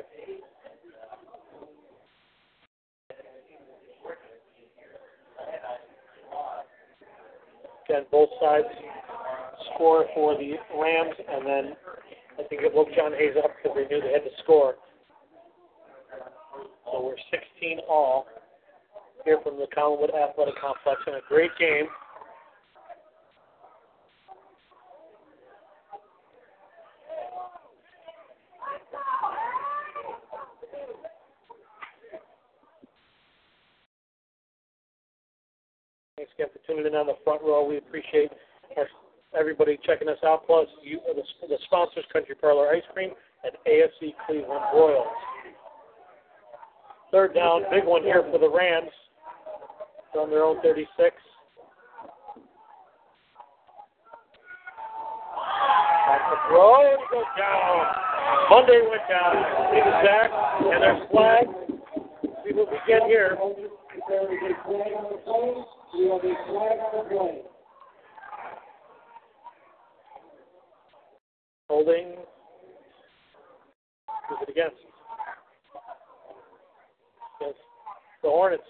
Again, 7.87 8.03
both 8.11 8.29
sides 8.41 8.67
score 9.73 10.05
for 10.13 10.35
the 10.35 10.53
Rams, 10.77 11.15
and 11.17 11.45
then 11.45 11.73
I 12.37 12.43
think 12.43 12.61
it 12.61 12.73
woke 12.73 12.89
John 12.95 13.13
Hay's 13.17 13.35
up 13.41 13.51
because 13.55 13.77
they 13.77 13.87
knew 13.87 14.01
they 14.01 14.11
had 14.11 14.23
to 14.23 14.35
score. 14.43 14.75
So 16.91 17.03
we're 17.03 17.15
16 17.31 17.79
all 17.89 18.27
here 19.23 19.39
from 19.43 19.57
the 19.57 19.67
Collinwood 19.75 20.15
Athletic 20.15 20.55
Complex, 20.59 21.01
and 21.07 21.15
a 21.15 21.21
great 21.27 21.51
game. 21.59 21.85
Thanks 36.17 36.31
again 36.33 36.47
for 36.49 36.57
tuning 36.65 36.87
in 36.89 36.97
on 36.97 37.05
the 37.05 37.13
front 37.23 37.43
row. 37.43 37.63
We 37.63 37.77
appreciate 37.77 38.31
our, 38.75 38.87
everybody 39.37 39.77
checking 39.85 40.09
us 40.09 40.17
out. 40.25 40.47
Plus, 40.47 40.65
you, 40.81 40.99
the, 41.05 41.21
the 41.47 41.57
sponsors, 41.65 42.05
Country 42.11 42.33
Parlor 42.33 42.69
Ice 42.69 42.81
Cream 42.91 43.11
and 43.43 43.53
AFC 43.69 44.17
Cleveland 44.25 44.65
Royals. 44.73 45.05
Third 47.11 47.35
down, 47.35 47.65
big 47.69 47.85
one 47.85 48.01
here 48.01 48.25
for 48.31 48.39
the 48.39 48.49
Rams 48.49 48.89
They're 50.11 50.23
on 50.23 50.31
their 50.31 50.43
own 50.43 50.59
36. 50.63 50.89
Back 56.07 56.21
to 56.31 56.37
throw, 56.49 56.81
it 56.81 56.99
goes 57.11 57.29
down. 57.37 57.85
Monday 58.49 58.81
went 58.89 59.05
down. 59.07 59.35
Big 59.69 59.83
sack, 60.01 60.31
and 60.65 60.81
there's 60.81 61.11
flag. 61.11 61.67
See 65.93 66.05
what 66.07 66.23
we 66.23 66.29
get 66.29 66.37
here. 66.47 67.41
Holding. 71.69 72.15
Who's 74.29 74.37
it 74.41 74.49
against? 74.49 74.75
Against 77.39 77.59
the 78.23 78.29
Hornets. 78.29 78.63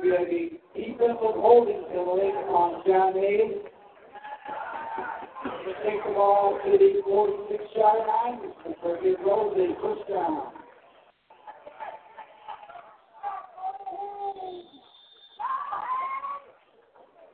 We 0.00 0.10
have 0.10 0.20
a 0.20 0.50
defensive 0.76 1.18
holding 1.18 1.84
penalty 1.88 2.30
on 2.48 2.82
John 2.86 3.12
Hay's. 3.14 3.77
We 5.66 5.72
take 5.84 6.04
the 6.04 6.12
ball 6.14 6.58
to 6.64 6.70
the 6.78 7.02
46 7.04 7.64
yard 7.76 8.06
line 8.06 8.52
for 8.80 8.96
his 9.02 9.16
Rhodes 9.24 9.58
a 9.58 9.74
first. 9.82 10.08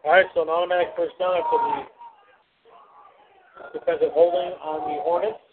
All 0.05 0.13
right, 0.13 0.27
so 0.35 0.43
an 0.43 0.49
automatic 0.49 0.89
first 0.97 1.19
down 1.19 1.37
after 1.37 1.59
the 3.73 3.79
defensive 3.79 4.13
holding 4.13 4.53
on 4.61 4.89
the 4.89 5.03
Hornets. 5.03 5.44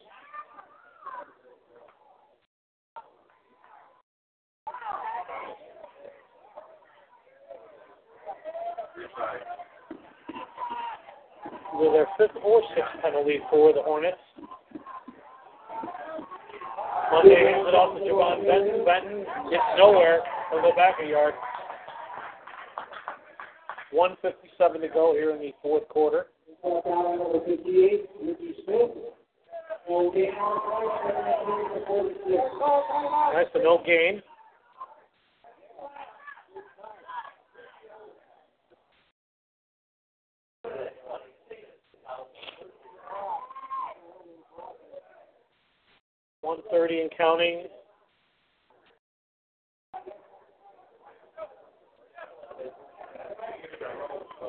With 11.81 11.93
their 11.93 12.05
fifth 12.15 12.37
or 12.45 12.61
sixth 12.75 13.01
penalty 13.01 13.39
for 13.49 13.73
the 13.73 13.81
Hornets. 13.81 14.21
Monday 17.11 17.41
hands 17.41 17.65
it 17.65 17.73
off 17.73 17.97
to 17.97 18.05
Javon 18.05 18.45
Benton. 18.45 18.85
Benton 18.85 19.25
gets 19.49 19.63
nowhere. 19.79 20.21
He'll 20.51 20.61
go 20.61 20.75
back 20.75 21.01
a 21.03 21.09
yard. 21.09 21.33
157 23.89 24.81
to 24.81 24.87
go 24.89 25.13
here 25.13 25.31
in 25.31 25.39
the 25.39 25.51
fourth 25.59 25.89
quarter. 25.89 26.27
Fourth 26.61 26.85
down 26.85 27.17
no 27.17 27.41
58, 27.47 28.09
Ricky 28.23 28.53
Smith. 28.63 28.91
And 29.89 30.13
they 30.13 30.29
are 30.29 31.73
the 31.73 31.85
46. 31.87 32.29
Nice, 33.33 33.47
so 33.53 33.59
no 33.59 33.81
gain. 33.83 34.21
130 46.41 47.01
and 47.01 47.11
counting. 47.17 47.65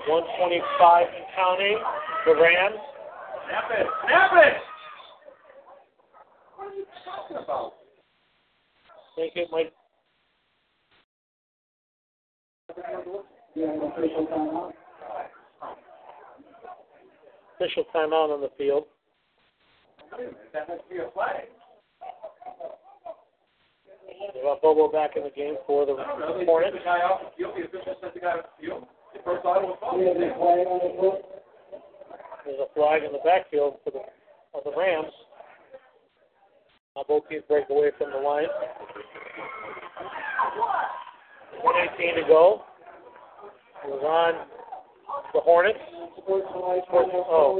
One 0.08 0.24
twenty-five 0.38 1.06
and 1.06 1.24
counting. 1.36 1.78
The 2.26 2.34
Rams. 2.34 2.74
Snap 3.48 3.64
it! 3.70 3.86
Snap 4.06 4.30
it! 4.34 4.54
What 6.56 6.68
are 6.68 6.74
you 6.74 6.84
talking 7.04 7.36
about? 7.36 7.72
think 9.16 9.32
it 9.36 9.48
might. 9.50 9.72
Official 17.60 17.84
timeout 17.94 18.34
on 18.34 18.40
the 18.40 18.50
field. 18.58 18.84
That 20.52 20.68
must 20.68 20.88
be 20.90 20.96
a 20.96 21.10
flag. 21.12 21.44
They 24.34 24.42
got 24.42 24.62
Bobo 24.62 24.88
back 24.88 25.16
in 25.16 25.24
the 25.24 25.34
game 25.34 25.56
for 25.66 25.86
the 25.86 25.92
I 25.92 26.06
don't 26.06 26.20
know. 26.20 26.38
They 26.38 26.44
Hornets. 26.44 26.76
the 26.78 26.84
guy 26.84 27.02
off 27.02 27.20
the 27.22 27.30
field. 27.36 27.54
The 27.58 27.66
official 27.66 27.96
sent 28.00 28.14
the 28.14 28.20
guy 28.20 28.38
off 28.38 28.46
the 28.46 28.66
field. 28.66 28.86
The 29.14 29.20
first 29.24 29.44
auto 29.44 29.74
was 29.74 29.78
false. 29.82 29.98
There's 32.44 32.58
a 32.58 32.68
flag 32.74 33.04
in 33.04 33.12
the 33.12 33.22
backfield 33.24 33.78
for 33.84 33.90
the 33.90 34.02
of 34.54 34.64
the 34.64 34.72
Rams. 34.76 35.12
Now 36.96 37.04
both 37.08 37.28
teams 37.28 37.44
break 37.48 37.70
away 37.70 37.90
from 37.98 38.10
the 38.10 38.18
line. 38.18 38.48
118 41.62 42.22
to 42.22 42.28
go. 42.28 42.62
It 43.84 43.90
was 43.90 44.04
on 44.04 44.46
the 45.32 45.40
Hornets. 45.40 45.78
Oh, 46.28 47.58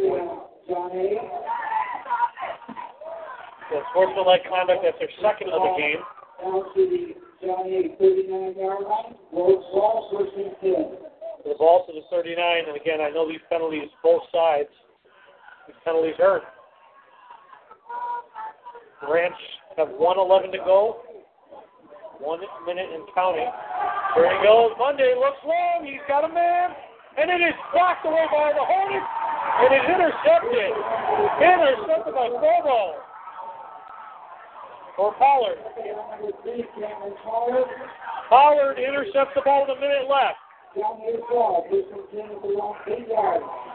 so 3.70 3.82
sportsmanlike 3.91 4.42
conduct. 4.49 4.82
That's 4.84 4.99
their 4.99 5.08
second 5.20 5.50
of 5.50 5.62
the 5.62 5.74
game. 5.78 5.99
The 6.42 7.14
John 7.38 7.70
Hay 7.70 7.94
39 7.98 8.54
yard 8.58 8.82
line. 8.82 9.14
Rhodes 9.30 9.62
ball, 9.70 10.10
first 10.10 10.32
and 10.34 10.50
10. 10.58 10.74
The 11.46 11.54
ball 11.58 11.86
to 11.86 11.92
the 11.92 12.02
39, 12.10 12.34
and 12.66 12.76
again, 12.76 13.00
I 13.00 13.10
know 13.10 13.28
these 13.28 13.42
penalties, 13.48 13.90
both 14.02 14.22
sides, 14.34 14.70
these 15.66 15.76
penalties 15.84 16.14
hurt. 16.18 16.42
Rams 19.06 19.34
have 19.76 19.90
111 19.94 20.50
to 20.52 20.58
go. 20.58 21.02
One 22.18 22.38
minute 22.66 22.90
and 22.94 23.02
counting. 23.14 23.50
Here 24.14 24.30
he 24.30 24.38
goes. 24.46 24.70
Monday 24.78 25.14
looks 25.18 25.42
long. 25.42 25.86
He's 25.86 26.02
got 26.06 26.22
a 26.22 26.30
man. 26.30 26.70
And 27.18 27.30
it 27.30 27.42
is 27.42 27.54
blocked 27.74 28.06
away 28.06 28.26
by 28.30 28.54
the 28.54 28.62
Hornets. 28.62 29.10
It 29.66 29.70
is 29.74 29.84
intercepted. 29.90 30.70
Intercepted 31.42 32.14
by 32.14 32.30
Bobo. 32.30 33.11
Or 35.02 35.12
Pollard. 35.14 35.58
Pollard 38.28 38.78
intercepts 38.78 39.32
the 39.34 39.42
ball 39.44 39.66
with 39.66 39.76
a 39.76 39.81
minute 39.81 40.08
left. 40.08 40.39
John 40.76 41.00
Hay 41.00 41.18
ball, 41.28 41.66
first 41.68 41.89
and 41.90 42.06
10 42.12 42.36
at 42.36 42.42
the 42.42 42.48
long 42.48 42.76
8 42.86 43.08
yard 43.08 43.42
line. 43.42 43.72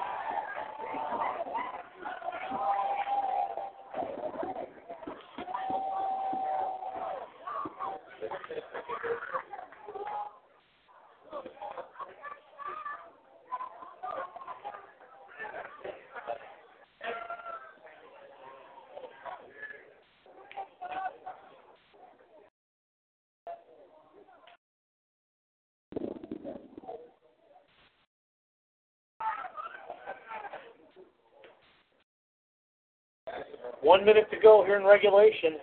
One 33.98 34.06
minute 34.06 34.30
to 34.30 34.38
go 34.40 34.64
here 34.64 34.77
in 34.77 34.85
regulation. 34.85 35.58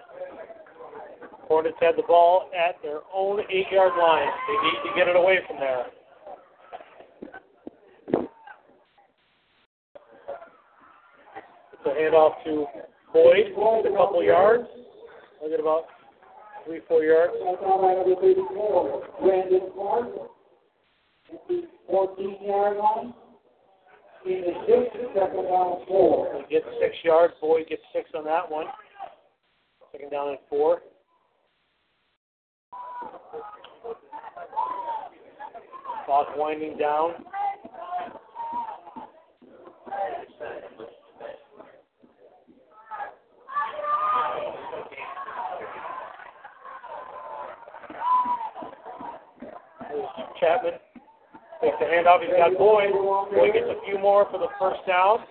Hornets 1.46 1.76
had 1.80 1.94
the 1.96 2.02
ball 2.02 2.50
at 2.50 2.82
their 2.82 2.98
own 3.14 3.38
eight 3.48 3.66
yard 3.70 3.92
line. 3.96 4.26
They 4.48 4.66
need 4.66 4.90
to 4.90 4.98
get 4.98 5.06
it 5.06 5.14
away 5.14 5.38
from 5.46 5.60
there. 5.60 5.86
It's 11.74 11.86
a 11.86 11.90
handoff 11.90 12.42
to 12.42 12.66
Boyd, 13.12 13.52
a 13.52 13.96
couple 13.96 14.24
yards. 14.24 14.64
I'll 15.40 15.48
get 15.48 15.60
about 15.60 15.84
three, 16.66 16.80
four 16.88 17.04
yards. 17.04 17.34
That's 17.38 17.62
all 17.64 17.86
right, 17.86 18.04
number 18.04 18.20
34. 18.20 19.02
Brandon 19.22 19.60
Clark. 19.74 20.08
At 21.32 21.38
the 21.46 21.68
14 21.88 22.36
yard 22.42 22.78
line. 22.78 23.14
In 24.26 24.54
four. 25.86 26.42
He 26.48 26.54
gets 26.54 26.66
six 26.80 26.96
yards. 27.02 27.34
Boyd 27.40 27.66
gets 27.68 27.82
six 27.92 28.08
on 28.16 28.24
that 28.24 28.50
one. 28.50 28.66
Second 29.92 30.10
down 30.10 30.28
and 30.30 30.38
four. 30.48 30.80
Clock 36.06 36.28
winding 36.36 36.78
down. 36.78 37.12
Chapman 50.40 50.72
takes 51.64 51.80
the 51.80 51.88
handoff. 51.88 52.20
He's 52.20 52.36
got 52.36 52.52
Boyd. 52.58 52.92
Boyd 52.92 53.52
gets 53.56 53.66
a 53.72 53.80
few 53.88 53.98
more 53.98 54.28
for 54.30 54.38
the 54.38 54.52
first 54.60 54.84
down. 54.86 55.24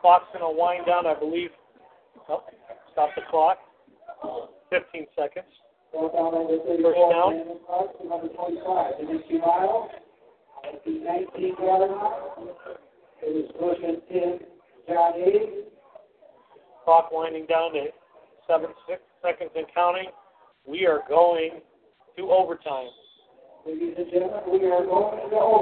Clock's 0.00 0.26
going 0.34 0.42
to 0.42 0.50
wind 0.50 0.86
down, 0.86 1.06
I 1.06 1.14
believe. 1.14 1.50
Oh, 2.28 2.42
stop 2.92 3.10
the 3.14 3.22
clock. 3.30 3.58
15 4.70 5.06
seconds. 5.14 5.46
Fourth 5.92 6.12
down, 6.12 6.34
number 6.34 6.58
34. 6.66 6.82
First 6.82 7.10
down. 7.14 7.30
Number 8.10 8.28
25. 8.28 8.98
Dimitri 8.98 9.38
Miles. 9.38 9.90
At 10.66 10.84
the 10.84 10.90
19 10.90 11.54
yard. 11.62 11.90
It 13.22 13.30
was 13.34 13.46
first 13.58 13.80
10. 13.80 14.38
John. 14.88 15.12
Clock 16.84 17.10
winding 17.12 17.46
down 17.46 17.72
to 17.74 17.86
seven 18.46 18.70
six 18.88 19.02
seconds 19.22 19.50
and 19.54 19.66
counting. 19.74 20.08
We 20.66 20.86
are 20.86 21.00
going 21.08 21.60
to 22.16 22.30
overtime. 22.30 22.88
Ladies. 23.68 23.94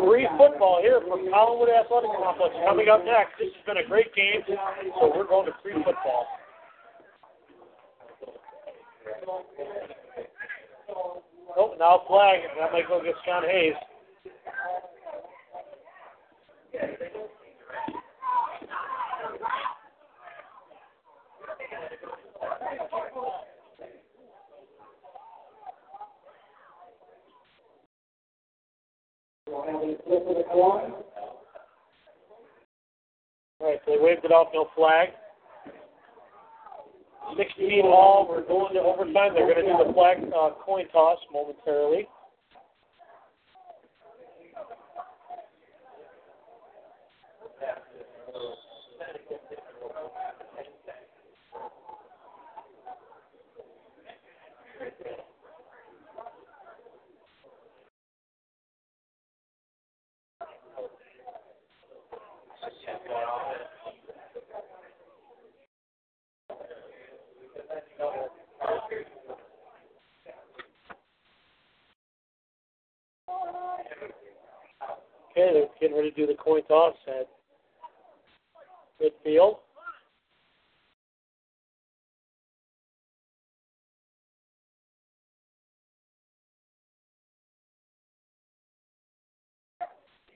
Free 0.07 0.29
football 0.39 0.79
here 0.81 1.01
from 1.09 1.27
Collinwood 1.27 1.75
Athletic 1.75 2.11
Complex 2.23 2.55
coming 2.65 2.89
up 2.89 3.05
next. 3.05 3.33
This 3.39 3.49
has 3.57 3.67
been 3.67 3.79
a 3.85 3.89
great 3.89 4.15
game, 4.15 4.43
so 4.47 5.13
we're 5.17 5.27
going 5.27 5.47
to 5.47 5.53
free 5.61 5.75
football. 5.75 6.27
Oh, 11.57 11.75
now 11.81 12.03
flag. 12.07 12.41
That 12.61 12.73
might 12.73 12.87
go 12.87 13.01
against 13.01 13.25
John 13.27 13.43
Hay's. 13.43 13.75
We'll 16.73 16.83
have 22.71 22.81
a 22.81 22.89
flip 22.89 22.93
of 22.93 23.01
the 23.01 23.11
coin. 23.15 23.33
All 33.59 33.69
right, 33.71 33.81
so 33.87 33.93
they 33.93 33.99
waved 34.01 34.25
it 34.25 34.33
off, 34.33 34.49
no 34.53 34.69
flag. 34.75 35.11
16 37.37 37.83
all. 37.85 38.27
We're 38.29 38.47
going 38.47 38.75
to 38.75 38.81
overtime. 38.81 39.35
They're 39.35 39.53
going 39.53 39.67
to 39.67 39.73
do 39.73 39.85
the 39.87 39.93
flag 39.93 40.19
uh, 40.35 40.51
coin 40.65 40.89
toss 40.93 41.19
momentarily. 41.33 42.09
Okay, 75.37 75.53
they're 75.53 75.69
getting 75.81 75.97
ready 75.97 76.11
to 76.11 76.17
do 76.17 76.27
the 76.27 76.35
coin 76.35 76.63
toss 76.67 76.95
at 77.07 77.29
midfield. 79.03 79.57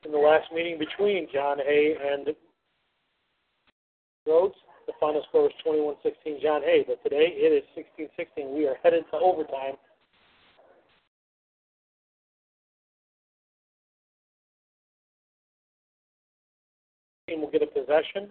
In 0.04 0.12
the 0.12 0.18
last 0.18 0.52
meeting 0.52 0.78
between 0.78 1.28
John 1.32 1.58
Hay 1.58 1.94
and 2.12 2.34
Rhodes, 4.26 4.54
the 4.86 4.92
final 5.00 5.22
score 5.28 5.44
was 5.44 5.96
21-16 6.04 6.42
John 6.42 6.60
Hay, 6.62 6.84
but 6.86 7.02
today 7.02 7.32
it 7.36 7.64
is 7.64 7.84
16-16. 8.18 8.54
We 8.54 8.66
are 8.66 8.76
headed 8.82 9.04
to 9.12 9.16
overtime. 9.16 9.76
Team 17.30 17.42
will 17.42 17.50
get 17.50 17.62
a 17.62 17.66
possession. 17.66 18.28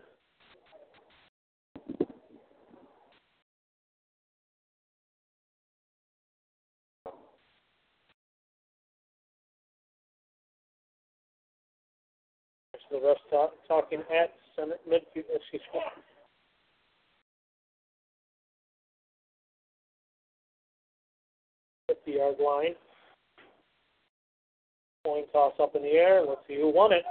The 12.91 12.99
rest 13.01 13.21
talk, 13.29 13.53
talking 13.69 13.99
at 13.99 14.33
Senate 14.55 14.81
midfield, 14.89 15.23
excuse 15.33 15.61
me. 15.73 15.79
Fifty 21.87 22.11
yard 22.13 22.35
line. 22.43 22.73
Coin 25.05 25.23
toss 25.31 25.53
up 25.61 25.75
in 25.75 25.83
the 25.83 25.89
air. 25.89 26.25
Let's 26.27 26.41
see 26.47 26.55
who 26.55 26.73
won 26.73 26.91
it. 26.91 27.03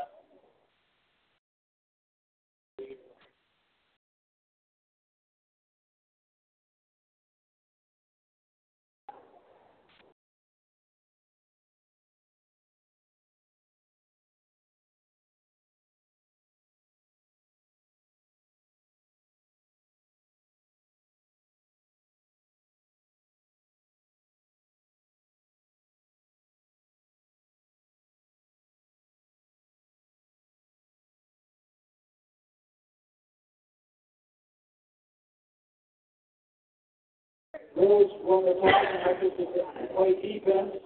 Village 37.79 38.11
will 38.27 38.43
the 38.43 38.59
top 38.59 38.75
and 38.75 39.23
to 39.39 39.95
play 39.95 40.19
defense. 40.19 40.83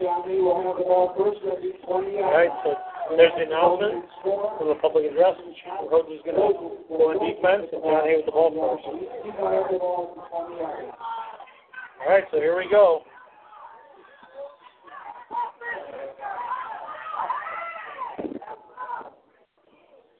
John 0.00 0.28
Hay 0.28 0.38
will 0.38 0.60
have 0.62 0.76
the 0.76 0.84
ball 0.84 1.16
first, 1.16 1.40
ready 1.42 1.72
20 1.88 2.22
All 2.22 2.30
right, 2.30 2.52
so 2.62 2.76
there's 3.16 3.32
the 3.34 3.48
announcement 3.48 4.04
from 4.22 4.68
the 4.68 4.76
public 4.76 5.10
address. 5.10 5.34
Rhodes 5.90 6.12
is 6.12 6.20
going 6.28 6.36
to 6.36 6.52
go 6.92 7.08
on 7.08 7.18
defense, 7.24 7.66
and 7.72 7.82
John 7.82 8.04
Hay 8.04 8.20
with 8.20 8.26
the 8.26 8.32
ball 8.32 8.52
first. 8.52 8.84
All 11.98 12.12
right, 12.12 12.24
so 12.30 12.36
here 12.36 12.56
we 12.56 12.68
go. 12.70 13.02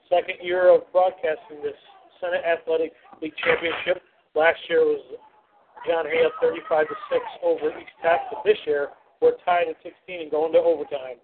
Second 0.08 0.40
year 0.42 0.74
of 0.74 0.90
broadcasting 0.90 1.60
this 1.62 1.76
Senate 2.18 2.42
Athletic 2.42 2.92
League 3.20 3.36
Championship. 3.44 4.02
Last 4.34 4.58
year 4.68 4.80
was 4.80 5.04
John 5.86 6.06
up 6.06 6.32
35 6.42 6.88
to 6.88 6.94
6 7.12 7.24
over 7.42 7.68
East 7.78 7.90
but 8.02 8.42
this 8.44 8.58
year 8.66 8.88
we're 9.20 9.36
tied 9.44 9.68
at 9.68 9.76
16 9.82 10.20
and 10.20 10.30
going 10.30 10.52
to 10.52 10.58
overtime. 10.58 11.16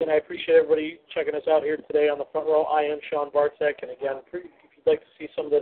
And 0.00 0.10
I 0.10 0.14
appreciate 0.16 0.56
everybody 0.56 0.98
checking 1.14 1.36
us 1.36 1.46
out 1.48 1.62
here 1.62 1.76
today 1.76 2.08
on 2.08 2.18
the 2.18 2.24
front 2.32 2.48
row. 2.48 2.64
I 2.64 2.82
am 2.82 2.98
Sean 3.08 3.30
Bartek, 3.32 3.78
and 3.82 3.92
again, 3.92 4.16
if 4.26 4.32
you'd 4.34 4.84
like 4.84 4.98
to 4.98 5.06
see 5.16 5.28
some 5.36 5.46
of 5.46 5.52
the 5.52 5.60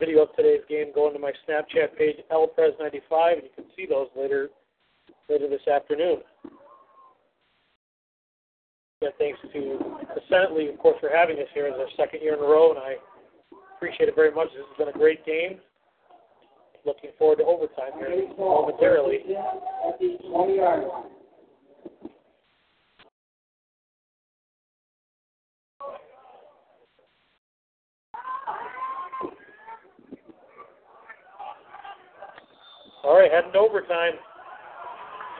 video 0.00 0.22
of 0.22 0.34
today's 0.34 0.66
game, 0.68 0.86
go 0.92 1.06
into 1.06 1.20
my 1.20 1.30
Snapchat 1.46 1.96
page, 1.96 2.16
LPres95, 2.32 3.32
and 3.34 3.42
you 3.44 3.50
can 3.54 3.66
see 3.76 3.86
those 3.86 4.08
later 4.16 4.50
later 5.30 5.48
this 5.48 5.66
afternoon. 5.72 6.18
And 9.02 9.12
thanks 9.16 9.38
to 9.40 9.48
the 10.14 10.20
Senate 10.28 10.52
League, 10.52 10.70
of 10.70 10.78
course, 10.78 10.96
for 11.00 11.08
having 11.08 11.38
us 11.38 11.46
here 11.54 11.66
as 11.66 11.74
our 11.78 11.86
second 11.96 12.20
year 12.20 12.34
in 12.34 12.40
a 12.40 12.42
row, 12.42 12.70
and 12.70 12.78
I 12.78 12.96
appreciate 13.76 14.08
it 14.08 14.14
very 14.14 14.32
much. 14.32 14.48
This 14.48 14.64
has 14.68 14.76
been 14.76 14.94
a 14.94 14.98
great 14.98 15.24
game. 15.24 15.58
Looking 16.84 17.10
forward 17.18 17.38
to 17.38 17.44
overtime 17.44 17.92
here 17.98 18.28
momentarily. 18.38 19.20
At 19.88 19.98
the 20.00 20.18
20 20.28 20.56
yard 20.56 20.82
line. 20.82 21.04
All 33.02 33.18
right, 33.18 33.30
heading 33.32 33.52
to 33.52 33.58
overtime. 33.58 34.12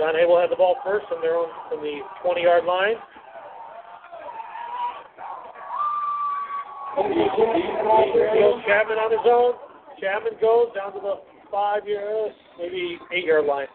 John 0.01 0.15
Hay 0.15 0.25
will 0.25 0.41
have 0.41 0.49
the 0.49 0.57
ball 0.57 0.77
first 0.83 1.05
from 1.13 1.21
their 1.21 1.37
own 1.37 1.51
from 1.69 1.83
the 1.83 2.01
20 2.25 2.41
yard 2.41 2.65
line. 2.65 2.97
Chapman 8.65 8.97
on 8.97 9.11
his 9.13 9.21
own. 9.29 9.53
Chapman 10.01 10.41
goes 10.41 10.69
down 10.75 10.95
to 10.95 11.01
the 11.01 11.21
five 11.53 11.87
yard, 11.87 12.33
maybe 12.59 12.97
eight 13.13 13.27
yard 13.27 13.45
line. 13.45 13.67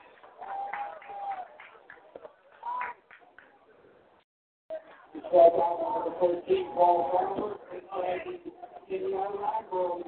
Number 5.14 6.10
14, 6.20 6.72
Paul 6.74 7.12
Farmer, 7.14 7.54
inside 7.72 8.26
the 8.26 8.98
10 8.98 9.12
yard 9.12 9.36
line 9.40 9.64
for 9.70 10.02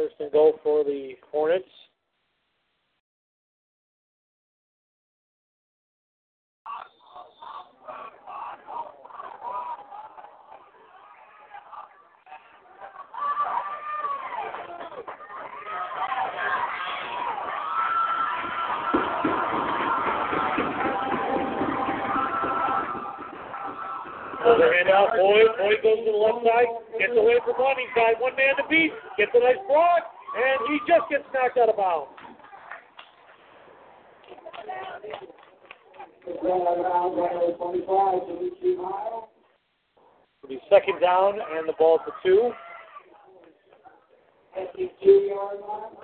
first 0.00 0.14
and 0.20 0.32
goal 0.32 0.54
for 0.62 0.82
the 0.82 1.12
Hornets. 1.30 1.64
Another 24.50 24.74
handout. 24.74 25.14
Boyd. 25.14 25.46
Boyd 25.62 25.78
goes 25.78 26.02
to 26.02 26.10
the 26.10 26.18
left 26.18 26.42
side. 26.42 26.66
Gets 26.98 27.14
away 27.14 27.38
from 27.46 27.54
one. 27.54 27.78
He's 27.78 27.94
got 27.94 28.18
one 28.18 28.34
man 28.34 28.58
to 28.58 28.66
beat. 28.66 28.90
Gets 29.14 29.30
a 29.34 29.38
nice 29.38 29.62
block. 29.70 30.10
And 30.34 30.58
he 30.66 30.82
just 30.90 31.06
gets 31.06 31.22
knocked 31.30 31.54
out 31.54 31.70
of 31.70 31.78
bounds. 31.78 32.10
Run 36.42 36.66
out 36.66 36.78
of 36.78 36.82
bounds 36.82 37.14
by 37.14 37.30
number 37.30 37.54
25, 37.62 38.26
Dimitri 38.26 38.74
Miles. 38.74 39.30
It'll 40.42 40.50
be 40.50 40.58
second 40.66 40.98
down 40.98 41.38
and 41.38 41.68
the 41.68 41.74
ball 41.78 41.98
to 42.02 42.10
two. 42.26 42.50
At 44.58 44.72
the 44.74 44.90
two 44.98 45.30
yard 45.30 45.62
line. 45.62 45.94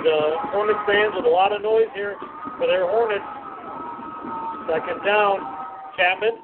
Or 0.00 0.02
the 0.02 0.16
uh, 0.16 0.48
Hornets 0.56 0.80
fans 0.88 1.12
with 1.12 1.26
a 1.26 1.28
lot 1.28 1.52
of 1.52 1.60
noise 1.60 1.92
here 1.92 2.16
for 2.56 2.66
their 2.66 2.88
Hornets. 2.88 3.20
Second 4.64 5.04
down. 5.04 5.44
Chapman 5.92 6.40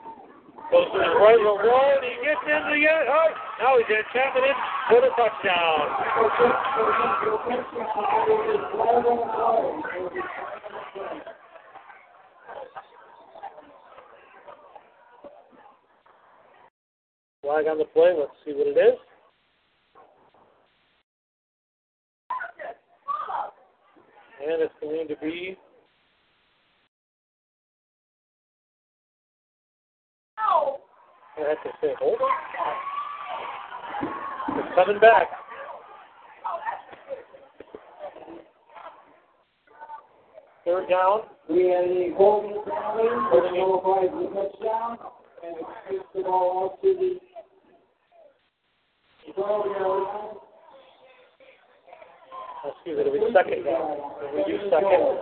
goes 0.68 0.92
to 0.92 0.98
his 1.00 1.16
right 1.16 1.40
little 1.40 1.56
road. 1.56 2.04
He 2.04 2.20
gets 2.20 2.44
into 2.44 2.68
the 2.76 2.84
end. 2.84 3.08
Oh, 3.08 3.32
Now 3.56 3.78
he's 3.80 3.88
in. 3.88 4.04
Chapman 4.12 4.44
in 4.44 4.56
for 4.92 5.00
the 5.00 5.08
touchdown. 5.16 5.88
Flag 17.40 17.66
on 17.72 17.78
the 17.78 17.88
play. 17.94 18.12
Let's 18.18 18.36
see 18.44 18.52
what 18.52 18.66
it 18.66 18.76
is. 18.76 19.05
And 24.46 24.62
it's 24.62 24.72
going 24.80 25.08
to 25.08 25.16
be 25.16 25.56
I 31.36 31.40
have 31.50 31.62
to 31.64 31.70
say, 31.82 31.92
hold 31.98 32.18
on. 32.20 32.30
It's 34.58 34.74
coming 34.74 35.00
back. 35.00 35.26
Third 40.64 40.88
down. 40.88 41.20
We 41.50 41.68
had 41.68 41.84
a 41.84 42.14
holding 42.16 42.62
penalty, 42.64 43.08
which 43.32 43.52
nullifies 43.52 44.10
the 44.14 44.26
touchdown, 44.32 44.98
and 45.44 45.56
it 45.56 45.66
takes 45.90 46.04
the 46.14 46.22
ball 46.22 46.70
out 46.72 46.82
to 46.82 46.88
the 46.94 47.18
12 49.34 49.66
yard 49.66 50.02
line. 50.02 50.45
Excuse 52.74 52.96
me, 52.96 53.00
it'll 53.00 53.12
be 53.12 53.20
second 53.32 53.64
down. 53.64 53.96
We 54.34 54.44
do 54.44 54.58
second. 54.70 55.18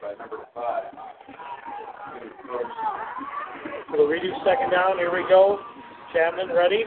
by 0.00 0.14
number 0.18 0.42
five. 0.54 0.84
So 3.90 3.96
the 3.96 4.02
redo 4.02 4.30
second 4.44 4.70
down. 4.70 4.98
Here 4.98 5.12
we 5.12 5.22
go. 5.28 5.58
Chapman 6.12 6.48
ready. 6.54 6.84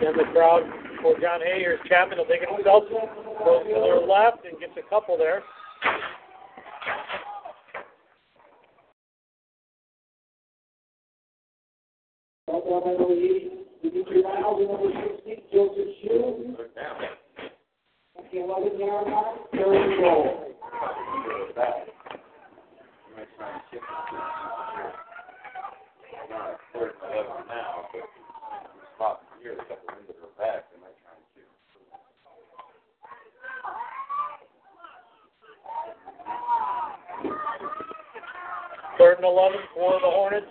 Then 0.00 0.16
the 0.16 0.24
crowd 0.32 0.62
for 1.02 1.18
John 1.20 1.40
Hay. 1.40 1.60
Here's 1.60 1.80
Chapman. 1.88 2.18
He'll 2.18 2.26
take 2.26 2.42
it 2.42 2.48
himself. 2.54 2.84
Goes 3.44 3.62
to 3.64 3.74
the 3.74 4.06
left 4.06 4.44
and 4.44 4.58
gets 4.58 4.72
a 4.76 4.88
couple 4.88 5.16
there. 5.16 5.42
Back 12.46 12.62
up 12.72 12.86
number 12.86 13.12
80, 13.12 13.50
Dimitri 13.82 14.22
Reynolds, 14.22 14.60
and 14.60 14.70
number 14.70 14.90
60, 15.16 15.42
Joseph 15.52 15.90
Shue. 16.02 16.56
At 18.16 18.30
the 18.30 18.35
11 18.35 18.35
yard 18.35 18.35
line, 18.35 18.35
third 18.35 18.35
and 18.35 18.35
goal. 18.35 18.35
Back. 18.35 18.35
You 18.35 18.35
might 18.35 18.35
try 18.35 18.35
and 18.35 18.35
kick 23.70 23.80
it. 23.80 23.82
Not 26.30 26.58
third 26.72 26.92
and. 27.00 27.36
Third 38.98 39.18
and 39.18 39.26
11 39.26 39.58
for 39.74 39.92
the 39.92 40.06
Hornets. 40.06 40.46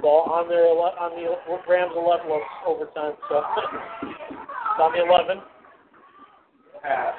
Ball 0.00 0.30
on 0.30 0.48
their 0.48 0.66
on 0.66 1.10
the 1.16 1.26
Rams 1.68 1.92
11 1.96 2.28
well, 2.28 2.40
overtime. 2.66 3.14
So 3.28 3.42
on 4.80 4.92
the 4.92 5.04
11. 5.04 5.42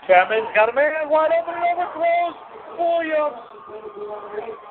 Chapman's 0.08 0.48
got 0.56 0.69
a 0.69 0.74
man 0.74 1.10
wide 1.10 1.32
open 1.34 1.53
and 1.56 1.66
overthrows. 1.76 2.36
Williams. 2.77 3.38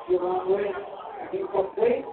Javon 0.09 0.47
Williams, 0.47 0.75
incomplete. 1.33 2.05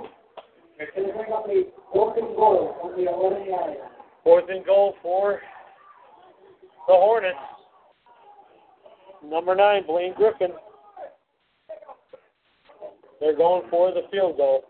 It's 0.78 0.90
going 0.96 1.08
to 1.08 1.14
bring 1.14 1.32
up 1.32 1.46
a 1.48 1.70
fourth 1.92 2.18
and 2.18 2.34
goal 2.36 2.76
on 2.82 2.90
the 2.92 3.10
11 3.10 3.46
yard. 3.46 3.76
Fourth 4.24 4.44
and 4.48 4.64
goal 4.66 4.94
for 5.02 5.40
the 6.88 6.92
Hornets. 6.92 7.38
Number 9.24 9.54
nine, 9.54 9.86
Blaine 9.86 10.14
Griffin. 10.14 10.50
They're 13.20 13.36
going 13.36 13.62
for 13.70 13.92
the 13.92 14.02
field 14.10 14.36
goal. 14.36 14.64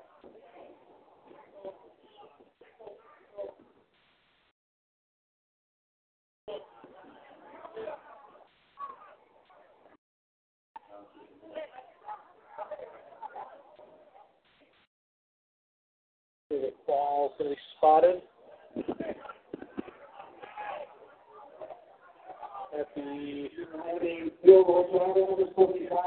The 16.64 16.72
ball's 16.86 17.32
going 17.38 17.50
to 17.50 17.56
be 17.56 17.62
spotted. 17.76 18.22
At 22.78 22.88
the 22.94 23.48
field 24.42 24.66
goal 24.66 24.88
number 24.90 25.52
45, 25.54 25.98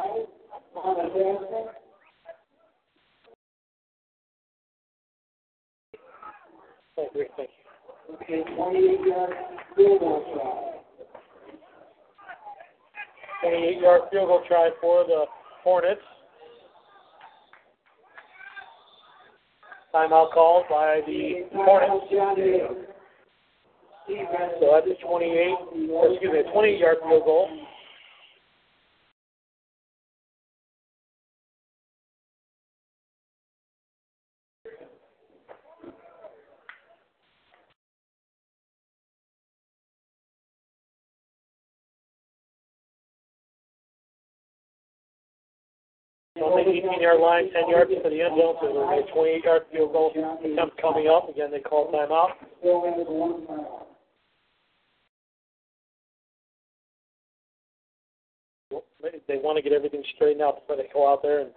Connor 0.74 1.04
Jackson. 1.10 1.66
oh, 6.98 7.08
great, 7.14 7.28
thank 7.38 7.50
you. 8.10 8.16
Okay, 8.16 8.56
28 8.56 9.08
yard 9.08 9.34
field 9.76 10.00
goal 10.00 10.24
try. 13.44 13.50
28 13.52 13.80
yard 13.80 14.02
field 14.12 14.28
goal 14.28 14.42
try 14.48 14.72
for 14.82 15.04
the 15.04 15.26
Hornets. 15.64 16.02
Timeout 19.94 20.32
called 20.34 20.66
by 20.70 21.02
the 21.06 21.48
Hornets. 21.54 22.06
So 24.60 24.72
that's 24.72 24.88
a 24.88 25.06
28, 25.06 25.56
excuse 26.12 26.32
me, 26.32 26.40
a 26.40 26.52
28 26.52 26.80
yard 26.80 26.98
field 27.04 27.24
goal. 27.26 27.50
18 46.68 47.02
yard 47.02 47.22
line, 47.22 47.52
10 47.52 47.70
yards 47.70 47.92
to 47.92 48.10
the 48.10 48.22
end 48.22 48.38
zone, 48.38 48.56
so 48.62 48.68
there's 48.74 49.10
a 49.10 49.14
28 49.14 49.44
yard 49.44 49.62
field 49.72 49.92
goal 49.94 50.12
attempt 50.12 50.82
coming 50.82 51.08
up. 51.08 51.30
Again, 51.30 51.52
they 51.52 51.60
call 51.60 51.92
timeout. 51.92 52.32
They 59.28 59.38
want 59.38 59.58
to 59.58 59.62
get 59.62 59.74
everything 59.74 60.04
straightened 60.16 60.42
out 60.42 60.62
before 60.62 60.76
they 60.78 60.90
go 60.94 61.12
out 61.12 61.22
there 61.22 61.42
and 61.42 61.52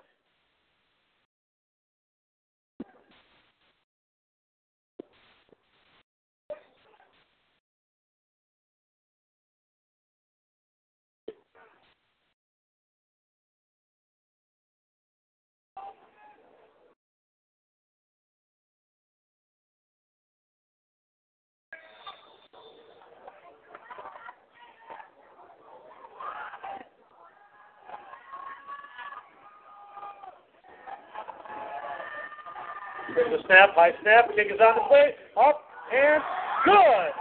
High 33.81 33.97
snap, 34.03 34.29
kick 34.37 34.49
is 34.53 34.61
on 34.61 34.75
the 34.77 34.85
plate. 34.93 35.17
up 35.41 35.65
and 35.91 36.21
good. 36.67 37.13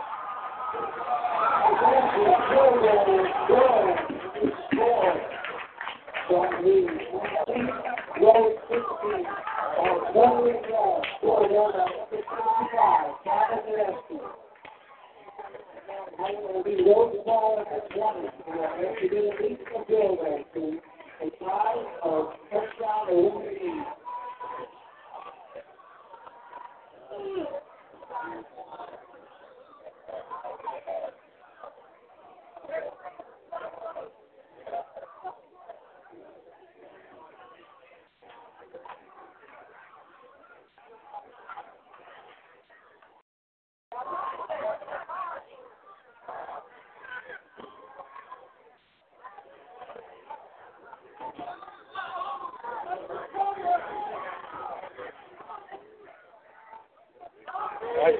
I'm 16.20 16.36
be 16.66 16.76
loaded 16.84 17.24
down 17.24 17.64
the 17.72 17.80
20. 17.88 18.28
I'm 18.48 18.60
going 18.84 18.96
to 19.00 19.08
be 19.08 19.16
at 19.16 19.40
least 19.40 19.64
a 19.64 19.80
jailbreak. 19.90 20.49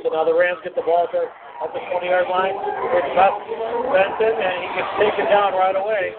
So 0.10 0.16
now 0.16 0.26
the 0.26 0.34
Rams 0.34 0.58
get 0.64 0.74
the 0.74 0.82
ball 0.82 1.06
at 1.06 1.14
the, 1.14 1.22
at 1.22 1.70
the 1.70 1.80
20 1.94 2.08
yard 2.10 2.26
line. 2.34 2.58
It's 2.58 3.14
left 3.14 3.46
Benson, 3.94 4.34
and 4.42 4.58
he 4.66 4.70
gets 4.74 4.90
taken 4.98 5.26
down 5.30 5.54
right 5.54 5.78
away. 5.78 6.18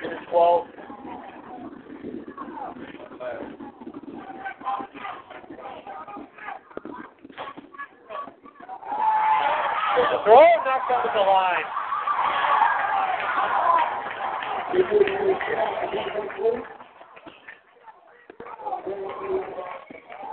And 0.00 0.26
12. 0.30 0.66
There's 9.96 10.08
a 10.08 10.24
throw, 10.24 10.40
knocked 10.64 10.90
out 10.90 11.06
at 11.06 11.12
the 11.14 11.20
line. 11.20 11.68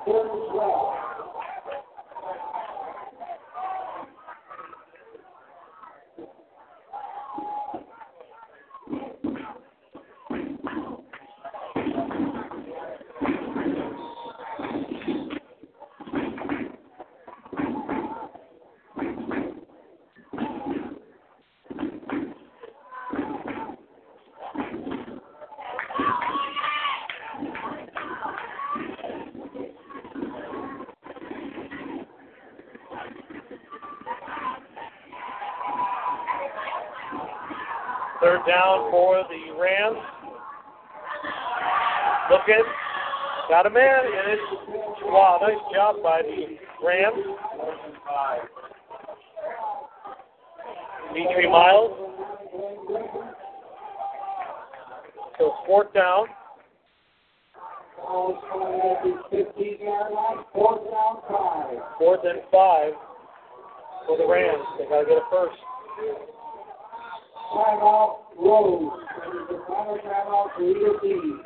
Third 0.05 0.27
and 0.31 0.51
12. 0.51 0.95
Third 38.39 38.51
down 38.51 38.91
for 38.91 39.23
the 39.29 39.59
Rams. 39.59 39.97
Looking. 42.29 42.63
Got 43.49 43.65
a 43.65 43.69
man, 43.69 43.99
and 44.05 44.31
it's 44.33 44.41
wow, 45.05 45.39
nice 45.41 45.57
job 45.73 45.95
by 46.03 46.21
the 46.21 46.57
Rams. 46.85 47.25
Dimitri 51.13 51.49
Miles. 51.49 51.91
So 55.39 55.53
fourth 55.65 55.93
down. 55.93 56.27
Now 57.97 58.39
started 58.47 58.79
at 58.79 59.31
the 59.31 59.45
15 59.55 59.77
yard 59.81 60.13
line, 60.13 60.45
fourth 60.53 60.83
down 60.91 61.21
five. 61.27 61.77
Fourth 61.97 62.21
and 62.23 62.41
five 62.51 62.93
for 64.05 64.17
the 64.17 64.27
Rams. 64.27 64.63
They 64.77 64.85
gotta 64.85 65.05
get 65.05 65.17
a 65.17 65.21
first. 65.31 65.57
Timeout, 67.51 68.17
Rhodes. 68.37 68.95
That 69.17 69.35
is 69.35 69.47
the 69.49 69.63
final 69.67 69.97
timeout 69.97 70.55
for 70.55 70.61
either 70.61 70.99
team. 71.01 71.41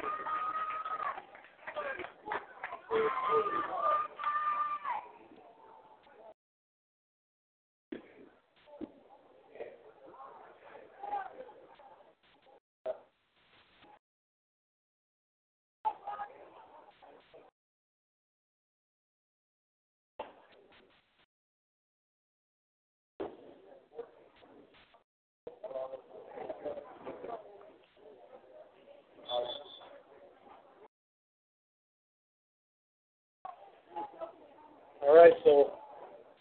All 35.05 35.15
right, 35.15 35.33
so 35.43 35.73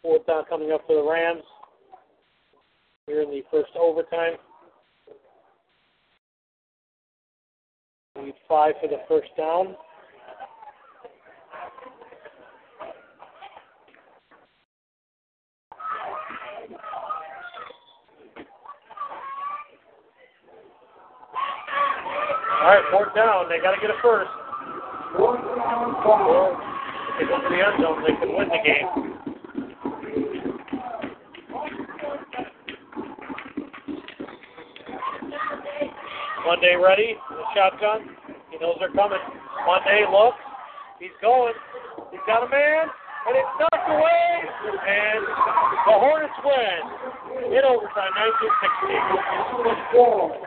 fourth 0.03 0.25
down 0.27 0.45
coming 0.49 0.71
up 0.71 0.83
for 0.87 0.97
the 0.97 1.03
Rams. 1.03 1.43
Here 3.07 3.23
in 3.23 3.31
the 3.31 3.43
first 3.51 3.71
overtime. 3.77 4.35
Need 8.23 8.35
five 8.63 8.75
for 8.81 8.89
the 8.89 8.99
first 9.09 9.29
down. 9.37 9.75
All 22.61 22.69
right, 22.69 22.85
fourth 22.93 23.15
down. 23.17 23.49
They 23.49 23.59
got 23.59 23.73
to 23.73 23.81
get 23.81 23.91
a 23.91 23.95
first. 24.01 24.31
Or 25.19 25.37
if 25.37 25.43
they 27.19 27.27
go 27.27 27.41
to 27.41 27.49
the 27.49 27.57
end 27.57 27.83
zone, 27.83 28.03
they 28.07 28.15
could 28.21 28.33
win 28.37 28.49
the 28.49 28.59
game. 28.65 28.89
Monday 36.47 36.77
ready, 36.77 37.17
the 37.31 37.43
shotgun. 37.55 38.22
Knows 38.63 38.79
they're 38.79 38.95
coming. 38.95 39.19
Monday 39.67 40.07
looks. 40.07 40.39
He's 41.01 41.11
going. 41.21 41.53
He's 42.13 42.23
got 42.29 42.47
a 42.47 42.49
man, 42.49 42.87
and 43.27 43.35
it's 43.35 43.55
knocked 43.59 43.91
away. 43.91 44.39
And 44.87 45.27
the 45.83 45.99
Hornets 45.99 46.39
win 46.47 47.59
in 47.59 47.67
overtime, 47.67 48.15
1916. 48.87 49.83
Four. 49.91 50.39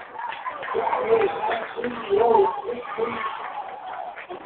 Rhodes, 2.16 2.56
16. 2.72 3.20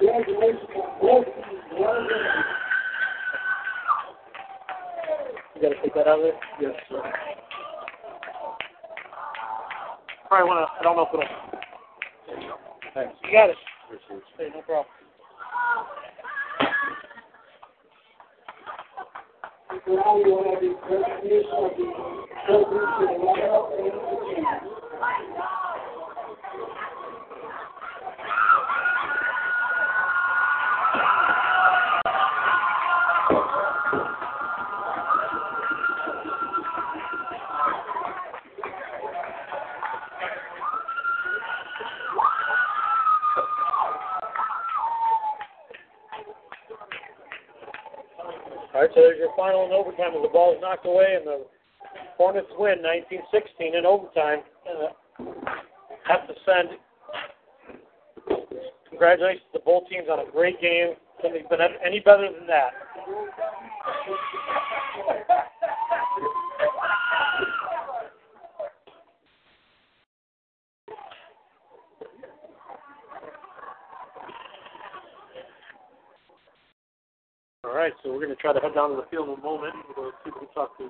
Congratulations 0.02 0.74
on 0.74 0.90
both 1.00 1.30
teams. 1.30 1.70
Well 1.78 1.94
done. 1.94 2.42
You 5.54 5.62
gotta 5.62 5.78
take 5.84 5.94
that 5.94 6.08
out 6.08 6.18
of 6.18 6.26
there? 6.26 6.34
Yes, 6.60 6.74
sir. 6.90 7.06
Probably 10.28 10.48
wanna, 10.48 10.66
I 10.66 10.82
don't 10.82 10.96
know 10.96 11.06
if 11.06 11.14
it'll. 11.14 11.49
Thanks. 13.00 13.16
You 13.24 13.32
got 13.32 13.50
it. 13.50 13.56
Hey, 14.38 14.50
no 14.54 14.62
problem. 14.62 14.86
Now 19.88 20.18
you 20.20 20.36
will 20.36 20.44
have 20.44 20.60
the 20.60 20.76
presentation 20.84 21.48
of 21.56 21.72
the 21.80 21.88
president 22.44 22.92
to 23.00 23.08
the 23.08 23.16
Royal 23.24 23.72
and 23.80 23.88
the 23.88 24.59
final 49.40 49.66
in 49.66 49.72
overtime 49.72 50.12
as 50.12 50.22
the 50.22 50.28
ball 50.28 50.52
is 50.52 50.60
knocked 50.60 50.86
away 50.86 51.16
and 51.16 51.26
the 51.26 51.46
Hornets 52.18 52.52
win 52.60 52.84
1916 52.84 53.74
in 53.74 53.86
overtime. 53.86 54.44
Uh, 54.68 54.92
have 56.04 56.28
to 56.28 56.34
send 56.44 56.76
congratulations 58.90 59.48
to 59.54 59.60
both 59.64 59.88
teams 59.88 60.10
on 60.12 60.20
a 60.20 60.30
great 60.30 60.60
game. 60.60 60.96
Couldn't 61.22 61.40
have 61.40 61.50
been 61.50 61.60
any 61.86 62.02
better 62.02 62.28
than 62.38 62.48
that. 62.48 62.72
All 77.64 77.76
right, 77.76 77.94
so 78.04 78.12
we're 78.12 78.18
going 78.18 78.29
to 78.29 78.29
try 78.42 78.54
to 78.54 78.60
head 78.60 78.76
down 78.76 78.92
to 78.92 78.96
the 78.98 79.08
field 79.12 79.30
in 79.30 79.36
a 79.40 79.44
moment. 79.44 79.76
We'll 79.98 80.12
see 80.24 80.30
if 80.30 80.36
we 80.36 80.48
can 80.48 80.50
talk 80.56 80.78
to 80.80 80.90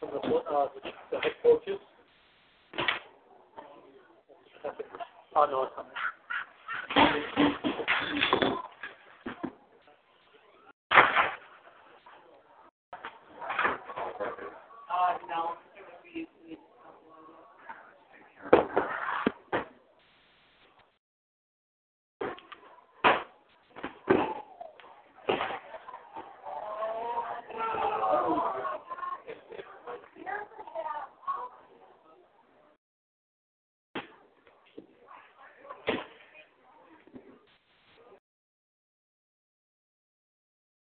some 0.00 0.10
of 0.10 0.22
the, 0.22 0.36
uh, 0.36 0.68
the, 1.12 1.20
head 1.20 1.32
coaches. 1.42 1.80
Oh, 5.36 5.46
no, 5.50 5.64
it's 5.64 5.72
not. 5.76 5.86
Uh, 14.90 15.18
no, 15.28 15.54
it 15.76 15.84
would 15.86 16.04
be, 16.04 16.28
we- 16.48 16.58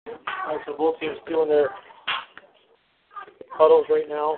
All 0.06 0.26
right, 0.46 0.60
so 0.66 0.74
both 0.76 1.00
teams 1.00 1.18
doing 1.28 1.48
their 1.48 1.70
huddles 3.50 3.86
right 3.90 4.08
now. 4.08 4.36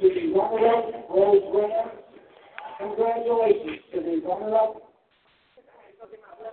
To 0.00 0.06
runner-up, 0.36 1.08
Rhodes. 1.10 1.44
Congratulations 2.78 3.80
to 3.92 4.00
the 4.00 4.20
runner-up, 4.26 4.72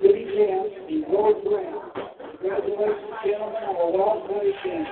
City 0.01 0.23
Champs, 0.35 0.75
the 0.87 0.97
Rose 1.11 1.41
winner. 1.43 1.81
Congratulations, 2.37 3.15
gentlemen, 3.25 3.63
on 3.63 3.75
a 3.75 3.97
well-played 3.97 4.55
game. 4.63 4.85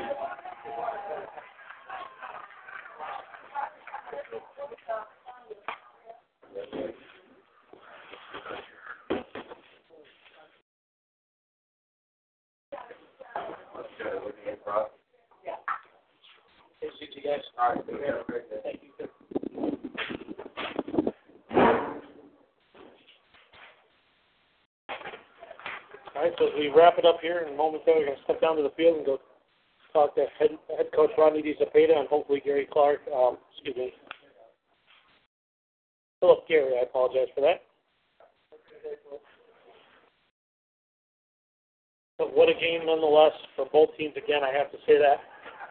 Hey, 16.81 16.87
see 16.97 17.07
you 17.13 17.21
guys. 17.21 17.43
All 17.59 17.75
right, 17.75 17.83
thank 18.63 18.79
you. 18.81 18.89
All 26.15 26.21
right, 26.25 26.33
so 26.37 26.43
as 26.47 26.53
we 26.57 26.68
wrap 26.80 26.98
it 26.98 27.06
up 27.06 27.19
here 27.22 27.43
in 27.45 27.53
a 27.53 27.58
moment, 27.58 27.83
we're 27.85 28.06
going 28.06 28.16
to 28.16 28.24
step 28.24 28.40
down 28.40 28.56
to 28.56 28.64
the 28.64 28.72
field 28.77 28.98
and 28.98 29.06
go 29.06 29.19
talk 29.91 30.16
to 30.16 30.25
head, 30.40 30.51
head 30.77 30.88
coach 30.95 31.11
Rodney 31.17 31.43
DeCepeda 31.43 31.99
and 31.99 32.08
hopefully 32.08 32.41
Gary 32.43 32.67
Clark. 32.72 33.01
Um, 33.14 33.38
excuse 33.51 33.75
me, 33.75 33.93
Philip 36.22 36.48
Gary. 36.48 36.80
I 36.80 36.83
apologize 36.83 37.27
for 37.35 37.41
that. 37.41 37.64
But 42.17 42.35
what 42.35 42.49
a 42.49 42.53
game 42.53 42.85
nonetheless 42.85 43.32
for 43.56 43.66
both 43.72 43.90
teams. 43.98 44.14
Again, 44.16 44.43
I 44.43 44.56
have 44.56 44.72
to 44.72 44.77
say 44.88 44.98
that. 44.99 45.19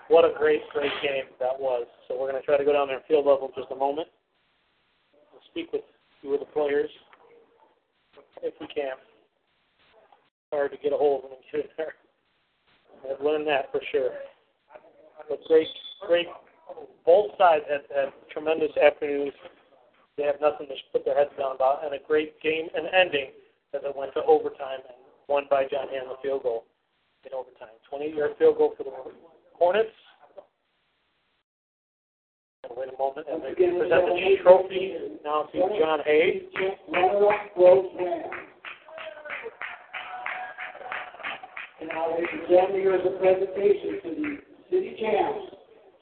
What 0.08 0.24
a 0.24 0.32
great, 0.36 0.62
great 0.72 0.92
game 1.02 1.24
that 1.40 1.58
was. 1.60 1.86
So 2.08 2.18
we're 2.18 2.30
going 2.30 2.40
to 2.40 2.46
try 2.46 2.56
to 2.56 2.64
go 2.64 2.72
down 2.72 2.88
there 2.88 2.96
and 2.96 3.04
field 3.06 3.26
level 3.26 3.48
in 3.48 3.62
just 3.62 3.72
a 3.72 3.76
moment. 3.76 4.08
We'll 5.32 5.42
speak 5.50 5.72
with 5.72 5.82
two 6.22 6.32
of 6.32 6.40
the 6.40 6.46
players 6.46 6.88
if 8.42 8.54
we 8.60 8.66
can. 8.68 8.96
Hard 10.52 10.72
to 10.72 10.78
get 10.78 10.92
a 10.92 10.96
hold 10.96 11.24
of 11.24 11.30
them 11.30 11.38
and 11.52 11.62
get 11.62 11.70
in 11.70 11.70
there. 11.76 11.94
I've 13.04 13.24
learned 13.24 13.46
that 13.46 13.70
for 13.70 13.80
sure. 13.92 14.10
But 15.28 15.40
great, 15.46 15.68
great. 16.06 16.26
Both 17.04 17.32
sides 17.38 17.64
had, 17.68 17.82
had 17.94 18.12
tremendous 18.32 18.72
afternoons. 18.76 19.32
They 20.16 20.24
have 20.24 20.40
nothing 20.40 20.66
to 20.66 20.74
put 20.92 21.04
their 21.04 21.16
heads 21.16 21.30
down 21.38 21.54
about, 21.56 21.84
and 21.84 21.94
a 21.94 21.98
great 22.06 22.40
game 22.40 22.68
and 22.74 22.86
ending 22.92 23.30
as 23.74 23.82
it 23.84 23.94
went 23.94 24.12
to 24.14 24.24
overtime 24.24 24.80
and 24.88 24.96
won 25.28 25.44
by 25.50 25.64
John 25.70 25.88
Hanlon 25.92 26.16
field 26.22 26.42
goal 26.42 26.64
in 27.24 27.32
overtime. 27.32 27.76
20-yard 27.92 28.32
field 28.38 28.58
goal 28.58 28.74
for 28.76 28.84
the 28.84 28.90
Hornets. 29.54 29.90
And 32.64 32.72
wait 32.76 32.88
a 32.88 32.98
moment, 32.98 33.26
and 33.30 33.42
they 33.42 33.54
present 33.54 34.06
the 34.06 34.36
trophy 34.42 34.96
now 35.24 35.48
to 35.52 35.58
John 35.78 36.00
Hay. 36.04 36.42
And 41.80 41.90
ladies 42.12 42.28
and 42.32 42.48
gentlemen, 42.48 42.80
here 42.80 42.94
is 42.96 43.06
a 43.06 43.18
presentation 43.20 44.02
to 44.02 44.10
the 44.10 44.38
City 44.68 44.96
Champs, 44.98 45.54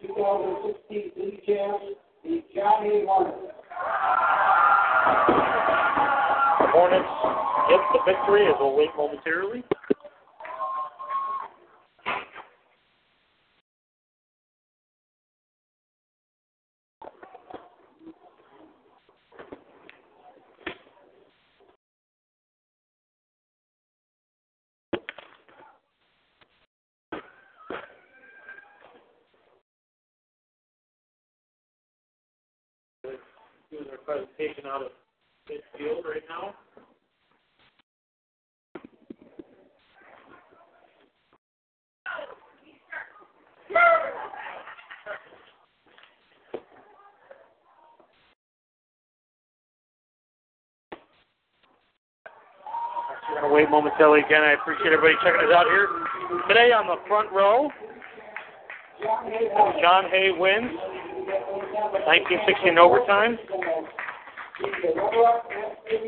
2016 0.06 1.12
City 1.14 1.40
Champs, 1.46 1.84
the 2.24 2.42
A. 2.56 3.04
Hornets. 3.04 3.52
Hornets 6.72 7.12
get 7.68 7.80
the 7.92 8.00
victory 8.06 8.46
as 8.46 8.54
we'll 8.58 8.74
wait 8.74 8.88
momentarily. 8.96 9.62
Doing 33.70 33.84
their 33.88 33.98
presentation 33.98 34.64
out 34.66 34.82
of 34.82 34.90
midfield 35.76 36.04
right 36.04 36.22
now. 36.28 36.54
We're 53.28 53.40
going 53.40 53.50
to 53.50 53.54
wait 53.54 53.70
momentarily 53.70 54.20
again. 54.20 54.42
I 54.42 54.52
appreciate 54.52 54.92
everybody 54.92 55.14
checking 55.22 55.40
us 55.40 55.54
out 55.54 55.66
here. 55.66 55.88
Today 56.48 56.72
on 56.72 56.86
the 56.86 56.96
front 57.06 57.30
row, 57.32 57.68
John 59.82 60.04
Hay 60.10 60.30
wins 60.32 60.72
1916 62.06 62.78
overtime. 62.78 63.38
We're 65.88 65.98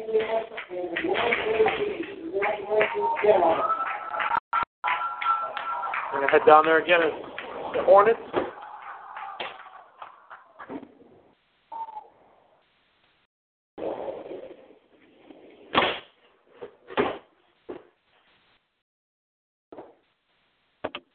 going 6.11 6.23
to 6.23 6.27
head 6.27 6.41
down 6.47 6.65
there 6.65 6.79
again 6.83 7.01
as 7.05 7.13
the 7.75 7.83
Hornets. 7.85 8.19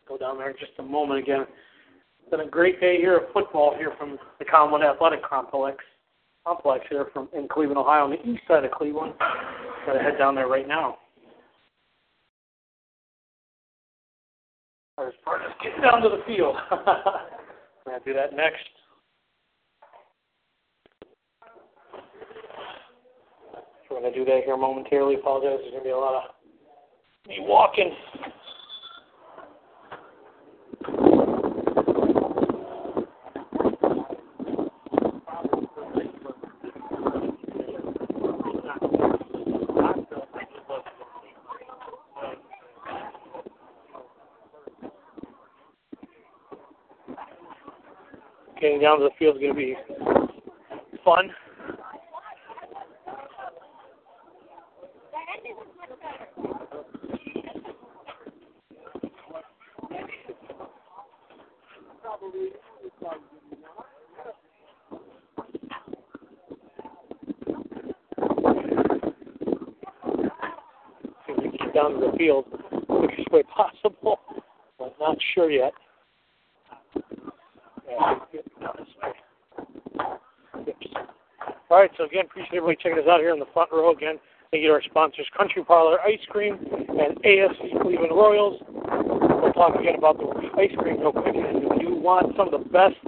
Go 0.07 0.17
down 0.17 0.37
there 0.37 0.51
in 0.51 0.55
just 0.57 0.71
a 0.79 0.83
moment 0.83 1.19
again. 1.19 1.45
It's 2.21 2.29
been 2.31 2.39
a 2.39 2.47
great 2.47 2.79
day 2.79 2.95
here 2.97 3.17
of 3.17 3.23
football 3.33 3.75
here 3.75 3.91
from 3.97 4.17
the 4.39 4.45
Collinwood 4.45 4.89
Athletic 4.89 5.21
Complex 5.21 5.83
complex 6.45 6.85
here 6.89 7.07
from 7.13 7.29
in 7.33 7.47
Cleveland, 7.47 7.77
Ohio, 7.77 8.05
on 8.05 8.11
the 8.11 8.21
east 8.29 8.41
side 8.47 8.65
of 8.65 8.71
Cleveland. 8.71 9.13
Got 9.85 9.93
to 9.93 9.99
head 9.99 10.17
down 10.17 10.35
there 10.35 10.47
right 10.47 10.67
now. 10.67 10.97
Our 14.97 15.11
partners 15.25 15.51
getting 15.63 15.81
down 15.81 16.01
to 16.01 16.09
the 16.09 16.23
field. 16.27 16.55
We're 16.69 16.77
gonna 17.93 18.03
do 18.05 18.13
that 18.13 18.35
next. 18.35 18.59
We're 23.89 24.01
gonna 24.01 24.13
do 24.13 24.23
that 24.25 24.41
here 24.45 24.55
momentarily. 24.55 25.15
Apologize. 25.15 25.59
There's 25.61 25.71
gonna 25.71 25.83
be 25.83 25.89
a 25.89 25.97
lot 25.97 26.15
of 26.15 26.23
me 27.27 27.37
walking. 27.39 27.91
Down 48.83 48.99
to 48.99 49.05
the 49.05 49.11
field 49.17 49.37
is 49.37 49.41
going 49.41 49.53
to 49.53 49.57
be 49.57 49.75
fun. 51.05 51.29
Down 71.73 71.93
to 71.93 72.11
the 72.11 72.17
field 72.17 72.45
quickest 72.87 73.31
way 73.31 73.43
possible. 73.43 74.19
But 74.77 74.93
not 74.99 75.17
sure 75.33 75.49
yet. 75.49 75.71
Yeah, 77.89 78.15
get 78.31 78.59
down 78.59 78.75
this 78.77 78.87
way. 79.01 79.11
Yep. 80.67 80.75
All 81.69 81.79
right, 81.79 81.91
so 81.97 82.02
again, 82.13 82.25
appreciate 82.29 82.61
everybody 82.61 82.77
checking 82.77 82.99
us 82.99 83.09
out 83.09 83.19
here 83.19 83.33
in 83.33 83.39
the 83.39 83.49
front 83.53 83.71
row. 83.71 83.91
Again, 83.91 84.19
thank 84.51 84.61
you 84.61 84.69
to 84.69 84.73
our 84.75 84.83
sponsors, 84.83 85.25
Country 85.35 85.63
Parlor 85.65 85.99
Ice 86.01 86.21
Cream 86.29 86.59
and 86.61 87.17
AFC 87.25 87.81
Cleveland 87.81 88.13
Royals. 88.13 88.61
We'll 88.69 89.51
talk 89.53 89.73
again 89.73 89.95
about 89.97 90.19
the 90.19 90.29
ice 90.61 90.69
cream 90.77 91.01
real 91.01 91.11
quick. 91.11 91.33
And 91.33 91.65
if 91.65 91.81
you 91.81 91.95
want 91.95 92.37
some 92.37 92.53
of 92.53 92.61
the 92.61 92.69
best 92.69 93.01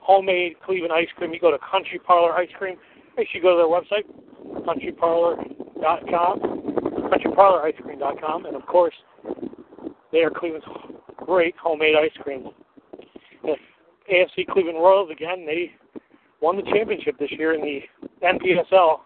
homemade 0.00 0.56
Cleveland 0.66 0.92
ice 0.92 1.06
cream, 1.14 1.32
you 1.32 1.38
go 1.38 1.52
to 1.52 1.58
Country 1.62 2.00
Parlor 2.04 2.34
Ice 2.34 2.50
Cream. 2.58 2.74
Make 3.16 3.28
sure 3.30 3.38
you 3.38 3.42
go 3.42 3.54
to 3.54 3.62
their 3.62 3.70
website, 3.70 4.02
countryparlor.com, 4.66 6.40
countryparloricecream.com, 7.06 8.46
and 8.46 8.56
of 8.56 8.66
course, 8.66 8.94
they 10.10 10.24
are 10.24 10.30
Cleveland's 10.30 10.66
great 11.18 11.54
homemade 11.56 11.94
ice 11.94 12.10
cream. 12.20 12.48
The 13.44 13.54
AFC 14.12 14.48
Cleveland 14.48 14.78
Royals, 14.78 15.10
again, 15.12 15.46
they 15.46 15.70
won 16.40 16.56
the 16.56 16.62
championship 16.62 17.16
this 17.18 17.30
year 17.30 17.54
in 17.54 17.60
the 17.60 17.80
NPSL. 18.22 19.00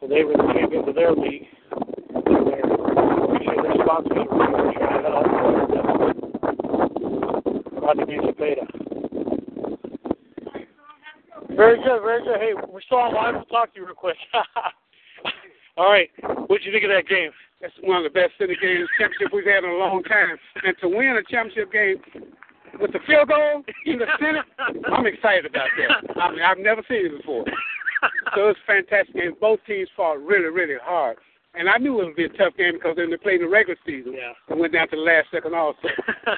So 0.00 0.06
they 0.08 0.24
were 0.24 0.32
the 0.32 0.52
champions 0.54 0.88
of 0.88 0.94
their 0.94 1.12
league. 1.12 1.46
Appreciate 2.16 3.62
their 3.62 3.74
sponsors 3.84 4.26
for 4.28 4.72
trying 4.72 5.02
that 5.02 5.12
out. 5.12 5.26
Roger 7.82 8.06
Zapata. 8.26 8.66
Very 11.56 11.76
good, 11.82 12.00
very 12.02 12.22
good. 12.22 12.38
Hey, 12.38 12.52
we're 12.68 12.80
still 12.82 12.98
on 12.98 13.14
live. 13.14 13.34
We'll 13.34 13.44
talk 13.46 13.74
to 13.74 13.80
you 13.80 13.86
real 13.86 13.94
quick. 13.94 14.16
All 15.76 15.90
right. 15.90 16.08
What'd 16.46 16.64
you 16.64 16.72
think 16.72 16.84
of 16.84 16.90
that 16.90 17.08
game? 17.08 17.30
That's 17.60 17.74
one 17.82 17.98
of 17.98 18.04
the 18.04 18.10
best 18.10 18.32
city 18.38 18.56
games 18.62 18.88
championship 18.98 19.34
we've 19.34 19.44
had 19.44 19.64
in 19.64 19.70
a 19.70 19.76
long 19.76 20.02
time. 20.04 20.38
And 20.64 20.74
to 20.80 20.88
win 20.88 21.18
a 21.18 21.22
championship 21.30 21.72
game 21.72 21.96
with 22.80 22.92
the 22.92 23.00
field 23.06 23.28
goal 23.28 23.62
in 23.86 23.98
the 23.98 24.06
Senate, 24.20 24.44
I'm 24.90 25.06
excited 25.06 25.46
about 25.46 25.68
that. 25.78 26.20
I 26.20 26.30
mean, 26.30 26.42
I've 26.42 26.58
never 26.58 26.82
seen 26.88 27.06
it 27.06 27.16
before. 27.18 27.44
So 28.34 28.42
it 28.42 28.46
was 28.46 28.56
fantastic 28.66 29.14
game. 29.14 29.34
Both 29.40 29.60
teams 29.66 29.88
fought 29.96 30.22
really, 30.22 30.48
really 30.48 30.78
hard. 30.82 31.18
And 31.54 31.68
I 31.68 31.78
knew 31.78 32.00
it 32.00 32.06
would 32.06 32.16
be 32.16 32.30
a 32.30 32.38
tough 32.38 32.54
game 32.56 32.78
because 32.78 32.94
then 32.94 33.10
they 33.10 33.18
played 33.18 33.42
in 33.42 33.50
the 33.50 33.50
regular 33.50 33.74
season. 33.84 34.14
Yeah. 34.14 34.38
And 34.48 34.60
went 34.60 34.72
down 34.72 34.86
to 34.90 34.96
the 34.96 35.02
last 35.02 35.34
second 35.34 35.54
also. 35.54 35.82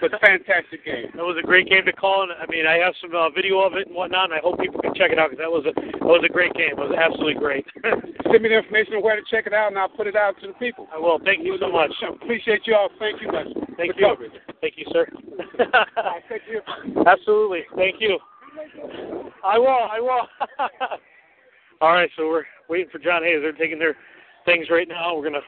but 0.01 0.09
fantastic 0.25 0.85
game. 0.89 1.13
That 1.13 1.23
was 1.23 1.37
a 1.37 1.45
great 1.45 1.69
game 1.69 1.85
to 1.85 1.93
call, 1.93 2.25
and 2.25 2.33
I 2.33 2.49
mean, 2.49 2.65
I 2.65 2.81
have 2.81 2.95
some 2.97 3.13
uh, 3.15 3.29
video 3.29 3.61
of 3.61 3.75
it 3.77 3.89
and 3.89 3.97
whatnot, 3.97 4.33
and 4.33 4.35
I 4.35 4.41
hope 4.41 4.59
people 4.59 4.81
can 4.81 4.95
check 4.97 5.13
it 5.13 5.21
out 5.21 5.29
because 5.29 5.45
that 5.45 5.53
was 5.53 5.69
a 5.69 5.75
that 5.77 6.09
was 6.09 6.25
a 6.25 6.33
great 6.33 6.55
game. 6.57 6.81
It 6.81 6.81
was 6.81 6.97
absolutely 6.97 7.37
great. 7.37 7.69
Send 7.85 8.41
me 8.41 8.49
the 8.49 8.65
information 8.65 8.97
on 8.97 9.05
where 9.05 9.17
to 9.17 9.23
check 9.29 9.47
it 9.47 9.53
out, 9.53 9.69
and 9.69 9.79
I'll 9.79 9.93
put 9.93 10.09
it 10.09 10.17
out 10.17 10.41
to 10.41 10.49
the 10.49 10.57
people. 10.57 10.89
I 10.89 10.97
will. 10.97 11.21
Thank 11.21 11.45
you 11.45 11.61
so 11.61 11.69
much. 11.69 11.93
Appreciate 12.01 12.65
you 12.65 12.75
all. 12.75 12.89
Thank 12.99 13.21
you 13.21 13.29
much. 13.29 13.53
Thank 13.77 13.93
you. 14.01 14.09
coverage. 14.09 14.33
Thank 14.65 14.81
you, 14.81 14.87
sir. 14.97 15.05
Thank 16.29 16.43
you. 16.49 16.61
Absolutely. 17.07 17.69
Thank 17.77 18.01
you. 18.01 18.17
I 19.45 19.59
will. 19.59 19.85
I 19.93 20.01
will. 20.01 20.25
All 21.81 21.93
right, 21.93 22.09
so 22.17 22.29
we're 22.29 22.45
waiting 22.69 22.89
for 22.91 22.99
John 22.99 23.25
Hay's. 23.25 23.43
They're 23.43 23.53
taking 23.53 23.79
their 23.79 23.97
things 24.45 24.67
right 24.71 24.89
now. 24.89 25.17
We're 25.17 25.25
gonna 25.25 25.41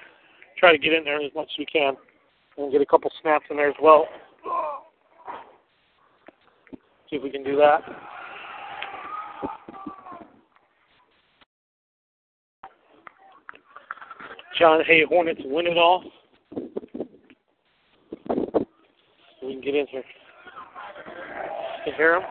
try 0.59 0.73
to 0.73 0.79
get 0.79 0.93
in 0.93 1.05
there 1.05 1.21
as 1.21 1.33
much 1.35 1.49
as 1.53 1.59
we 1.59 1.67
can 1.67 1.97
and 2.57 2.73
get 2.73 2.81
a 2.81 2.87
couple 2.87 3.11
snaps 3.21 3.47
in 3.51 3.57
there 3.57 3.69
as 3.69 3.77
well. 3.83 4.07
See 7.11 7.17
if 7.17 7.23
we 7.23 7.31
can 7.31 7.45
do 7.45 7.57
that. 7.57 7.83
John 14.59 14.85
Hay 14.87 15.05
Hornets 15.09 15.41
win 15.45 15.67
it 15.67 15.77
all. 15.77 16.05
We 19.43 19.53
can 19.53 19.61
get 19.61 19.75
in 19.75 19.87
here. 19.89 20.05
You 21.87 21.93
hear 21.97 22.15
him? 22.17 22.23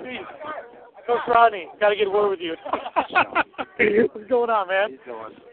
Rodney. 0.00 0.20
Coach 1.06 1.20
Rodney, 1.26 1.66
got 1.80 1.88
to 1.90 1.96
get 1.96 2.06
a 2.06 2.10
word 2.10 2.30
with 2.30 2.40
you. 2.40 2.54
What's 4.12 4.28
going 4.28 4.50
on, 4.50 4.68
man? 4.68 4.98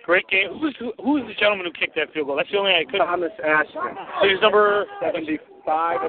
Great 0.06 0.28
game. 0.28 0.60
Who's 0.60 0.76
who, 0.80 0.92
who 1.02 1.18
is 1.18 1.24
the 1.28 1.34
gentleman 1.40 1.66
who 1.66 1.72
kicked 1.72 1.96
that 1.96 2.14
field 2.14 2.28
goal? 2.28 2.36
That's 2.36 2.52
the 2.52 2.58
only 2.58 2.72
guy 2.72 2.82
I 2.82 2.86
couldn't. 2.86 3.08
Thomas 3.08 3.32
Ashton. 3.44 3.96
So 4.22 4.28
he's 4.28 4.42
number 4.42 4.86
Seventy-five 5.02 6.00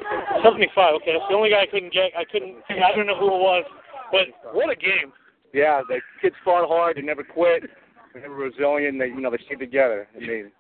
seventy-five. 0.43 0.95
Okay, 1.01 1.13
that's 1.15 1.29
the 1.31 1.37
only 1.37 1.51
guy 1.51 1.63
I 1.63 1.71
couldn't 1.71 1.93
get. 1.93 2.11
I 2.19 2.25
couldn't. 2.25 2.57
I 2.69 2.95
don't 2.95 3.07
know 3.07 3.19
who 3.19 3.27
it 3.27 3.41
was, 3.41 3.65
but 4.11 4.27
what 4.53 4.71
a 4.71 4.77
game! 4.77 5.13
Yeah, 5.55 5.81
the 5.89 6.01
kids 6.21 6.37
fought 6.45 6.69
hard. 6.69 6.97
They 6.97 7.03
never 7.03 7.25
quit. 7.25 7.65
They 8.15 8.29
were 8.29 8.51
resilient. 8.51 8.99
They, 8.99 9.07
you 9.07 9.21
know, 9.21 9.31
they 9.31 9.43
stayed 9.47 9.61
together. 9.61 10.09
I 10.17 10.21
mean, 10.21 10.53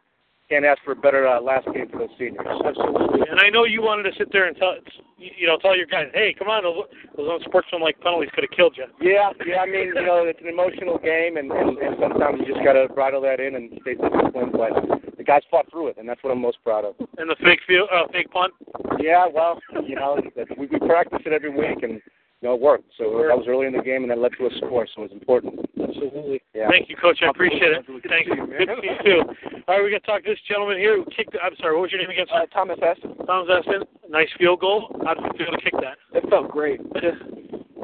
can't 0.49 0.65
ask 0.65 0.81
for 0.85 0.93
a 0.93 0.97
better 0.97 1.27
uh, 1.27 1.41
last 1.41 1.67
game 1.75 1.89
for 1.91 1.99
those 1.99 2.15
seniors. 2.19 2.47
Absolutely. 2.47 3.21
And 3.29 3.41
I 3.41 3.51
know 3.51 3.65
you 3.65 3.83
wanted 3.83 4.05
to 4.11 4.17
sit 4.17 4.33
there 4.33 4.47
and 4.47 4.57
tell, 4.57 4.75
you 5.19 5.47
know, 5.47 5.59
tell 5.59 5.77
your 5.77 5.87
guys, 5.87 6.07
hey, 6.15 6.35
come 6.39 6.49
on, 6.49 6.63
those, 6.63 6.85
those 7.17 7.29
unsportsmanlike 7.43 8.01
penalties 8.01 8.31
could 8.35 8.45
have 8.45 8.57
killed 8.57 8.77
you. 8.79 8.87
Yeah, 9.01 9.31
yeah. 9.45 9.61
I 9.61 9.67
mean, 9.67 9.93
you 9.95 10.07
know, 10.07 10.25
it's 10.25 10.41
an 10.41 10.49
emotional 10.49 10.99
game, 10.99 11.37
and, 11.37 11.51
and, 11.51 11.77
and 11.79 11.97
sometimes 12.01 12.39
you 12.41 12.55
just 12.55 12.65
got 12.65 12.75
to 12.75 12.89
bridle 12.89 13.21
that 13.23 13.41
in 13.41 13.57
and 13.57 13.79
stay 13.83 13.95
disciplined. 13.95 14.53
But 14.53 14.73
the 15.19 15.25
guys 15.25 15.43
fought 15.51 15.71
through 15.71 15.89
it, 15.89 15.97
and 15.99 16.09
that's 16.09 16.23
what 16.23 16.31
I'm 16.31 16.41
most 16.41 16.59
proud 16.63 16.85
of. 16.85 16.95
And 17.19 17.29
the 17.29 17.37
fake 17.43 17.61
field, 17.67 17.89
uh, 17.93 18.07
fake 18.13 18.31
punt. 18.31 18.55
Yeah, 19.01 19.27
well, 19.27 19.59
you 19.87 19.97
know, 19.97 20.21
we, 20.57 20.67
we 20.67 20.79
practice 20.79 21.21
it 21.27 21.33
every 21.33 21.51
week, 21.51 21.83
and 21.83 22.01
you 22.41 22.49
know, 22.49 22.55
it 22.55 22.61
worked. 22.61 22.87
So 22.97 23.05
that 23.27 23.35
was 23.35 23.47
early 23.49 23.67
in 23.67 23.73
the 23.73 23.83
game, 23.83 24.03
and 24.03 24.11
that 24.11 24.19
led 24.19 24.33
to 24.39 24.47
a 24.47 24.51
score, 24.59 24.87
so 24.95 25.03
it 25.03 25.11
was 25.11 25.13
important. 25.13 25.59
Absolutely. 25.75 26.41
Yeah. 26.55 26.71
Thank 26.71 26.89
you, 26.89 26.97
Coach. 26.97 27.19
I 27.23 27.31
appreciate 27.31 27.75
it. 27.75 27.85
Thank 28.09 28.29
you. 28.29 28.47
Good 28.47 28.67
to 28.67 28.77
see 28.81 28.95
you 28.95 28.99
too. 29.03 29.23
All 29.67 29.75
right, 29.75 29.83
we're 29.83 29.91
gonna 29.91 30.01
talk 30.01 30.23
to 30.23 30.31
this 30.31 30.39
gentleman 30.47 30.79
here 30.79 30.97
who 30.97 31.05
kicked. 31.11 31.35
I'm 31.43 31.57
sorry. 31.59 31.75
What 31.75 31.83
was 31.83 31.93
your 31.93 32.01
name 32.01 32.11
again? 32.11 32.27
Uh, 32.33 32.47
Thomas 32.47 32.79
Eston. 32.79 33.15
Thomas 33.27 33.51
Eston. 33.51 33.83
Nice 34.09 34.29
field 34.39 34.61
goal. 34.61 34.89
How 35.05 35.15
did 35.15 35.25
you 35.25 35.39
feel 35.39 35.53
to 35.53 35.61
kick 35.61 35.75
that? 35.81 35.99
It 36.15 36.29
felt 36.31 36.51
great. 36.51 36.81
Just, 36.95 37.21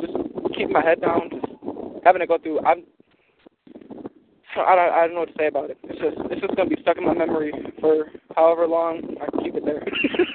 just 0.00 0.14
keep 0.56 0.70
my 0.70 0.82
head 0.82 1.00
down. 1.00 1.28
Just 1.30 1.44
having 2.04 2.20
to 2.20 2.26
go 2.26 2.38
through. 2.38 2.60
I'm. 2.60 2.82
I 4.56 4.74
don't. 4.74 4.92
I 4.92 5.06
don't 5.06 5.14
know 5.14 5.20
what 5.20 5.28
to 5.28 5.34
say 5.38 5.48
about 5.48 5.70
it. 5.70 5.78
It's 5.84 6.00
just. 6.00 6.16
It's 6.30 6.40
just 6.40 6.56
gonna 6.56 6.70
be 6.70 6.80
stuck 6.80 6.96
in 6.96 7.04
my 7.04 7.14
memory 7.14 7.52
for 7.80 8.08
however 8.36 8.66
long 8.66 9.02
I 9.20 9.42
keep 9.42 9.54
it 9.54 9.64
there. 9.64 9.84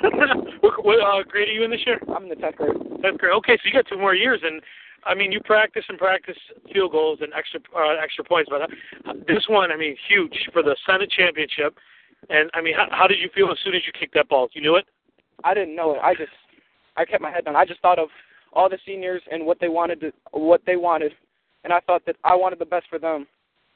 what 0.62 0.86
what 0.86 1.00
uh, 1.02 1.24
grade 1.24 1.50
are 1.50 1.54
you 1.54 1.64
in 1.64 1.72
this 1.72 1.82
year? 1.86 2.00
I'm 2.16 2.24
in 2.24 2.30
the 2.30 2.36
tenth 2.36 2.58
grade. 2.58 2.78
Tenth 3.02 3.18
grade. 3.18 3.34
Okay, 3.34 3.58
so 3.58 3.62
you 3.66 3.74
got 3.74 3.88
two 3.90 3.98
more 3.98 4.14
years, 4.14 4.42
and 4.44 4.62
I 5.06 5.16
mean, 5.16 5.32
you 5.32 5.40
practice 5.40 5.86
and 5.90 5.98
practice 5.98 6.38
field 6.72 6.92
goals 6.92 7.20
and 7.22 7.34
extra 7.34 7.62
uh, 7.76 7.96
extra 8.04 8.24
points, 8.24 8.50
but 8.52 8.62
uh, 8.62 9.14
this 9.28 9.46
one, 9.48 9.72
I 9.72 9.78
mean, 9.78 9.96
huge 10.08 10.50
for 10.54 10.62
the 10.62 10.76
Senate 10.86 11.10
championship. 11.10 11.78
And 12.30 12.52
I 12.54 12.62
mean, 12.62 12.76
how, 12.76 12.88
how 12.92 13.08
did 13.08 13.18
you 13.20 13.30
feel 13.34 13.50
as 13.50 13.58
soon 13.64 13.74
as 13.74 13.82
you 13.88 13.94
kicked 13.98 14.14
that 14.14 14.28
ball? 14.28 14.50
You 14.54 14.62
knew 14.62 14.76
it. 14.76 14.86
I 15.44 15.54
didn't 15.54 15.76
know 15.76 15.94
it. 15.94 16.00
I 16.04 16.14
just. 16.14 16.32
I 16.98 17.06
kept 17.06 17.22
my 17.22 17.32
head 17.32 17.46
down. 17.46 17.56
I 17.56 17.64
just 17.66 17.80
thought 17.82 17.98
of 18.00 18.10
all 18.52 18.68
the 18.68 18.78
seniors 18.86 19.22
and 19.32 19.46
what 19.46 19.58
they 19.62 19.70
wanted 19.70 20.02
to, 20.02 20.12
what 20.32 20.62
they 20.66 20.76
wanted, 20.76 21.14
and 21.64 21.72
I 21.72 21.80
thought 21.82 22.06
that 22.08 22.18
I 22.26 22.36
wanted 22.36 22.60
the 22.60 22.66
best 22.66 22.88
for 22.90 23.00
them, 23.00 23.26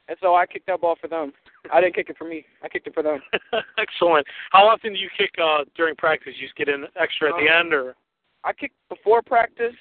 and 0.10 0.18
so 0.22 0.36
I 0.36 0.46
kicked 0.46 0.68
that 0.68 0.82
ball 0.82 0.98
for 1.00 1.08
them. 1.08 1.32
I 1.72 1.80
didn't 1.80 1.96
kick 1.96 2.10
it 2.10 2.18
for 2.18 2.26
me. 2.28 2.44
I 2.64 2.68
kicked 2.68 2.88
it 2.88 2.94
for 2.94 3.04
them. 3.04 3.22
Excellent. 3.78 4.28
How 4.52 4.68
often 4.68 4.92
do 4.94 5.00
you 5.00 5.10
kick 5.18 5.32
uh, 5.42 5.64
during 5.78 5.96
practice? 5.96 6.34
You 6.38 6.48
just 6.48 6.58
get 6.58 6.68
in 6.68 6.86
extra 7.00 7.30
at 7.30 7.36
the 7.40 7.50
Um, 7.50 7.68
end, 7.68 7.74
or 7.74 7.96
I 8.44 8.52
kick 8.52 8.74
before 8.90 9.22
practice 9.22 9.76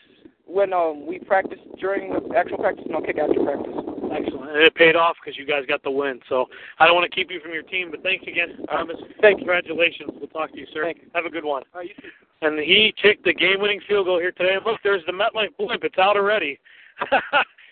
when 0.47 0.73
um 0.73 1.05
we 1.07 1.19
practice 1.19 1.59
during 1.81 2.13
the 2.13 2.37
actual 2.37 2.59
practice, 2.59 2.85
and 2.87 2.95
I'll 2.95 3.03
kick 3.03 3.19
after 3.19 3.43
practice. 3.43 3.75
Excellent. 4.13 4.51
And 4.51 4.63
it 4.63 4.75
paid 4.75 4.97
off 4.97 5.17
because 5.23 5.39
you 5.39 5.47
guys 5.47 5.65
got 5.67 5.83
the 5.83 5.91
win. 5.91 6.21
So 6.29 6.47
I 6.79 6.87
don't 6.87 6.95
want 6.95 7.11
to 7.11 7.15
keep 7.15 7.31
you 7.31 7.41
from 7.41 7.53
your 7.53 7.63
team, 7.63 7.91
but 7.91 8.03
thanks 8.03 8.25
again, 8.27 8.59
uh, 8.69 8.77
Thomas. 8.77 8.97
Thank 9.21 9.41
you. 9.41 9.47
Congratulations. 9.47 10.11
We'll 10.15 10.29
talk 10.29 10.53
to 10.53 10.59
you, 10.59 10.67
sir. 10.73 10.85
Thank 10.85 10.99
you. 10.99 11.09
Have 11.15 11.25
a 11.25 11.31
good 11.31 11.45
one. 11.45 11.63
All 11.75 11.81
right, 11.81 11.89
you 11.89 11.95
too. 11.95 12.09
And 12.43 12.59
he 12.59 12.93
kicked 13.01 13.25
the 13.25 13.33
game-winning 13.33 13.81
field 13.89 14.07
goal 14.07 14.19
here 14.19 14.33
today. 14.33 14.55
And 14.55 14.67
look, 14.67 14.81
there's 14.83 15.05
the 15.07 15.13
MetLife 15.13 15.57
blimp. 15.59 15.85
It's 15.85 15.99
out 15.99 16.17
already. 16.17 16.59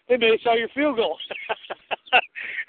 Maybe 0.08 0.28
they 0.28 0.38
saw 0.42 0.54
your 0.54 0.68
field 0.68 0.96
goal. 0.96 1.18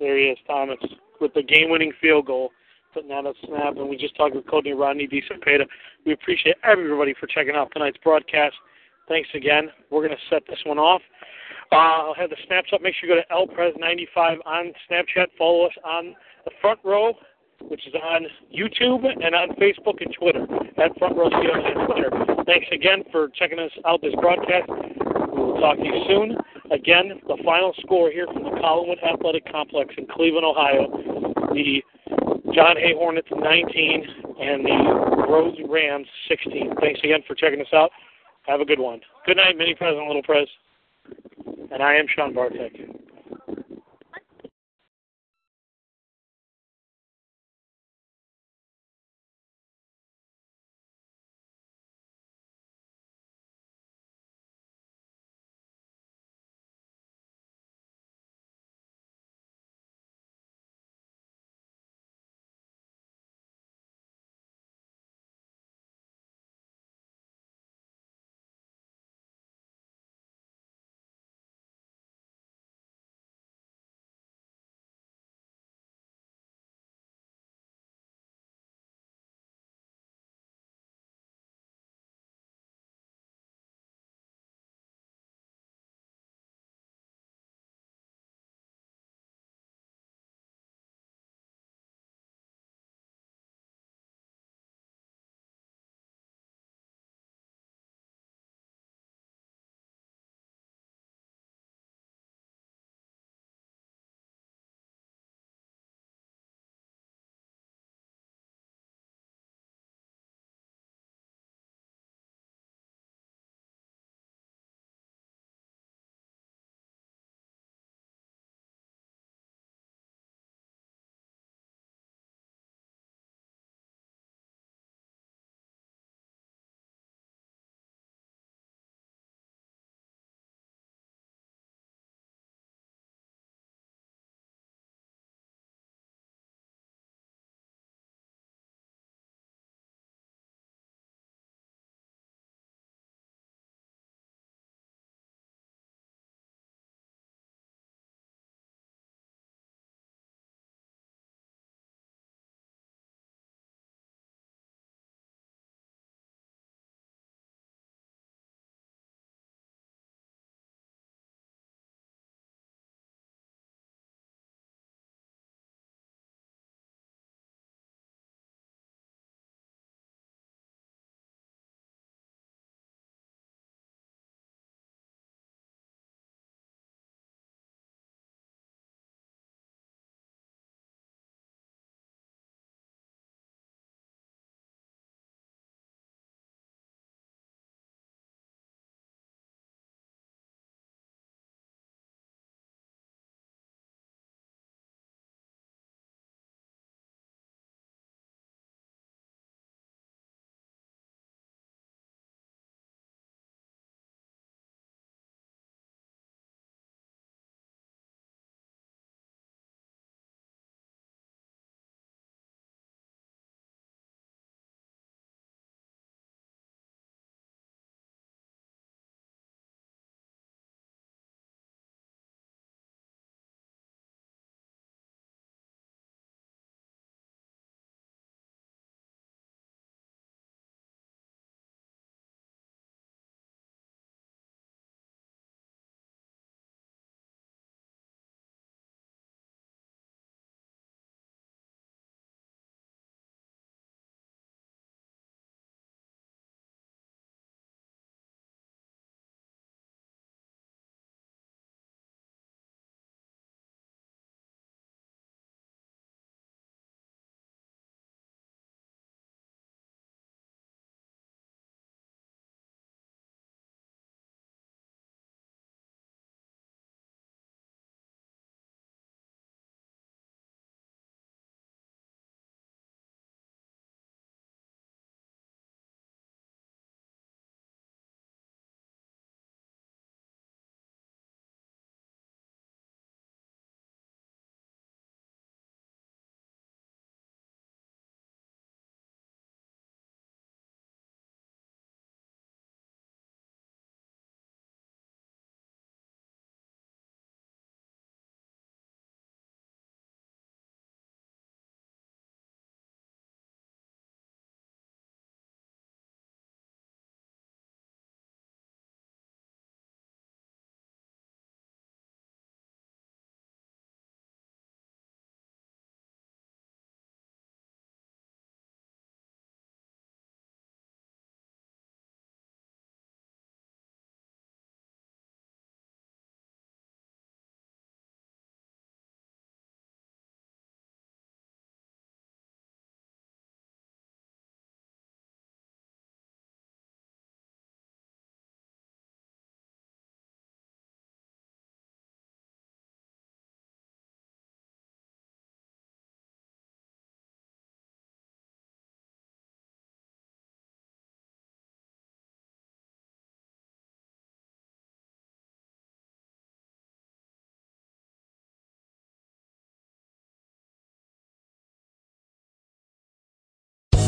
there 0.00 0.18
he 0.18 0.24
is, 0.24 0.38
Thomas, 0.46 0.78
with 1.20 1.34
the 1.34 1.42
game-winning 1.42 1.92
field 2.00 2.26
goal, 2.26 2.50
putting 2.92 3.12
out 3.12 3.26
a 3.26 3.32
snap. 3.46 3.76
And 3.76 3.88
we 3.88 3.96
just 3.96 4.16
talked 4.16 4.34
with 4.34 4.46
Cody 4.46 4.72
Rodney 4.72 5.06
DeCepeda. 5.06 5.66
We 6.04 6.12
appreciate 6.12 6.56
everybody 6.64 7.14
for 7.18 7.26
checking 7.28 7.54
out 7.54 7.70
tonight's 7.72 7.98
broadcast. 8.02 8.56
Thanks 9.08 9.28
again. 9.34 9.70
We're 9.90 10.06
going 10.06 10.16
to 10.16 10.34
set 10.34 10.42
this 10.48 10.58
one 10.66 10.78
off. 10.78 11.00
Uh, 11.70 11.76
I'll 11.76 12.14
have 12.14 12.30
the 12.30 12.36
snaps 12.46 12.70
up. 12.72 12.80
Make 12.80 12.94
sure 12.94 13.08
you 13.08 13.14
go 13.14 13.20
to 13.20 13.54
LPres95 13.54 14.38
on 14.46 14.72
Snapchat. 14.90 15.26
Follow 15.36 15.66
us 15.66 15.72
on 15.84 16.14
the 16.44 16.50
front 16.60 16.80
row, 16.84 17.12
which 17.62 17.86
is 17.86 17.94
on 17.94 18.26
YouTube 18.54 19.04
and 19.04 19.34
on 19.34 19.50
Facebook 19.56 20.00
and 20.00 20.14
Twitter 20.18 20.46
at 20.78 20.96
Front 20.98 21.16
Row 21.16 21.28
CLE 21.28 21.78
on 21.78 21.86
Twitter. 21.86 22.10
Thanks 22.46 22.66
again 22.72 23.04
for 23.12 23.28
checking 23.28 23.58
us 23.58 23.70
out 23.86 24.00
this 24.00 24.14
broadcast. 24.20 24.68
We 24.68 25.42
will 25.42 25.60
talk 25.60 25.76
to 25.76 25.84
you 25.84 26.04
soon. 26.08 26.36
Again, 26.70 27.20
the 27.26 27.36
final 27.44 27.74
score 27.80 28.10
here 28.10 28.26
from 28.26 28.44
the 28.44 28.50
Collinwood 28.50 29.02
Athletic 29.02 29.50
Complex 29.50 29.94
in 29.98 30.06
Cleveland, 30.06 30.46
Ohio. 30.46 30.88
The 31.52 31.82
John 32.54 32.76
Hay 32.76 32.94
Hornets 32.94 33.28
19 33.30 34.06
and 34.40 34.64
the 34.64 35.26
Rhodes 35.28 35.58
Rams 35.68 36.06
16. 36.28 36.74
Thanks 36.80 37.00
again 37.04 37.20
for 37.26 37.34
checking 37.34 37.60
us 37.60 37.72
out. 37.74 37.90
Have 38.46 38.60
a 38.60 38.64
good 38.64 38.78
one. 38.78 39.00
Good 39.26 39.36
night, 39.36 39.56
Mini 39.58 39.74
President 39.74 40.06
Little 40.06 40.22
Prez. 40.22 40.48
And 41.70 41.82
I 41.82 41.94
am 41.94 42.06
Sean 42.14 42.32
Bartek. 42.32 42.72